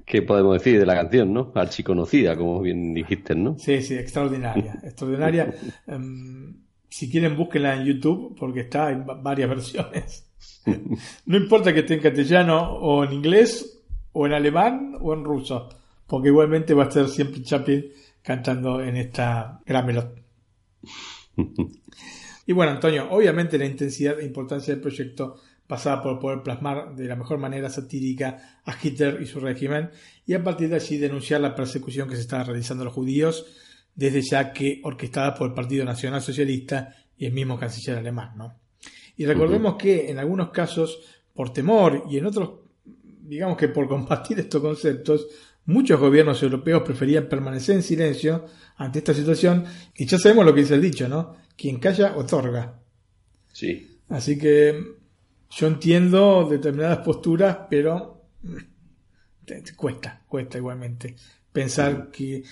¿qué 0.06 0.22
podemos 0.22 0.54
decir 0.56 0.78
de 0.78 0.86
la 0.86 0.96
canción, 0.96 1.34
no? 1.34 1.54
Archiconocida, 1.56 2.36
como 2.36 2.62
bien 2.62 2.94
dijiste, 2.94 3.34
¿no? 3.36 3.58
Sí, 3.58 3.82
sí, 3.82 3.96
extraordinaria. 3.96 4.80
extraordinaria. 4.84 5.54
Um, 5.88 6.54
si 6.90 7.10
quieren, 7.10 7.38
búsquenla 7.38 7.76
en 7.78 7.86
YouTube, 7.86 8.36
porque 8.38 8.60
está 8.62 8.92
en 8.92 9.06
varias 9.06 9.48
versiones. 9.48 10.30
no 11.26 11.38
importa 11.38 11.74
que 11.74 11.80
esté 11.80 11.94
en 11.94 12.02
castellano 12.02 12.74
o 12.74 13.06
en 13.06 13.14
inglés, 13.14 13.82
o 14.12 14.26
en 14.26 14.34
alemán 14.34 14.98
o 15.00 15.14
en 15.14 15.24
ruso, 15.24 15.70
porque 16.06 16.28
igualmente 16.28 16.74
va 16.74 16.84
a 16.84 16.88
estar 16.90 17.08
siempre 17.08 17.42
Chaplin 17.44 17.86
cantando 18.22 18.82
en 18.82 18.98
esta 18.98 19.62
gran 19.66 19.86
melodía. 19.86 20.24
y 22.48 22.54
bueno, 22.54 22.72
Antonio, 22.72 23.08
obviamente 23.12 23.58
la 23.58 23.66
intensidad 23.66 24.20
e 24.20 24.26
importancia 24.26 24.74
del 24.74 24.82
proyecto 24.82 25.40
pasaba 25.68 26.02
por 26.02 26.20
poder 26.20 26.44
plasmar 26.44 26.96
de 26.96 27.06
la 27.06 27.16
mejor 27.16 27.38
manera 27.38 27.70
satírica 27.70 28.60
a 28.66 28.76
Hitler 28.82 29.22
y 29.22 29.26
su 29.26 29.40
régimen 29.40 29.90
y 30.26 30.34
a 30.34 30.44
partir 30.44 30.68
de 30.70 30.76
allí 30.76 30.98
denunciar 30.98 31.40
la 31.40 31.56
persecución 31.56 32.10
que 32.10 32.16
se 32.16 32.22
estaba 32.22 32.44
realizando 32.44 32.82
a 32.82 32.86
los 32.86 32.94
judíos 32.94 33.46
desde 33.96 34.22
ya 34.22 34.52
que 34.52 34.82
orquestada 34.84 35.34
por 35.34 35.48
el 35.50 35.54
Partido 35.54 35.86
Nacional 35.86 36.22
Socialista 36.22 36.96
y 37.18 37.26
el 37.26 37.34
mismo 37.34 37.58
canciller 37.58 37.98
alemán, 37.98 38.34
¿no? 38.36 38.60
Y 39.16 39.26
recordemos 39.26 39.74
uh 39.74 39.76
-huh. 39.76 39.80
que 39.80 40.10
en 40.10 40.20
algunos 40.20 40.50
casos, 40.50 41.00
por 41.34 41.54
temor 41.54 42.06
y 42.10 42.18
en 42.18 42.26
otros, 42.26 42.52
digamos 42.94 43.58
que 43.58 43.70
por 43.70 43.88
combatir 43.94 44.40
estos 44.40 44.62
conceptos, 44.62 45.28
muchos 45.66 46.00
gobiernos 46.00 46.42
europeos 46.44 46.84
preferían 46.84 47.28
permanecer 47.28 47.76
en 47.76 47.84
silencio 47.84 48.46
ante 48.78 49.00
esta 49.00 49.14
situación 49.14 49.66
y 49.96 50.06
ya 50.06 50.18
sabemos 50.18 50.46
lo 50.46 50.54
que 50.54 50.62
dice 50.62 50.76
el 50.76 50.82
dicho, 50.82 51.08
¿no? 51.08 51.36
Quien 51.56 51.80
calla, 51.80 52.16
otorga. 52.16 52.80
Sí. 53.52 54.00
Así 54.10 54.38
que 54.38 54.84
yo 55.50 55.68
entiendo 55.68 56.48
determinadas 56.50 57.00
posturas, 57.00 57.58
pero 57.70 58.26
te 59.46 59.76
cuesta, 59.76 60.24
cuesta 60.28 60.58
igualmente 60.58 61.16
pensar 61.52 62.10
que 62.10 62.44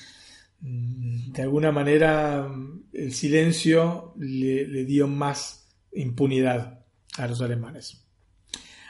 de 0.61 1.41
alguna 1.41 1.71
manera 1.71 2.51
el 2.91 3.13
silencio 3.13 4.13
le, 4.17 4.67
le, 4.67 4.83
dio 4.83 5.07
más 5.07 5.69
impunidad 5.93 6.85
a 7.17 7.27
los 7.27 7.41
alemanes. 7.41 8.05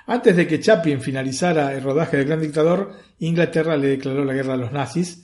Antes 0.09 0.35
de 0.35 0.47
que 0.47 0.59
Chaplin 0.59 1.01
finalizara 1.01 1.71
el 1.71 1.83
rodaje 1.83 2.17
del 2.17 2.25
Gran 2.25 2.41
Dictador, 2.41 2.93
Inglaterra 3.19 3.77
le 3.77 3.89
declaró 3.89 4.25
la 4.25 4.33
guerra 4.33 4.55
a 4.55 4.57
los 4.57 4.71
nazis, 4.71 5.23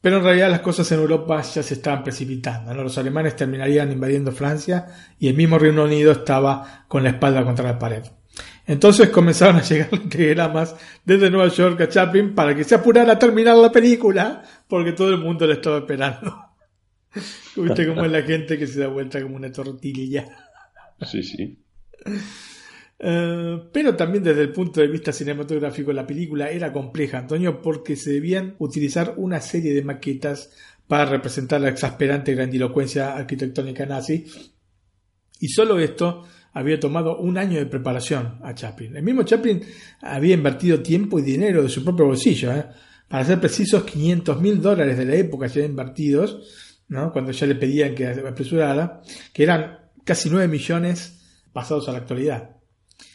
pero 0.00 0.18
en 0.18 0.22
realidad 0.22 0.50
las 0.52 0.60
cosas 0.60 0.92
en 0.92 1.00
Europa 1.00 1.42
ya 1.42 1.64
se 1.64 1.74
estaban 1.74 2.04
precipitando. 2.04 2.72
Los 2.74 2.96
alemanes 2.96 3.34
terminarían 3.34 3.90
invadiendo 3.90 4.30
Francia 4.30 4.86
y 5.18 5.26
el 5.26 5.34
mismo 5.34 5.58
Reino 5.58 5.82
Unido 5.82 6.12
estaba 6.12 6.84
con 6.86 7.02
la 7.02 7.10
espalda 7.10 7.44
contra 7.44 7.64
la 7.64 7.76
pared. 7.76 8.04
Entonces 8.68 9.08
comenzaron 9.08 9.56
a 9.56 9.62
llegar 9.62 9.88
telegramas 10.08 10.76
desde 11.04 11.28
Nueva 11.28 11.48
York 11.48 11.80
a 11.80 11.88
Chaplin 11.88 12.36
para 12.36 12.54
que 12.54 12.62
se 12.62 12.76
apurara 12.76 13.14
a 13.14 13.18
terminar 13.18 13.56
la 13.56 13.72
película, 13.72 14.44
porque 14.68 14.92
todo 14.92 15.08
el 15.08 15.18
mundo 15.18 15.44
le 15.44 15.54
estaba 15.54 15.78
esperando. 15.78 16.38
Viste 17.56 17.88
cómo 17.88 18.04
es 18.04 18.12
la 18.12 18.22
gente 18.22 18.56
que 18.56 18.68
se 18.68 18.78
da 18.78 18.86
vuelta 18.86 19.20
como 19.20 19.34
una 19.34 19.50
tortilla. 19.50 20.24
Sí, 21.00 21.20
sí. 21.20 21.58
Uh, 23.04 23.68
pero 23.70 23.94
también 23.94 24.24
desde 24.24 24.40
el 24.40 24.50
punto 24.50 24.80
de 24.80 24.86
vista 24.86 25.12
cinematográfico 25.12 25.92
la 25.92 26.06
película 26.06 26.48
era 26.48 26.72
compleja, 26.72 27.18
Antonio, 27.18 27.60
porque 27.60 27.96
se 27.96 28.12
debían 28.12 28.54
utilizar 28.58 29.12
una 29.18 29.42
serie 29.42 29.74
de 29.74 29.84
maquetas 29.84 30.50
para 30.88 31.04
representar 31.04 31.60
la 31.60 31.68
exasperante 31.68 32.34
grandilocuencia 32.34 33.14
arquitectónica 33.14 33.84
nazi. 33.84 34.24
Y 35.38 35.48
solo 35.48 35.78
esto 35.78 36.24
había 36.54 36.80
tomado 36.80 37.18
un 37.18 37.36
año 37.36 37.58
de 37.58 37.66
preparación 37.66 38.38
a 38.42 38.54
Chaplin. 38.54 38.96
El 38.96 39.02
mismo 39.02 39.24
Chaplin 39.24 39.60
había 40.00 40.34
invertido 40.34 40.80
tiempo 40.80 41.18
y 41.18 41.22
dinero 41.22 41.62
de 41.62 41.68
su 41.68 41.84
propio 41.84 42.06
bolsillo. 42.06 42.52
¿eh? 42.52 42.64
Para 43.06 43.26
ser 43.26 43.38
precisos, 43.38 43.84
500 43.84 44.40
mil 44.40 44.62
dólares 44.62 44.96
de 44.96 45.04
la 45.04 45.14
época 45.16 45.46
ya 45.46 45.62
invertidos, 45.62 46.80
cuando 47.12 47.32
ya 47.32 47.46
le 47.46 47.56
pedían 47.56 47.94
que 47.94 48.06
apresurara, 48.06 49.02
que 49.34 49.42
eran 49.42 49.78
casi 50.04 50.30
9 50.30 50.48
millones 50.48 51.20
pasados 51.52 51.86
a 51.90 51.92
la 51.92 51.98
actualidad. 51.98 52.63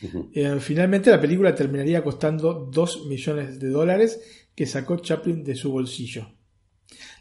Uh 0.01 0.05
-huh. 0.05 0.29
eh, 0.33 0.59
finalmente 0.59 1.11
la 1.11 1.19
película 1.19 1.53
terminaría 1.53 2.03
costando 2.03 2.69
2 2.71 3.07
millones 3.07 3.59
de 3.59 3.69
dólares 3.69 4.47
que 4.55 4.65
sacó 4.65 4.97
Chaplin 4.97 5.43
de 5.43 5.55
su 5.55 5.71
bolsillo. 5.71 6.27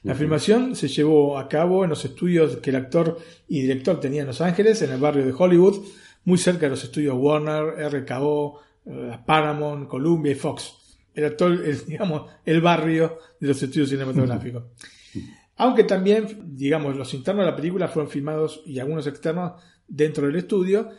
La 0.02 0.12
uh 0.12 0.14
-huh. 0.14 0.18
filmación 0.18 0.76
se 0.76 0.88
llevó 0.88 1.38
a 1.38 1.48
cabo 1.48 1.84
en 1.84 1.90
los 1.90 2.04
estudios 2.04 2.56
que 2.58 2.70
el 2.70 2.76
actor 2.76 3.18
y 3.48 3.62
director 3.62 4.00
tenía 4.00 4.22
en 4.22 4.28
Los 4.28 4.40
Ángeles, 4.40 4.80
en 4.82 4.92
el 4.92 5.00
barrio 5.00 5.24
de 5.24 5.34
Hollywood, 5.36 5.84
muy 6.24 6.38
cerca 6.38 6.66
de 6.66 6.70
los 6.70 6.84
estudios 6.84 7.16
Warner, 7.16 7.90
RKO, 7.92 8.60
eh, 8.86 9.18
Paramount, 9.26 9.88
Columbia 9.88 10.32
y 10.32 10.34
Fox. 10.34 10.74
Era 11.14 11.36
todo, 11.36 11.48
el, 11.52 11.84
digamos, 11.86 12.30
el 12.44 12.60
barrio 12.60 13.18
de 13.40 13.48
los 13.48 13.62
estudios 13.62 13.88
cinematográficos. 13.90 14.64
Aunque 15.56 15.84
también, 15.84 16.54
digamos, 16.56 16.96
los 16.96 17.12
internos 17.14 17.44
de 17.44 17.50
la 17.50 17.56
película 17.56 17.88
fueron 17.88 18.10
filmados 18.10 18.62
y 18.64 18.78
algunos 18.78 19.06
externos 19.06 19.60
dentro 19.88 20.26
del 20.26 20.36
estudio. 20.36 20.90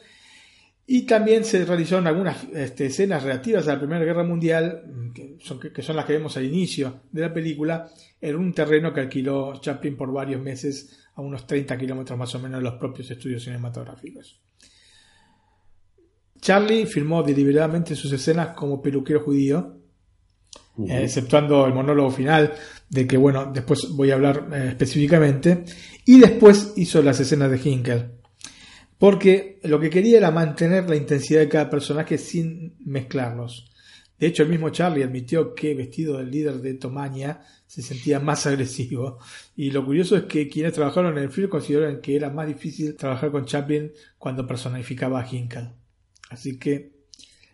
Y 0.91 1.03
también 1.03 1.45
se 1.45 1.63
realizaron 1.65 2.07
algunas 2.07 2.45
este, 2.51 2.87
escenas 2.87 3.21
relativas 3.21 3.67
a 3.67 3.73
la 3.73 3.79
Primera 3.79 4.03
Guerra 4.03 4.23
Mundial, 4.23 5.11
que 5.13 5.37
son, 5.39 5.59
que 5.59 5.83
son, 5.83 5.95
las 5.95 6.03
que 6.03 6.13
vemos 6.13 6.35
al 6.35 6.45
inicio 6.45 7.01
de 7.11 7.21
la 7.21 7.31
película, 7.31 7.91
en 8.19 8.35
un 8.35 8.51
terreno 8.51 8.91
que 8.91 9.01
alquiló 9.01 9.61
Chaplin 9.61 9.95
por 9.95 10.11
varios 10.11 10.41
meses 10.41 10.97
a 11.13 11.21
unos 11.21 11.45
30 11.45 11.77
kilómetros 11.77 12.17
más 12.17 12.33
o 12.33 12.39
menos 12.39 12.59
de 12.59 12.63
los 12.63 12.79
propios 12.79 13.11
estudios 13.11 13.43
cinematográficos. 13.43 14.41
Charlie 16.41 16.87
filmó 16.87 17.21
deliberadamente 17.21 17.95
sus 17.95 18.11
escenas 18.11 18.55
como 18.55 18.81
peluquero 18.81 19.19
judío, 19.19 19.77
eh, 20.87 21.03
exceptuando 21.03 21.67
el 21.67 21.73
monólogo 21.75 22.09
final, 22.09 22.51
de 22.89 23.05
que, 23.05 23.15
bueno, 23.15 23.51
después 23.53 23.89
voy 23.91 24.09
a 24.09 24.15
hablar 24.15 24.49
eh, 24.51 24.69
específicamente, 24.69 25.65
y 26.03 26.19
después 26.19 26.73
hizo 26.77 27.03
las 27.03 27.19
escenas 27.19 27.51
de 27.51 27.61
Hinkel, 27.63 28.18
porque 28.99 29.59
lo 29.63 29.79
que 29.79 29.89
quería 29.89 30.17
era 30.17 30.29
mantener 30.29 30.87
la 30.89 30.97
intensidad 30.97 31.39
de 31.39 31.49
cada 31.49 31.69
personaje 31.69 32.17
sin 32.17 32.75
mezclarlos. 32.85 33.71
De 34.19 34.27
hecho, 34.27 34.43
el 34.43 34.49
mismo 34.49 34.69
Charlie 34.69 35.03
admitió 35.03 35.55
que 35.55 35.73
vestido 35.73 36.17
del 36.17 36.29
líder 36.29 36.55
de 36.55 36.73
Tomaña 36.73 37.41
se 37.65 37.81
sentía 37.81 38.19
más 38.19 38.45
agresivo. 38.45 39.17
Y 39.55 39.71
lo 39.71 39.85
curioso 39.85 40.17
es 40.17 40.23
que 40.23 40.49
quienes 40.49 40.73
trabajaron 40.73 41.17
en 41.17 41.23
el 41.23 41.31
film 41.31 41.47
consideraron 41.47 42.01
que 42.01 42.17
era 42.17 42.29
más 42.29 42.45
difícil 42.45 42.97
trabajar 42.97 43.31
con 43.31 43.45
Chaplin 43.45 43.93
cuando 44.17 44.45
personificaba 44.45 45.21
a 45.21 45.27
Hinkel. 45.33 45.69
Así 46.29 46.59
que 46.59 46.91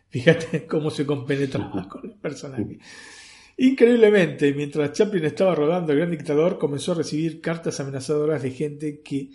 fíjate 0.10 0.66
cómo 0.68 0.90
se 0.90 1.06
compenetraba 1.06 1.88
con 1.88 2.06
el 2.06 2.16
personaje. 2.18 2.80
Increíblemente, 3.58 4.52
mientras 4.56 4.94
Chaplin 4.94 5.26
estaba 5.26 5.54
rodando 5.54 5.92
El 5.92 6.00
Gran 6.00 6.12
Dictador, 6.12 6.58
comenzó 6.58 6.94
a 6.94 6.96
recibir 6.96 7.40
cartas 7.40 7.80
amenazadoras 7.80 8.42
de 8.42 8.50
gente 8.50 9.02
que 9.02 9.30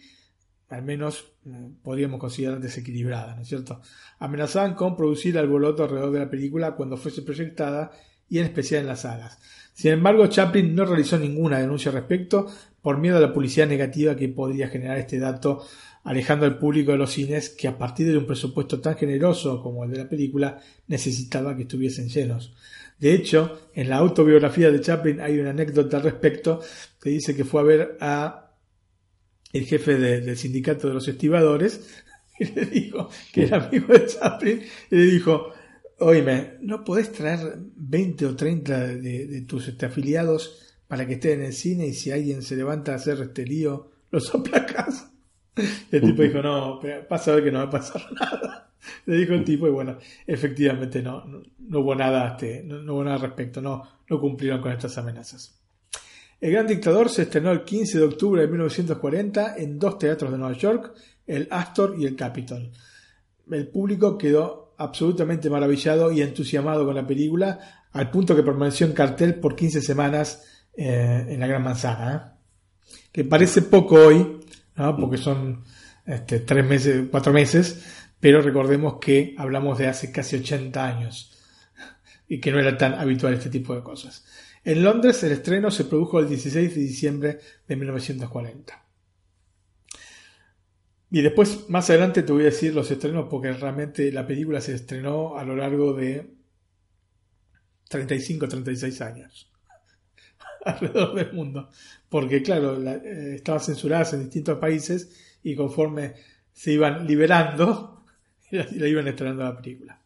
al 0.70 0.82
menos 0.82 1.32
mm, 1.44 1.82
podríamos 1.82 2.20
considerar 2.20 2.60
desequilibrada, 2.60 3.34
¿no 3.34 3.42
es 3.42 3.48
cierto? 3.48 3.82
Amenazaban 4.18 4.74
con 4.74 4.96
producir 4.96 5.36
alboroto 5.36 5.84
alrededor 5.84 6.12
de 6.12 6.20
la 6.20 6.30
película 6.30 6.76
cuando 6.76 6.96
fuese 6.96 7.22
proyectada 7.22 7.90
y 8.28 8.38
en 8.38 8.44
especial 8.44 8.82
en 8.82 8.86
las 8.86 9.00
salas. 9.00 9.38
Sin 9.74 9.92
embargo, 9.92 10.26
Chaplin 10.28 10.74
no 10.74 10.84
realizó 10.84 11.18
ninguna 11.18 11.58
denuncia 11.58 11.90
al 11.90 11.96
respecto 11.96 12.46
por 12.80 12.98
miedo 12.98 13.16
a 13.16 13.20
la 13.20 13.32
publicidad 13.32 13.66
negativa 13.66 14.16
que 14.16 14.28
podría 14.28 14.68
generar 14.68 14.98
este 14.98 15.18
dato 15.18 15.64
alejando 16.04 16.46
al 16.46 16.58
público 16.58 16.92
de 16.92 16.98
los 16.98 17.10
cines 17.10 17.50
que 17.50 17.68
a 17.68 17.76
partir 17.76 18.06
de 18.06 18.16
un 18.16 18.26
presupuesto 18.26 18.80
tan 18.80 18.96
generoso 18.96 19.62
como 19.62 19.84
el 19.84 19.90
de 19.90 19.98
la 19.98 20.08
película 20.08 20.60
necesitaba 20.86 21.56
que 21.56 21.62
estuviesen 21.62 22.08
llenos. 22.08 22.54
De 22.98 23.12
hecho, 23.12 23.70
en 23.74 23.88
la 23.88 23.96
autobiografía 23.96 24.70
de 24.70 24.80
Chaplin 24.80 25.20
hay 25.20 25.38
una 25.40 25.50
anécdota 25.50 25.96
al 25.96 26.04
respecto 26.04 26.60
que 27.02 27.10
dice 27.10 27.34
que 27.34 27.44
fue 27.44 27.60
a 27.60 27.64
ver 27.64 27.98
a 28.00 28.49
el 29.52 29.64
jefe 29.66 29.96
del 29.96 30.36
sindicato 30.36 30.88
de 30.88 30.94
los 30.94 31.08
estibadores 31.08 32.02
y 32.38 32.46
le 32.46 32.66
dijo 32.66 33.10
que 33.32 33.44
era 33.44 33.64
amigo 33.64 33.92
de 33.92 34.06
Chaplin 34.06 34.62
y 34.90 34.96
le 34.96 35.02
dijo 35.04 35.52
oíme, 36.00 36.56
¿no 36.62 36.82
podés 36.82 37.12
traer 37.12 37.58
20 37.76 38.26
o 38.26 38.36
30 38.36 38.86
de, 38.86 39.44
tus 39.46 39.68
este, 39.68 39.86
afiliados 39.86 40.76
para 40.88 41.06
que 41.06 41.14
estén 41.14 41.40
en 41.40 41.46
el 41.46 41.52
cine 41.52 41.86
y 41.86 41.94
si 41.94 42.10
alguien 42.10 42.42
se 42.42 42.56
levanta 42.56 42.92
a 42.92 42.96
hacer 42.96 43.20
este 43.20 43.44
lío, 43.46 43.90
los 44.10 44.34
aplacas? 44.34 45.10
El 45.90 46.00
tipo 46.00 46.22
dijo, 46.22 46.42
no, 46.42 46.80
pasa 47.08 47.32
a 47.32 47.34
ver 47.36 47.44
que 47.44 47.52
no 47.52 47.58
va 47.58 47.64
a 47.64 47.70
pasar 47.70 48.02
nada. 48.20 48.72
Le 49.04 49.16
dijo 49.16 49.34
el 49.34 49.44
tipo 49.44 49.66
y 49.66 49.70
bueno, 49.70 49.98
efectivamente 50.26 51.02
no, 51.02 51.24
no, 51.26 51.80
hubo 51.80 51.94
nada, 51.94 52.30
este, 52.30 52.62
no, 52.64 52.94
hubo 52.94 53.04
nada 53.04 53.16
al 53.16 53.22
respecto, 53.22 53.60
no, 53.60 53.82
no 54.08 54.20
cumplieron 54.20 54.62
con 54.62 54.72
estas 54.72 54.96
amenazas. 54.96 55.59
El 56.40 56.52
Gran 56.52 56.66
Dictador 56.66 57.10
se 57.10 57.22
estrenó 57.22 57.50
el 57.52 57.64
15 57.64 57.98
de 57.98 58.04
octubre 58.04 58.40
de 58.40 58.48
1940 58.48 59.56
en 59.58 59.78
dos 59.78 59.98
teatros 59.98 60.32
de 60.32 60.38
Nueva 60.38 60.56
York, 60.56 60.94
el 61.26 61.46
Astor 61.50 61.96
y 61.98 62.06
el 62.06 62.16
Capitol. 62.16 62.70
El 63.50 63.68
público 63.68 64.16
quedó 64.16 64.74
absolutamente 64.78 65.50
maravillado 65.50 66.10
y 66.10 66.22
entusiasmado 66.22 66.86
con 66.86 66.94
la 66.94 67.06
película, 67.06 67.88
al 67.92 68.10
punto 68.10 68.34
que 68.34 68.42
permaneció 68.42 68.86
en 68.86 68.94
cartel 68.94 69.34
por 69.34 69.54
15 69.54 69.82
semanas 69.82 70.42
eh, 70.74 71.26
en 71.28 71.40
la 71.40 71.46
Gran 71.46 71.62
Manzana. 71.62 72.14
¿eh? 72.14 72.94
Que 73.12 73.24
parece 73.24 73.60
poco 73.62 73.96
hoy, 73.96 74.40
porque 74.98 75.18
son 75.18 75.62
este, 76.06 76.40
tres 76.40 76.64
meses, 76.64 77.04
cuatro 77.10 77.34
meses, 77.34 77.84
pero 78.18 78.40
recordemos 78.40 78.94
que 78.98 79.34
hablamos 79.36 79.76
de 79.76 79.88
hace 79.88 80.10
casi 80.10 80.36
80 80.36 80.86
años 80.86 81.38
y 82.28 82.40
que 82.40 82.50
no 82.50 82.60
era 82.60 82.78
tan 82.78 82.94
habitual 82.94 83.34
este 83.34 83.50
tipo 83.50 83.74
de 83.74 83.82
cosas. 83.82 84.24
En 84.64 84.82
Londres 84.82 85.22
el 85.22 85.32
estreno 85.32 85.70
se 85.70 85.84
produjo 85.84 86.20
el 86.20 86.28
16 86.28 86.74
de 86.74 86.80
diciembre 86.80 87.38
de 87.66 87.76
1940. 87.76 88.86
Y 91.12 91.22
después, 91.22 91.68
más 91.68 91.90
adelante, 91.90 92.22
te 92.22 92.32
voy 92.32 92.42
a 92.42 92.46
decir 92.46 92.72
los 92.72 92.90
estrenos 92.90 93.26
porque 93.28 93.52
realmente 93.52 94.12
la 94.12 94.26
película 94.26 94.60
se 94.60 94.74
estrenó 94.74 95.36
a 95.36 95.44
lo 95.44 95.56
largo 95.56 95.92
de 95.92 96.34
35 97.88 98.48
36 98.48 99.00
años 99.00 99.50
alrededor 100.64 101.14
del 101.16 101.32
mundo 101.32 101.68
porque 102.10 102.42
claro, 102.42 102.76
eh, 102.82 103.36
estaba 103.36 103.60
censurada 103.60 104.10
en 104.12 104.24
distintos 104.24 104.58
países 104.58 105.38
y 105.42 105.54
conforme 105.54 106.14
se 106.52 106.72
iban 106.72 107.06
liberando, 107.06 108.04
la, 108.50 108.66
la 108.72 108.86
iban 108.86 109.08
estrenando 109.08 109.44
la 109.44 109.56
película. 109.56 110.02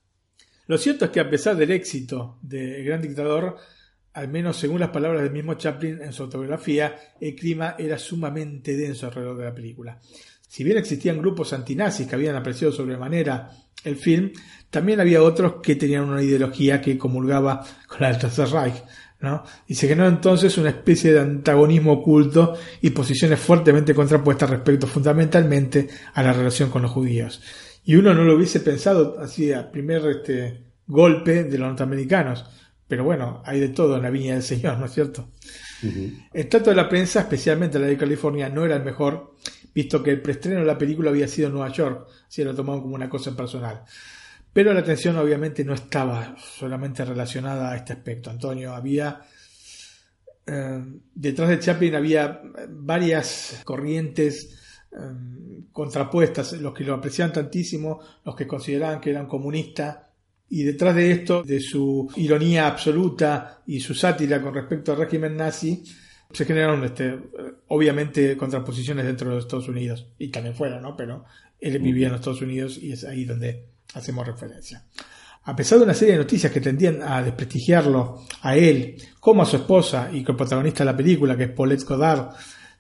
Lo 0.67 0.79
cierto 0.79 1.07
es 1.07 1.11
que 1.11 1.21
a 1.21 1.29
pesar 1.29 1.57
del 1.57 1.73
éxito 1.73 2.39
de 2.43 2.85
Gran 2.85 3.03
Dictador, 3.03 3.57
al 4.15 4.28
menos 4.28 4.57
según 4.57 4.81
las 4.81 4.91
palabras 4.91 5.23
del 5.23 5.32
mismo 5.32 5.55
Chaplin 5.55 6.01
en 6.03 6.12
su 6.12 6.23
autobiografía, 6.23 6.97
el 7.20 7.35
clima 7.35 7.77
era 7.78 7.99
sumamente 7.99 8.77
denso 8.77 9.07
alrededor 9.07 9.36
de 9.36 9.45
la 9.45 9.55
película. 9.55 9.99
Si 10.49 10.65
bien 10.65 10.78
existían 10.78 11.19
grupos 11.19 11.53
antinazis 11.53 12.07
que 12.07 12.15
habían 12.15 12.36
apreciado 12.36 12.73
sobremanera 12.73 13.51
el 13.82 13.97
film, 13.97 14.32
también 14.70 15.01
había 15.01 15.23
otros 15.23 15.57
que 15.62 15.77
tenían 15.77 16.05
una 16.05 16.23
ideología 16.23 16.81
que 16.81 16.97
comulgaba 16.97 17.65
con 17.86 18.01
la 18.01 18.09
del 18.09 18.19
Tercer 18.19 18.49
Reich, 18.49 18.82
y 19.66 19.74
se 19.74 19.89
generó 19.89 20.09
entonces 20.09 20.57
una 20.59 20.70
especie 20.70 21.12
de 21.12 21.20
antagonismo 21.20 21.93
oculto 21.93 22.55
y 22.81 22.91
posiciones 22.91 23.41
fuertemente 23.41 23.95
contrapuestas 23.95 24.51
respecto 24.51 24.86
fundamentalmente 24.86 25.89
a 26.12 26.23
la 26.23 26.32
relación 26.32 26.70
con 26.70 26.82
los 26.82 26.91
judíos. 26.91 27.43
Y 27.85 27.97
uno 27.97 28.15
no 28.15 28.24
lo 28.24 28.35
hubiese 28.35 28.61
pensado 28.61 29.16
así 29.19 29.53
a 29.53 29.70
primer 29.70 30.07
este, 30.07 30.62
golpe 30.86 31.45
de 31.45 31.59
los 31.59 31.69
norteamericanos. 31.69 32.45
Pero 32.86 33.05
bueno, 33.05 33.43
hay 33.44 33.61
de 33.61 33.69
todo 33.69 33.97
en 33.97 34.02
la 34.02 34.11
viña 34.11 34.35
del 34.35 34.43
Señor, 34.43 34.78
¿no 34.78 34.86
es 34.86 34.93
cierto? 34.93 35.31
El 36.32 36.48
trato 36.48 36.70
de 36.70 36.77
la 36.77 36.89
prensa, 36.89 37.20
especialmente 37.20 37.78
la 37.78 37.86
de 37.86 37.97
California, 37.97 38.48
no 38.48 38.65
era 38.65 38.77
el 38.77 38.85
mejor, 38.85 39.35
visto 39.74 40.02
que 40.02 40.11
el 40.11 40.23
preestreno 40.23 40.61
de 40.61 40.66
la 40.66 40.78
película 40.78 41.11
había 41.11 41.28
sido 41.28 41.48
en 41.48 41.55
Nueva 41.55 41.73
York, 41.73 42.09
si 42.28 42.44
lo 42.44 42.55
tomaban 42.55 42.82
como 42.82 42.94
una 42.94 43.09
cosa 43.09 43.35
personal. 43.36 43.85
Pero 44.52 44.73
la 44.73 44.81
atención 44.81 45.16
obviamente 45.16 45.65
no 45.65 45.74
estaba 45.74 46.36
solamente 46.39 47.05
relacionada 47.05 47.73
a 47.73 47.77
este 47.77 47.93
aspecto, 47.93 48.31
Antonio. 48.31 48.73
Había 48.73 49.20
eh, 50.47 50.82
detrás 51.15 51.48
de 51.48 51.59
Chaplin 51.59 51.94
había 51.94 52.43
varias 52.69 53.62
corrientes 53.65 54.59
eh, 54.93 55.65
contrapuestas, 55.73 56.52
los 56.55 56.74
que 56.74 56.85
lo 56.85 56.94
apreciaban 56.94 57.32
tantísimo, 57.32 58.01
los 58.24 58.36
que 58.36 58.47
consideraban 58.47 59.01
que 59.01 59.11
eran 59.11 59.27
comunistas, 59.27 59.98
y 60.49 60.62
detrás 60.62 60.95
de 60.95 61.11
esto, 61.11 61.43
de 61.43 61.61
su 61.61 62.11
ironía 62.16 62.66
absoluta 62.66 63.62
y 63.66 63.81
su 63.81 63.95
sátira 63.95 64.41
con 64.41 64.55
respecto 64.55 64.93
al 64.93 64.99
régimen 64.99 65.37
nazi, 65.37 65.83
se 66.33 66.45
generaron 66.45 66.85
este, 66.85 67.19
obviamente 67.69 68.37
contraposiciones 68.37 69.07
dentro 69.07 69.29
de 69.29 69.37
los 69.37 69.45
Estados 69.45 69.69
Unidos, 69.69 70.09
y 70.19 70.29
también 70.29 70.55
fuera, 70.55 70.81
¿no? 70.81 70.97
Pero 70.97 71.25
él 71.61 71.79
vivía 71.79 72.07
en 72.07 72.12
los 72.12 72.21
Estados 72.21 72.43
Unidos 72.43 72.79
y 72.81 72.93
es 72.93 73.05
ahí 73.05 73.25
donde 73.25 73.66
hacemos 73.95 74.27
referencia. 74.27 74.85
A 75.45 75.55
pesar 75.55 75.79
de 75.79 75.85
una 75.85 75.95
serie 75.95 76.15
de 76.15 76.21
noticias 76.21 76.51
que 76.51 76.61
tendían 76.61 77.03
a 77.03 77.23
desprestigiarlo 77.23 78.23
a 78.41 78.57
él 78.57 78.97
como 79.21 79.43
a 79.43 79.47
su 79.47 79.57
esposa 79.57 80.11
y 80.12 80.19
el 80.19 80.37
protagonista 80.37 80.85
de 80.85 80.91
la 80.91 80.97
película, 80.97 81.37
que 81.37 81.45
es 81.45 81.51
Paulette 81.51 81.85
Goddard, 81.85 82.31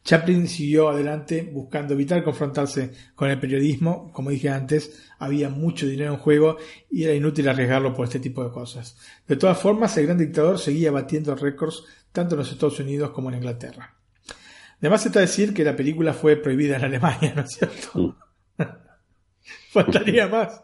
Chaplin 0.04 0.46
siguió 0.48 0.90
adelante 0.90 1.48
buscando 1.50 1.94
evitar 1.94 2.22
confrontarse 2.22 2.92
con 3.14 3.30
el 3.30 3.40
periodismo. 3.40 4.12
Como 4.12 4.30
dije 4.30 4.50
antes, 4.50 5.10
había 5.18 5.48
mucho 5.48 5.86
dinero 5.86 6.12
en 6.12 6.18
juego 6.18 6.58
y 6.90 7.04
era 7.04 7.14
inútil 7.14 7.48
arriesgarlo 7.48 7.94
por 7.94 8.04
este 8.04 8.20
tipo 8.20 8.44
de 8.44 8.50
cosas. 8.50 8.98
De 9.26 9.36
todas 9.36 9.58
formas, 9.58 9.96
el 9.96 10.04
gran 10.04 10.18
dictador 10.18 10.58
seguía 10.58 10.90
batiendo 10.90 11.34
récords 11.34 11.84
tanto 12.12 12.34
en 12.34 12.40
los 12.40 12.52
Estados 12.52 12.78
Unidos 12.80 13.10
como 13.10 13.30
en 13.30 13.36
Inglaterra. 13.36 13.96
Además 14.78 15.06
está 15.06 15.20
decir 15.20 15.54
que 15.54 15.64
la 15.64 15.74
película 15.74 16.12
fue 16.12 16.36
prohibida 16.36 16.76
en 16.76 16.84
Alemania, 16.84 17.32
¿no 17.34 17.42
es 17.42 17.52
cierto? 17.52 18.18
Faltaría 19.70 20.28
más. 20.28 20.60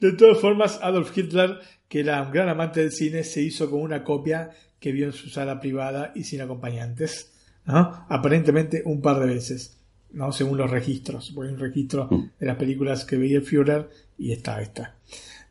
De 0.00 0.12
todas 0.12 0.38
formas, 0.38 0.78
Adolf 0.82 1.16
Hitler, 1.16 1.58
que 1.86 2.00
era 2.00 2.22
un 2.22 2.32
gran 2.32 2.48
amante 2.48 2.80
del 2.80 2.92
cine, 2.92 3.24
se 3.24 3.42
hizo 3.42 3.70
con 3.70 3.82
una 3.82 4.02
copia 4.02 4.50
que 4.78 4.92
vio 4.92 5.04
en 5.04 5.12
su 5.12 5.28
sala 5.28 5.60
privada 5.60 6.12
y 6.14 6.24
sin 6.24 6.40
acompañantes, 6.40 7.30
¿no? 7.66 8.06
aparentemente 8.08 8.82
un 8.84 9.00
par 9.00 9.20
de 9.20 9.26
veces, 9.26 9.78
¿no? 10.12 10.32
según 10.32 10.58
los 10.58 10.70
registros. 10.70 11.34
Voy 11.34 11.48
un 11.48 11.58
registro 11.58 12.08
de 12.38 12.46
las 12.46 12.56
películas 12.56 13.04
que 13.04 13.16
veía 13.16 13.38
el 13.38 13.44
Führer 13.44 13.88
y 14.18 14.32
está 14.32 14.60
esta. 14.60 14.94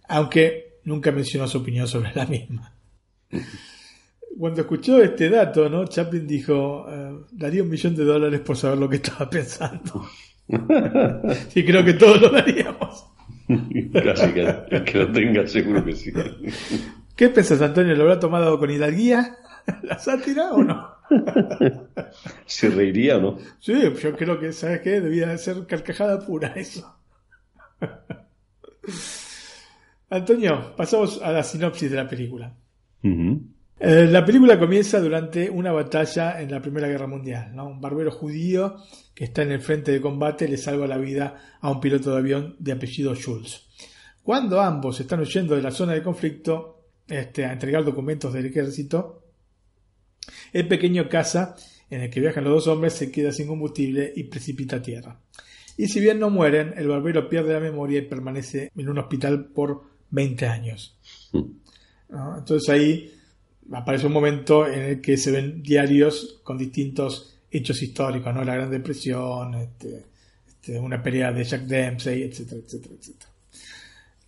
Aunque 0.08 0.80
nunca 0.86 1.12
mencionó 1.12 1.48
su 1.48 1.60
opinión 1.60 1.88
sobre 1.88 2.14
la 2.14 2.26
misma. 2.26 2.74
Cuando 4.38 4.62
escuchó 4.62 5.02
este 5.02 5.30
dato, 5.30 5.70
¿no? 5.70 5.86
Chaplin 5.86 6.26
dijo, 6.26 6.86
eh, 6.90 7.20
daría 7.32 7.64
un 7.64 7.70
millón 7.70 7.96
de 7.96 8.06
dólares 8.06 8.40
por 8.40 8.56
saber 8.56 8.78
lo 8.78 8.90
que 8.90 8.98
estaba 8.98 9.30
pensando. 9.30 10.08
sí, 11.50 11.66
creo 11.66 11.84
que 11.84 11.94
todos 11.94 12.22
lo 12.22 12.30
daríamos. 12.30 13.06
Casi 13.94 14.34
que, 14.34 14.84
que 14.86 14.98
lo 14.98 15.12
tenga, 15.12 15.48
seguro 15.48 15.84
que 15.84 15.94
sí. 15.94 16.12
¿Qué 17.16 17.30
pensás, 17.30 17.62
Antonio? 17.62 17.96
¿Lo 17.96 18.04
habrá 18.04 18.20
tomado 18.20 18.58
con 18.60 18.70
hidalguía 18.72 19.38
la 19.84 20.00
sátira 20.00 20.54
o 20.54 20.64
no? 20.64 21.00
¿Se 22.46 22.70
reiría 22.70 23.18
o 23.18 23.22
no? 23.22 23.38
Sí, 23.60 23.74
yo 24.02 24.16
creo 24.16 24.40
que, 24.40 24.54
¿sabes 24.54 24.82
qué? 24.82 25.02
Debía 25.02 25.28
de 25.28 25.38
ser 25.38 25.66
carcajada 25.66 26.20
pura 26.20 26.54
eso. 26.56 26.96
Antonio, 30.10 30.76
pasamos 30.76 31.22
a 31.22 31.32
la 31.32 31.44
sinopsis 31.44 31.92
de 31.92 31.98
la 31.98 32.08
película. 32.08 32.56
Eh, 33.02 34.08
la 34.10 34.26
película 34.26 34.60
comienza 34.60 35.00
durante 35.00 35.50
una 35.50 35.72
batalla 35.72 36.42
en 36.42 36.52
la 36.52 36.62
Primera 36.62 36.88
Guerra 36.88 37.08
Mundial. 37.08 37.56
¿no? 37.56 37.68
Un 37.68 37.80
barbero 37.80 38.12
judío 38.12 38.78
que 39.14 39.26
está 39.26 39.44
en 39.44 39.52
el 39.52 39.62
frente 39.62 39.92
de 39.92 40.02
combate 40.02 40.48
le 40.48 40.58
salva 40.58 40.88
la 40.88 40.98
vida 40.98 41.58
a 41.62 41.72
un 41.72 41.80
piloto 41.80 42.12
de 42.12 42.18
avión 42.18 42.56
de 42.60 42.72
apellido 42.72 43.16
Schulz. 43.16 43.68
Cuando 44.24 44.60
ambos 44.60 45.00
están 45.00 45.20
huyendo 45.20 45.56
de 45.56 45.62
la 45.62 45.72
zona 45.72 45.94
de 45.94 46.04
conflicto 46.04 46.88
este, 47.08 47.46
a 47.46 47.54
entregar 47.54 47.84
documentos 47.84 48.34
del 48.34 48.48
ejército, 48.48 49.19
el 50.54 50.68
pequeño 50.68 51.10
caza 51.10 51.56
en 51.90 52.02
el 52.02 52.10
que 52.10 52.20
viajan 52.20 52.44
los 52.44 52.54
dos 52.54 52.68
hombres 52.68 52.94
se 52.94 53.12
queda 53.12 53.32
sin 53.32 53.48
combustible 53.48 54.12
y 54.16 54.24
precipita 54.24 54.78
a 54.78 54.82
tierra. 54.82 55.20
Y 55.78 55.88
si 55.88 56.00
bien 56.00 56.20
no 56.20 56.30
mueren, 56.30 56.74
el 56.78 56.88
barbero 56.88 57.30
pierde 57.30 57.54
la 57.54 57.60
memoria 57.60 58.00
y 58.00 58.04
permanece 58.04 58.72
en 58.76 58.90
un 58.90 58.98
hospital 58.98 59.46
por 59.46 59.84
20 60.12 60.46
años. 60.46 60.98
¿no? 62.10 62.38
Entonces 62.38 62.70
ahí 62.70 63.14
aparece 63.72 64.08
un 64.08 64.14
momento 64.14 64.68
en 64.68 64.82
el 64.82 65.02
que 65.02 65.18
se 65.18 65.32
ven 65.32 65.62
diarios 65.64 66.42
con 66.44 66.58
distintos 66.58 67.40
hechos 67.52 67.82
históricos, 67.82 68.34
¿no? 68.34 68.44
La 68.44 68.56
Gran 68.56 68.70
Depresión, 68.70 69.56
este, 69.56 70.06
este, 70.48 70.80
una 70.80 71.02
pelea 71.02 71.32
de 71.32 71.44
Jack 71.44 71.62
Dempsey, 71.62 72.24
etcétera, 72.24 72.62
etcétera, 72.66 72.96
etcétera. 73.00 73.32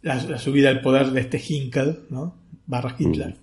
La, 0.04 0.24
la 0.24 0.40
subida 0.40 0.70
al 0.70 0.82
poder 0.82 1.12
de 1.12 1.22
este 1.22 1.42
Hinkel, 1.46 2.06
¿no? 2.10 2.36
Barra 2.66 2.96
Hitler. 2.98 3.36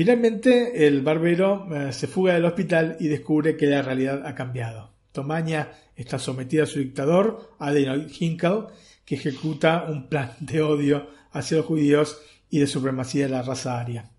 Finalmente, 0.00 0.86
el 0.86 1.02
barbero 1.02 1.68
eh, 1.70 1.92
se 1.92 2.06
fuga 2.06 2.32
del 2.32 2.46
hospital 2.46 2.96
y 3.00 3.08
descubre 3.08 3.58
que 3.58 3.66
la 3.66 3.82
realidad 3.82 4.26
ha 4.26 4.34
cambiado. 4.34 4.94
Tomaña 5.12 5.72
está 5.94 6.18
sometida 6.18 6.62
a 6.62 6.66
su 6.66 6.78
dictador, 6.78 7.50
Adolf 7.58 8.10
Hinkel, 8.18 8.64
que 9.04 9.16
ejecuta 9.16 9.84
un 9.90 10.08
plan 10.08 10.32
de 10.40 10.62
odio 10.62 11.10
hacia 11.32 11.58
los 11.58 11.66
judíos 11.66 12.18
y 12.48 12.60
de 12.60 12.66
supremacía 12.66 13.26
de 13.26 13.32
la 13.32 13.42
raza 13.42 13.78
aria. 13.78 14.10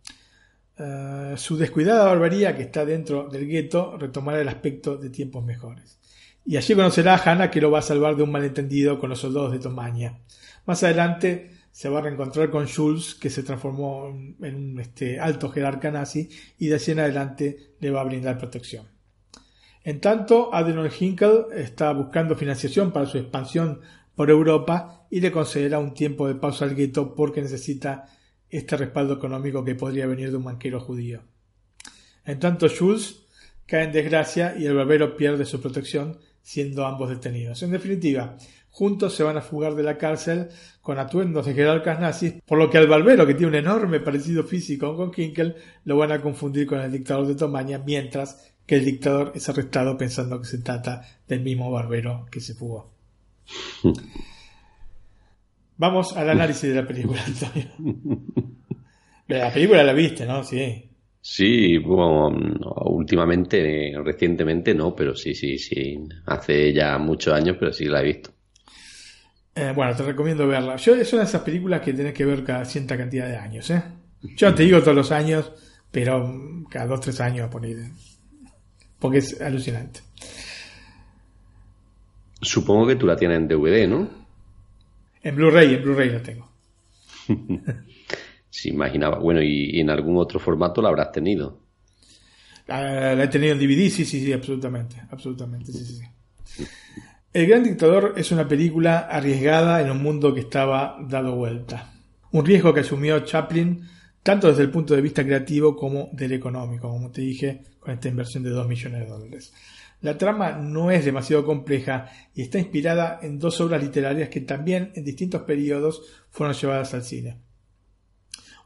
Eh, 0.77 1.33
su 1.37 1.57
descuidada 1.57 2.05
barbarie 2.05 2.55
que 2.55 2.61
está 2.61 2.85
dentro 2.85 3.27
del 3.27 3.47
gueto 3.47 3.97
retomará 3.97 4.39
el 4.39 4.49
aspecto 4.49 4.97
de 4.97 5.09
tiempos 5.09 5.43
mejores. 5.43 5.97
Y 6.45 6.57
allí 6.57 6.75
conocerá 6.75 7.15
a 7.15 7.23
Hannah 7.31 7.49
que 7.49 7.59
lo 7.59 7.71
va 7.71 7.79
a 7.79 7.81
salvar 7.81 8.15
de 8.15 8.21
un 8.21 8.31
malentendido 8.31 8.99
con 8.99 9.09
los 9.09 9.17
soldados 9.17 9.51
de 9.51 9.57
Tomaña. 9.57 10.19
Más 10.67 10.83
adelante 10.83 11.49
se 11.71 11.89
va 11.89 11.99
a 11.99 12.01
reencontrar 12.01 12.49
con 12.49 12.65
Schulz, 12.65 13.15
que 13.15 13.29
se 13.29 13.43
transformó 13.43 14.07
en 14.07 14.55
un 14.55 14.79
este, 14.79 15.19
alto 15.19 15.49
jerarca 15.49 15.91
nazi, 15.91 16.29
y 16.57 16.67
de 16.67 16.75
allí 16.75 16.91
en 16.91 16.99
adelante 16.99 17.75
le 17.79 17.91
va 17.91 18.01
a 18.01 18.05
brindar 18.05 18.37
protección. 18.37 18.87
En 19.83 19.99
tanto, 19.99 20.53
Adolf 20.53 21.01
Hinkel 21.01 21.45
está 21.55 21.91
buscando 21.93 22.35
financiación 22.35 22.91
para 22.91 23.07
su 23.07 23.17
expansión 23.17 23.81
por 24.15 24.29
Europa 24.29 25.07
y 25.09 25.21
le 25.21 25.31
concederá 25.31 25.79
un 25.79 25.93
tiempo 25.93 26.27
de 26.27 26.35
pausa 26.35 26.65
al 26.65 26.75
gueto 26.75 27.15
porque 27.15 27.41
necesita 27.41 28.05
este 28.49 28.77
respaldo 28.77 29.15
económico 29.15 29.63
que 29.63 29.73
podría 29.73 30.05
venir 30.05 30.29
de 30.29 30.37
un 30.37 30.43
banquero 30.43 30.79
judío. 30.79 31.23
En 32.25 32.39
tanto, 32.39 32.67
Schulz 32.67 33.25
cae 33.65 33.85
en 33.85 33.91
desgracia 33.91 34.55
y 34.57 34.65
el 34.65 34.75
barbero 34.75 35.15
pierde 35.15 35.45
su 35.45 35.59
protección, 35.61 36.19
siendo 36.43 36.85
ambos 36.85 37.09
detenidos. 37.09 37.63
En 37.63 37.71
definitiva, 37.71 38.37
juntos 38.71 39.13
se 39.13 39.23
van 39.23 39.37
a 39.37 39.41
fugar 39.41 39.75
de 39.75 39.83
la 39.83 39.97
cárcel 39.97 40.49
con 40.81 40.97
atuendos 40.97 41.45
de 41.45 41.53
jerarcas 41.53 41.99
nazis, 41.99 42.33
por 42.45 42.57
lo 42.57 42.69
que 42.69 42.77
al 42.77 42.87
barbero, 42.87 43.27
que 43.27 43.35
tiene 43.35 43.49
un 43.49 43.55
enorme 43.55 43.99
parecido 43.99 44.43
físico 44.43 44.95
con 44.95 45.11
Hinkel, 45.15 45.55
lo 45.85 45.97
van 45.97 46.11
a 46.11 46.21
confundir 46.21 46.65
con 46.65 46.79
el 46.79 46.91
dictador 46.91 47.27
de 47.27 47.35
Tomaña, 47.35 47.81
mientras 47.85 48.53
que 48.65 48.75
el 48.75 48.85
dictador 48.85 49.33
es 49.35 49.47
arrestado 49.49 49.97
pensando 49.97 50.39
que 50.39 50.47
se 50.47 50.59
trata 50.59 51.05
del 51.27 51.41
mismo 51.41 51.69
barbero 51.69 52.25
que 52.31 52.39
se 52.39 52.53
fugó. 52.55 52.91
Vamos 55.77 56.15
al 56.15 56.29
análisis 56.29 56.69
de 56.69 56.75
la 56.75 56.87
película, 56.87 57.21
Antonio. 57.25 57.67
La 59.27 59.51
película 59.51 59.83
la 59.83 59.93
viste, 59.93 60.25
¿no? 60.25 60.43
Sí. 60.43 60.89
Sí, 61.21 61.77
bueno, 61.77 62.31
no, 62.31 62.73
últimamente, 62.87 63.93
recientemente 64.03 64.73
no, 64.73 64.95
pero 64.95 65.15
sí, 65.15 65.33
sí, 65.33 65.57
sí. 65.57 65.97
Hace 66.25 66.73
ya 66.73 66.97
muchos 66.97 67.33
años, 67.33 67.57
pero 67.59 67.71
sí 67.71 67.85
la 67.85 68.01
he 68.01 68.05
visto. 68.05 68.31
Eh, 69.53 69.73
bueno, 69.75 69.95
te 69.95 70.03
recomiendo 70.03 70.47
verla. 70.47 70.77
Yo, 70.77 70.95
es 70.95 71.11
una 71.13 71.23
de 71.23 71.27
esas 71.27 71.41
películas 71.41 71.81
que 71.81 71.93
tenés 71.93 72.13
que 72.13 72.25
ver 72.25 72.43
cada 72.43 72.63
cierta 72.65 72.97
cantidad 72.97 73.27
de 73.27 73.37
años, 73.37 73.69
¿eh? 73.69 73.83
Yo 74.21 74.49
no 74.49 74.55
te 74.55 74.63
digo 74.63 74.79
todos 74.81 74.95
los 74.95 75.11
años, 75.11 75.51
pero 75.91 76.25
mm, 76.25 76.65
cada 76.65 76.87
dos, 76.87 77.01
tres 77.01 77.19
años, 77.19 77.49
por 77.49 77.63
ahí. 77.65 77.75
Porque 78.99 79.17
es 79.17 79.41
alucinante. 79.41 80.01
Supongo 82.41 82.87
que 82.87 82.95
tú 82.95 83.05
la 83.05 83.15
tienes 83.15 83.37
en 83.37 83.47
DVD, 83.47 83.87
¿no? 83.87 84.09
En 85.21 85.35
Blu-ray, 85.35 85.75
en 85.75 85.83
Blu-ray 85.83 86.09
la 86.09 86.23
tengo. 86.23 86.51
Sí, 88.53 88.67
imaginaba. 88.67 89.17
Bueno, 89.17 89.41
y, 89.41 89.79
en 89.79 89.89
algún 89.89 90.17
otro 90.17 90.37
formato 90.37 90.81
la 90.81 90.89
habrás 90.89 91.13
tenido. 91.13 91.61
La, 92.67 93.15
la 93.15 93.23
he 93.23 93.27
tenido 93.29 93.53
en 93.53 93.59
DVD, 93.59 93.89
sí, 93.89 94.03
sí, 94.03 94.19
sí, 94.19 94.33
absolutamente. 94.33 95.01
Absolutamente, 95.09 95.71
sí, 95.71 95.85
sí, 95.85 95.95
sí. 95.95 96.65
El 97.33 97.47
Gran 97.47 97.63
Dictador 97.63 98.15
es 98.17 98.33
una 98.33 98.45
película 98.45 98.99
arriesgada 98.99 99.81
en 99.81 99.89
un 99.89 100.03
mundo 100.03 100.33
que 100.33 100.41
estaba 100.41 100.97
dado 101.07 101.33
vuelta. 101.33 101.93
Un 102.31 102.45
riesgo 102.45 102.73
que 102.73 102.81
asumió 102.81 103.21
Chaplin 103.21 103.87
tanto 104.21 104.49
desde 104.49 104.63
el 104.63 104.69
punto 104.69 104.93
de 104.93 105.01
vista 105.01 105.23
creativo 105.23 105.77
como 105.77 106.09
del 106.11 106.33
económico, 106.33 106.89
como 106.89 107.09
te 107.09 107.21
dije, 107.21 107.63
con 107.79 107.93
esta 107.93 108.09
inversión 108.09 108.43
de 108.43 108.49
2 108.49 108.67
millones 108.67 108.99
de 108.99 109.05
dólares. 109.05 109.53
La 110.01 110.17
trama 110.17 110.51
no 110.51 110.91
es 110.91 111.05
demasiado 111.05 111.45
compleja 111.45 112.09
y 112.35 112.41
está 112.41 112.59
inspirada 112.59 113.19
en 113.21 113.39
dos 113.39 113.61
obras 113.61 113.81
literarias 113.81 114.27
que 114.27 114.41
también 114.41 114.91
en 114.95 115.05
distintos 115.05 115.43
periodos 115.43 116.01
fueron 116.31 116.53
llevadas 116.53 116.93
al 116.93 117.03
cine. 117.03 117.37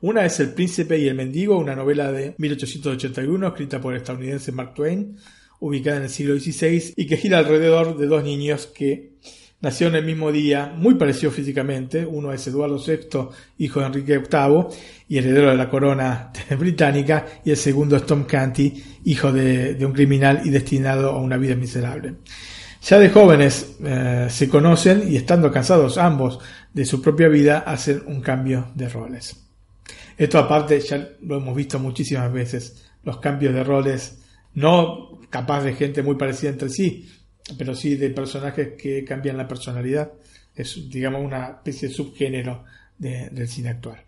Una 0.02 0.26
es 0.26 0.40
El 0.40 0.56
Príncipe 0.56 0.98
y 0.98 1.08
el 1.08 1.14
Mendigo, 1.14 1.60
una 1.60 1.76
novela 1.76 2.12
de 2.12 2.34
1881 2.40 3.48
escrita 3.48 3.80
por 3.80 3.94
el 3.94 4.02
estadounidense 4.02 4.52
Mark 4.52 4.74
Twain, 4.74 5.18
ubicada 5.60 5.98
en 5.98 6.04
el 6.04 6.10
siglo 6.10 6.40
XVI 6.40 6.94
y 6.96 7.08
que 7.08 7.18
gira 7.18 7.40
alrededor 7.40 7.98
de 7.98 8.08
dos 8.08 8.24
niños 8.24 8.68
que 8.68 9.16
nacieron 9.62 9.96
el 9.96 10.06
mismo 10.06 10.32
día, 10.32 10.74
muy 10.76 10.96
parecidos 10.96 11.34
físicamente. 11.34 12.06
Uno 12.06 12.32
es 12.32 12.46
Eduardo 12.46 12.78
VI, 12.78 13.30
hijo 13.58 13.80
de 13.80 13.86
Enrique 13.88 14.20
VIII 14.20 14.66
y 15.10 15.18
heredero 15.18 15.50
de 15.50 15.56
la 15.56 15.70
corona 15.70 16.32
británica, 16.60 17.26
y 17.44 17.52
el 17.52 17.58
segundo 17.58 17.96
es 17.96 18.06
Tom 18.06 18.26
Canty, 18.26 18.84
hijo 19.06 19.32
de, 19.32 19.84
un 19.86 19.94
criminal 19.94 20.42
y 20.44 20.50
destinado 20.50 21.12
a 21.12 21.20
una 21.20 21.38
vida 21.38 21.56
miserable. 21.56 22.16
Ya 22.84 23.00
de 23.00 23.10
jóvenes 23.10 23.78
eh, 23.84 24.28
se 24.30 24.48
conocen 24.48 25.12
y 25.12 25.16
estando 25.16 25.52
cansados 25.52 25.98
ambos 25.98 26.40
de 26.72 26.86
su 26.86 27.02
propia 27.02 27.28
vida 27.28 27.64
hacen 27.66 28.04
un 28.06 28.22
cambio 28.22 28.68
de 28.76 28.88
roles. 28.88 29.36
Esto 30.16 30.38
aparte 30.38 30.80
ya 30.80 31.10
lo 31.22 31.38
hemos 31.38 31.56
visto 31.56 31.80
muchísimas 31.80 32.32
veces, 32.32 32.86
los 33.04 33.18
cambios 33.18 33.54
de 33.56 33.64
roles, 33.64 34.20
no 34.54 35.15
capaz 35.30 35.64
de 35.64 35.74
gente 35.74 36.02
muy 36.04 36.16
parecida 36.16 36.50
entre 36.52 36.70
sí, 36.70 37.10
pero 37.58 37.76
sí 37.76 37.96
de 37.96 38.10
personajes 38.10 38.70
que 38.78 39.04
cambian 39.04 39.38
la 39.38 39.48
personalidad. 39.48 40.12
Es, 40.56 40.90
digamos, 40.90 41.22
una 41.24 41.46
especie 41.48 41.90
de 41.90 41.94
subgénero 41.94 42.64
de- 42.98 43.30
del 43.30 43.48
cine 43.48 43.70
actual. 43.70 44.02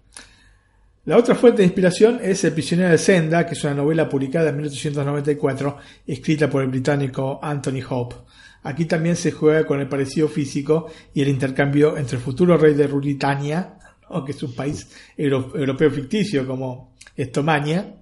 La 1.06 1.18
otra 1.18 1.36
fuente 1.36 1.60
de 1.62 1.66
inspiración 1.66 2.20
es 2.22 2.44
El 2.44 2.52
prisionero 2.54 2.90
de 2.90 2.98
Senda, 2.98 3.46
que 3.46 3.54
es 3.54 3.64
una 3.64 3.74
novela 3.76 4.10
publicada 4.10 4.50
en 4.50 4.58
1894, 4.58 5.78
escrita 6.06 6.50
por 6.50 6.64
el 6.64 6.70
británico 6.70 7.40
Anthony 7.42 7.82
Hope. 7.90 8.16
Aquí 8.64 8.86
también 8.86 9.16
se 9.16 9.32
juega 9.32 9.66
con 9.66 9.80
el 9.80 9.88
parecido 9.88 10.28
físico 10.28 10.88
y 11.14 11.22
el 11.22 11.30
intercambio 11.30 11.96
entre 11.98 12.18
el 12.18 12.24
futuro 12.24 12.58
rey 12.58 12.74
de 12.74 12.88
Ruritania, 12.88 13.78
¿no? 14.10 14.26
que 14.26 14.32
es 14.34 14.44
un 14.44 14.54
país 14.54 14.90
euro- 15.16 15.54
europeo 15.56 15.90
ficticio 15.92 16.46
como 16.46 16.94
Estomania, 17.16 17.94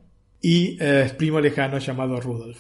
y 0.42 0.78
eh, 0.80 1.12
primo 1.18 1.40
lejano 1.40 1.78
llamado 1.80 2.20
Rudolf. 2.20 2.58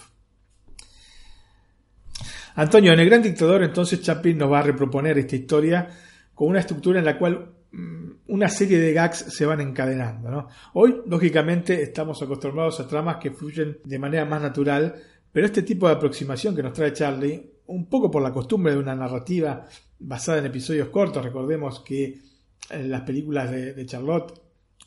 Antonio, 2.55 2.93
en 2.93 2.99
El 2.99 3.09
Gran 3.09 3.21
Dictador, 3.21 3.63
entonces 3.63 4.01
Chaplin 4.01 4.37
nos 4.37 4.49
va 4.49 4.59
a 4.59 4.63
reproponer 4.63 5.17
esta 5.17 5.35
historia 5.35 5.89
con 6.33 6.47
una 6.47 6.59
estructura 6.59 6.99
en 6.99 7.05
la 7.05 7.17
cual 7.17 7.49
mm, 7.71 8.11
una 8.27 8.47
serie 8.47 8.79
de 8.79 8.93
gags 8.93 9.25
se 9.27 9.45
van 9.45 9.59
encadenando. 9.59 10.31
¿no? 10.31 10.47
Hoy, 10.73 11.01
lógicamente, 11.05 11.81
estamos 11.81 12.21
acostumbrados 12.21 12.79
a 12.79 12.87
tramas 12.87 13.17
que 13.17 13.31
fluyen 13.31 13.79
de 13.83 13.99
manera 13.99 14.23
más 14.23 14.41
natural, 14.41 14.95
pero 15.33 15.45
este 15.45 15.63
tipo 15.63 15.87
de 15.87 15.95
aproximación 15.95 16.55
que 16.55 16.63
nos 16.63 16.71
trae 16.71 16.93
Charlie, 16.93 17.51
un 17.67 17.87
poco 17.87 18.09
por 18.09 18.23
la 18.23 18.31
costumbre 18.31 18.71
de 18.71 18.79
una 18.79 18.95
narrativa 18.95 19.65
basada 19.99 20.37
en 20.37 20.45
episodios 20.45 20.87
cortos, 20.89 21.25
recordemos 21.25 21.81
que 21.81 22.21
eh, 22.69 22.83
las 22.83 23.01
películas 23.01 23.51
de, 23.51 23.85
Charlotte 23.85 24.33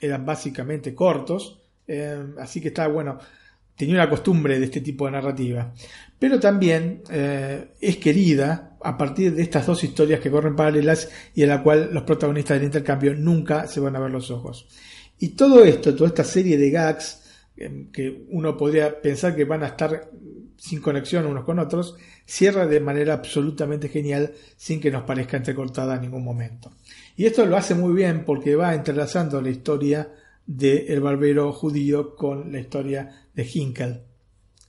eran 0.00 0.24
básicamente 0.24 0.94
cortos, 0.94 1.60
eh, 1.86 2.34
así 2.38 2.62
que 2.62 2.68
estaba 2.68 2.88
bueno, 2.88 3.18
tenía 3.78 3.94
una 3.94 4.10
costumbre 4.10 4.58
de 4.58 4.64
este 4.64 4.80
tipo 4.80 5.06
de 5.06 5.12
narrativa. 5.12 5.72
Pero 6.18 6.40
también 6.40 7.02
eh, 7.10 7.68
es 7.80 7.96
querida 7.98 8.76
a 8.82 8.98
partir 8.98 9.34
de 9.34 9.42
estas 9.42 9.66
dos 9.66 9.82
historias 9.84 10.18
que 10.20 10.30
corren 10.30 10.56
paralelas 10.56 11.08
y 11.32 11.44
en 11.44 11.48
la 11.48 11.62
cual 11.62 11.90
los 11.92 12.02
protagonistas 12.02 12.56
del 12.56 12.66
intercambio 12.66 13.14
nunca 13.14 13.68
se 13.68 13.78
van 13.78 13.94
a 13.94 14.00
ver 14.00 14.10
los 14.10 14.30
ojos. 14.32 14.66
Y 15.20 15.28
todo 15.30 15.64
esto, 15.64 15.94
toda 15.94 16.08
esta 16.08 16.24
serie 16.24 16.58
de 16.58 16.70
gags, 16.70 17.22
que 17.92 18.24
uno 18.30 18.56
podría 18.56 19.00
pensar 19.00 19.34
que 19.34 19.44
van 19.44 19.62
a 19.62 19.68
estar 19.68 20.10
sin 20.56 20.80
conexión 20.80 21.26
unos 21.26 21.44
con 21.44 21.60
otros, 21.60 21.96
cierra 22.24 22.66
de 22.66 22.80
manera 22.80 23.14
absolutamente 23.14 23.88
genial 23.88 24.32
sin 24.56 24.80
que 24.80 24.90
nos 24.90 25.04
parezca 25.04 25.36
entrecortada 25.36 25.94
en 25.94 26.02
ningún 26.02 26.24
momento. 26.24 26.72
Y 27.16 27.26
esto 27.26 27.46
lo 27.46 27.56
hace 27.56 27.74
muy 27.74 27.94
bien 27.94 28.24
porque 28.24 28.56
va 28.56 28.74
entrelazando 28.74 29.40
la 29.40 29.50
historia 29.50 30.08
del 30.48 31.00
barbero 31.00 31.52
judío 31.52 32.16
con 32.16 32.50
la 32.50 32.58
historia 32.58 33.28
de 33.34 33.48
Hinkel. 33.52 34.02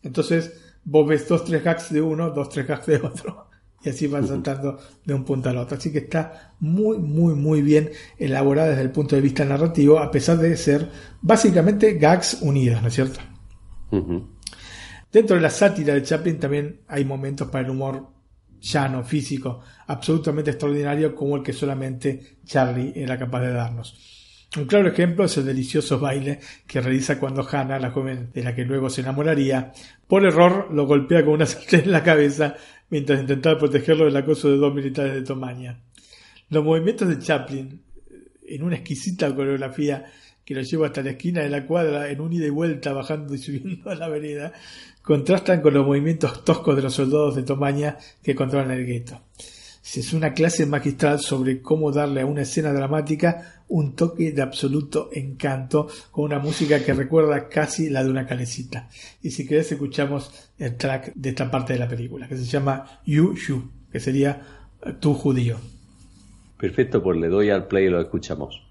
Entonces 0.03 0.53
vos 0.84 1.07
ves 1.07 1.27
dos, 1.27 1.45
tres 1.45 1.64
gags 1.64 1.91
de 1.91 2.01
uno, 2.01 2.31
dos, 2.31 2.49
tres 2.49 2.68
gags 2.68 2.85
de 2.85 2.97
otro. 2.97 3.47
Y 3.81 3.89
así 3.89 4.07
van 4.07 4.27
saltando 4.27 4.77
de 5.06 5.14
un 5.14 5.23
punto 5.23 5.49
al 5.49 5.57
otro. 5.57 5.77
Así 5.77 5.89
que 5.93 5.99
está 5.99 6.53
muy, 6.60 6.97
muy, 6.97 7.34
muy 7.34 7.61
bien 7.61 7.91
elaborada 8.18 8.72
desde 8.72 8.81
el 8.81 8.91
punto 8.91 9.15
de 9.15 9.22
vista 9.22 9.45
narrativo, 9.45 9.99
a 9.99 10.11
pesar 10.11 10.38
de 10.38 10.57
ser 10.57 10.89
básicamente 11.22 11.93
gags 11.93 12.39
unidos, 12.41 12.81
¿no 12.81 12.89
es 12.89 12.93
cierto? 12.93 13.22
Dentro 15.10 15.38
de 15.38 15.41
la 15.41 15.49
sátira 15.49 15.93
de 15.93 16.03
Chaplin 16.03 16.39
también 16.39 16.81
hay 16.89 17.06
momentos 17.06 17.47
para 17.47 17.64
el 17.64 17.72
humor 17.72 18.10
llano, 18.60 19.01
físico, 19.06 19.61
absolutamente 19.88 20.51
extraordinario 20.51 21.15
como 21.15 21.38
el 21.38 21.43
que 21.43 21.53
solamente 21.53 22.39
Charlie 22.43 22.91
era 22.93 23.18
capaz 23.18 23.39
de 23.39 23.53
darnos. 23.53 24.19
Un 24.57 24.65
claro 24.65 24.89
ejemplo 24.89 25.26
es 25.26 25.38
el 25.38 25.45
delicioso 25.45 25.99
baile 25.99 26.39
que 26.65 26.81
realiza 26.81 27.19
cuando 27.19 27.47
Hannah, 27.47 27.77
la 27.77 27.91
joven 27.91 28.31
de 28.34 28.43
la 28.43 28.55
que 28.55 28.65
luego 28.65 28.89
se 28.89 29.01
enamoraría, 29.01 29.71
por 30.07 30.26
error 30.26 30.69
lo 30.73 30.88
golpea 30.88 31.23
con 31.23 31.35
una 31.35 31.45
sartén 31.45 31.81
en 31.81 31.91
la 31.91 32.03
cabeza 32.03 32.55
mientras 32.89 33.19
intentaba 33.19 33.59
protegerlo 33.59 34.05
del 34.05 34.17
acoso 34.17 34.49
de 34.49 34.57
dos 34.57 34.73
militares 34.73 35.13
de 35.13 35.21
Tomaña. 35.21 35.80
Los 36.49 36.63
movimientos 36.63 37.07
de 37.07 37.19
Chaplin, 37.19 37.80
en 38.47 38.63
una 38.63 38.77
exquisita 38.77 39.34
coreografía 39.35 40.05
que 40.43 40.55
lo 40.55 40.61
lleva 40.61 40.88
hasta 40.88 41.03
la 41.03 41.11
esquina 41.11 41.43
de 41.43 41.49
la 41.49 41.67
cuadra 41.67 42.09
en 42.09 42.19
un 42.19 42.34
ida 42.34 42.47
y 42.47 42.49
vuelta 42.49 42.91
bajando 42.91 43.35
y 43.35 43.38
subiendo 43.38 43.91
a 43.91 43.93
la 43.93 44.09
vereda, 44.09 44.51
contrastan 45.03 45.61
con 45.61 45.76
los 45.76 45.85
movimientos 45.85 46.43
toscos 46.43 46.76
de 46.76 46.81
los 46.81 46.95
soldados 46.95 47.35
de 47.35 47.43
Tomaña 47.43 47.97
que 48.23 48.34
controlan 48.34 48.71
el 48.71 48.84
gueto. 48.84 49.21
Es 49.95 50.13
una 50.13 50.34
clase 50.34 50.65
magistral 50.65 51.19
sobre 51.19 51.61
cómo 51.61 51.91
darle 51.91 52.21
a 52.21 52.26
una 52.26 52.41
escena 52.41 52.73
dramática 52.73 53.59
un 53.70 53.96
toque 53.96 54.32
de 54.32 54.41
absoluto 54.41 55.10
encanto 55.14 55.88
con 56.12 56.26
una 56.26 56.40
música 56.40 56.84
que 56.84 56.94
recuerda 56.94 57.48
casi 57.48 57.90
la 57.90 58.04
de 58.04 58.10
una 58.10 58.28
calecita. 58.28 58.90
Y 59.22 59.32
si 59.32 59.48
querés 59.48 59.72
escuchamos 59.72 60.32
el 60.58 60.76
track 60.76 61.14
de 61.16 61.30
esta 61.30 61.50
parte 61.50 61.74
de 61.74 61.80
la 61.80 61.88
película, 61.88 62.28
que 62.28 62.38
se 62.38 62.46
llama 62.46 63.02
You 63.06 63.36
You, 63.36 63.70
que 63.91 64.00
sería 64.00 64.41
Tu 65.00 65.14
judío. 65.14 65.58
Perfecto, 66.58 67.02
pues 67.02 67.18
le 67.20 67.30
doy 67.30 67.50
al 67.50 67.68
play 67.68 67.86
y 67.86 67.90
lo 67.90 68.02
escuchamos. 68.02 68.62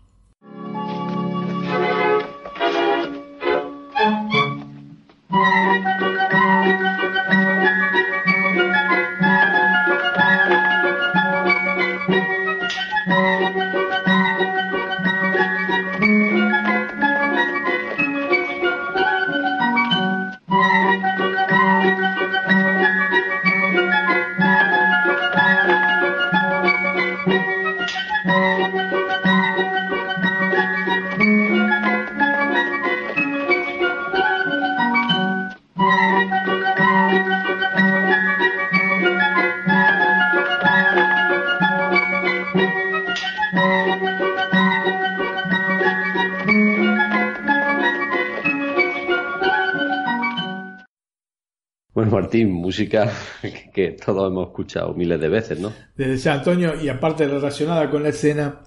Música 52.36 53.12
que 53.74 53.92
todos 53.92 54.30
hemos 54.30 54.48
escuchado 54.48 54.94
miles 54.94 55.20
de 55.20 55.28
veces, 55.28 55.59
¿no? 55.59 55.72
Desde 55.96 56.18
San 56.18 56.38
Antonio 56.38 56.80
y 56.80 56.88
aparte 56.88 57.26
relacionada 57.26 57.90
con 57.90 58.02
la 58.02 58.10
escena, 58.10 58.60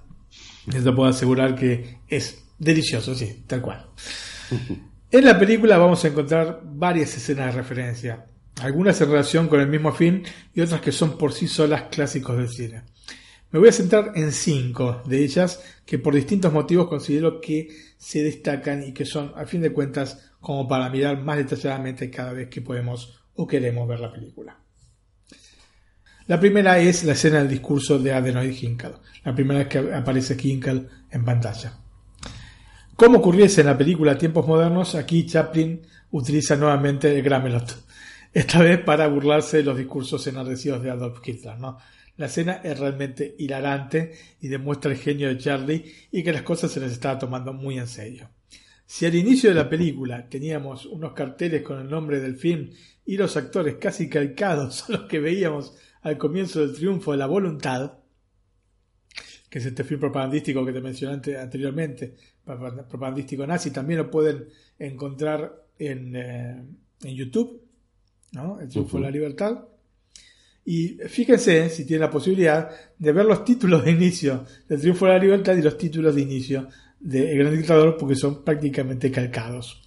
les 0.68 0.84
puedo 0.84 1.06
asegurar 1.06 1.56
que 1.56 2.00
es 2.08 2.44
delicioso, 2.58 3.16
sí, 3.16 3.44
tal 3.48 3.62
cual. 3.62 3.88
en 5.12 5.26
la 5.26 5.38
película 5.38 5.78
vamos 5.78 6.04
a 6.04 6.10
encontrar 6.10 6.62
varias 6.64 7.16
escenas 7.16 7.48
de 7.48 7.62
referencia, 7.62 8.26
algunas 8.62 9.00
en 9.02 9.10
relación 9.10 9.48
con 9.48 9.60
el 9.60 9.68
mismo 9.68 9.92
fin 9.92 10.24
y 10.54 10.62
otras 10.62 10.82
que 10.82 10.92
son 10.92 11.18
por 11.18 11.34
sí 11.34 11.48
solas 11.48 11.84
clásicos 11.92 12.38
del 12.38 12.50
cine. 12.50 12.84
Me 13.52 13.60
voy 13.60 13.68
a 13.68 13.74
centrar 13.74 14.14
en 14.16 14.32
cinco 14.32 15.02
de 15.06 15.24
ellas 15.24 15.62
que 15.86 16.00
por 16.00 16.16
distintos 16.16 16.54
motivos 16.54 16.88
considero 16.88 17.42
que 17.42 17.68
se 17.98 18.24
destacan 18.24 18.82
y 18.84 18.94
que 18.94 19.04
son, 19.04 19.34
a 19.36 19.46
fin 19.46 19.62
de 19.62 19.74
cuentas, 19.74 20.32
como 20.40 20.68
para 20.68 20.90
mirar 20.90 21.22
más 21.22 21.38
detalladamente 21.38 22.10
cada 22.10 22.32
vez 22.32 22.48
que 22.48 22.62
podemos 22.62 23.21
queremos 23.48 23.88
ver 23.88 24.00
la 24.00 24.12
película. 24.12 24.58
La 26.28 26.40
primera 26.40 26.80
es 26.80 27.04
la 27.04 27.14
escena 27.14 27.40
del 27.40 27.50
discurso 27.50 28.00
de 28.00 28.14
Adenoid 28.14 28.56
Hinkle, 28.62 28.94
la 29.26 29.36
primera 29.36 29.60
vez 29.60 29.68
que 29.68 29.80
aparece 29.80 30.38
Hinkle 30.42 30.88
en 31.10 31.26
pantalla. 31.26 31.74
Como 32.96 33.18
ocurriese 33.18 33.62
en 33.62 33.68
la 33.68 33.78
película 33.78 34.18
Tiempos 34.18 34.48
Modernos, 34.48 34.96
aquí 34.96 35.26
Chaplin 35.26 35.82
utiliza 36.12 36.56
nuevamente 36.56 37.14
el 37.14 37.24
Gramelot, 37.24 37.84
esta 38.34 38.62
vez 38.62 38.80
para 38.80 39.08
burlarse 39.08 39.58
de 39.58 39.64
los 39.64 39.78
discursos 39.78 40.26
enardecidos 40.28 40.84
de 40.84 40.92
Adolf 40.92 41.20
Hitler. 41.26 41.58
¿no? 41.58 41.78
La 42.18 42.28
escena 42.28 42.62
es 42.64 42.78
realmente 42.78 43.36
hilarante 43.40 44.14
y 44.40 44.48
demuestra 44.48 44.92
el 44.92 44.98
genio 44.98 45.28
de 45.28 45.38
Charlie 45.38 45.92
y 46.12 46.24
que 46.24 46.32
las 46.32 46.44
cosas 46.44 46.72
se 46.72 46.80
les 46.80 46.92
estaba 46.92 47.18
tomando 47.18 47.54
muy 47.54 47.80
en 47.80 47.88
serio. 47.88 48.30
Si 48.86 49.06
al 49.06 49.16
inicio 49.16 49.50
de 49.50 49.56
la 49.56 49.70
película 49.70 50.28
teníamos 50.30 50.86
unos 50.86 51.14
carteles 51.14 51.64
con 51.64 51.80
el 51.80 51.90
nombre 51.90 52.20
del 52.20 52.36
film 52.36 52.70
y 53.12 53.18
los 53.18 53.36
actores 53.36 53.76
casi 53.76 54.08
calcados 54.08 54.86
a 54.90 54.94
los 54.94 55.02
que 55.02 55.20
veíamos 55.20 55.76
al 56.02 56.18
comienzo 56.18 56.62
del 56.62 56.74
triunfo 56.74 57.12
de 57.12 57.18
la 57.18 57.26
voluntad, 57.26 58.00
que 59.50 59.60
es 59.60 59.66
este 59.66 59.84
film 59.84 60.00
propagandístico 60.00 60.66
que 60.66 60.72
te 60.72 60.80
mencioné 60.80 61.36
anteriormente, 61.36 62.16
propagandístico 62.46 63.46
nazi, 63.46 63.72
también 63.72 64.00
lo 64.00 64.10
pueden 64.10 64.48
encontrar 64.80 65.62
en, 65.78 66.16
eh, 66.16 66.64
en 67.04 67.16
YouTube, 67.16 67.62
¿no? 68.32 68.62
El 68.62 68.70
triunfo 68.70 68.96
de 68.96 69.04
la 69.04 69.12
libertad. 69.12 69.60
Y 70.64 70.98
fíjense, 71.10 71.70
si 71.70 71.86
tienen 71.86 72.06
la 72.06 72.12
posibilidad, 72.12 72.70
de 72.98 73.12
ver 73.12 73.26
los 73.26 73.44
títulos 73.44 73.84
de 73.84 73.92
inicio 73.92 74.46
del 74.70 74.80
triunfo 74.80 75.06
de 75.06 75.12
la 75.12 75.20
libertad 75.20 75.58
y 75.58 75.62
los 75.62 75.78
títulos 75.78 76.16
de 76.16 76.22
inicio 76.22 76.70
de 76.98 77.30
El 77.30 77.40
Gran 77.40 77.58
Dictador 77.58 77.98
porque 77.98 78.16
son 78.16 78.46
prácticamente 78.46 79.12
calcados. 79.12 79.84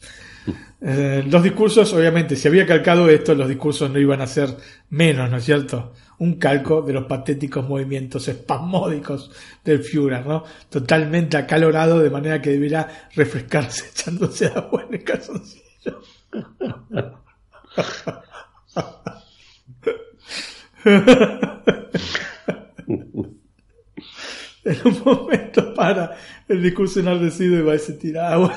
Eh, 0.86 1.24
los 1.26 1.42
discursos, 1.42 1.94
obviamente, 1.94 2.36
si 2.36 2.46
había 2.46 2.66
calcado 2.66 3.08
esto, 3.08 3.34
los 3.34 3.48
discursos 3.48 3.90
no 3.90 3.98
iban 3.98 4.20
a 4.20 4.26
ser 4.26 4.54
menos, 4.90 5.30
¿no 5.30 5.38
es 5.38 5.44
cierto? 5.44 5.94
Un 6.18 6.34
calco 6.34 6.82
de 6.82 6.92
los 6.92 7.06
patéticos 7.06 7.66
movimientos 7.66 8.28
espasmódicos 8.28 9.30
del 9.64 9.82
Führer, 9.82 10.26
¿no? 10.26 10.44
Totalmente 10.68 11.38
acalorado, 11.38 12.00
de 12.00 12.10
manera 12.10 12.42
que 12.42 12.50
debiera 12.50 13.08
refrescarse 13.14 13.86
echándose 13.92 14.48
agua 14.48 14.84
en 14.86 14.94
el 14.94 15.04
calzoncillo. 15.04 16.02
en 24.64 24.78
un 24.84 25.02
momento 25.02 25.72
para 25.72 26.14
el 26.46 26.62
discurso 26.62 27.00
enardecido 27.00 27.58
y 27.58 27.62
va 27.62 27.72
a 27.72 27.78
se 27.78 27.94
tira 27.94 28.32
agua. 28.32 28.54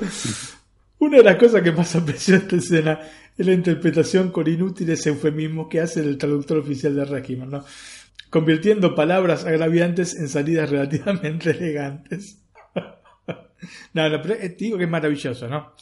Una 1.00 1.18
de 1.18 1.22
las 1.24 1.36
cosas 1.36 1.62
que 1.62 1.72
más 1.72 1.94
apreció 1.94 2.36
esta 2.36 2.56
escena 2.56 3.00
es 3.36 3.46
la 3.46 3.52
interpretación 3.52 4.30
con 4.30 4.48
inútiles 4.48 5.06
eufemismos 5.06 5.68
que 5.68 5.80
hace 5.80 6.00
el 6.00 6.18
traductor 6.18 6.58
oficial 6.58 6.96
de 6.96 7.04
régimen, 7.04 7.50
¿no? 7.50 7.64
convirtiendo 8.30 8.94
palabras 8.94 9.44
agraviantes 9.44 10.14
en 10.16 10.28
salidas 10.28 10.70
relativamente 10.70 11.50
elegantes. 11.58 12.42
no, 13.94 14.08
no, 14.08 14.22
pero 14.22 14.34
eh, 14.34 14.54
digo 14.58 14.76
que 14.78 14.84
es 14.84 14.90
maravilloso, 14.90 15.48
¿no? 15.48 15.72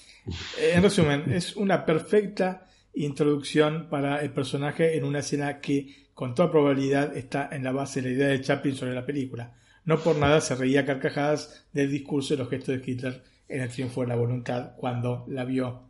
Eh, 0.59 0.73
en 0.75 0.83
resumen, 0.83 1.33
es 1.33 1.57
una 1.57 1.85
perfecta 1.85 2.67
introducción 2.95 3.89
para 3.91 4.23
el 4.23 4.31
personaje 4.31 4.97
en 4.97 5.05
una 5.05 5.21
escena 5.21 5.61
que 5.61 6.07
con 6.15 6.35
toda 6.35 6.51
probabilidad 6.51 7.17
está 7.17 7.49
en 7.53 7.63
la 7.63 7.73
base 7.73 8.01
de 8.01 8.09
la 8.09 8.15
idea 8.15 8.29
de 8.29 8.41
Chaplin 8.41 8.75
sobre 8.75 8.95
la 8.95 9.05
película. 9.05 9.55
No 9.85 9.99
por 9.99 10.17
nada 10.17 10.41
se 10.41 10.55
reía 10.55 10.87
carcajadas 10.87 11.67
del 11.73 11.91
discurso 11.91 12.35
y 12.35 12.37
los 12.39 12.49
gestos 12.49 12.77
de 12.77 12.91
Hitler 12.91 13.23
en 13.49 13.63
el 13.63 13.69
triunfo 13.69 14.03
de 14.03 14.09
la 14.09 14.17
voluntad 14.17 14.73
cuando 14.77 15.25
la 15.29 15.45
vio 15.45 15.83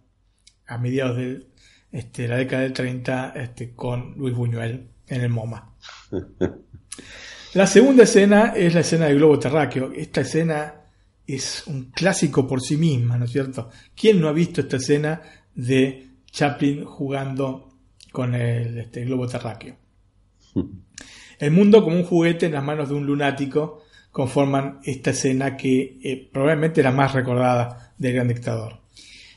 a 0.66 0.78
mediados 0.78 1.16
de 1.16 1.46
este, 1.92 2.28
la 2.28 2.36
década 2.36 2.62
del 2.62 2.72
30 2.72 3.32
este, 3.36 3.74
con 3.74 4.14
Luis 4.16 4.34
Buñuel 4.34 4.88
en 5.06 5.20
el 5.20 5.28
MoMA. 5.30 5.74
La 7.54 7.66
segunda 7.66 8.02
escena 8.02 8.52
es 8.54 8.74
la 8.74 8.80
escena 8.80 9.06
del 9.06 9.16
globo 9.16 9.38
terráqueo. 9.38 9.90
Esta 9.90 10.20
escena 10.20 10.74
es 11.26 11.66
un 11.66 11.84
clásico 11.84 12.46
por 12.46 12.60
sí 12.60 12.76
misma, 12.76 13.16
¿no 13.16 13.24
es 13.24 13.32
cierto? 13.32 13.70
¿Quién 13.94 14.20
no 14.20 14.28
ha 14.28 14.32
visto 14.32 14.60
esta 14.60 14.76
escena 14.76 15.22
de 15.54 16.06
Chaplin 16.30 16.84
jugando 16.84 17.70
con 18.12 18.34
el 18.34 18.76
este, 18.76 19.06
globo 19.06 19.26
terráqueo? 19.26 19.74
El 21.38 21.50
mundo 21.50 21.82
como 21.82 21.96
un 21.96 22.04
juguete 22.04 22.44
en 22.46 22.52
las 22.52 22.64
manos 22.64 22.90
de 22.90 22.94
un 22.94 23.06
lunático 23.06 23.84
conforman 24.16 24.80
esta 24.82 25.10
escena 25.10 25.58
que 25.58 25.98
eh, 26.02 26.30
probablemente 26.32 26.82
la 26.82 26.90
más 26.90 27.12
recordada 27.12 27.92
del 27.98 28.14
gran 28.14 28.28
dictador. 28.28 28.78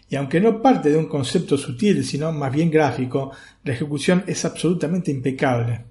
Y 0.09 0.15
aunque 0.15 0.39
no 0.39 0.61
parte 0.61 0.89
de 0.89 0.95
un 0.95 1.07
concepto 1.07 1.57
sutil, 1.57 2.05
sino 2.05 2.31
más 2.31 2.53
bien 2.53 2.71
gráfico, 2.71 3.33
la 3.65 3.73
ejecución 3.73 4.23
es 4.25 4.45
absolutamente 4.45 5.11
impecable. 5.11 5.83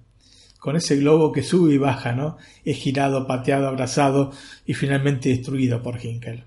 Con 0.59 0.75
ese 0.75 0.97
globo 0.97 1.33
que 1.33 1.43
sube 1.43 1.75
y 1.75 1.77
baja, 1.77 2.15
¿no? 2.15 2.39
Es 2.65 2.79
girado, 2.79 3.27
pateado, 3.27 3.69
abrazado 3.69 4.33
y 4.65 4.73
finalmente 4.73 5.29
destruido 5.29 5.83
por 5.83 6.03
Hinkel. 6.03 6.45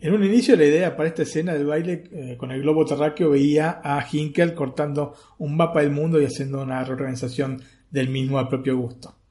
En 0.00 0.12
un 0.12 0.24
inicio 0.24 0.54
la 0.54 0.66
idea 0.66 0.94
para 0.98 1.08
esta 1.08 1.22
escena 1.22 1.54
del 1.54 1.64
baile 1.64 2.04
eh, 2.12 2.36
con 2.36 2.52
el 2.52 2.60
globo 2.60 2.84
terráqueo 2.84 3.30
veía 3.30 3.80
a 3.82 4.06
Hinkel 4.06 4.52
cortando 4.52 5.14
un 5.38 5.56
mapa 5.56 5.80
del 5.80 5.92
mundo 5.92 6.20
y 6.20 6.26
haciendo 6.26 6.60
una 6.60 6.84
reorganización 6.84 7.62
del 7.90 8.10
mismo 8.10 8.38
a 8.38 8.50
propio 8.50 8.76
gusto. 8.76 9.21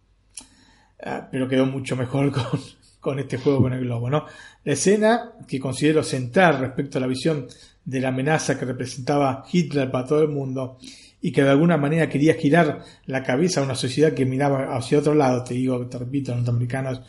Ah, 1.04 1.28
pero 1.32 1.48
quedó 1.48 1.66
mucho 1.66 1.96
mejor 1.96 2.32
con, 3.00 3.20
este 3.20 3.38
juego 3.38 3.64
con 3.64 3.74
el 3.74 3.82
globo, 3.82 4.10
¿no? 4.10 4.26
La 4.64 4.74
escena 4.74 5.34
que 5.48 5.60
considero 5.60 6.04
central 6.04 6.60
respecto 6.60 6.98
a 6.98 7.02
la 7.02 7.08
visión 7.08 7.48
de 7.84 8.00
la 8.00 8.10
amenaza 8.10 8.60
que 8.60 8.66
representaba 8.66 9.44
Hitler 9.52 9.90
para 9.90 10.06
todo 10.06 10.22
el 10.22 10.30
mundo 10.30 10.78
y 11.20 11.32
que 11.32 11.44
de 11.44 11.50
alguna 11.50 11.78
manera 11.78 12.08
quería 12.08 12.36
girar 12.36 12.84
la 13.06 13.24
cabeza 13.24 13.62
a 13.62 13.64
una 13.64 13.76
sociedad 13.76 14.14
que 14.14 14.26
miraba 14.26 14.76
hacia 14.76 15.00
otro 15.00 15.16
lado, 15.16 15.44
te 15.44 15.56
digo, 15.56 15.88
te 15.88 15.98
repito, 15.98 16.32
los 16.32 16.42
norteamericanos 16.42 17.02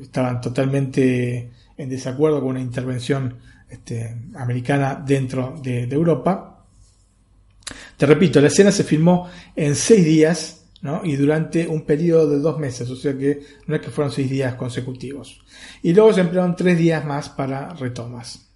estaban 0.00 0.40
totalmente 0.40 1.50
en 1.76 1.88
desacuerdo 1.88 2.40
con 2.40 2.50
una 2.50 2.60
intervención 2.60 3.38
este, 3.68 4.14
americana 4.36 5.02
dentro 5.04 5.58
de, 5.62 5.86
de 5.86 5.94
Europa. 5.94 6.64
Te 7.96 8.06
repito, 8.06 8.40
la 8.40 8.48
escena 8.48 8.70
se 8.70 8.84
filmó 8.84 9.28
en 9.56 9.74
seis 9.74 10.04
días 10.04 10.53
y 11.02 11.16
durante 11.16 11.66
un 11.66 11.82
periodo 11.82 12.28
de 12.28 12.38
dos 12.40 12.58
meses, 12.58 12.90
o 12.90 12.96
sea 12.96 13.16
que 13.16 13.40
no 13.66 13.74
es 13.74 13.80
que 13.80 13.90
fueron 13.90 14.12
seis 14.12 14.28
días 14.28 14.54
consecutivos. 14.54 15.42
Y 15.82 15.94
luego 15.94 16.12
se 16.12 16.20
emplearon 16.20 16.56
tres 16.56 16.76
días 16.76 17.04
más 17.06 17.30
para 17.30 17.70
retomas. 17.70 18.50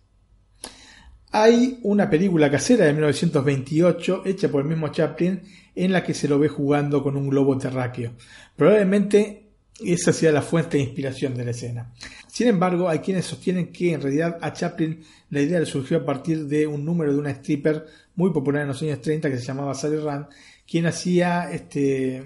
Hay 1.30 1.78
una 1.82 2.08
película 2.10 2.50
casera 2.50 2.84
de 2.84 2.92
1928 2.92 4.22
hecha 4.26 4.48
por 4.50 4.62
el 4.62 4.68
mismo 4.68 4.88
Chaplin 4.88 5.40
en 5.74 5.92
la 5.92 6.02
que 6.02 6.14
se 6.14 6.28
lo 6.28 6.38
ve 6.38 6.48
jugando 6.48 7.02
con 7.02 7.16
un 7.16 7.28
globo 7.28 7.56
terráqueo. 7.56 8.12
Probablemente 8.56 9.44
esa 9.80 10.12
sea 10.12 10.32
la 10.32 10.42
fuente 10.42 10.76
de 10.76 10.84
inspiración 10.84 11.34
de 11.34 11.44
la 11.44 11.52
escena. 11.52 11.92
Sin 12.26 12.48
embargo, 12.48 12.88
hay 12.88 12.98
quienes 12.98 13.24
sostienen 13.24 13.72
que 13.72 13.92
en 13.92 14.02
realidad 14.02 14.38
a 14.40 14.52
Chaplin 14.52 15.02
la 15.30 15.40
idea 15.40 15.60
le 15.60 15.66
surgió 15.66 15.98
a 15.98 16.04
partir 16.04 16.46
de 16.46 16.66
un 16.66 16.84
número 16.84 17.12
de 17.12 17.18
una 17.18 17.30
stripper 17.30 17.86
muy 18.16 18.32
popular 18.32 18.62
en 18.62 18.68
los 18.68 18.82
años 18.82 19.00
30 19.00 19.30
que 19.30 19.38
se 19.38 19.44
llamaba 19.44 19.74
Sally 19.74 19.98
Rand 19.98 20.26
quien 20.68 20.86
hacía 20.86 21.50
este, 21.50 22.22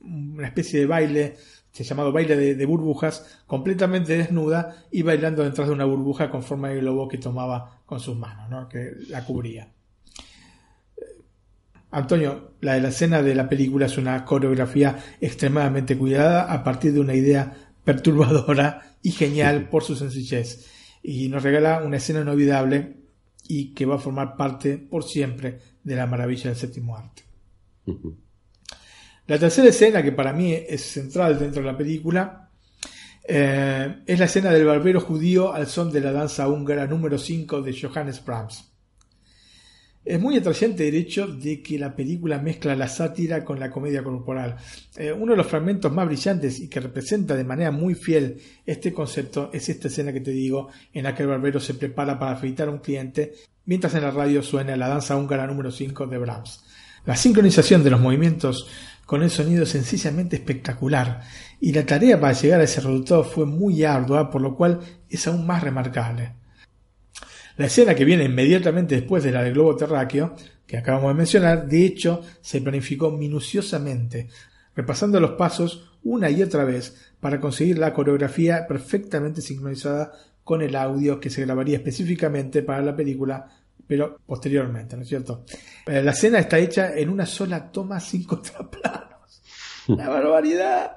una 0.00 0.46
especie 0.46 0.80
de 0.80 0.86
baile, 0.86 1.36
se 1.72 1.84
llamado 1.84 2.12
baile 2.12 2.36
de, 2.36 2.66
burbujas, 2.66 3.40
completamente 3.46 4.16
desnuda 4.16 4.84
y 4.90 5.02
bailando 5.02 5.42
detrás 5.42 5.68
de 5.68 5.74
una 5.74 5.86
burbuja 5.86 6.30
con 6.30 6.42
forma 6.42 6.68
de 6.68 6.80
globo 6.80 7.08
que 7.08 7.18
tomaba 7.18 7.80
con 7.86 7.98
sus 7.98 8.16
manos, 8.16 8.50
¿no? 8.50 8.68
que 8.68 8.92
la 9.08 9.24
cubría. 9.24 9.68
Antonio, 11.90 12.52
la 12.60 12.74
de 12.74 12.82
la 12.82 12.88
escena 12.88 13.22
de 13.22 13.34
la 13.34 13.48
película 13.48 13.86
es 13.86 13.96
una 13.96 14.22
coreografía 14.26 14.98
extremadamente 15.20 15.96
cuidada 15.96 16.52
a 16.52 16.62
partir 16.62 16.92
de 16.92 17.00
una 17.00 17.14
idea 17.14 17.70
perturbadora 17.84 18.96
y 19.02 19.12
genial 19.12 19.70
por 19.70 19.82
su 19.82 19.96
sencillez. 19.96 20.66
Y 21.02 21.30
nos 21.30 21.42
regala 21.42 21.82
una 21.82 21.96
escena 21.96 22.20
inolvidable 22.20 22.96
y 23.46 23.72
que 23.72 23.86
va 23.86 23.94
a 23.94 23.98
formar 23.98 24.36
parte 24.36 24.76
por 24.76 25.04
siempre 25.04 25.60
de 25.82 25.96
la 25.96 26.06
maravilla 26.06 26.50
del 26.50 26.56
séptimo 26.56 26.94
arte. 26.94 27.27
La 29.26 29.38
tercera 29.38 29.68
escena, 29.68 30.02
que 30.02 30.12
para 30.12 30.32
mí 30.32 30.52
es 30.52 30.80
central 30.82 31.38
dentro 31.38 31.62
de 31.62 31.70
la 31.70 31.76
película, 31.76 32.50
eh, 33.30 34.02
es 34.06 34.18
la 34.18 34.24
escena 34.24 34.50
del 34.50 34.64
barbero 34.64 35.00
judío 35.00 35.52
al 35.52 35.66
son 35.66 35.92
de 35.92 36.00
la 36.00 36.12
danza 36.12 36.48
húngara 36.48 36.86
número 36.86 37.18
5 37.18 37.60
de 37.60 37.78
Johannes 37.78 38.24
Brahms. 38.24 38.72
Es 40.02 40.18
muy 40.18 40.38
atrayente 40.38 40.88
el 40.88 40.94
hecho 40.94 41.26
de 41.26 41.62
que 41.62 41.78
la 41.78 41.94
película 41.94 42.38
mezcla 42.38 42.74
la 42.74 42.88
sátira 42.88 43.44
con 43.44 43.60
la 43.60 43.70
comedia 43.70 44.02
corporal. 44.02 44.56
Eh, 44.96 45.12
uno 45.12 45.32
de 45.32 45.36
los 45.36 45.46
fragmentos 45.46 45.92
más 45.92 46.06
brillantes 46.06 46.60
y 46.60 46.68
que 46.68 46.80
representa 46.80 47.36
de 47.36 47.44
manera 47.44 47.70
muy 47.70 47.94
fiel 47.94 48.40
este 48.64 48.94
concepto 48.94 49.50
es 49.52 49.68
esta 49.68 49.88
escena 49.88 50.10
que 50.10 50.22
te 50.22 50.30
digo, 50.30 50.70
en 50.94 51.04
la 51.04 51.14
que 51.14 51.24
el 51.24 51.28
barbero 51.28 51.60
se 51.60 51.74
prepara 51.74 52.18
para 52.18 52.32
afeitar 52.32 52.68
a 52.68 52.70
un 52.70 52.78
cliente, 52.78 53.34
mientras 53.66 53.94
en 53.94 54.04
la 54.04 54.10
radio 54.10 54.42
suena 54.42 54.74
la 54.74 54.88
danza 54.88 55.14
húngara 55.14 55.46
número 55.46 55.70
5 55.70 56.06
de 56.06 56.16
Brahms. 56.16 56.64
La 57.08 57.16
sincronización 57.16 57.82
de 57.82 57.88
los 57.88 58.02
movimientos 58.02 58.68
con 59.06 59.22
el 59.22 59.30
sonido 59.30 59.62
es 59.62 59.70
sencillamente 59.70 60.36
espectacular 60.36 61.22
y 61.58 61.72
la 61.72 61.86
tarea 61.86 62.20
para 62.20 62.34
llegar 62.34 62.60
a 62.60 62.64
ese 62.64 62.82
resultado 62.82 63.24
fue 63.24 63.46
muy 63.46 63.82
ardua, 63.82 64.30
por 64.30 64.42
lo 64.42 64.54
cual 64.54 64.80
es 65.08 65.26
aún 65.26 65.46
más 65.46 65.62
remarcable. 65.62 66.34
La 67.56 67.64
escena 67.64 67.94
que 67.94 68.04
viene 68.04 68.24
inmediatamente 68.24 68.94
después 68.96 69.24
de 69.24 69.32
la 69.32 69.42
del 69.42 69.54
globo 69.54 69.74
terráqueo, 69.74 70.36
que 70.66 70.76
acabamos 70.76 71.08
de 71.08 71.14
mencionar, 71.14 71.66
de 71.66 71.86
hecho 71.86 72.20
se 72.42 72.60
planificó 72.60 73.10
minuciosamente, 73.10 74.28
repasando 74.76 75.18
los 75.18 75.30
pasos 75.30 75.98
una 76.02 76.28
y 76.28 76.42
otra 76.42 76.64
vez 76.64 77.14
para 77.20 77.40
conseguir 77.40 77.78
la 77.78 77.94
coreografía 77.94 78.66
perfectamente 78.66 79.40
sincronizada 79.40 80.12
con 80.44 80.60
el 80.60 80.76
audio 80.76 81.20
que 81.20 81.30
se 81.30 81.40
grabaría 81.40 81.78
específicamente 81.78 82.62
para 82.62 82.82
la 82.82 82.94
película 82.94 83.48
pero 83.88 84.20
posteriormente, 84.26 84.96
¿no 84.96 85.02
es 85.02 85.08
cierto? 85.08 85.44
Eh, 85.86 86.02
la 86.02 86.10
escena 86.10 86.38
está 86.38 86.58
hecha 86.58 86.94
en 86.94 87.08
una 87.08 87.24
sola 87.24 87.72
toma 87.72 87.98
sin 88.00 88.22
contraplanos. 88.24 89.42
La 89.88 90.08
barbaridad. 90.08 90.92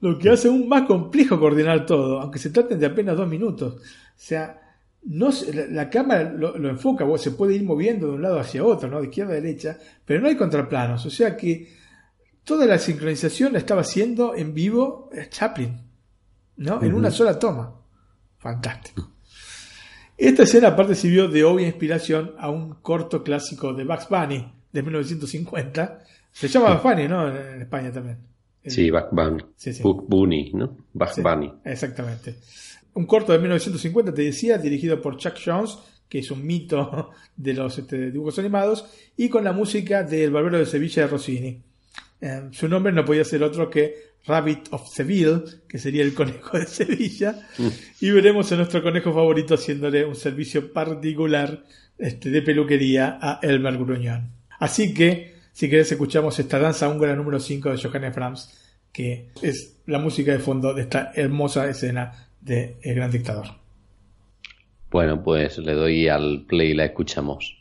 Lo 0.00 0.18
que 0.18 0.30
hace 0.30 0.48
aún 0.48 0.68
más 0.68 0.86
complejo 0.86 1.38
coordinar 1.38 1.84
todo, 1.84 2.20
aunque 2.20 2.38
se 2.38 2.50
traten 2.50 2.78
de 2.78 2.86
apenas 2.86 3.16
dos 3.16 3.28
minutos. 3.28 3.74
O 3.74 3.80
sea, 4.16 4.58
no 5.02 5.30
la, 5.70 5.90
cámara 5.90 6.32
lo, 6.32 6.68
enfoca, 6.68 7.04
vos 7.04 7.20
se 7.20 7.32
puede 7.32 7.54
ir 7.54 7.64
moviendo 7.64 8.06
de 8.06 8.12
un 8.14 8.22
lado 8.22 8.38
hacia 8.38 8.64
otro, 8.64 8.88
¿no? 8.88 9.00
De 9.00 9.08
izquierda 9.08 9.32
a 9.32 9.36
derecha, 9.40 9.78
pero 10.04 10.20
no 10.20 10.28
hay 10.28 10.36
contraplanos. 10.36 11.04
O 11.04 11.10
sea 11.10 11.36
que 11.36 11.68
toda 12.44 12.64
la 12.64 12.78
sincronización 12.78 13.52
la 13.52 13.58
estaba 13.58 13.82
haciendo 13.82 14.34
en 14.34 14.54
vivo 14.54 15.10
Chaplin, 15.28 15.82
¿no? 16.56 16.82
En 16.82 16.94
una 16.94 17.10
sola 17.10 17.38
toma. 17.38 17.74
Fantástico. 18.38 19.17
Esta 20.18 20.42
escena 20.42 20.68
aparte 20.68 20.96
sirvió 20.96 21.28
de 21.28 21.44
obvia 21.44 21.68
inspiración 21.68 22.34
a 22.38 22.50
un 22.50 22.74
corto 22.82 23.22
clásico 23.22 23.72
de 23.72 23.84
Bugs 23.84 24.08
Bunny 24.08 24.52
de 24.72 24.82
1950. 24.82 26.00
Se 26.32 26.48
llama 26.48 26.70
Bugs 26.70 26.82
Bunny, 26.82 27.06
¿no? 27.06 27.28
En 27.28 27.62
España 27.62 27.92
también. 27.92 28.18
Sí, 28.66 28.90
Bugs 28.90 29.12
Bunny. 29.12 29.44
Bunny, 30.08 30.50
¿no? 30.54 30.76
Bugs 30.92 31.22
Bunny. 31.22 31.52
Exactamente. 31.64 32.34
Un 32.94 33.06
corto 33.06 33.32
de 33.32 33.38
1950, 33.38 34.12
te 34.12 34.22
decía, 34.22 34.58
dirigido 34.58 35.00
por 35.00 35.16
Chuck 35.18 35.36
Jones, 35.42 35.78
que 36.08 36.18
es 36.18 36.30
un 36.32 36.44
mito 36.44 37.10
de 37.36 37.54
los 37.54 37.78
este, 37.78 38.10
dibujos 38.10 38.40
animados, 38.40 38.86
y 39.16 39.28
con 39.28 39.44
la 39.44 39.52
música 39.52 40.02
del 40.02 40.32
Barbero 40.32 40.58
de 40.58 40.66
Sevilla 40.66 41.02
de 41.02 41.08
Rossini. 41.08 41.62
Eh, 42.20 42.48
su 42.50 42.68
nombre 42.68 42.92
no 42.92 43.04
podía 43.04 43.24
ser 43.24 43.44
otro 43.44 43.70
que 43.70 44.07
Rabbit 44.26 44.68
of 44.72 44.88
Seville, 44.88 45.42
que 45.68 45.78
sería 45.78 46.02
el 46.02 46.14
conejo 46.14 46.58
de 46.58 46.66
Sevilla, 46.66 47.46
mm. 47.58 47.68
y 48.00 48.10
veremos 48.10 48.50
a 48.52 48.56
nuestro 48.56 48.82
conejo 48.82 49.12
favorito 49.12 49.54
haciéndole 49.54 50.04
un 50.04 50.14
servicio 50.14 50.72
particular 50.72 51.64
este, 51.96 52.30
de 52.30 52.42
peluquería 52.42 53.18
a 53.20 53.40
Elmer 53.42 53.78
Gruñón. 53.78 54.32
Así 54.58 54.92
que, 54.92 55.34
si 55.52 55.68
querés, 55.68 55.90
escuchamos 55.90 56.38
esta 56.38 56.58
danza 56.58 56.88
húngara 56.88 57.16
número 57.16 57.40
5 57.40 57.70
de 57.70 57.82
Johannes 57.82 58.14
Brahms, 58.14 58.68
que 58.92 59.30
es 59.42 59.80
la 59.86 59.98
música 59.98 60.32
de 60.32 60.38
fondo 60.38 60.74
de 60.74 60.82
esta 60.82 61.12
hermosa 61.14 61.68
escena 61.68 62.28
de 62.40 62.78
El 62.82 62.96
Gran 62.96 63.10
Dictador. 63.10 63.46
Bueno, 64.90 65.22
pues 65.22 65.58
le 65.58 65.74
doy 65.74 66.08
al 66.08 66.44
play 66.46 66.70
y 66.70 66.74
la 66.74 66.86
escuchamos. 66.86 67.58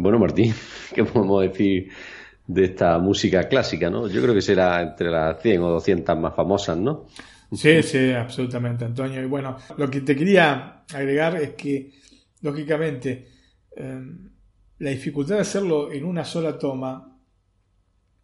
Bueno, 0.00 0.20
Martín, 0.20 0.54
¿qué 0.94 1.04
podemos 1.04 1.42
decir 1.42 1.90
de 2.46 2.64
esta 2.64 2.98
música 2.98 3.48
clásica, 3.48 3.90
no? 3.90 4.08
Yo 4.08 4.22
creo 4.22 4.32
que 4.32 4.40
será 4.40 4.80
entre 4.80 5.10
las 5.10 5.42
100 5.42 5.62
o 5.62 5.70
200 5.70 6.16
más 6.18 6.36
famosas, 6.36 6.78
¿no? 6.78 7.06
Sí, 7.52 7.82
sí, 7.82 8.12
absolutamente, 8.12 8.84
Antonio. 8.84 9.20
Y 9.20 9.26
bueno, 9.26 9.56
lo 9.76 9.90
que 9.90 10.02
te 10.02 10.14
quería 10.14 10.84
agregar 10.94 11.36
es 11.36 11.50
que, 11.54 11.92
lógicamente, 12.42 13.26
em, 13.74 14.30
la 14.78 14.90
dificultad 14.90 15.34
de 15.36 15.40
hacerlo 15.40 15.90
en 15.90 16.04
una 16.04 16.24
sola 16.24 16.56
toma 16.56 17.18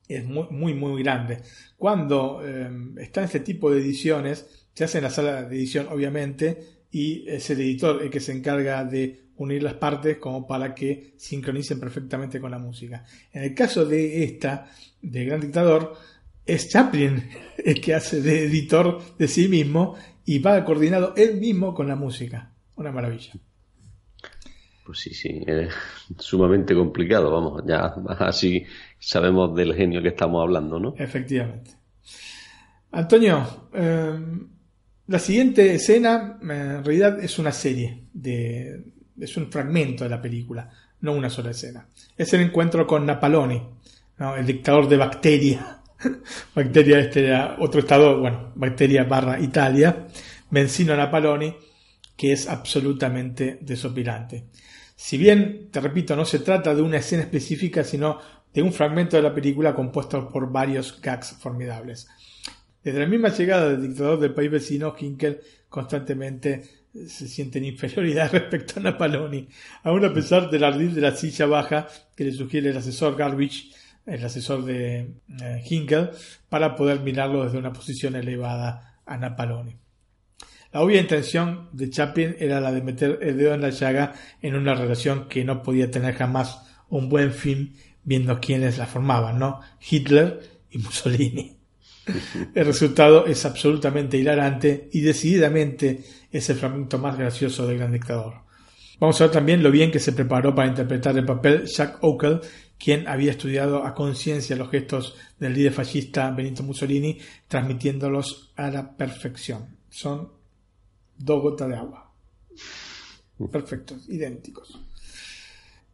es 0.07 0.25
muy, 0.25 0.47
muy, 0.51 0.75
muy 0.75 1.03
grande. 1.03 1.39
Cuando 1.77 2.41
em, 2.47 2.97
está 2.99 3.25
este 3.25 3.41
tipo 3.41 3.71
de 3.71 3.81
ediciones, 3.81 4.69
se 4.73 4.85
hace 4.85 4.99
en 4.99 5.05
la 5.05 5.11
sala 5.11 5.43
de 5.43 5.57
edición, 5.57 5.89
obviamente, 5.91 6.85
y 6.93 7.29
es 7.29 7.51
el 7.51 7.61
editor 7.61 8.01
el 8.01 8.11
que 8.11 8.21
se 8.21 8.33
encarga 8.33 8.85
de 8.85 9.24
unir 9.37 9.63
las 9.63 9.75
partes 9.75 10.19
como 10.19 10.47
para 10.47 10.75
que 10.75 11.15
sincronicen 11.17 11.81
perfectamente 11.81 12.41
con 12.41 12.51
la 12.51 12.59
música. 12.59 13.05
En 13.33 13.43
el 13.43 13.55
caso 13.55 13.85
de 13.85 14.25
esta, 14.25 14.71
de 15.03 15.25
Gran 15.25 15.41
Dictador, 15.41 15.95
es 16.47 16.69
Chaplin 16.69 17.23
el 17.65 17.81
que 17.81 17.95
hace 17.95 18.21
de 18.21 18.45
editor 18.45 19.01
de 19.17 19.29
sí 19.29 19.49
mismo 19.49 19.97
y 20.25 20.39
va 20.39 20.65
coordinado 20.65 21.15
él 21.17 21.37
mismo 21.37 21.75
con 21.75 21.89
la 21.89 21.97
música. 21.97 22.53
Una 22.77 22.93
maravilla. 22.93 23.33
Pues 24.85 24.99
sí, 24.99 25.15
sí, 25.15 25.43
es 25.47 25.73
sumamente 26.19 26.75
complicado, 26.75 27.31
vamos, 27.31 27.63
ya 27.67 27.95
así 28.19 28.65
sabemos 28.99 29.57
del 29.57 29.75
genio 29.75 30.03
que 30.03 30.09
estamos 30.09 30.43
hablando, 30.43 30.79
¿no? 30.79 30.95
Efectivamente. 30.99 31.71
Antonio, 32.91 33.69
em, 33.73 34.47
la 35.07 35.19
siguiente 35.19 35.75
escena 35.75 36.39
en 36.43 36.85
realidad 36.85 37.19
es 37.23 37.39
una 37.39 37.51
serie, 37.51 38.09
de, 38.13 38.85
es 39.19 39.37
un 39.37 39.51
fragmento 39.51 40.05
de 40.05 40.11
la 40.11 40.21
película, 40.21 40.71
no 41.01 41.13
una 41.13 41.31
sola 41.31 41.51
escena. 41.51 41.87
Es 42.17 42.33
el 42.33 42.41
encuentro 42.41 42.87
con 42.87 43.07
Napaloni, 43.07 43.63
el 44.37 44.47
dictador 44.47 44.89
de 44.89 44.97
Bacteria. 44.97 45.81
Bacteria 46.55 46.99
este 46.99 47.27
era 47.27 47.57
otro 47.59 47.81
estado, 47.81 48.21
bueno, 48.21 48.53
Bacteria 48.55 49.05
barra 49.05 49.41
Italia, 49.41 50.07
Mencino 50.51 50.97
Napaloni, 50.97 51.55
que 52.17 52.33
es 52.33 52.49
absolutamente 52.49 53.59
desopilante. 53.61 54.47
Si 54.97 55.19
bien, 55.19 55.69
te 55.71 55.81
repito, 55.81 56.15
no 56.15 56.25
se 56.25 56.39
trata 56.39 56.75
de 56.75 56.83
una 56.83 56.99
escena 56.99 57.23
específica, 57.23 57.83
sino 57.83 58.21
de 58.53 58.63
un 58.63 58.73
fragmento 58.73 59.17
de 59.17 59.23
la 59.23 59.35
película 59.35 59.75
compuesto 59.75 60.29
por 60.29 60.51
varios 60.51 61.01
gags 61.01 61.33
formidables. 61.33 62.07
Desde 62.83 63.01
la 63.01 63.07
misma 63.07 63.31
llegada 63.31 63.71
del 63.71 63.89
dictador 63.89 64.21
del 64.21 64.35
país 64.35 64.51
vecino, 64.51 64.95
Hinkel 64.97 65.41
constantemente 65.69 66.63
se 67.09 67.29
siente 67.29 67.59
en 67.59 67.67
inferioridad 67.67 68.31
respecto 68.33 68.79
a 68.79 68.83
Napaloni, 68.83 69.49
aún 69.83 70.05
a 70.05 70.13
pesar 70.13 70.51
del 70.51 70.65
ardid 70.65 70.91
de 70.91 71.01
la 71.01 71.17
silla 71.17 71.47
baja 71.47 71.89
que 72.17 72.25
le 72.25 72.33
sugiere 72.33 72.71
el 72.71 72.77
asesor 72.77 73.17
Garbage, 73.17 73.71
el 74.07 74.25
asesor 74.25 74.65
de 74.65 75.15
eh, 75.43 75.63
Hinkel, 75.69 76.11
para 76.49 76.77
poder 76.77 77.01
mirarlo 77.01 77.45
desde 77.45 77.59
una 77.59 77.73
posición 77.73 78.17
elevada 78.17 79.01
a 79.07 79.17
Napaloni. 79.17 79.77
La 80.73 80.81
obvia 80.81 81.01
intención 81.01 81.69
de 81.73 81.89
Chaplin 81.89 82.35
era 82.39 82.61
la 82.61 82.73
de 82.73 82.83
meter 82.83 83.21
el 83.23 83.39
dedo 83.39 83.55
en 83.55 83.61
la 83.61 83.71
llaga 83.71 84.13
en 84.43 84.57
una 84.57 84.75
relación 84.75 85.29
que 85.29 85.45
no 85.45 85.63
podía 85.63 85.91
tener 85.91 86.15
jamás 86.15 86.63
un 86.89 87.09
buen 87.09 87.33
fin 87.33 87.77
viendo 88.03 88.41
quiénes 88.41 88.79
la 88.79 88.87
formaban, 88.87 89.39
¿no? 89.39 89.61
Hitler 89.89 90.41
y 90.71 90.79
Mussolini. 90.79 91.57
El 92.55 92.67
resultado 92.67 93.27
es 93.27 93.45
absolutamente 93.45 94.19
hilarante 94.19 94.89
y 94.93 95.01
decididamente 95.01 96.05
es 96.39 96.51
el 96.51 96.57
fragmento 96.57 96.99
más 96.99 97.17
gracioso 97.17 97.65
del 97.67 97.79
gran 97.79 97.93
dictador. 97.93 98.35
Vamos 98.99 99.21
a 99.21 99.25
ver 99.25 99.33
también 99.33 99.63
lo 99.63 99.71
bien 99.71 99.93
que 99.93 100.01
se 100.01 100.13
preparó 100.13 100.53
para 100.55 100.69
interpretar 100.69 101.17
el 101.17 101.25
papel 101.25 101.67
Jack 101.67 101.99
Okel, 102.03 102.41
quien 102.77 103.07
había 103.07 103.31
estudiado 103.31 103.85
a 103.85 103.95
conciencia 103.95 104.57
los 104.57 104.71
gestos 104.71 105.17
del 105.39 105.55
líder 105.55 105.73
fascista 105.73 106.31
Benito 106.33 106.65
Mussolini, 106.65 107.19
transmitiéndolos 107.47 108.53
a 108.57 108.69
la 108.71 108.97
perfección. 108.97 109.77
Son 109.89 110.33
dos 111.17 111.41
gotas 111.41 111.69
de 111.69 111.77
agua. 111.77 112.13
Perfectos, 113.51 114.09
idénticos. 114.09 114.81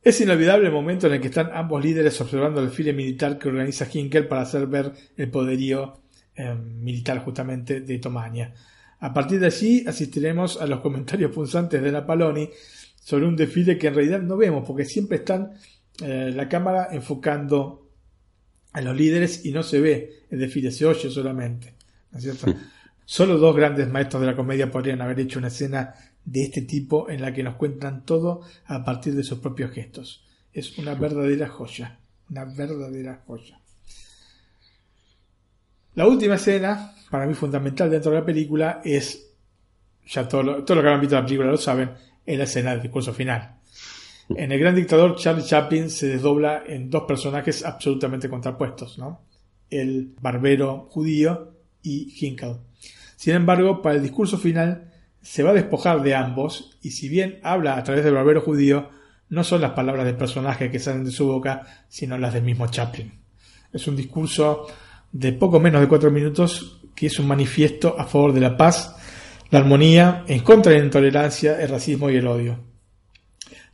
Es 0.03 0.19
inolvidable 0.23 0.69
el 0.69 0.73
momento 0.73 1.07
en 1.07 1.15
el 1.15 1.21
que 1.21 1.29
están 1.29 1.51
ambos 1.53 1.85
líderes 1.85 2.19
observando 2.21 2.61
el 2.61 2.69
desfile 2.69 2.95
militar 2.95 3.39
que 3.39 3.49
organiza 3.49 3.87
Hinkel 3.93 4.27
para 4.27 4.43
hacer 4.43 4.67
ver 4.67 4.93
el 5.19 5.31
poderío 5.31 6.01
eh, 6.35 6.55
militar 6.55 7.19
justamente 7.19 7.81
de 7.81 7.99
Tomania. 7.99 8.55
A 9.01 9.13
partir 9.15 9.41
de 9.41 9.47
allí 9.47 9.85
asistiremos 9.87 10.61
a 10.61 10.67
los 10.67 10.81
comentarios 10.81 11.33
punzantes 11.33 11.83
de 11.83 11.91
Napaloni 11.91 12.51
sobre 13.01 13.27
un 13.27 13.35
desfile 13.35 13.79
que 13.79 13.89
en 13.89 13.95
realidad 13.95 14.21
no 14.21 14.37
vemos 14.37 14.65
porque 14.67 14.85
siempre 14.85 15.19
están 15.19 15.53
eh, 16.03 16.33
la 16.35 16.49
cámara 16.49 16.89
enfocando 16.93 17.89
a 18.73 18.81
los 18.83 18.97
líderes 18.97 19.45
y 19.45 19.53
no 19.53 19.63
se 19.63 19.81
ve 19.81 20.27
el 20.31 20.39
desfile, 20.39 20.71
se 20.71 20.87
oye 20.87 21.11
solamente. 21.11 21.75
¿no 22.13 22.19
es 22.19 22.25
cierto? 22.25 22.55
Solo 23.05 23.39
dos 23.39 23.57
grandes 23.57 23.89
maestros 23.89 24.21
de 24.21 24.29
la 24.29 24.37
comedia 24.37 24.71
podrían 24.71 25.01
haber 25.01 25.19
hecho 25.19 25.39
una 25.39 25.49
escena 25.49 25.95
de 26.25 26.45
este 26.45 26.63
tipo 26.63 27.11
en 27.11 27.23
la 27.23 27.33
que 27.33 27.43
nos 27.43 27.57
cuentan 27.57 28.05
todo 28.05 28.43
a 28.67 28.85
partir 28.85 29.15
de 29.15 29.25
sus 29.25 29.39
propios 29.39 29.73
gestos. 29.73 30.25
Es 30.53 30.79
una 30.79 30.95
verdadera 30.95 31.49
joya, 31.49 31.99
una 32.29 32.45
verdadera 32.45 33.23
joya. 33.27 33.61
La 36.01 36.07
última 36.07 36.37
escena, 36.37 36.95
para 37.11 37.27
mí 37.27 37.35
fundamental 37.35 37.91
dentro 37.91 38.11
de 38.11 38.21
la 38.21 38.25
película, 38.25 38.81
es, 38.83 39.35
ya 40.07 40.27
todo 40.27 40.43
lo, 40.43 40.65
todo 40.65 40.77
lo 40.77 40.83
que 40.83 40.89
han 40.89 40.99
visto 40.99 41.15
la 41.15 41.27
película 41.27 41.51
lo 41.51 41.59
saben, 41.59 41.91
es 42.25 42.39
la 42.39 42.45
escena 42.45 42.71
del 42.71 42.81
discurso 42.81 43.13
final. 43.13 43.57
En 44.31 44.51
El 44.51 44.59
Gran 44.59 44.75
Dictador, 44.75 45.17
Charlie 45.17 45.45
Chaplin 45.45 45.91
se 45.91 46.07
desdobla 46.07 46.63
en 46.67 46.89
dos 46.89 47.03
personajes 47.03 47.63
absolutamente 47.67 48.31
contrapuestos, 48.31 48.97
¿no? 48.97 49.27
El 49.69 50.15
barbero 50.19 50.89
judío 50.89 51.53
y 51.83 52.15
Hinkle. 52.19 52.57
Sin 53.17 53.35
embargo, 53.35 53.83
para 53.83 53.97
el 53.97 54.03
discurso 54.03 54.39
final 54.39 54.91
se 55.21 55.43
va 55.43 55.51
a 55.51 55.53
despojar 55.53 56.03
de 56.03 56.15
ambos 56.15 56.79
y 56.81 56.93
si 56.93 57.11
bien 57.11 57.41
habla 57.43 57.77
a 57.77 57.85
través 57.85 58.05
del 58.05 58.15
barbero 58.15 58.41
judío, 58.41 58.89
no 59.29 59.45
son 59.45 59.61
las 59.61 59.73
palabras 59.73 60.07
del 60.07 60.17
personaje 60.17 60.71
que 60.71 60.79
salen 60.79 61.05
de 61.05 61.11
su 61.11 61.27
boca, 61.27 61.85
sino 61.91 62.17
las 62.17 62.33
del 62.33 62.45
mismo 62.45 62.69
Chaplin. 62.69 63.13
Es 63.71 63.87
un 63.87 63.97
discurso 63.97 64.67
de 65.13 65.33
poco 65.33 65.61
menos 65.61 65.81
de 65.81 65.89
cuatro 65.89 66.11
minutos 66.11 66.81
que 66.95 67.07
es 67.07 67.19
un 67.19 67.27
manifiesto 67.27 67.97
a 67.99 68.05
favor 68.05 68.33
de 68.33 68.41
la 68.41 68.57
paz, 68.57 68.97
la 69.51 69.59
armonía, 69.59 70.25
en 70.29 70.41
contra 70.41 70.73
de 70.73 70.79
la 70.79 70.85
intolerancia, 70.85 71.61
el 71.61 71.69
racismo 71.69 72.11
y 72.11 72.17
el 72.17 72.27
odio. 72.27 72.59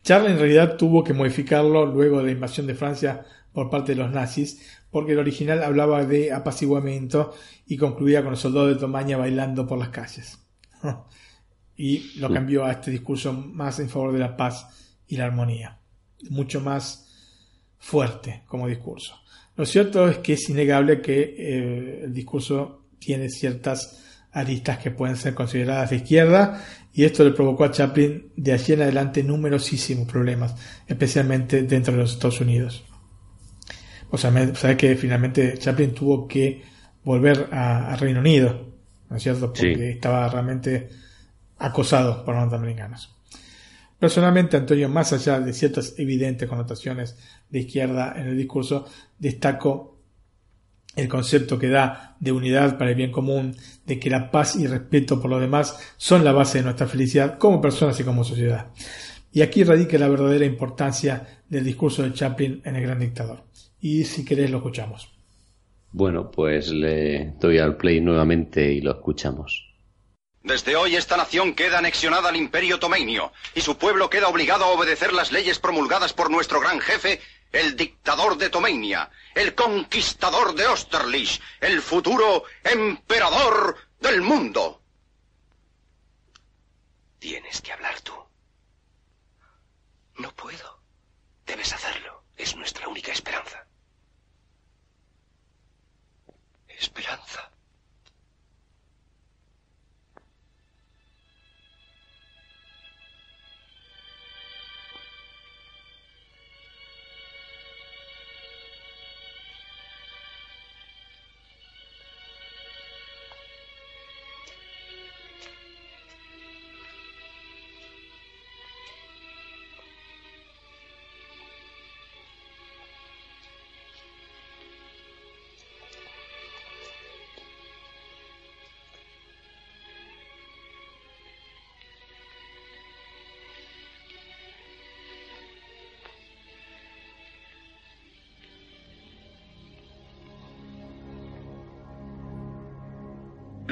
Charlie 0.03 0.31
en 0.31 0.39
realidad 0.39 0.77
tuvo 0.77 1.03
que 1.03 1.13
modificarlo 1.13 1.85
luego 1.85 2.19
de 2.19 2.27
la 2.27 2.31
invasión 2.31 2.67
de 2.67 2.75
Francia 2.75 3.27
por 3.53 3.69
parte 3.69 3.95
de 3.95 4.03
los 4.03 4.13
nazis, 4.13 4.81
porque 4.91 5.13
el 5.13 5.19
original 5.19 5.65
hablaba 5.65 6.05
de 6.05 6.33
apaciguamiento 6.33 7.35
y 7.67 7.77
concluía 7.77 8.23
con 8.23 8.31
los 8.31 8.41
soldados 8.41 8.69
de 8.75 8.81
Tomaña 8.81 9.17
bailando 9.17 9.67
por 9.67 9.79
las 9.79 9.89
calles. 9.89 10.39
y 11.77 12.19
lo 12.19 12.33
cambió 12.33 12.65
a 12.65 12.73
este 12.73 12.91
discurso 12.91 13.33
más 13.33 13.81
en 13.81 13.89
favor 13.89 14.13
de 14.13 14.21
la 14.21 14.37
paz 14.37 14.69
y 15.09 15.17
la 15.17 15.25
armonía. 15.25 15.81
Mucho 16.31 16.61
más 16.61 17.07
fuerte 17.79 18.45
como 18.47 18.69
discurso. 18.69 19.17
Lo 19.57 19.65
cierto 19.65 20.09
es 20.09 20.19
que 20.19 20.35
es 20.35 20.49
innegable 20.51 21.01
que 21.01 21.35
eh, 21.39 22.01
el 22.05 22.13
discurso 22.13 22.87
tiene 22.99 23.29
ciertas 23.29 24.03
aristas 24.33 24.79
que 24.79 24.91
pueden 24.91 25.17
ser 25.17 25.35
consideradas 25.35 25.91
de 25.91 25.97
izquierda 25.97 26.63
y 26.93 27.05
esto 27.05 27.25
le 27.25 27.31
provocó 27.31 27.65
a 27.65 27.71
Chaplin 27.71 28.33
de 28.37 28.53
allí 28.53 28.75
en 28.75 28.83
adelante 28.83 29.23
numerosísimos 29.23 30.07
problemas, 30.07 30.55
especialmente 30.87 31.63
dentro 31.63 31.95
de 31.95 32.01
los 32.01 32.13
Estados 32.13 32.41
Unidos. 32.41 32.85
O 34.11 34.19
sea, 34.19 34.31
sabes 34.55 34.77
que 34.77 34.95
finalmente 34.97 35.59
Chaplin 35.59 35.93
tuvo 35.93 36.29
que 36.29 36.63
volver 37.05 37.49
a, 37.53 37.97
Reino 37.97 38.21
Unido, 38.21 38.75
¿no 39.09 39.17
es 39.17 39.23
cierto? 39.23 39.53
Porque 39.53 39.91
estaba 39.91 40.29
realmente 40.29 40.89
acosado 41.59 42.25
por 42.25 42.35
los 42.35 42.45
norteamericanos. 42.45 43.15
Personalmente, 43.99 44.57
Antonio, 44.57 44.89
más 44.89 45.13
allá 45.13 45.41
de 45.41 45.55
ciertas 45.55 45.95
evidentes 45.99 46.49
connotaciones 46.49 47.17
de 47.49 47.61
izquierda 47.61 48.15
en 48.17 48.27
el 48.29 48.37
discurso, 48.37 48.87
destaco 49.19 49.97
el 50.97 51.09
concepto 51.09 51.59
que 51.59 51.69
da 51.69 52.17
de 52.21 52.33
unidad 52.33 52.79
para 52.79 52.91
el 52.91 52.97
bien 52.97 53.13
común, 53.13 53.55
de 53.85 53.99
que 53.99 54.11
la 54.11 54.31
paz 54.31 54.57
y 54.57 54.67
respeto 54.67 55.21
por 55.21 55.31
los 55.31 55.41
demás 55.41 55.79
son 55.99 56.25
la 56.25 56.33
base 56.33 56.59
de 56.59 56.65
nuestra 56.65 56.87
felicidad 56.87 57.39
como 57.39 57.61
personas 57.61 58.01
y 58.01 58.05
como 58.05 58.25
sociedad. 58.25 58.69
Y 59.31 59.43
aquí 59.43 59.63
radica 59.65 59.99
la 59.99 60.09
verdadera 60.09 60.47
importancia 60.47 61.43
del 61.49 61.65
discurso 61.65 62.03
de 62.03 62.15
Chaplin 62.15 62.63
en 62.65 62.77
El 62.77 62.83
Gran 62.83 62.99
Dictador. 62.99 63.45
Y 63.79 64.05
si 64.05 64.25
querés 64.25 64.51
lo 64.51 64.59
escuchamos. 64.59 65.13
Bueno, 65.93 66.31
pues 66.31 66.69
le 66.69 67.35
doy 67.39 67.59
al 67.59 67.77
play 67.77 68.01
nuevamente 68.01 68.73
y 68.73 68.81
lo 68.81 68.93
escuchamos. 68.93 69.67
Desde 70.43 70.77
hoy 70.77 70.95
esta 70.95 71.17
nación 71.17 71.55
queda 71.55 71.79
anexionada 71.79 72.29
al 72.29 72.37
imperio 72.37 72.79
tomeinio 72.79 73.33
y 73.55 73.63
su 73.63 73.77
pueblo 73.79 74.09
queda 74.09 74.29
obligado 74.29 74.65
a 74.65 74.69
obedecer 74.69 75.13
las 75.13 75.33
leyes 75.33 75.59
promulgadas 75.59 76.13
por 76.13 76.31
nuestro 76.31 76.61
gran 76.61 76.81
jefe, 76.81 77.21
el 77.57 77.75
dictador 77.75 78.37
de 78.37 78.51
Tomenia, 78.51 79.11
el 79.35 79.55
conquistador 79.55 80.55
de 80.55 80.67
Austerlitz, 80.67 81.41
el 81.61 81.81
futuro 81.81 82.45
emperador 82.63 83.77
del 83.99 84.21
mundo. 84.21 84.83
Tienes 87.19 87.63
que 87.63 87.73
hablar 87.73 88.01
tú. 88.03 88.15
No 90.17 90.35
puedo. 90.35 90.83
Debes 91.47 91.73
hacerlo. 91.73 92.25
Es 92.37 92.55
nuestra 92.57 92.89
única 92.89 93.13
esperanza. 93.13 93.67
Esperanza. 96.69 97.51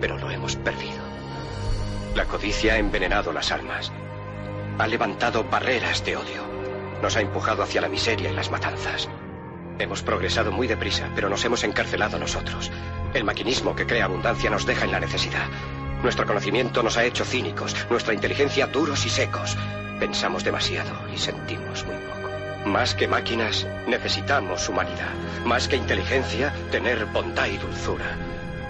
pero 0.00 0.18
lo 0.18 0.30
hemos 0.30 0.56
perdido. 0.56 0.98
La 2.14 2.24
codicia 2.24 2.74
ha 2.74 2.78
envenenado 2.78 3.32
las 3.32 3.52
almas. 3.52 3.92
Ha 4.78 4.86
levantado 4.86 5.44
barreras 5.44 6.04
de 6.04 6.16
odio. 6.16 6.42
Nos 7.02 7.16
ha 7.16 7.20
empujado 7.20 7.62
hacia 7.62 7.80
la 7.80 7.88
miseria 7.88 8.30
y 8.30 8.34
las 8.34 8.50
matanzas. 8.50 9.08
Hemos 9.78 10.02
progresado 10.02 10.52
muy 10.52 10.66
deprisa, 10.66 11.08
pero 11.14 11.28
nos 11.28 11.44
hemos 11.44 11.64
encarcelado 11.64 12.18
nosotros. 12.18 12.70
El 13.14 13.24
maquinismo 13.24 13.74
que 13.74 13.86
crea 13.86 14.04
abundancia 14.04 14.50
nos 14.50 14.66
deja 14.66 14.84
en 14.84 14.92
la 14.92 15.00
necesidad. 15.00 15.46
Nuestro 16.02 16.26
conocimiento 16.26 16.82
nos 16.82 16.96
ha 16.96 17.04
hecho 17.04 17.24
cínicos, 17.24 17.74
nuestra 17.90 18.14
inteligencia 18.14 18.66
duros 18.66 19.06
y 19.06 19.10
secos. 19.10 19.56
Pensamos 19.98 20.44
demasiado 20.44 20.90
y 21.14 21.18
sentimos 21.18 21.84
muy 21.84 21.96
poco. 21.96 22.68
Más 22.68 22.94
que 22.94 23.08
máquinas, 23.08 23.66
necesitamos 23.86 24.68
humanidad. 24.68 25.12
Más 25.44 25.68
que 25.68 25.76
inteligencia, 25.76 26.52
tener 26.70 27.06
bondad 27.06 27.46
y 27.46 27.56
dulzura. 27.56 28.16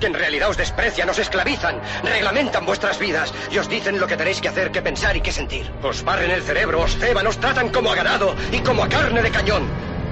que 0.00 0.06
en 0.06 0.14
realidad 0.14 0.48
os 0.48 0.56
desprecian, 0.56 1.08
os 1.08 1.18
esclavizan, 1.18 1.80
reglamentan 2.02 2.66
vuestras 2.66 2.98
vidas 2.98 3.32
y 3.50 3.58
os 3.58 3.68
dicen 3.68 3.98
lo 3.98 4.06
que 4.06 4.16
tenéis 4.16 4.40
que 4.40 4.48
hacer, 4.48 4.70
que 4.70 4.82
pensar 4.82 5.16
y 5.16 5.20
que 5.20 5.32
sentir. 5.32 5.70
Os 5.82 6.02
barren 6.04 6.30
el 6.30 6.42
cerebro, 6.42 6.80
os 6.82 6.96
ceban, 6.96 7.26
os 7.26 7.38
tratan 7.38 7.70
como 7.70 7.90
a 7.90 7.94
ganado 7.94 8.34
y 8.52 8.60
como 8.60 8.84
a 8.84 8.88
carne 8.88 9.22
de 9.22 9.30
cañón. 9.30 9.68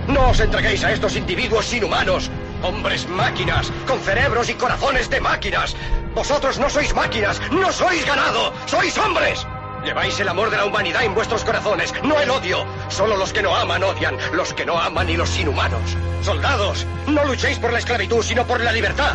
No 0.08 0.30
os 0.30 0.40
entreguéis 0.40 0.84
a 0.84 0.92
estos 0.92 1.16
individuos 1.16 1.72
inhumanos 1.72 2.30
Hombres 2.62 3.06
máquinas, 3.08 3.70
con 3.86 4.00
cerebros 4.00 4.48
y 4.48 4.54
corazones 4.54 5.10
de 5.10 5.20
máquinas. 5.20 5.76
Vosotros 6.14 6.58
no 6.58 6.70
sois 6.70 6.94
máquinas, 6.94 7.40
no 7.50 7.70
sois 7.70 8.04
ganado, 8.06 8.52
sois 8.66 8.96
hombres. 8.98 9.46
Lleváis 9.84 10.18
el 10.18 10.28
amor 10.28 10.50
de 10.50 10.56
la 10.56 10.64
humanidad 10.64 11.04
en 11.04 11.14
vuestros 11.14 11.44
corazones, 11.44 11.92
no 12.02 12.18
el 12.18 12.30
odio. 12.30 12.64
Solo 12.88 13.16
los 13.16 13.32
que 13.32 13.42
no 13.42 13.54
aman 13.54 13.84
odian, 13.84 14.16
los 14.32 14.52
que 14.54 14.64
no 14.64 14.78
aman 14.78 15.08
y 15.08 15.16
los 15.16 15.38
inhumanos. 15.38 15.96
Soldados, 16.22 16.86
no 17.06 17.24
luchéis 17.24 17.58
por 17.58 17.72
la 17.72 17.78
esclavitud, 17.78 18.22
sino 18.22 18.46
por 18.46 18.60
la 18.60 18.72
libertad. 18.72 19.14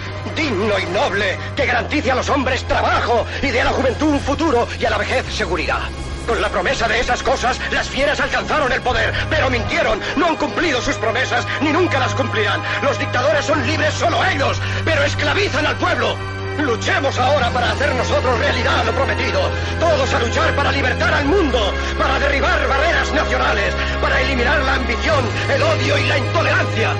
digno 0.35 0.79
y 0.79 0.85
noble 0.87 1.37
que 1.55 1.65
garantice 1.65 2.11
a 2.11 2.15
los 2.15 2.29
hombres 2.29 2.63
trabajo 2.65 3.25
y 3.41 3.47
dé 3.47 3.61
a 3.61 3.65
la 3.65 3.71
juventud 3.71 4.09
un 4.09 4.19
futuro 4.19 4.67
y 4.79 4.85
a 4.85 4.89
la 4.89 4.97
vejez 4.97 5.25
seguridad. 5.33 5.89
Con 6.27 6.41
la 6.41 6.49
promesa 6.49 6.87
de 6.87 6.99
esas 6.99 7.23
cosas, 7.23 7.59
las 7.71 7.89
fieras 7.89 8.19
alcanzaron 8.19 8.71
el 8.71 8.81
poder, 8.81 9.13
pero 9.29 9.49
mintieron, 9.49 9.99
no 10.15 10.27
han 10.27 10.35
cumplido 10.35 10.81
sus 10.81 10.95
promesas, 10.95 11.45
ni 11.61 11.71
nunca 11.71 11.99
las 11.99 12.13
cumplirán. 12.13 12.61
Los 12.83 12.97
dictadores 12.99 13.45
son 13.45 13.65
libres 13.65 13.93
solo 13.95 14.23
ellos, 14.25 14.59
pero 14.85 15.03
esclavizan 15.03 15.65
al 15.65 15.77
pueblo. 15.77 16.15
Luchemos 16.59 17.17
ahora 17.17 17.49
para 17.49 17.71
hacer 17.71 17.93
nosotros 17.95 18.39
realidad 18.39 18.85
lo 18.85 18.91
prometido. 18.91 19.41
Todos 19.79 20.13
a 20.13 20.19
luchar 20.19 20.55
para 20.55 20.71
libertar 20.71 21.13
al 21.13 21.25
mundo, 21.25 21.73
para 21.97 22.19
derribar 22.19 22.67
barreras 22.67 23.11
nacionales, 23.13 23.73
para 23.99 24.21
eliminar 24.21 24.61
la 24.61 24.75
ambición, 24.75 25.25
el 25.53 25.63
odio 25.63 25.97
y 25.97 26.07
la 26.07 26.17
intolerancia. 26.17 26.93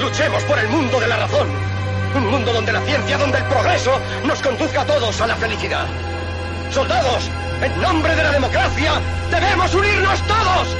Luchemos 0.00 0.42
por 0.44 0.58
el 0.58 0.68
mundo 0.68 1.00
de 1.00 1.08
la 1.08 1.16
razón, 1.16 1.48
un 2.14 2.30
mundo 2.30 2.52
donde 2.52 2.72
la 2.72 2.80
ciencia, 2.82 3.18
donde 3.18 3.38
el 3.38 3.44
progreso 3.44 3.92
nos 4.26 4.40
conduzca 4.40 4.82
a 4.82 4.86
todos 4.86 5.20
a 5.20 5.26
la 5.26 5.36
felicidad. 5.36 5.86
Soldados, 6.70 7.30
en 7.62 7.80
nombre 7.80 8.14
de 8.14 8.22
la 8.22 8.32
democracia, 8.32 8.92
debemos 9.30 9.74
unirnos 9.74 10.22
todos. 10.26 10.76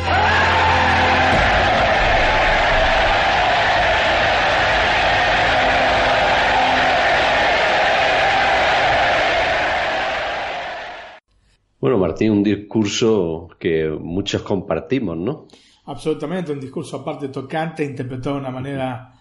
Bueno, 11.81 11.99
Martín, 11.99 12.33
un 12.33 12.43
discurso 12.43 13.49
que 13.59 13.89
muchos 13.89 14.43
compartimos, 14.43 15.17
¿no? 15.17 15.47
Absolutamente, 15.87 16.53
un 16.53 16.61
discurso 16.61 16.99
aparte 16.99 17.29
tocante, 17.29 17.85
interpretado 17.85 18.35
de 18.35 18.41
una 18.41 18.51
manera 18.51 19.18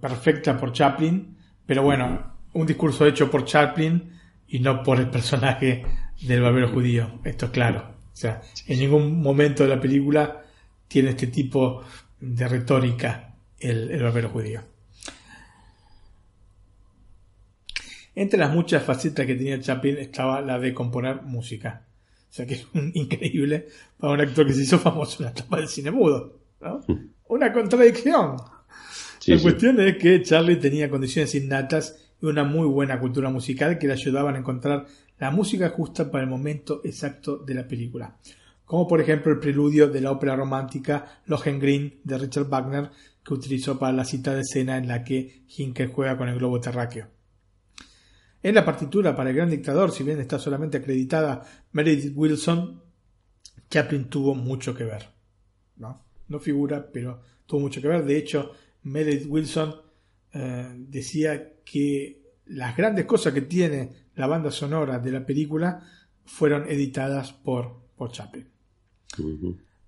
perfecta 0.00 0.56
por 0.56 0.72
Chaplin, 0.72 1.36
pero 1.66 1.82
bueno, 1.82 2.34
un 2.54 2.66
discurso 2.66 3.06
hecho 3.06 3.30
por 3.30 3.44
Chaplin 3.44 4.18
y 4.48 4.58
no 4.60 4.82
por 4.82 4.98
el 4.98 5.08
personaje 5.08 5.84
del 6.22 6.42
barbero 6.42 6.68
judío, 6.68 7.20
esto 7.24 7.46
es 7.46 7.52
claro. 7.52 7.94
O 8.12 8.16
sea, 8.16 8.42
en 8.66 8.78
ningún 8.78 9.22
momento 9.22 9.62
de 9.62 9.68
la 9.70 9.80
película 9.80 10.42
tiene 10.88 11.10
este 11.10 11.28
tipo 11.28 11.82
de 12.18 12.48
retórica 12.48 13.34
el, 13.58 13.90
el 13.90 14.02
barbero 14.02 14.30
judío. 14.30 14.62
Entre 18.14 18.38
las 18.38 18.52
muchas 18.52 18.82
facetas 18.82 19.24
que 19.24 19.34
tenía 19.34 19.60
Chaplin 19.60 19.98
estaba 19.98 20.40
la 20.40 20.58
de 20.58 20.74
componer 20.74 21.22
música. 21.22 21.86
O 22.28 22.32
sea 22.32 22.46
que 22.46 22.54
es 22.54 22.66
increíble 22.94 23.68
para 23.98 24.14
un 24.14 24.20
actor 24.20 24.46
que 24.46 24.54
se 24.54 24.62
hizo 24.62 24.78
famoso 24.78 25.22
en 25.22 25.26
la 25.26 25.30
etapa 25.30 25.56
del 25.56 25.68
cine 25.68 25.90
mudo. 25.90 26.40
¿no? 26.60 26.84
Una 27.28 27.52
contradicción 27.52 28.36
la 29.26 29.40
cuestión 29.40 29.80
es 29.80 29.96
que 29.96 30.22
Charlie 30.22 30.56
tenía 30.56 30.88
condiciones 30.88 31.34
innatas 31.34 31.96
y 32.20 32.26
una 32.26 32.44
muy 32.44 32.66
buena 32.66 32.98
cultura 32.98 33.30
musical 33.30 33.78
que 33.78 33.86
le 33.86 33.94
ayudaban 33.94 34.34
a 34.34 34.38
encontrar 34.38 34.86
la 35.18 35.30
música 35.30 35.68
justa 35.70 36.10
para 36.10 36.24
el 36.24 36.30
momento 36.30 36.80
exacto 36.84 37.36
de 37.36 37.54
la 37.54 37.68
película. 37.68 38.16
Como 38.64 38.86
por 38.86 39.00
ejemplo 39.00 39.32
el 39.32 39.38
preludio 39.38 39.88
de 39.88 40.00
la 40.00 40.12
ópera 40.12 40.36
romántica 40.36 41.20
Lohengrin 41.26 42.00
de 42.04 42.18
Richard 42.18 42.48
Wagner 42.48 42.90
que 43.24 43.34
utilizó 43.34 43.78
para 43.78 43.92
la 43.92 44.04
cita 44.04 44.34
de 44.34 44.40
escena 44.40 44.78
en 44.78 44.88
la 44.88 45.04
que 45.04 45.44
Hinkel 45.56 45.88
juega 45.88 46.16
con 46.16 46.28
el 46.28 46.38
globo 46.38 46.60
terráqueo. 46.60 47.08
En 48.42 48.54
la 48.54 48.64
partitura 48.64 49.14
para 49.14 49.30
el 49.30 49.36
gran 49.36 49.50
dictador, 49.50 49.92
si 49.92 50.02
bien 50.02 50.20
está 50.20 50.38
solamente 50.38 50.78
acreditada 50.78 51.44
Meredith 51.72 52.12
Wilson, 52.16 52.82
Chaplin 53.68 54.04
tuvo 54.06 54.34
mucho 54.34 54.74
que 54.74 54.84
ver. 54.84 55.08
No, 55.76 56.02
no 56.28 56.38
figura, 56.38 56.90
pero 56.90 57.20
tuvo 57.46 57.60
mucho 57.60 57.82
que 57.82 57.88
ver. 57.88 58.04
De 58.04 58.16
hecho, 58.16 58.52
Meredith 58.84 59.26
Wilson 59.28 59.74
eh, 60.32 60.68
decía 60.76 61.52
que 61.64 62.20
las 62.46 62.76
grandes 62.76 63.04
cosas 63.04 63.32
que 63.32 63.42
tiene 63.42 63.90
la 64.16 64.26
banda 64.26 64.50
sonora 64.50 64.98
de 64.98 65.12
la 65.12 65.24
película 65.24 65.82
fueron 66.24 66.68
editadas 66.68 67.32
por, 67.32 67.74
por 67.96 68.12
Chaplin. 68.12 68.46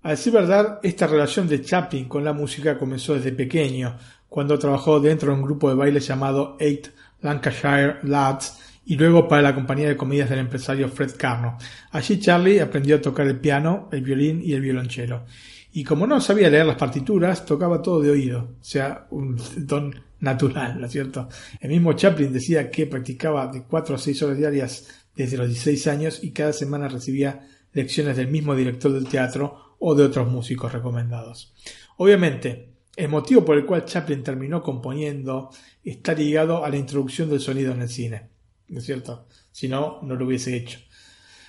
A 0.02 0.10
decir 0.10 0.32
verdad, 0.32 0.81
esta 0.82 1.06
relación 1.06 1.47
de 1.47 1.62
Chaplin 1.62 2.09
con 2.09 2.24
la 2.24 2.32
música 2.32 2.78
comenzó 2.78 3.14
desde 3.14 3.32
pequeño, 3.32 3.97
cuando 4.28 4.59
trabajó 4.59 4.98
dentro 4.98 5.31
de 5.31 5.39
un 5.39 5.44
grupo 5.44 5.69
de 5.69 5.77
baile 5.77 6.01
llamado 6.01 6.56
Eight 6.59 6.89
Lancashire 7.20 7.98
Lads 8.02 8.59
y 8.85 8.97
luego 8.97 9.28
para 9.28 9.43
la 9.43 9.55
compañía 9.55 9.89
de 9.89 9.97
comedias 9.97 10.28
del 10.28 10.40
empresario 10.40 10.89
Fred 10.89 11.12
Carno. 11.16 11.56
Allí 11.93 12.19
Charlie 12.19 12.60
aprendió 12.60 12.97
a 12.97 13.01
tocar 13.01 13.27
el 13.27 13.39
piano, 13.39 13.89
el 13.93 14.02
violín 14.02 14.43
y 14.43 14.55
el 14.55 14.60
violonchelo. 14.60 15.24
Y 15.73 15.85
como 15.85 16.07
no 16.07 16.20
sabía 16.20 16.51
leer 16.51 16.66
las 16.66 16.77
partituras, 16.77 17.47
tocaba 17.47 17.81
todo 17.81 18.01
de 18.03 18.11
oído, 18.11 18.57
o 18.61 18.65
sea, 18.65 19.07
un 19.11 19.36
don 19.57 19.94
natural, 20.20 20.78
¿no 20.78 20.86
es 20.86 20.93
cierto? 20.93 21.28
El 21.61 21.70
mismo 21.70 21.94
Chaplin 21.94 22.32
decía 22.32 22.70
que 22.70 22.86
practicaba 22.86 23.49
de 23.49 23.65
4 23.65 23.94
a 23.94 23.99
6 23.99 24.23
horas 24.23 24.39
diarias 24.39 24.89
desde 25.16 25.36
los 25.36 25.49
16 25.49 25.86
años 25.89 26.23
y 26.23 26.31
cada 26.31 26.53
semana 26.53 26.89
recibía 26.89 27.49
lecciones 27.73 28.16
del 28.16 28.28
mismo 28.28 28.55
director 28.55 28.93
del 28.93 29.09
teatro 29.09 29.77
o 29.78 29.94
de 29.94 30.05
otros 30.05 30.31
músicos 30.31 30.73
recomendados. 30.73 31.55
Obviamente, 31.97 32.73
el 32.94 33.09
motivo 33.09 33.44
por 33.44 33.57
el 33.57 33.65
cual 33.65 33.85
Chaplin 33.85 34.23
terminó 34.23 34.62
componiendo 34.62 35.51
está 35.82 36.12
ligado 36.15 36.65
a 36.65 36.70
la 36.70 36.77
introducción 36.77 37.31
del 37.31 37.40
sonido 37.40 37.73
en 37.73 37.82
el 37.82 37.89
cine, 37.89 38.28
¿no 38.69 38.78
es 38.78 38.85
cierto? 38.85 39.27
Si 39.51 39.69
no, 39.69 40.01
no 40.03 40.15
lo 40.15 40.27
hubiese 40.27 40.55
hecho. 40.55 40.78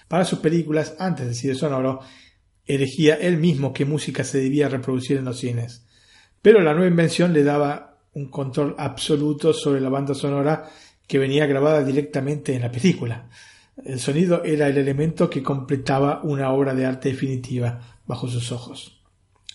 Para 0.07 0.25
sus 0.25 0.39
películas, 0.39 0.95
antes 0.99 1.25
del 1.25 1.35
cine 1.35 1.55
sonoro, 1.55 1.99
elegía 2.65 3.15
él 3.15 3.37
mismo 3.37 3.73
qué 3.73 3.85
música 3.85 4.23
se 4.23 4.39
debía 4.39 4.69
reproducir 4.69 5.17
en 5.17 5.25
los 5.25 5.39
cines. 5.39 5.85
Pero 6.41 6.61
la 6.61 6.73
nueva 6.73 6.89
invención 6.89 7.33
le 7.33 7.43
daba 7.43 7.97
un 8.13 8.29
control 8.29 8.75
absoluto 8.77 9.53
sobre 9.53 9.81
la 9.81 9.89
banda 9.89 10.13
sonora 10.13 10.69
que 11.07 11.19
venía 11.19 11.45
grabada 11.45 11.83
directamente 11.83 12.55
en 12.55 12.61
la 12.61 12.71
película. 12.71 13.29
El 13.83 13.99
sonido 13.99 14.43
era 14.43 14.67
el 14.67 14.77
elemento 14.77 15.29
que 15.29 15.41
completaba 15.41 16.21
una 16.23 16.51
obra 16.51 16.75
de 16.75 16.85
arte 16.85 17.09
definitiva 17.09 17.99
bajo 18.05 18.27
sus 18.27 18.51
ojos. 18.51 19.01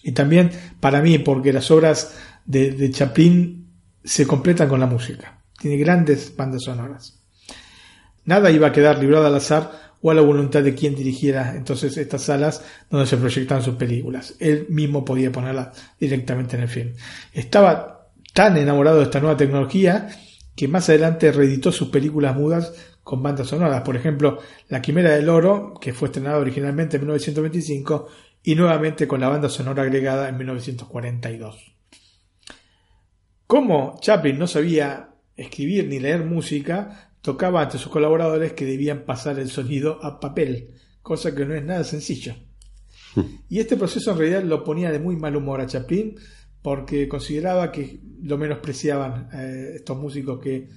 Y 0.03 0.13
también 0.13 0.51
para 0.81 1.01
mí, 1.03 1.19
porque 1.19 1.53
las 1.53 1.71
obras 1.71 2.17
de, 2.45 2.91
Chaplin 2.91 3.67
se 4.03 4.27
completan 4.27 4.69
con 4.69 4.81
la 4.81 4.87
música. 4.87 5.43
Tiene 5.59 5.77
grandes 5.77 6.35
bandas 6.37 6.65
sonoras. 6.65 7.23
Nada 8.25 8.51
iba 8.51 8.69
a 8.69 8.73
quedar 8.73 8.99
librado 8.99 9.27
al 9.27 9.35
azar 9.35 9.88
o 10.01 10.11
a 10.11 10.15
la 10.15 10.21
voluntad 10.21 10.63
de 10.63 10.75
quien 10.75 10.95
dirigiera 10.95 11.55
entonces 11.57 11.97
estas 11.97 12.23
salas 12.23 12.65
donde 12.91 13.07
se 13.07 13.17
proyectaban 13.17 13.65
sus 13.65 13.75
películas. 13.75 14.35
Él 14.39 14.67
mismo 14.69 15.05
podía 15.05 15.33
ponerlas 15.33 15.69
directamente 15.99 16.57
en 16.57 16.63
el 16.63 16.69
film. 16.69 16.93
Estaba 17.33 18.09
tan 18.33 18.57
enamorado 18.57 18.99
de 18.99 19.05
esta 19.05 19.21
nueva 19.21 19.37
tecnología 19.37 20.09
que 20.55 20.69
más 20.69 20.89
adelante 20.89 21.33
reeditó 21.33 21.73
sus 21.73 21.89
películas 21.89 22.37
mudas 22.37 22.73
con 23.03 23.23
bandas 23.23 23.49
sonoras. 23.49 23.83
Por 23.83 23.97
ejemplo, 23.97 24.39
La 24.69 24.83
Quimera 24.83 25.11
del 25.11 25.29
Oro, 25.29 25.75
que 25.81 25.93
fue 25.93 26.09
estrenada 26.09 26.39
originalmente 26.39 26.97
en 26.97 27.03
1925 27.03 28.09
y 28.43 28.55
nuevamente 28.55 29.09
con 29.09 29.21
la 29.21 29.29
banda 29.29 29.49
sonora 29.49 29.83
agregada 29.83 30.29
en 30.29 30.37
1942. 30.37 31.75
Como 33.47 33.99
Chaplin 34.01 34.39
no 34.39 34.47
sabía 34.47 35.09
escribir 35.37 35.87
ni 35.89 36.01
leer 36.01 36.25
música, 36.25 37.08
tocaba 37.23 37.63
ante 37.63 37.79
sus 37.79 37.91
colaboradores 37.91 38.53
que 38.53 38.65
debían 38.65 39.05
pasar 39.05 39.39
el 39.39 39.51
sonido 39.51 39.99
a 40.03 40.21
papel, 40.21 40.75
cosa 41.03 41.35
que 41.35 41.45
no 41.45 41.55
es 41.55 41.65
nada 41.65 41.85
sencillo. 41.85 42.35
Y 43.49 43.59
este 43.59 43.77
proceso 43.77 44.13
en 44.13 44.19
realidad 44.19 44.43
lo 44.45 44.63
ponía 44.63 44.93
de 44.93 44.99
muy 44.99 45.17
mal 45.17 45.35
humor 45.35 45.61
a 45.61 45.67
Chaplin 45.67 46.17
porque 46.63 47.09
consideraba 47.09 47.73
que 47.73 48.01
lo 48.23 48.39
menospreciaban 48.39 49.29
eh, 49.33 49.73
estos 49.77 49.99
músicos 49.99 50.41
que 50.41 50.69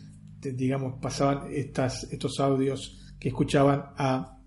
digamos, 0.49 0.95
pasaban 1.01 1.47
estas, 1.51 2.05
estos 2.11 2.39
audios 2.39 2.97
que 3.19 3.29
escuchaban 3.29 3.91
a, 3.97 4.39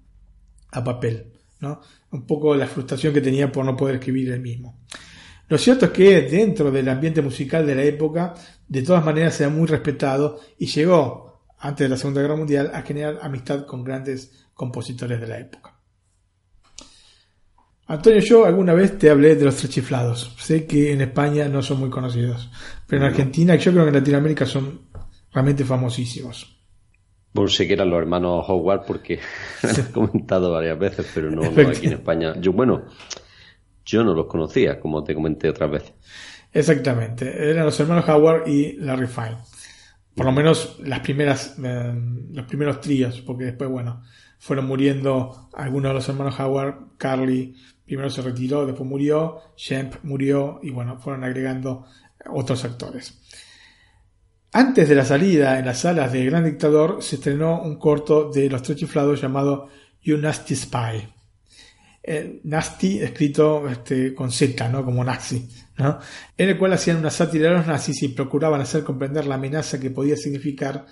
a 0.72 0.84
papel, 0.84 1.32
¿no? 1.60 1.80
Un 2.10 2.26
poco 2.26 2.54
la 2.56 2.66
frustración 2.66 3.14
que 3.14 3.20
tenía 3.20 3.50
por 3.52 3.64
no 3.64 3.76
poder 3.76 3.96
escribir 3.96 4.32
el 4.32 4.40
mismo. 4.40 4.80
Lo 5.48 5.58
cierto 5.58 5.86
es 5.86 5.92
que 5.92 6.22
dentro 6.22 6.70
del 6.70 6.88
ambiente 6.88 7.22
musical 7.22 7.66
de 7.66 7.74
la 7.74 7.84
época, 7.84 8.34
de 8.66 8.82
todas 8.82 9.04
maneras 9.04 9.40
era 9.40 9.50
muy 9.50 9.66
respetado 9.66 10.40
y 10.58 10.66
llegó, 10.66 11.23
antes 11.64 11.86
de 11.86 11.88
la 11.88 11.96
Segunda 11.96 12.20
Guerra 12.20 12.36
Mundial, 12.36 12.70
a 12.74 12.82
generar 12.82 13.20
amistad 13.22 13.64
con 13.64 13.82
grandes 13.82 14.46
compositores 14.52 15.18
de 15.18 15.26
la 15.26 15.38
época. 15.38 15.74
Antonio, 17.86 18.20
yo 18.20 18.44
alguna 18.44 18.74
vez 18.74 18.98
te 18.98 19.08
hablé 19.08 19.34
de 19.34 19.46
los 19.46 19.56
tres 19.56 19.70
chiflados. 19.70 20.34
Sé 20.38 20.66
que 20.66 20.92
en 20.92 21.00
España 21.00 21.48
no 21.48 21.62
son 21.62 21.80
muy 21.80 21.88
conocidos, 21.88 22.50
pero 22.86 23.00
en 23.02 23.08
Argentina, 23.08 23.56
yo 23.56 23.72
creo 23.72 23.84
que 23.84 23.88
en 23.88 23.94
Latinoamérica 23.94 24.44
son 24.44 24.88
realmente 25.32 25.64
famosísimos. 25.64 26.54
Bueno, 27.32 27.48
sé 27.48 27.66
que 27.66 27.72
eran 27.72 27.88
los 27.88 27.98
hermanos 27.98 28.44
Howard 28.46 28.84
porque 28.86 29.18
lo 29.62 29.70
he 29.70 29.90
comentado 29.90 30.52
varias 30.52 30.78
veces, 30.78 31.10
pero 31.14 31.30
no, 31.30 31.44
aquí 31.44 31.86
en 31.86 31.94
España. 31.94 32.34
Yo, 32.40 32.52
bueno, 32.52 32.84
yo 33.86 34.04
no 34.04 34.12
los 34.12 34.26
conocía, 34.26 34.78
como 34.78 35.02
te 35.02 35.14
comenté 35.14 35.48
otras 35.48 35.70
veces. 35.70 35.94
Exactamente, 36.52 37.50
eran 37.50 37.64
los 37.64 37.80
hermanos 37.80 38.06
Howard 38.06 38.48
y 38.48 38.74
Larry 38.74 39.06
Fine. 39.06 39.38
Por 40.14 40.26
lo 40.26 40.32
menos 40.32 40.78
las 40.84 41.00
primeras, 41.00 41.56
eh, 41.62 41.94
los 42.32 42.46
primeros 42.46 42.80
tríos, 42.80 43.20
porque 43.22 43.44
después, 43.44 43.68
bueno, 43.68 44.02
fueron 44.38 44.66
muriendo 44.66 45.50
algunos 45.54 45.90
de 45.90 45.94
los 45.94 46.08
hermanos 46.08 46.38
Howard. 46.38 46.96
Carly 46.98 47.56
primero 47.84 48.10
se 48.10 48.22
retiró, 48.22 48.66
después 48.66 48.88
murió, 48.88 49.40
Shemp 49.56 49.96
murió 50.02 50.60
y 50.62 50.70
bueno, 50.70 50.98
fueron 50.98 51.24
agregando 51.24 51.86
otros 52.30 52.64
actores. 52.64 53.20
Antes 54.52 54.88
de 54.88 54.94
la 54.94 55.04
salida 55.04 55.58
en 55.58 55.66
las 55.66 55.80
salas 55.80 56.12
de 56.12 56.24
Gran 56.24 56.44
Dictador 56.44 57.02
se 57.02 57.16
estrenó 57.16 57.60
un 57.62 57.76
corto 57.76 58.30
de 58.30 58.48
Los 58.48 58.62
Tres 58.62 58.78
Chiflados 58.78 59.20
llamado 59.20 59.68
You 60.00 60.16
Nasty 60.16 60.54
Spy. 60.54 61.13
Eh, 62.06 62.40
nasty 62.44 62.98
escrito 62.98 63.66
este, 63.66 64.14
con 64.14 64.30
Z, 64.30 64.68
¿no? 64.68 64.84
como 64.84 65.02
nazi, 65.02 65.48
¿no? 65.78 65.98
en 66.36 66.50
el 66.50 66.58
cual 66.58 66.74
hacían 66.74 66.98
una 66.98 67.10
sátira 67.10 67.48
a 67.50 67.54
los 67.54 67.66
nazis 67.66 68.02
y 68.02 68.08
procuraban 68.08 68.60
hacer 68.60 68.84
comprender 68.84 69.26
la 69.26 69.36
amenaza 69.36 69.80
que 69.80 69.88
podía 69.88 70.14
significar 70.14 70.84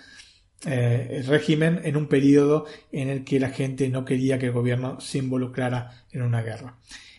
eh, 0.65 1.09
el 1.11 1.27
régimen 1.27 1.83
en 1.85 1.99
un 1.99 2.07
periodo 2.07 2.65
en 2.91 3.11
el 3.11 3.25
que 3.25 3.39
la 3.39 3.51
gente 3.51 3.91
no 3.91 4.07
quería 4.07 4.39
que 4.39 4.47
el 4.47 4.53
gobierno 4.53 5.01
se 5.01 5.19
involucrara 5.19 6.07
en 6.13 6.23
una 6.23 6.41
guerra. 6.41 6.79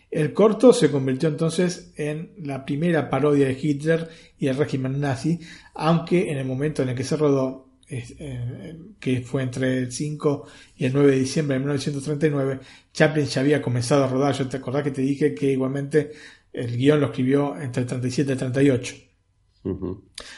El 0.10 0.34
corto 0.34 0.74
se 0.74 0.90
convirtió 0.90 1.30
entonces 1.30 1.92
en 1.96 2.32
la 2.38 2.66
primera 2.66 3.12
parodia 3.12 3.46
de 3.46 3.60
Hitler 3.62 4.10
y 4.40 4.48
el 4.48 4.58
régimen 4.58 5.00
nazi, 5.00 5.40
aunque 5.76 6.32
en 6.32 6.40
el 6.40 6.46
momento 6.46 6.82
en 6.82 6.90
el 6.90 6.96
que 6.96 7.04
se 7.04 7.16
rodó, 7.16 7.63
eh, 7.90 8.78
que 9.00 9.22
fue 9.22 9.44
entre 9.44 9.80
el 9.80 9.92
5 9.92 10.48
y 10.78 10.86
el 10.86 10.94
9 10.94 11.12
de 11.12 11.20
diciembre 11.20 11.56
de 11.56 11.60
1939, 11.60 12.60
Chaplin 12.92 13.26
ya 13.26 13.42
había 13.42 13.62
comenzado 13.62 14.04
a 14.04 14.08
rodar. 14.08 14.34
Yo 14.34 14.48
te 14.48 14.58
acordás 14.58 14.84
que 14.84 14.92
te 14.92 15.02
dije 15.02 15.34
que 15.34 15.52
igualmente 15.52 16.12
el 16.52 16.78
guion 16.78 17.00
lo 17.00 17.08
escribió 17.08 17.60
entre 17.60 17.82
el 17.82 17.88
37 17.88 18.30
y 18.30 18.34
el 18.34 18.38
38. 18.38 18.96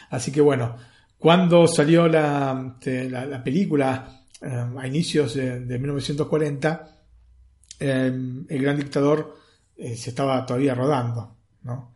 Así 0.09 0.31
que 0.31 0.41
bueno, 0.41 0.75
cuando 1.17 1.67
salió 1.67 2.07
la, 2.07 2.75
este, 2.79 3.09
película 3.43 4.21
eh, 4.41 4.65
a 4.77 4.87
inicios 4.87 5.33
de, 5.33 5.79
1940, 5.79 6.87
eh, 7.79 8.45
el 8.47 8.61
gran 8.61 8.77
dictador 8.77 9.35
eh, 9.77 9.95
se 9.95 10.11
estaba 10.11 10.45
todavía 10.45 10.75
rodando. 10.75 11.35
¿no? 11.63 11.94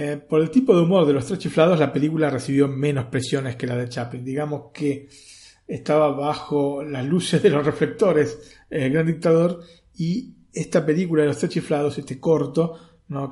Eh, 0.00 0.16
por 0.16 0.40
el 0.40 0.48
tipo 0.48 0.76
de 0.76 0.82
humor 0.82 1.04
de 1.08 1.12
los 1.12 1.26
tres 1.26 1.40
chiflados, 1.40 1.80
la 1.80 1.92
película 1.92 2.30
recibió 2.30 2.68
menos 2.68 3.06
presiones 3.06 3.56
que 3.56 3.66
la 3.66 3.74
de 3.74 3.88
Chaplin. 3.88 4.24
Digamos 4.24 4.70
que 4.72 5.08
estaba 5.66 6.12
bajo 6.12 6.84
las 6.84 7.04
luces 7.04 7.42
de 7.42 7.50
los 7.50 7.66
reflectores 7.66 8.38
el 8.70 8.92
gran 8.92 9.08
dictador 9.08 9.60
y 9.96 10.36
esta 10.52 10.86
película 10.86 11.22
de 11.22 11.28
los 11.30 11.38
tres 11.38 11.50
chiflados, 11.50 11.98
este 11.98 12.20
corto, 12.20 12.78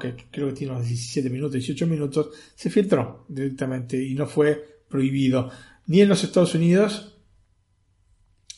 que 0.01 0.16
creo 0.28 0.48
que 0.48 0.55
tiene 0.55 0.72
unos 0.72 0.88
17 0.88 1.30
minutos, 1.30 1.52
18 1.52 1.86
minutos, 1.86 2.30
se 2.56 2.68
filtró 2.68 3.26
directamente 3.28 4.02
y 4.02 4.16
no 4.16 4.26
fue 4.26 4.82
prohibido 4.88 5.48
ni 5.86 6.01
en 6.01 6.09
los 6.09 6.24
Estados 6.24 6.56
Unidos 6.56 7.16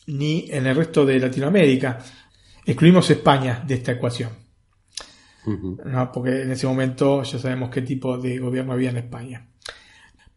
ni 0.07 0.47
en 0.49 0.65
el 0.65 0.75
resto 0.75 1.05
de 1.05 1.19
Latinoamérica. 1.19 1.99
Excluimos 2.65 3.07
España 3.11 3.63
de 3.67 3.75
esta 3.75 3.91
ecuación. 3.91 4.48
¿No? 5.45 6.11
porque 6.11 6.41
en 6.43 6.51
ese 6.51 6.67
momento 6.67 7.23
ya 7.23 7.39
sabemos 7.39 7.69
qué 7.69 7.81
tipo 7.81 8.17
de 8.17 8.39
gobierno 8.39 8.73
había 8.73 8.89
en 8.89 8.97
España. 8.97 9.47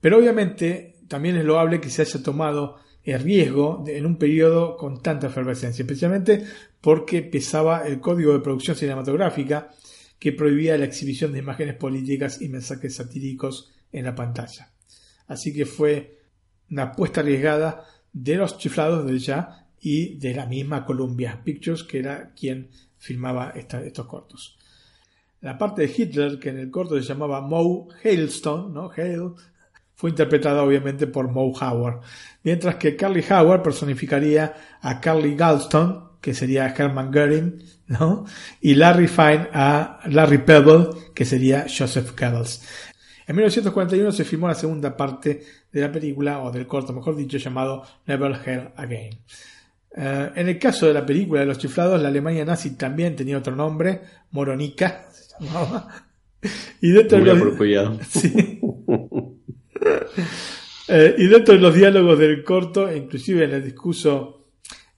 Pero 0.01 0.19
obviamente 0.19 0.97
también 1.09 1.37
es 1.37 1.45
loable 1.45 1.81
que 1.81 1.91
se 1.91 2.03
haya 2.03 2.23
tomado 2.23 2.79
el 3.05 3.21
riesgo 3.21 3.85
en 3.87 4.07
un 4.07 4.17
periodo 4.17 4.77
con 4.77 5.03
tanta 5.03 5.27
efervescencia, 5.27 5.83
especialmente 5.83 6.45
porque 6.81 7.23
pesaba 7.23 7.87
el 7.87 8.01
código 8.01 8.33
de 8.33 8.41
producción 8.41 8.77
cinematográfica 8.77 9.71
que 10.19 10.33
prohibía 10.33 10.79
la 10.79 10.85
exhibición 10.85 11.33
de 11.33 11.41
imágenes 11.41 11.75
políticas 11.75 12.41
y 12.41 12.49
mensajes 12.49 12.97
satíricos 12.97 13.73
en 13.91 14.05
la 14.05 14.15
pantalla. 14.15 14.71
Así 15.27 15.53
que 15.53 15.67
fue 15.67 16.19
una 16.71 16.85
apuesta 16.85 17.21
arriesgada 17.21 17.85
de 18.13 18.37
los 18.37 18.59
chiflados 18.59 19.07
de 19.07 19.19
ya 19.19 19.67
y 19.81 20.19
de 20.19 20.35
la 20.35 20.47
misma 20.47 20.85
Columbia 20.85 21.41
Pictures, 21.45 21.83
que 21.83 21.99
era 21.99 22.33
quien 22.35 22.71
filmaba 22.99 23.53
estos 23.57 24.07
cortos. 24.07 24.57
La 25.43 25.59
parte 25.59 25.83
de 25.83 25.95
Hitler, 25.95 26.39
que 26.39 26.49
en 26.49 26.59
el 26.59 26.71
corto 26.71 26.95
se 26.95 27.03
llamaba 27.03 27.41
Moe 27.41 27.89
Hailstone, 28.03 28.73
¿no? 28.73 28.91
Hale, 28.97 29.35
fue 29.95 30.11
interpretada 30.11 30.63
obviamente 30.63 31.07
por 31.07 31.29
Moe 31.29 31.53
Howard, 31.61 32.01
mientras 32.43 32.77
que 32.77 32.97
Carly 32.97 33.25
Howard 33.29 33.63
personificaría 33.63 34.55
a 34.81 35.01
Carly 35.01 35.35
Galston, 35.35 36.13
que 36.21 36.33
sería 36.33 36.73
Hermann 36.77 37.11
Goering, 37.11 37.63
¿no? 37.89 38.25
y 38.61 38.75
Larry 38.75 39.09
Fine 39.09 39.49
a 39.53 40.01
Larry 40.07 40.39
Pebble, 40.39 40.89
que 41.15 41.25
sería 41.25 41.67
Joseph 41.69 42.19
Goebbels. 42.19 42.63
En 43.27 43.37
1941 43.37 44.13
se 44.13 44.25
filmó 44.25 44.49
la 44.49 44.55
segunda 44.55 44.97
parte 44.97 45.43
de 45.71 45.81
la 45.81 45.91
película, 45.91 46.41
o 46.41 46.51
del 46.51 46.67
corto 46.67 46.93
mejor 46.93 47.17
dicho, 47.17 47.39
llamado 47.39 47.83
Never 48.07 48.39
Hell 48.45 48.71
Again. 48.77 49.19
Eh, 49.95 50.31
en 50.35 50.49
el 50.49 50.59
caso 50.59 50.87
de 50.87 50.95
la 50.95 51.05
película 51.05 51.41
de 51.41 51.47
los 51.47 51.59
chiflados, 51.59 52.01
la 52.01 52.09
Alemania 52.09 52.45
nazi 52.45 52.77
también 52.77 53.15
tenía 53.15 53.39
otro 53.39 53.55
nombre, 53.55 54.01
Moronica, 54.31 55.07
se 55.39 55.45
llamaba. 55.45 56.07
Y 56.81 56.91
dentro, 56.91 57.19
Muy 57.19 57.27
de 57.29 57.35
los, 57.35 57.43
apropiado. 57.43 57.99
Sí. 58.09 58.61
Eh, 60.89 61.15
y 61.19 61.27
dentro 61.27 61.55
de 61.55 61.61
los 61.61 61.75
diálogos 61.75 62.19
del 62.19 62.43
corto, 62.45 62.95
inclusive 62.95 63.45
en 63.45 63.53
el 63.53 63.65
discurso 63.65 64.49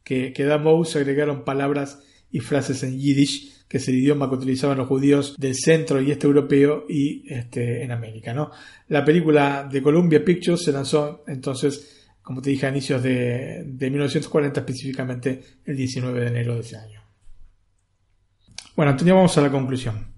que, 0.02 0.32
que 0.32 0.44
da 0.44 0.58
Moe, 0.58 0.84
se 0.84 0.98
agregaron 0.98 1.44
palabras 1.44 2.02
y 2.30 2.40
frases 2.40 2.82
en 2.82 2.98
yiddish, 2.98 3.64
que 3.68 3.76
es 3.76 3.88
el 3.88 3.96
idioma 3.96 4.28
que 4.28 4.34
utilizaban 4.34 4.78
los 4.78 4.88
judíos 4.88 5.36
del 5.38 5.54
centro 5.54 6.00
y 6.00 6.10
este 6.10 6.26
europeo 6.26 6.84
y 6.88 7.22
este, 7.32 7.84
en 7.84 7.92
América. 7.92 8.34
¿no? 8.34 8.50
La 8.88 9.04
película 9.04 9.68
de 9.70 9.82
Columbia 9.82 10.24
Pictures 10.24 10.62
se 10.62 10.72
lanzó 10.72 11.22
entonces, 11.28 12.08
como 12.22 12.42
te 12.42 12.50
dije, 12.50 12.66
a 12.66 12.70
inicios 12.70 13.02
de, 13.02 13.62
de 13.64 13.90
1940, 13.90 14.60
específicamente 14.60 15.42
el 15.64 15.76
19 15.76 16.20
de 16.20 16.26
enero 16.26 16.54
de 16.54 16.60
ese 16.62 16.76
año. 16.76 17.03
Bueno, 18.76 18.90
Antonio, 18.90 19.14
vamos 19.14 19.38
a 19.38 19.40
la 19.40 19.52
conclusión. 19.52 20.14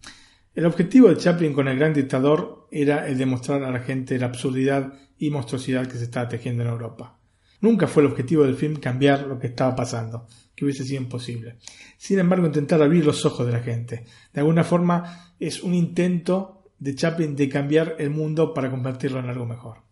El 0.55 0.65
objetivo 0.65 1.11
de 1.11 1.19
Chaplin 1.19 1.53
con 1.53 1.69
el 1.69 1.79
gran 1.79 1.93
dictador 1.93 2.69
era 2.71 3.07
el 3.07 3.19
de 3.19 3.27
mostrar 3.27 3.63
a 3.63 3.71
la 3.71 3.81
gente 3.81 4.19
la 4.19 4.27
absurdidad 4.27 4.95
y 5.19 5.29
monstruosidad 5.29 5.87
que 5.87 5.99
se 5.99 6.05
estaba 6.05 6.27
tejiendo 6.27 6.63
en 6.63 6.71
Europa. 6.71 7.19
Nunca 7.61 7.87
fue 7.87 8.03
el 8.03 8.09
objetivo 8.09 8.45
del 8.45 8.57
film 8.57 8.77
cambiar 8.77 9.27
lo 9.27 9.39
que 9.39 9.49
estaba 9.49 9.77
pasando, 9.77 10.27
que 10.55 10.65
hubiese 10.65 10.85
sido 10.85 11.03
imposible. 11.03 11.59
Sin 11.99 12.19
embargo, 12.19 12.47
intentar 12.47 12.81
abrir 12.81 13.05
los 13.05 13.27
ojos 13.27 13.47
de 13.47 13.53
la 13.53 13.61
gente. 13.61 14.07
De 14.33 14.41
alguna 14.41 14.65
forma, 14.65 15.35
es 15.39 15.63
un 15.63 15.75
intento 15.75 16.63
de 16.79 16.95
Chaplin 16.95 17.37
de 17.37 17.51
cambiar 17.51 17.97
el 17.99 18.09
mundo 18.09 18.55
para 18.55 18.71
convertirlo 18.71 19.19
en 19.19 19.29
algo 19.29 19.45
mejor. 19.45 19.83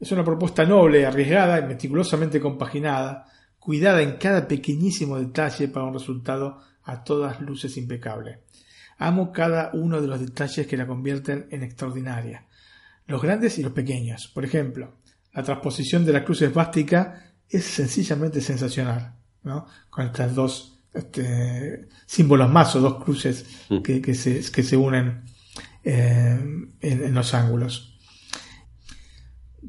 Es 0.00 0.10
una 0.10 0.24
propuesta 0.24 0.64
noble, 0.64 1.06
arriesgada 1.06 1.60
y 1.60 1.68
meticulosamente 1.68 2.40
compaginada, 2.40 3.26
cuidada 3.60 4.02
en 4.02 4.16
cada 4.16 4.48
pequeñísimo 4.48 5.16
detalle 5.16 5.68
para 5.68 5.86
un 5.86 5.94
resultado 5.94 6.58
a 6.88 7.04
todas 7.04 7.40
luces 7.42 7.76
impecable. 7.76 8.40
Amo 8.96 9.30
cada 9.30 9.70
uno 9.74 10.00
de 10.00 10.08
los 10.08 10.20
detalles 10.20 10.66
que 10.66 10.76
la 10.76 10.86
convierten 10.86 11.46
en 11.50 11.62
extraordinaria, 11.62 12.46
los 13.06 13.20
grandes 13.22 13.58
y 13.58 13.62
los 13.62 13.72
pequeños. 13.72 14.28
Por 14.28 14.44
ejemplo, 14.44 14.94
la 15.34 15.42
transposición 15.42 16.06
de 16.06 16.14
la 16.14 16.24
cruz 16.24 16.40
esvástica 16.42 17.34
es 17.48 17.64
sencillamente 17.64 18.40
sensacional, 18.40 19.14
¿no? 19.42 19.66
Con 19.90 20.06
estas 20.06 20.34
dos 20.34 20.80
este, 20.94 21.88
símbolos 22.06 22.50
más 22.50 22.74
o 22.74 22.80
dos 22.80 23.04
cruces 23.04 23.66
que, 23.84 24.00
que 24.00 24.14
se, 24.14 24.50
que 24.50 24.62
se 24.62 24.76
unen 24.76 25.24
eh, 25.84 26.40
en, 26.80 27.04
en 27.04 27.14
los 27.14 27.34
ángulos. 27.34 27.98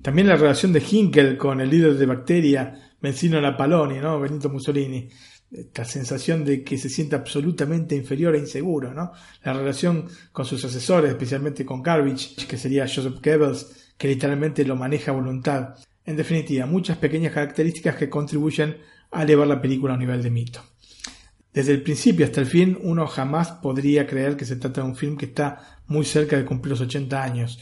También 0.01 0.29
la 0.29 0.37
relación 0.37 0.71
de 0.71 0.83
Hinkel 0.89 1.37
con 1.37 1.59
el 1.59 1.69
líder 1.69 1.95
de 1.95 2.05
Bacteria, 2.05 2.93
Benzino 3.01 3.41
Napaloni, 3.41 3.99
¿no? 3.99 4.21
Benito 4.21 4.49
Mussolini. 4.49 5.09
Esta 5.51 5.83
sensación 5.83 6.45
de 6.45 6.63
que 6.63 6.77
se 6.77 6.89
siente 6.89 7.15
absolutamente 7.15 7.95
inferior 7.95 8.35
e 8.35 8.39
inseguro, 8.39 8.93
¿no? 8.93 9.11
La 9.43 9.53
relación 9.53 10.07
con 10.31 10.45
sus 10.45 10.63
asesores, 10.63 11.09
especialmente 11.09 11.65
con 11.65 11.81
Garbage, 11.81 12.45
que 12.47 12.57
sería 12.57 12.87
Joseph 12.87 13.19
Goebbels, 13.23 13.93
que 13.97 14.07
literalmente 14.07 14.63
lo 14.63 14.75
maneja 14.75 15.11
a 15.11 15.15
voluntad. 15.15 15.75
En 16.05 16.15
definitiva, 16.15 16.65
muchas 16.65 16.97
pequeñas 16.97 17.33
características 17.33 17.95
que 17.95 18.09
contribuyen 18.09 18.77
a 19.11 19.23
elevar 19.23 19.47
la 19.47 19.61
película 19.61 19.93
a 19.93 19.95
un 19.95 20.01
nivel 20.01 20.21
de 20.21 20.29
mito. 20.29 20.61
Desde 21.51 21.73
el 21.73 21.81
principio 21.81 22.25
hasta 22.25 22.41
el 22.41 22.45
fin, 22.45 22.77
uno 22.81 23.07
jamás 23.07 23.51
podría 23.51 24.05
creer 24.05 24.37
que 24.37 24.45
se 24.45 24.55
trata 24.55 24.81
de 24.81 24.87
un 24.87 24.95
film 24.95 25.17
que 25.17 25.25
está 25.25 25.81
muy 25.87 26.05
cerca 26.05 26.37
de 26.37 26.45
cumplir 26.45 26.71
los 26.71 26.81
80 26.81 27.23
años. 27.23 27.59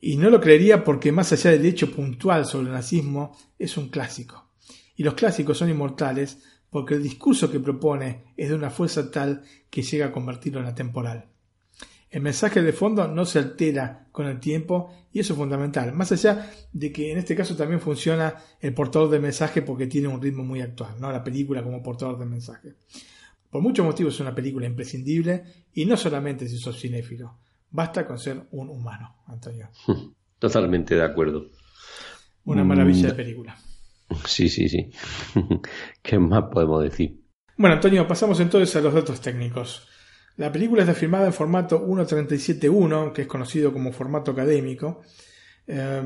Y 0.00 0.16
no 0.16 0.30
lo 0.30 0.40
creería 0.40 0.84
porque 0.84 1.10
más 1.10 1.32
allá 1.32 1.50
del 1.50 1.66
hecho 1.66 1.90
puntual 1.90 2.46
sobre 2.46 2.68
el 2.68 2.72
nazismo, 2.72 3.36
es 3.58 3.76
un 3.76 3.88
clásico. 3.88 4.50
Y 4.94 5.02
los 5.02 5.14
clásicos 5.14 5.58
son 5.58 5.68
inmortales 5.68 6.38
porque 6.70 6.94
el 6.94 7.02
discurso 7.02 7.50
que 7.50 7.60
propone 7.60 8.24
es 8.36 8.48
de 8.48 8.54
una 8.54 8.70
fuerza 8.70 9.10
tal 9.10 9.42
que 9.70 9.82
llega 9.82 10.06
a 10.06 10.12
convertirlo 10.12 10.60
en 10.60 10.66
atemporal. 10.66 11.28
El 12.10 12.22
mensaje 12.22 12.62
de 12.62 12.72
fondo 12.72 13.08
no 13.08 13.24
se 13.24 13.38
altera 13.38 14.08
con 14.12 14.26
el 14.26 14.40
tiempo 14.40 14.90
y 15.12 15.20
eso 15.20 15.32
es 15.32 15.38
fundamental, 15.38 15.92
más 15.92 16.12
allá 16.12 16.50
de 16.72 16.92
que 16.92 17.12
en 17.12 17.18
este 17.18 17.34
caso 17.34 17.56
también 17.56 17.80
funciona 17.80 18.34
el 18.60 18.72
portador 18.74 19.10
del 19.10 19.20
mensaje 19.20 19.62
porque 19.62 19.86
tiene 19.86 20.08
un 20.08 20.22
ritmo 20.22 20.44
muy 20.44 20.60
actual, 20.60 20.94
¿no? 21.00 21.10
la 21.10 21.24
película 21.24 21.62
como 21.62 21.82
portador 21.82 22.18
del 22.18 22.28
mensaje. 22.28 22.74
Por 23.50 23.60
muchos 23.60 23.84
motivos 23.84 24.14
es 24.14 24.20
una 24.20 24.34
película 24.34 24.66
imprescindible 24.66 25.44
y 25.72 25.84
no 25.84 25.96
solamente 25.96 26.48
si 26.48 26.58
sos 26.58 26.80
cinéfilo, 26.80 27.38
basta 27.70 28.06
con 28.06 28.18
ser 28.18 28.46
un 28.52 28.70
humano, 28.70 29.16
Antonio. 29.26 29.68
Totalmente 30.38 30.94
de 30.94 31.02
acuerdo. 31.02 31.50
Una 32.44 32.62
maravilla 32.62 33.08
de 33.08 33.14
película. 33.14 33.58
Sí, 34.24 34.48
sí, 34.48 34.68
sí. 34.68 34.90
¿Qué 36.02 36.18
más 36.18 36.44
podemos 36.52 36.82
decir? 36.82 37.20
Bueno, 37.56 37.76
Antonio, 37.76 38.06
pasamos 38.06 38.38
entonces 38.40 38.74
a 38.76 38.80
los 38.80 38.94
datos 38.94 39.20
técnicos. 39.20 39.88
La 40.36 40.52
película 40.52 40.82
está 40.82 40.94
filmada 40.94 41.26
en 41.26 41.32
formato 41.32 41.84
1.37.1, 41.86 43.12
que 43.12 43.22
es 43.22 43.28
conocido 43.28 43.72
como 43.72 43.92
formato 43.92 44.32
académico, 44.32 45.02
eh, 45.66 46.02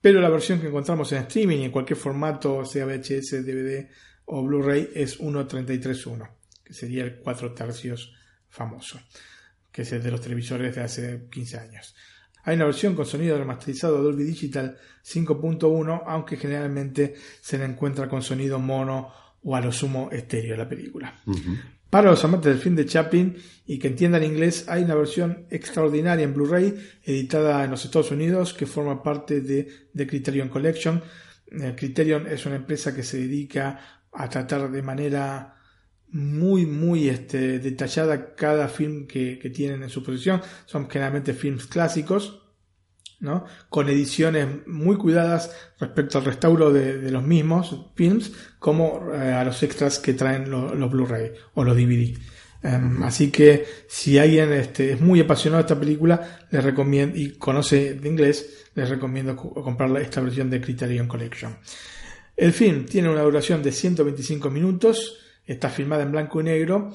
pero 0.00 0.20
la 0.20 0.28
versión 0.28 0.60
que 0.60 0.68
encontramos 0.68 1.10
en 1.12 1.22
streaming 1.22 1.58
y 1.58 1.64
en 1.64 1.72
cualquier 1.72 1.98
formato, 1.98 2.64
sea 2.64 2.86
VHS, 2.86 3.44
DVD 3.44 3.88
o 4.26 4.44
Blu-ray, 4.44 4.90
es 4.94 5.18
1.33.1, 5.18 6.30
que 6.62 6.72
sería 6.72 7.02
el 7.02 7.16
4 7.16 7.52
tercios 7.52 8.14
famoso, 8.48 9.00
que 9.72 9.82
es 9.82 9.92
el 9.92 10.02
de 10.02 10.10
los 10.12 10.20
televisores 10.20 10.76
de 10.76 10.82
hace 10.82 11.26
15 11.28 11.58
años. 11.58 11.96
Hay 12.44 12.56
una 12.56 12.66
versión 12.66 12.94
con 12.94 13.06
sonido 13.06 13.38
remasterizado 13.38 14.02
Dolby 14.02 14.24
Digital 14.24 14.76
5.1, 15.04 16.02
aunque 16.06 16.36
generalmente 16.36 17.14
se 17.40 17.58
la 17.58 17.64
encuentra 17.64 18.08
con 18.08 18.22
sonido 18.22 18.58
mono 18.58 19.10
o 19.42 19.56
a 19.56 19.60
lo 19.60 19.72
sumo 19.72 20.10
estéreo 20.10 20.56
la 20.56 20.68
película. 20.68 21.20
Para 21.90 22.10
los 22.10 22.24
amantes 22.24 22.52
del 22.52 22.60
film 22.60 22.74
de 22.74 22.86
Chaplin 22.86 23.36
y 23.66 23.78
que 23.78 23.88
entiendan 23.88 24.24
inglés, 24.24 24.66
hay 24.68 24.82
una 24.82 24.94
versión 24.94 25.46
extraordinaria 25.50 26.24
en 26.24 26.34
Blu-ray 26.34 26.74
editada 27.04 27.64
en 27.64 27.70
los 27.70 27.84
Estados 27.84 28.10
Unidos 28.10 28.52
que 28.52 28.66
forma 28.66 29.02
parte 29.02 29.40
de, 29.40 29.68
de 29.92 30.06
Criterion 30.06 30.48
Collection. 30.48 31.02
Eh, 31.50 31.74
Criterion 31.76 32.26
es 32.26 32.44
una 32.46 32.56
empresa 32.56 32.94
que 32.94 33.02
se 33.02 33.18
dedica 33.18 33.78
a 34.12 34.28
tratar 34.28 34.70
de 34.70 34.82
manera 34.82 35.56
muy, 36.14 36.64
muy 36.64 37.08
este, 37.08 37.58
detallada 37.58 38.34
cada 38.34 38.68
film 38.68 39.06
que, 39.06 39.38
que 39.38 39.50
tienen 39.50 39.82
en 39.82 39.90
su 39.90 40.02
posesión. 40.02 40.40
Son 40.64 40.88
generalmente 40.88 41.34
films 41.34 41.66
clásicos, 41.66 42.40
¿no? 43.20 43.44
con 43.68 43.88
ediciones 43.88 44.46
muy 44.66 44.96
cuidadas 44.96 45.50
respecto 45.80 46.18
al 46.18 46.24
restauro 46.24 46.72
de, 46.72 46.98
de 46.98 47.10
los 47.10 47.22
mismos 47.22 47.90
films, 47.96 48.32
como 48.58 49.10
eh, 49.12 49.32
a 49.32 49.44
los 49.44 49.62
extras 49.62 49.98
que 49.98 50.14
traen 50.14 50.50
lo- 50.50 50.74
los 50.74 50.90
Blu-ray 50.90 51.32
o 51.54 51.64
los 51.64 51.76
DVD. 51.76 52.16
Em, 52.62 53.02
así 53.02 53.30
que 53.30 53.66
si 53.88 54.16
alguien 54.18 54.52
este, 54.52 54.92
es 54.92 55.00
muy 55.00 55.20
apasionado 55.20 55.62
de 55.62 55.66
esta 55.66 55.78
película 55.80 56.46
les 56.50 56.62
recomiendo 56.64 57.18
y 57.18 57.32
conoce 57.32 57.94
de 57.94 58.08
inglés, 58.08 58.66
les 58.74 58.88
recomiendo 58.88 59.36
comprar 59.36 59.94
esta 60.00 60.20
versión 60.20 60.48
de 60.48 60.60
Criterion 60.60 61.06
Collection. 61.08 61.58
El 62.36 62.52
film 62.52 62.86
tiene 62.86 63.10
una 63.10 63.22
duración 63.22 63.62
de 63.62 63.70
125 63.72 64.48
minutos, 64.50 65.18
está 65.46 65.68
filmada 65.68 66.02
en 66.02 66.12
blanco 66.12 66.40
y 66.40 66.44
negro. 66.44 66.92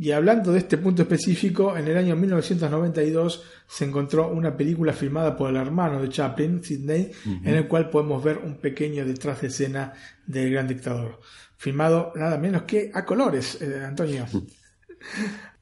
Y 0.00 0.12
hablando 0.12 0.52
de 0.52 0.60
este 0.60 0.78
punto 0.78 1.02
específico, 1.02 1.76
en 1.76 1.88
el 1.88 1.96
año 1.96 2.14
1992 2.14 3.42
se 3.66 3.84
encontró 3.84 4.28
una 4.28 4.56
película 4.56 4.92
filmada 4.92 5.36
por 5.36 5.50
el 5.50 5.56
hermano 5.56 6.00
de 6.00 6.08
Chaplin, 6.08 6.62
Sidney, 6.62 7.10
en 7.26 7.54
el 7.54 7.66
cual 7.66 7.90
podemos 7.90 8.22
ver 8.22 8.38
un 8.38 8.58
pequeño 8.58 9.04
detrás 9.04 9.40
de 9.40 9.48
escena 9.48 9.92
del 10.24 10.52
gran 10.52 10.68
dictador. 10.68 11.18
Filmado 11.56 12.12
nada 12.14 12.38
menos 12.38 12.62
que 12.62 12.92
a 12.94 13.04
colores, 13.04 13.60
eh, 13.60 13.82
Antonio. 13.84 14.24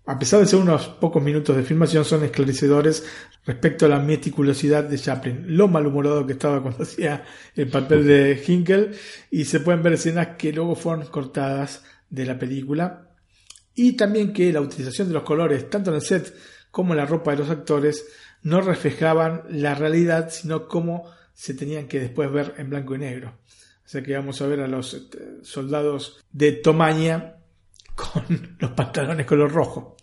A 0.04 0.18
pesar 0.18 0.40
de 0.40 0.46
ser 0.46 0.60
unos 0.60 0.86
pocos 0.86 1.22
minutos 1.22 1.56
de 1.56 1.62
filmación, 1.62 2.04
son 2.04 2.22
esclarecedores 2.22 3.04
respecto 3.46 3.86
a 3.86 3.88
la 3.88 4.00
meticulosidad 4.00 4.84
de 4.84 4.98
Chaplin, 4.98 5.56
lo 5.56 5.66
malhumorado 5.66 6.26
que 6.26 6.34
estaba 6.34 6.60
cuando 6.60 6.82
hacía 6.84 7.24
el 7.54 7.68
papel 7.68 8.06
de 8.06 8.42
Hinkel, 8.46 8.94
y 9.30 9.46
se 9.46 9.60
pueden 9.60 9.82
ver 9.82 9.94
escenas 9.94 10.36
que 10.36 10.52
luego 10.52 10.74
fueron 10.74 11.06
cortadas 11.06 11.82
de 12.10 12.26
la 12.26 12.38
película, 12.38 13.10
y 13.74 13.92
también 13.92 14.32
que 14.32 14.52
la 14.52 14.60
utilización 14.60 15.08
de 15.08 15.14
los 15.14 15.22
colores, 15.22 15.68
tanto 15.68 15.90
en 15.90 15.96
el 15.96 16.02
set 16.02 16.34
como 16.70 16.92
en 16.92 16.98
la 16.98 17.06
ropa 17.06 17.32
de 17.32 17.38
los 17.38 17.50
actores, 17.50 18.06
no 18.42 18.60
reflejaban 18.60 19.42
la 19.50 19.74
realidad, 19.74 20.30
sino 20.30 20.68
cómo 20.68 21.10
se 21.34 21.54
tenían 21.54 21.88
que 21.88 22.00
después 22.00 22.30
ver 22.30 22.54
en 22.58 22.70
blanco 22.70 22.94
y 22.94 22.98
negro. 22.98 23.38
O 23.84 23.88
sea 23.88 24.02
que 24.02 24.14
vamos 24.14 24.40
a 24.40 24.46
ver 24.46 24.60
a 24.60 24.66
los 24.66 24.94
este, 24.94 25.18
soldados 25.42 26.18
de 26.32 26.52
Tomaña 26.52 27.36
con 27.94 28.56
los 28.58 28.70
pantalones 28.72 29.26
color 29.26 29.52
rojo. 29.52 29.96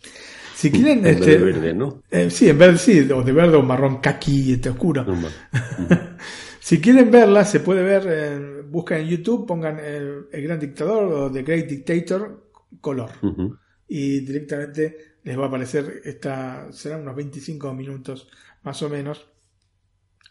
Si 0.55 0.71
quieren, 0.71 0.99
En 0.99 1.15
este, 1.15 1.31
de 1.31 1.37
verde, 1.37 1.73
¿no? 1.73 2.03
eh, 2.09 2.29
sí, 2.29 2.47
en 2.47 2.57
verde 2.57 2.77
sí, 2.77 2.99
o 3.11 3.21
de 3.21 3.31
verde 3.33 3.57
o 3.57 3.63
marrón 3.63 3.99
kaki, 3.99 4.53
este 4.53 4.69
oscuro. 4.69 5.03
No. 5.03 5.27
Si 6.63 6.79
quieren 6.79 7.11
verla, 7.11 7.43
se 7.43 7.59
puede 7.59 7.83
ver, 7.83 8.03
eh, 8.07 8.52
buscan 8.73 9.01
en 9.01 9.07
YouTube, 9.07 9.45
pongan 9.45 9.79
El 9.79 10.27
Gran 10.31 10.59
Dictador 10.59 11.03
o 11.13 11.31
The 11.31 11.43
Great 11.43 11.67
Dictator, 11.67 12.49
color. 12.81 13.11
Ujú. 13.21 13.55
Y 13.87 14.21
directamente 14.21 15.17
les 15.23 15.37
va 15.37 15.43
a 15.43 15.47
aparecer, 15.47 16.01
esta, 16.03 16.71
serán 16.71 17.01
unos 17.01 17.15
25 17.15 17.71
minutos 17.75 18.27
más 18.63 18.81
o 18.81 18.89
menos, 18.89 19.27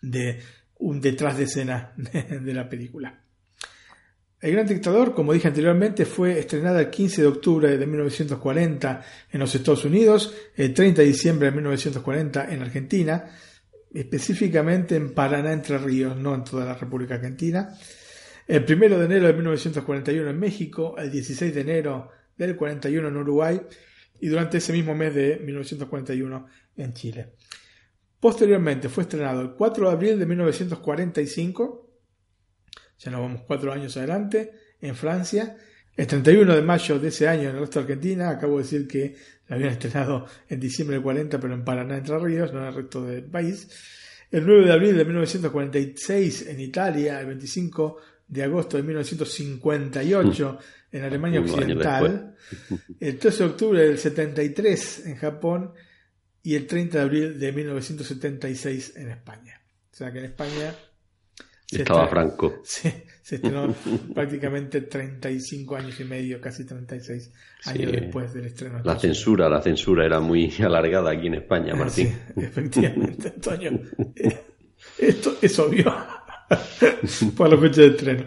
de 0.02 0.40
un 0.80 1.00
detrás 1.00 1.38
de 1.38 1.44
escena 1.44 1.94
de 1.96 2.52
la 2.52 2.68
película. 2.68 3.20
El 4.40 4.50
Gran 4.50 4.66
Dictador, 4.66 5.14
como 5.14 5.32
dije 5.32 5.46
anteriormente, 5.46 6.04
fue 6.04 6.36
estrenada 6.40 6.80
el 6.80 6.90
15 6.90 7.22
de 7.22 7.28
octubre 7.28 7.78
de 7.78 7.86
1940 7.86 9.04
en 9.30 9.38
los 9.38 9.54
Estados 9.54 9.84
Unidos, 9.84 10.34
el 10.56 10.74
30 10.74 11.00
de 11.00 11.06
diciembre 11.06 11.46
de 11.46 11.54
1940 11.54 12.52
en 12.52 12.60
Argentina, 12.60 13.24
específicamente 13.94 14.96
en 14.96 15.14
Paraná, 15.14 15.52
Entre 15.52 15.78
Ríos, 15.78 16.16
no 16.16 16.34
en 16.34 16.42
toda 16.42 16.64
la 16.64 16.74
República 16.74 17.14
Argentina, 17.14 17.72
el 18.46 18.64
1 18.68 18.98
de 18.98 19.04
enero 19.04 19.26
de 19.26 19.32
1941 19.32 20.30
en 20.30 20.38
México, 20.38 20.94
el 20.98 21.10
16 21.10 21.54
de 21.54 21.60
enero 21.60 22.10
del 22.36 22.56
41 22.56 23.08
en 23.08 23.16
Uruguay 23.16 23.60
y 24.20 24.28
durante 24.28 24.58
ese 24.58 24.72
mismo 24.72 24.94
mes 24.94 25.14
de 25.14 25.40
1941 25.44 26.46
en 26.76 26.92
Chile. 26.92 27.32
Posteriormente 28.18 28.88
fue 28.88 29.02
estrenado 29.04 29.40
el 29.40 29.52
4 29.54 29.88
de 29.88 29.92
abril 29.92 30.18
de 30.18 30.26
1945, 30.26 31.90
ya 32.98 33.10
nos 33.10 33.20
vamos 33.20 33.42
cuatro 33.46 33.72
años 33.72 33.96
adelante, 33.96 34.52
en 34.80 34.94
Francia. 34.94 35.56
El 35.96 36.06
31 36.06 36.54
de 36.54 36.62
mayo 36.62 36.98
de 36.98 37.08
ese 37.08 37.28
año 37.28 37.50
en 37.50 37.56
el 37.56 37.60
resto 37.60 37.80
de 37.80 37.84
Argentina, 37.84 38.30
acabo 38.30 38.58
de 38.58 38.62
decir 38.62 38.86
que 38.86 39.14
la 39.48 39.56
habían 39.56 39.72
estrenado 39.72 40.26
en 40.48 40.60
diciembre 40.60 40.96
del 40.96 41.02
40, 41.02 41.40
pero 41.40 41.54
en 41.54 41.64
Paraná, 41.64 41.96
Entre 41.96 42.18
Ríos, 42.18 42.52
no 42.52 42.60
en 42.60 42.68
el 42.68 42.74
resto 42.74 43.04
del 43.04 43.24
país. 43.24 43.68
El 44.30 44.46
9 44.46 44.64
de 44.64 44.72
abril 44.72 44.96
de 44.96 45.04
1946 45.04 46.46
en 46.46 46.60
Italia, 46.60 47.20
el 47.20 47.26
25 47.26 47.98
de 48.32 48.42
agosto 48.42 48.78
de 48.78 48.82
1958 48.82 50.58
en 50.92 51.04
Alemania 51.04 51.40
Occidental, 51.40 52.34
el 53.00 53.18
13 53.18 53.38
de 53.44 53.50
octubre 53.50 53.86
del 53.86 53.98
73 53.98 55.06
en 55.06 55.16
Japón 55.16 55.72
y 56.42 56.54
el 56.54 56.66
30 56.66 56.96
de 56.96 57.04
abril 57.04 57.38
de 57.38 57.52
1976 57.52 58.94
en 58.96 59.10
España. 59.10 59.60
O 59.92 59.94
sea 59.94 60.10
que 60.10 60.20
en 60.20 60.24
España... 60.24 60.74
Estaba 61.70 62.08
Franco. 62.08 62.60
Sí, 62.64 62.90
se 63.22 63.34
estrenó 63.36 63.74
prácticamente 64.14 64.80
35 64.80 65.76
años 65.76 66.00
y 66.00 66.04
medio, 66.04 66.40
casi 66.40 66.64
36 66.64 67.32
años 67.66 67.92
después 67.92 68.32
del 68.32 68.46
estreno. 68.46 68.80
La 68.82 68.98
censura, 68.98 69.50
la 69.50 69.60
censura 69.60 70.06
era 70.06 70.20
muy 70.20 70.50
alargada 70.58 71.10
aquí 71.10 71.26
en 71.26 71.34
España, 71.34 71.74
Martín. 71.74 72.08
Sí, 72.08 72.40
efectivamente, 72.40 73.28
Antonio. 73.28 73.78
Esto 74.98 75.36
es 75.42 75.58
obvio. 75.58 75.94
Por 77.36 77.60
fecha 77.60 77.80
de 77.82 77.86
estreno. 77.88 78.24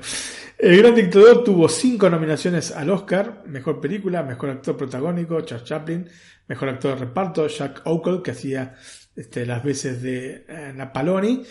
El 0.57 0.77
Gran 0.77 0.95
Dictador 0.95 1.43
tuvo 1.43 1.68
cinco 1.68 2.10
nominaciones 2.10 2.72
al 2.72 2.89
Oscar: 2.89 3.43
Mejor 3.45 3.81
Película, 3.81 4.23
Mejor 4.23 4.52
Actor 4.52 4.77
Protagónico, 4.77 5.41
Charles 5.41 5.68
Chaplin, 5.68 6.07
Mejor 6.47 6.69
Actor 6.69 6.93
de 6.93 7.06
Reparto, 7.06 7.47
Jack 7.47 7.81
Oakle, 7.85 8.22
que 8.23 8.31
hacía 8.31 8.76
este, 9.15 9.45
las 9.45 9.64
veces 9.64 10.02
de 10.02 10.45
eh, 10.47 10.73
Napaloni, 10.76 11.43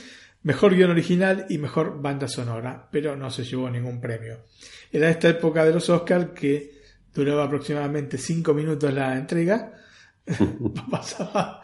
Mejor 0.42 0.74
Guión 0.74 0.90
Original 0.90 1.46
y 1.48 1.58
Mejor 1.58 2.00
Banda 2.00 2.28
Sonora, 2.28 2.88
pero 2.90 3.16
no 3.16 3.30
se 3.30 3.44
llevó 3.44 3.68
ningún 3.70 4.00
premio. 4.00 4.38
Era 4.90 5.10
esta 5.10 5.28
época 5.28 5.64
de 5.64 5.72
los 5.72 5.88
Oscars 5.90 6.30
que 6.34 6.82
duraba 7.12 7.44
aproximadamente 7.44 8.18
cinco 8.18 8.54
minutos 8.54 8.92
la 8.92 9.16
entrega 9.16 9.72
pasaba 10.90 11.60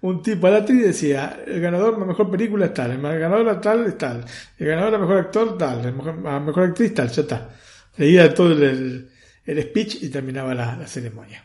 un 0.00 0.22
tipo 0.22 0.46
a 0.46 0.50
la 0.50 0.56
actriz 0.58 0.80
y 0.80 0.84
decía, 0.84 1.42
el 1.46 1.60
ganador 1.60 1.94
de 1.94 2.00
la 2.00 2.06
mejor 2.06 2.30
película 2.30 2.66
es 2.66 2.74
tal, 2.74 2.92
el 2.92 3.00
ganador 3.00 3.60
tal 3.60 3.86
es 3.86 3.98
tal, 3.98 4.24
el 4.58 4.66
ganador 4.66 4.92
de 4.92 4.98
mejor 4.98 5.16
actor 5.18 5.58
tal, 5.58 5.84
el 5.84 5.94
mejor, 5.94 6.22
la 6.22 6.40
mejor 6.40 6.64
actriz 6.64 6.94
tal, 6.94 7.08
ya 7.08 7.22
está. 7.22 7.50
Leía 7.98 8.32
todo 8.32 8.52
el, 8.52 9.10
speech 9.46 10.02
y 10.02 10.08
terminaba 10.08 10.54
la, 10.54 10.86
ceremonia. 10.86 11.44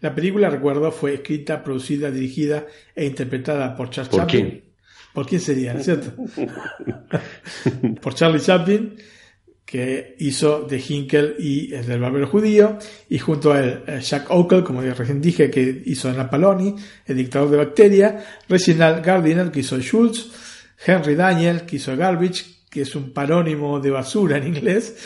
La 0.00 0.14
película, 0.14 0.48
recuerdo, 0.50 0.92
fue 0.92 1.14
escrita, 1.14 1.64
producida, 1.64 2.10
dirigida 2.10 2.66
e 2.94 3.06
interpretada 3.06 3.74
por 3.74 3.90
Charles 3.90 4.10
¿Por 4.10 4.20
Chaplin. 4.20 4.46
Quién? 4.46 4.64
¿Por 5.12 5.26
quién 5.26 5.40
sería, 5.40 5.76
cierto? 5.80 6.12
por 8.00 8.14
Charlie 8.14 8.40
Chaplin 8.40 8.96
que 9.68 10.16
hizo 10.20 10.62
de 10.62 10.82
Hinkel 10.82 11.36
y 11.38 11.74
el 11.74 11.84
del 11.84 12.00
barbero 12.00 12.26
judío, 12.26 12.78
y 13.10 13.18
junto 13.18 13.52
a 13.52 13.60
él 13.60 13.82
eh, 13.86 14.00
Jack 14.00 14.30
Oakle, 14.30 14.64
como 14.64 14.80
recién 14.80 15.20
dije, 15.20 15.50
que 15.50 15.82
hizo 15.84 16.10
Napaloni, 16.10 16.74
el 17.04 17.16
dictador 17.18 17.50
de 17.50 17.58
bacteria, 17.58 18.24
Reginald 18.48 19.04
Gardiner, 19.04 19.50
que 19.50 19.60
hizo 19.60 19.78
Schultz, 19.78 20.30
Henry 20.86 21.14
Daniel, 21.14 21.66
que 21.66 21.76
hizo 21.76 21.94
Garbage, 21.94 22.46
que 22.70 22.80
es 22.80 22.96
un 22.96 23.12
parónimo 23.12 23.78
de 23.78 23.90
basura 23.90 24.38
en 24.38 24.46
inglés, 24.46 24.96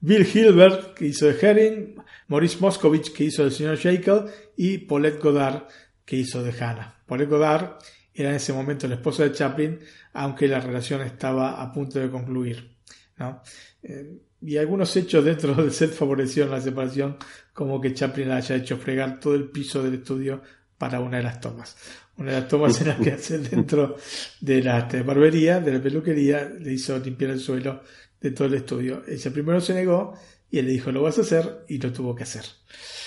Bill 0.00 0.26
Hilbert, 0.26 0.94
que 0.94 1.04
hizo 1.04 1.26
de 1.26 1.36
Herring, 1.38 1.96
Maurice 2.28 2.56
Moscovich, 2.58 3.12
que 3.12 3.24
hizo 3.24 3.42
del 3.42 3.52
señor 3.52 3.76
Jekyll, 3.76 4.24
y 4.56 4.78
Paulette 4.78 5.20
Godard, 5.20 5.64
que 6.06 6.16
hizo 6.16 6.42
de 6.42 6.52
Hannah. 6.52 7.02
Paulette 7.04 7.28
Godard 7.28 7.76
era 8.14 8.30
en 8.30 8.36
ese 8.36 8.54
momento 8.54 8.86
el 8.86 8.92
esposo 8.92 9.24
de 9.24 9.32
Chaplin, 9.32 9.78
aunque 10.14 10.48
la 10.48 10.58
relación 10.58 11.02
estaba 11.02 11.60
a 11.60 11.70
punto 11.70 11.98
de 11.98 12.08
concluir. 12.08 12.80
¿no? 13.18 13.42
Eh, 13.82 14.18
y 14.42 14.56
algunos 14.56 14.94
hechos 14.96 15.24
dentro 15.24 15.54
del 15.56 15.72
set 15.72 15.92
favorecieron 15.92 16.50
la 16.50 16.60
separación, 16.60 17.16
como 17.52 17.80
que 17.80 17.94
Chaplin 17.94 18.30
haya 18.30 18.56
hecho 18.56 18.76
fregar 18.76 19.20
todo 19.20 19.34
el 19.34 19.50
piso 19.50 19.82
del 19.82 19.94
estudio 19.94 20.42
para 20.78 21.00
una 21.00 21.18
de 21.18 21.24
las 21.24 21.40
tomas. 21.40 21.76
Una 22.16 22.32
de 22.32 22.40
las 22.40 22.48
tomas 22.48 22.80
en 22.80 22.88
las 22.88 22.98
que 22.98 23.12
hace 23.12 23.38
dentro 23.50 23.96
de 24.40 24.62
la 24.62 24.88
barbería, 25.04 25.60
de 25.60 25.72
la 25.72 25.82
peluquería, 25.82 26.44
le 26.44 26.72
hizo 26.72 26.98
limpiar 26.98 27.32
el 27.32 27.40
suelo 27.40 27.82
de 28.20 28.30
todo 28.30 28.48
el 28.48 28.54
estudio. 28.54 29.02
Ella 29.06 29.30
primero 29.30 29.60
se 29.60 29.74
negó 29.74 30.14
y 30.50 30.58
él 30.58 30.66
le 30.66 30.72
dijo, 30.72 30.90
lo 30.90 31.02
vas 31.02 31.18
a 31.18 31.20
hacer, 31.20 31.64
y 31.68 31.78
lo 31.78 31.92
tuvo 31.92 32.14
que 32.14 32.24
hacer. 32.24 32.44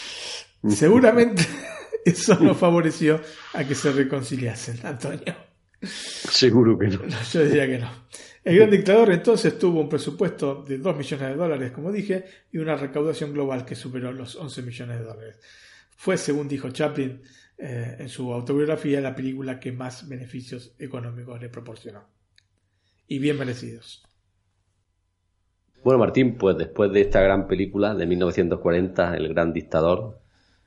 Seguramente 0.70 1.46
eso 2.06 2.40
no 2.40 2.56
favoreció 2.56 3.20
a 3.54 3.64
que 3.64 3.76
se 3.76 3.92
reconciliasen, 3.92 4.80
Antonio. 4.84 5.36
Seguro 5.82 6.78
que 6.78 6.88
no. 6.88 7.00
Yo 7.32 7.44
diría 7.44 7.68
que 7.68 7.80
no. 7.80 7.92
El 8.44 8.58
gran 8.58 8.70
dictador 8.70 9.12
entonces 9.12 9.58
tuvo 9.58 9.80
un 9.80 9.90
presupuesto 9.90 10.64
de 10.68 10.78
2 10.78 10.98
millones 10.98 11.30
de 11.30 11.36
dólares, 11.36 11.72
como 11.72 11.92
dije, 11.92 12.26
y 12.52 12.58
una 12.58 12.76
recaudación 12.76 13.32
global 13.32 13.64
que 13.64 13.76
superó 13.76 14.12
los 14.12 14.36
11 14.36 14.62
millones 14.64 15.00
de 15.00 15.06
dólares. 15.06 15.40
Fue, 15.96 16.18
según 16.18 16.50
dijo 16.50 16.70
Chaplin 16.70 17.22
eh, 17.58 17.96
en 18.00 18.10
su 18.10 18.34
autobiografía, 18.34 19.00
la 19.00 19.16
película 19.16 19.60
que 19.60 19.72
más 19.72 20.10
beneficios 20.10 20.76
económicos 20.78 21.40
le 21.40 21.48
proporcionó. 21.48 22.04
Y 23.08 23.20
bien 23.20 23.38
merecidos. 23.38 24.04
Bueno, 25.82 26.00
Martín, 26.00 26.38
pues 26.38 26.58
después 26.58 26.92
de 26.92 27.02
esta 27.02 27.22
gran 27.22 27.48
película 27.48 27.94
de 27.94 28.06
1940, 28.06 29.16
El 29.16 29.30
Gran 29.30 29.54
Dictador, 29.54 30.20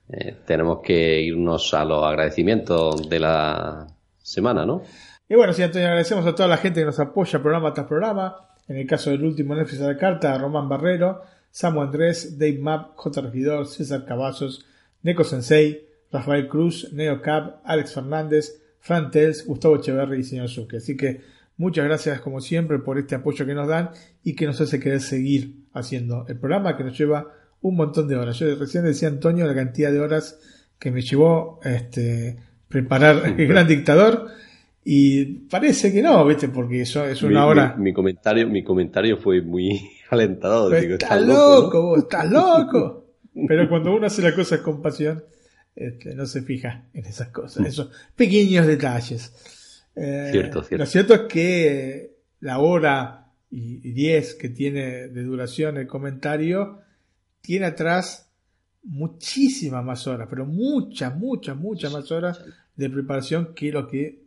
eh, 0.08 0.36
tenemos 0.46 0.80
que 0.82 1.20
irnos 1.20 1.74
a 1.74 1.84
los 1.84 2.04
agradecimientos 2.04 3.08
de 3.08 3.20
la 3.20 3.86
semana, 4.18 4.64
¿no? 4.64 4.82
Y 5.28 5.34
bueno, 5.34 5.52
sí, 5.52 5.62
Antonio, 5.62 5.88
agradecemos 5.88 6.24
a 6.26 6.34
toda 6.34 6.48
la 6.48 6.56
gente 6.56 6.80
que 6.80 6.86
nos 6.86 7.00
apoya 7.00 7.42
programa 7.42 7.74
tras 7.74 7.86
programa. 7.86 8.36
En 8.68 8.76
el 8.76 8.86
caso 8.86 9.10
del 9.10 9.24
último 9.24 9.54
Netflix 9.54 9.80
de 9.80 9.86
la 9.86 9.96
carta, 9.96 10.34
a 10.34 10.38
Román 10.38 10.68
Barrero, 10.68 11.22
Samu 11.50 11.82
Andrés, 11.82 12.38
Dave 12.38 12.58
Map, 12.58 12.94
J. 12.94 13.20
Regidor, 13.22 13.66
César 13.66 14.04
Cavazos, 14.04 14.64
Neko 15.02 15.24
Sensei, 15.24 15.86
Rafael 16.12 16.48
Cruz, 16.48 16.92
Neo 16.92 17.20
Cap, 17.22 17.60
Alex 17.64 17.94
Fernández, 17.94 18.62
Fran 18.80 19.10
Tels, 19.10 19.44
Gustavo 19.46 19.76
Echeverri 19.76 20.20
y 20.20 20.24
señor 20.24 20.48
Suque. 20.48 20.76
Así 20.76 20.96
que 20.96 21.22
muchas 21.56 21.84
gracias 21.84 22.20
como 22.20 22.40
siempre 22.40 22.78
por 22.78 22.98
este 22.98 23.16
apoyo 23.16 23.46
que 23.46 23.54
nos 23.54 23.68
dan 23.68 23.90
y 24.22 24.34
que 24.36 24.46
nos 24.46 24.60
hace 24.60 24.78
querer 24.78 25.00
seguir 25.00 25.64
haciendo 25.72 26.24
el 26.28 26.38
programa 26.38 26.76
que 26.76 26.84
nos 26.84 26.96
lleva 26.96 27.32
un 27.62 27.76
montón 27.76 28.06
de 28.06 28.16
horas. 28.16 28.38
Yo 28.38 28.54
recién 28.54 28.84
decía 28.84 29.08
Antonio 29.08 29.46
la 29.46 29.54
cantidad 29.54 29.90
de 29.90 30.00
horas 30.00 30.38
que 30.78 30.90
me 30.90 31.02
llevó 31.02 31.58
este, 31.64 32.36
preparar 32.68 33.34
el 33.38 33.46
gran 33.46 33.66
dictador 33.66 34.28
y 34.88 35.24
parece 35.50 35.92
que 35.92 36.00
no, 36.00 36.24
¿viste? 36.24 36.48
Porque 36.48 36.82
eso 36.82 37.04
es 37.04 37.20
una 37.24 37.44
hora. 37.44 37.74
Mi, 37.76 37.92
comentario, 37.92 38.48
mi 38.48 38.62
comentario 38.62 39.16
fue 39.16 39.42
muy 39.42 39.80
alentador. 40.10 40.72
estás 40.76 41.22
loco, 41.22 41.82
vos, 41.82 41.98
estás 41.98 42.30
loco. 42.30 43.04
Pero 43.48 43.68
cuando 43.68 43.92
uno 43.92 44.06
hace 44.06 44.22
las 44.22 44.34
cosas 44.34 44.60
con 44.60 44.80
pasión, 44.80 45.24
este, 45.74 46.14
no 46.14 46.24
se 46.24 46.42
fija 46.42 46.84
en 46.94 47.04
esas 47.04 47.30
cosas, 47.30 47.66
esos 47.66 47.90
pequeños 48.14 48.64
detalles. 48.64 49.82
Eh, 49.96 50.28
cierto, 50.30 50.62
cierto. 50.62 50.84
Lo 50.84 50.86
cierto 50.86 51.14
es 51.14 51.20
que 51.22 52.18
la 52.38 52.60
hora 52.60 53.32
y 53.50 53.90
diez 53.90 54.36
que 54.36 54.50
tiene 54.50 55.08
de 55.08 55.22
duración 55.24 55.78
el 55.78 55.88
comentario 55.88 56.78
tiene 57.40 57.66
atrás 57.66 58.30
muchísimas 58.84 59.84
más 59.84 60.06
horas, 60.06 60.28
pero 60.30 60.46
muchas, 60.46 61.16
muchas, 61.16 61.56
muchas 61.56 61.92
más 61.92 62.12
horas 62.12 62.40
de 62.76 62.88
preparación 62.88 63.52
que 63.52 63.72
lo 63.72 63.88
que 63.88 64.25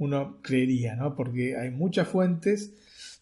uno 0.00 0.38
creería, 0.42 0.96
¿no? 0.96 1.14
Porque 1.14 1.56
hay 1.56 1.70
muchas 1.70 2.08
fuentes, 2.08 2.72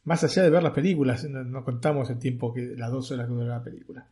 más 0.05 0.22
allá 0.22 0.44
de 0.44 0.50
ver 0.50 0.62
las 0.62 0.72
películas, 0.72 1.24
no, 1.24 1.64
contamos 1.64 2.09
el 2.09 2.18
tiempo 2.18 2.55
que 2.55 2.74
las 2.76 2.90
dos 2.90 3.10
horas 3.10 3.26
que 3.26 3.32
dura 3.32 3.46
la 3.46 3.62
película. 3.62 4.06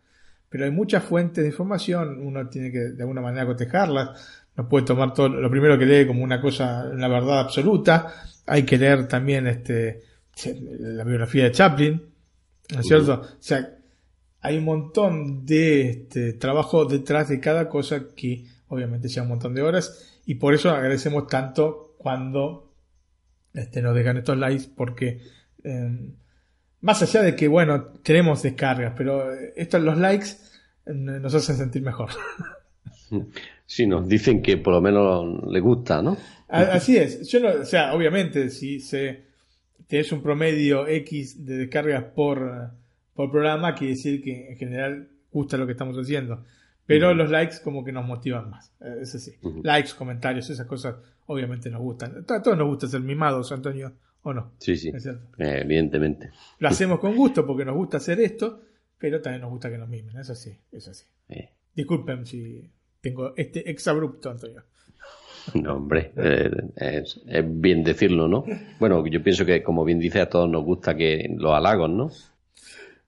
Pero 0.49 0.65
hay 0.65 0.73
muchas 0.73 1.05
fuentes 1.05 1.45
de 1.45 1.51
información, 1.51 2.21
uno 2.21 2.49
tiene 2.49 2.73
que 2.73 2.79
de 2.79 3.03
alguna 3.03 3.21
manera 3.21 3.47
cotejarlas, 3.47 4.45
no 4.57 4.69
puede 4.69 4.85
tomar 4.85 5.15
todo 5.15 5.29
lo 5.29 5.51
primero 5.51 5.79
que 5.79 5.87
lee 5.87 6.07
como 6.07 6.25
una 6.25 6.41
cosa, 6.41 6.91
una 6.93 7.09
verdad 7.09 7.41
absoluta, 7.41 8.13
hay 8.47 8.65
que 8.65 8.79
leer 8.79 9.07
también 9.07 9.47
este 9.47 10.03
la 10.81 11.05
biografía 11.05 11.45
de 11.45 11.53
Chaplin, 11.53 12.03
¿no 12.75 12.81
es 12.81 12.87
cierto? 12.87 13.23
O 13.23 13.43
sea, 13.43 13.79
hay 14.41 14.59
un 14.59 14.65
montón 14.65 15.47
de 15.47 15.89
este, 15.91 16.33
trabajo 16.35 16.85
detrás 16.85 17.29
de 17.29 17.39
cada 17.41 17.69
cosa 17.69 18.09
que 18.15 18.45
obviamente 18.69 19.09
lleva 19.09 19.23
un 19.23 19.31
montón 19.31 19.55
de 19.55 19.63
horas 19.63 20.21
y 20.27 20.35
por 20.35 20.53
eso 20.53 20.71
agradecemos 20.71 21.29
tanto 21.29 21.86
cuando 21.99 22.73
este, 23.55 23.83
nos 23.83 23.95
dejan 23.95 24.17
estos 24.19 24.37
likes 24.39 24.67
porque 24.75 25.21
eh, 25.65 26.11
más 26.81 27.03
allá 27.03 27.23
de 27.23 27.35
que, 27.35 27.49
bueno, 27.49 27.85
tenemos 28.03 28.43
descargas, 28.43 28.95
pero 28.97 29.33
estos 29.57 29.83
los 29.83 29.99
likes 29.99 30.27
eh, 30.87 30.93
nos 30.95 31.35
hacen 31.35 31.57
sentir 31.57 31.83
mejor. 31.83 32.11
Sí, 33.69 33.87
nos 33.87 34.09
dicen 34.09 34.43
que 34.43 34.57
por 34.59 34.75
lo 34.75 34.81
menos 34.81 35.45
le 35.49 35.61
gusta, 35.61 36.01
¿no? 36.01 36.17
Así 36.49 36.97
es. 36.97 37.29
Yo 37.29 37.41
no, 37.41 37.49
o 37.61 37.65
sea, 37.65 37.95
obviamente, 37.95 38.51
si 38.51 38.79
se 38.79 39.25
tienes 39.87 40.11
un 40.13 40.23
promedio 40.23 40.87
X 40.87 41.45
de 41.45 41.57
descargas 41.59 42.05
por, 42.05 42.71
por 43.15 43.31
programa, 43.31 43.75
quiere 43.75 43.95
decir 43.95 44.23
que 44.23 44.51
en 44.51 44.57
general 44.57 45.09
gusta 45.33 45.57
lo 45.57 45.67
que 45.67 45.73
estamos 45.73 45.97
haciendo. 45.97 46.45
Pero 46.87 47.15
los 47.15 47.31
likes 47.31 47.57
como 47.63 47.85
que 47.85 47.93
nos 47.93 48.07
motivan 48.07 48.51
más. 48.51 48.73
Eh, 48.81 48.99
es 49.03 49.15
así. 49.15 49.33
Likes, 49.63 49.91
comentarios, 49.97 50.49
esas 50.49 50.67
cosas 50.67 50.97
obviamente 51.27 51.69
nos 51.71 51.81
gustan. 51.81 52.25
A 52.29 52.43
todos 52.43 52.57
nos 52.57 52.69
gusta 52.69 52.87
ser 52.87 53.01
mimados, 53.01 53.51
Antonio, 53.53 53.93
¿o 54.23 54.33
no? 54.33 54.53
Sí, 54.59 54.77
sí. 54.77 54.89
Eh, 54.91 55.61
evidentemente. 55.63 56.31
Lo 56.59 56.69
hacemos 56.69 57.01
con 57.01 57.17
gusto 57.17 57.45
porque 57.45 57.65
nos 57.65 57.75
gusta 57.75 57.97
hacer 57.97 58.21
esto, 58.21 58.61
pero 58.99 59.21
también 59.21 59.43
nos 59.43 59.51
gusta 59.51 59.71
que 59.71 59.79
nos 59.79 59.89
mimen. 59.89 60.17
Es 60.17 60.31
así, 60.31 60.57
es 60.71 60.89
así. 60.89 61.07
Eh. 61.29 61.51
Disculpen 61.75 62.25
si 62.25 62.71
tengo 63.01 63.35
este 63.37 63.69
exabrupto, 63.71 64.31
Antonio. 64.31 64.63
No, 65.55 65.77
hombre, 65.77 66.13
es, 66.75 67.21
bien 67.45 67.85
decirlo, 67.85 68.27
¿no? 68.27 68.45
Bueno, 68.81 69.07
yo 69.07 69.23
pienso 69.23 69.47
que, 69.47 69.63
como 69.63 69.85
bien 69.85 70.01
dice, 70.01 70.21
a 70.21 70.29
todos 70.29 70.51
nos 70.51 70.65
gusta 70.65 70.97
que 70.97 71.33
los 71.37 71.53
halagos, 71.53 71.89
¿no? 71.89 72.11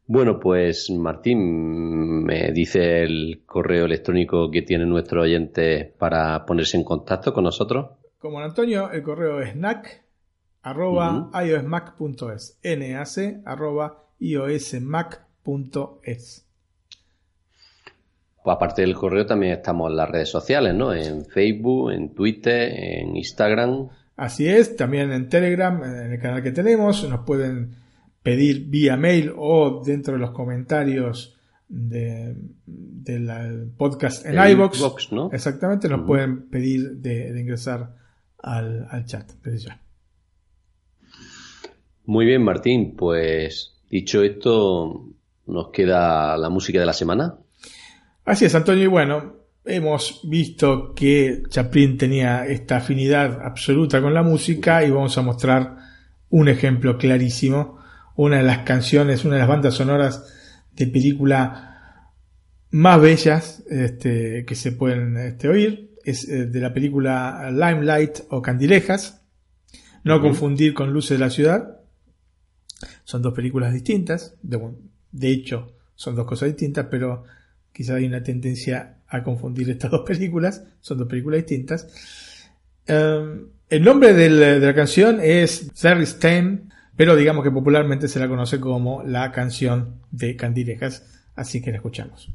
Bueno, 0.08 0.40
pues 0.40 0.88
Martín, 0.88 2.24
me 2.24 2.50
dice 2.50 3.02
el 3.02 3.42
correo 3.44 3.84
electrónico 3.84 4.50
que 4.50 4.62
tiene 4.62 4.86
nuestro 4.86 5.20
oyente 5.20 5.84
para 5.98 6.46
ponerse 6.46 6.78
en 6.78 6.84
contacto 6.84 7.34
con 7.34 7.44
nosotros. 7.44 7.90
Como 8.18 8.40
Antonio, 8.40 8.90
el 8.90 9.02
correo 9.02 9.42
es 9.42 9.54
nac 9.54 10.02
arroba 10.62 11.30
iosmac.es 11.44 12.58
nac 12.64 13.42
arroba 13.44 14.04
iosmac.es 14.18 15.26
pues 18.42 18.56
aparte 18.56 18.80
del 18.80 18.94
correo 18.94 19.26
también 19.26 19.52
estamos 19.52 19.90
en 19.90 19.96
las 19.98 20.08
redes 20.08 20.30
sociales, 20.30 20.74
¿no? 20.74 20.94
En 20.94 21.26
Facebook, 21.26 21.90
en 21.90 22.14
Twitter, 22.14 22.72
en 22.72 23.14
Instagram. 23.14 23.90
Así 24.16 24.48
es, 24.48 24.74
también 24.74 25.12
en 25.12 25.28
Telegram, 25.28 25.84
en 25.84 26.12
el 26.12 26.18
canal 26.18 26.42
que 26.42 26.52
tenemos, 26.52 27.06
nos 27.06 27.20
pueden 27.26 27.76
pedir 28.22 28.66
vía 28.66 28.96
mail 28.96 29.32
o 29.36 29.82
dentro 29.84 30.14
de 30.14 30.20
los 30.20 30.32
comentarios 30.32 31.38
del 31.68 33.70
podcast 33.76 34.24
en 34.24 34.38
iBox. 34.50 35.12
¿no? 35.12 35.30
Exactamente, 35.32 35.88
nos 35.88 36.06
pueden 36.06 36.48
pedir 36.48 36.96
de, 36.96 37.38
ingresar 37.38 37.94
al, 38.38 39.04
chat 39.06 39.30
Muy 42.06 42.26
bien, 42.26 42.42
Martín. 42.42 42.96
Pues 42.96 43.74
dicho 43.90 44.22
esto, 44.22 45.08
nos 45.46 45.70
queda 45.70 46.36
la 46.36 46.48
música 46.48 46.80
de 46.80 46.86
la 46.86 46.92
semana. 46.92 47.36
Así 48.24 48.46
es, 48.46 48.54
Antonio. 48.54 48.84
Y 48.84 48.88
bueno, 48.88 49.36
hemos 49.64 50.22
visto 50.24 50.94
que 50.94 51.42
Chaplin 51.48 51.98
tenía 51.98 52.46
esta 52.46 52.78
afinidad 52.78 53.40
absoluta 53.42 54.00
con 54.00 54.14
la 54.14 54.22
música 54.22 54.84
y 54.84 54.90
vamos 54.90 55.16
a 55.18 55.22
mostrar 55.22 55.76
un 56.30 56.48
ejemplo 56.48 56.98
clarísimo 56.98 57.77
una 58.18 58.38
de 58.38 58.42
las 58.42 58.58
canciones, 58.58 59.24
una 59.24 59.34
de 59.34 59.40
las 59.40 59.48
bandas 59.48 59.74
sonoras 59.74 60.24
de 60.72 60.88
película 60.88 62.10
más 62.70 63.00
bellas 63.00 63.62
este, 63.70 64.44
que 64.44 64.56
se 64.56 64.72
pueden 64.72 65.16
este, 65.16 65.48
oír. 65.48 65.94
Es 66.04 66.28
eh, 66.28 66.46
de 66.46 66.60
la 66.60 66.74
película 66.74 67.48
Limelight 67.52 68.22
o 68.30 68.42
Candilejas. 68.42 69.22
No 70.02 70.20
confundir 70.20 70.74
con 70.74 70.92
Luces 70.92 71.16
de 71.16 71.24
la 71.24 71.30
Ciudad. 71.30 71.80
Son 73.04 73.22
dos 73.22 73.32
películas 73.34 73.72
distintas. 73.72 74.34
De, 74.42 75.30
hecho, 75.30 75.76
son 75.94 76.16
dos 76.16 76.26
cosas 76.26 76.48
distintas, 76.48 76.86
pero 76.90 77.22
quizá 77.72 77.94
hay 77.94 78.06
una 78.06 78.24
tendencia 78.24 78.96
a 79.06 79.22
confundir 79.22 79.70
estas 79.70 79.92
dos 79.92 80.02
películas. 80.04 80.64
Son 80.80 80.98
dos 80.98 81.06
películas 81.06 81.38
distintas. 81.38 81.86
Em, 82.84 83.46
el 83.68 83.84
nombre 83.84 84.12
de 84.12 84.58
la 84.58 84.74
canción 84.74 85.20
es 85.22 85.70
Sarah 85.74 86.04
Stein 86.04 86.68
pero 86.98 87.14
digamos 87.14 87.44
que 87.44 87.52
popularmente 87.52 88.08
se 88.08 88.18
la 88.18 88.26
conoce 88.26 88.58
como 88.58 89.04
la 89.04 89.30
canción 89.30 90.00
de 90.10 90.34
Candilejas, 90.34 91.24
así 91.36 91.62
que 91.62 91.70
la 91.70 91.76
escuchamos. 91.76 92.28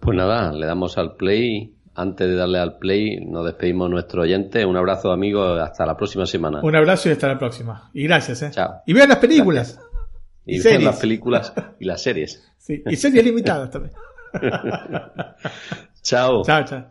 Pues 0.00 0.16
nada, 0.16 0.54
le 0.54 0.64
damos 0.64 0.96
al 0.96 1.16
play. 1.16 1.74
Antes 1.94 2.28
de 2.28 2.34
darle 2.34 2.60
al 2.60 2.78
play, 2.78 3.20
nos 3.26 3.44
despedimos 3.44 3.90
nuestro 3.90 4.22
oyente. 4.22 4.64
Un 4.64 4.78
abrazo, 4.78 5.12
amigos. 5.12 5.60
Hasta 5.60 5.84
la 5.84 5.98
próxima 5.98 6.24
semana. 6.24 6.60
Un 6.62 6.76
abrazo 6.76 7.10
y 7.10 7.12
hasta 7.12 7.28
la 7.28 7.38
próxima. 7.38 7.90
Y 7.92 8.04
gracias, 8.04 8.40
¿eh? 8.40 8.50
Chao. 8.52 8.80
Y 8.86 8.94
vean 8.94 9.10
las 9.10 9.18
películas. 9.18 9.80
Y, 10.46 10.62
vean 10.62 10.84
las 10.84 10.98
películas 10.98 11.52
y 11.78 11.84
las 11.84 12.02
series. 12.02 12.42
Sí, 12.56 12.82
y 12.86 12.96
series 12.96 13.22
limitadas 13.22 13.70
también. 13.70 13.92
chao. 16.02 16.42
Chao, 16.42 16.64
chao. 16.64 16.86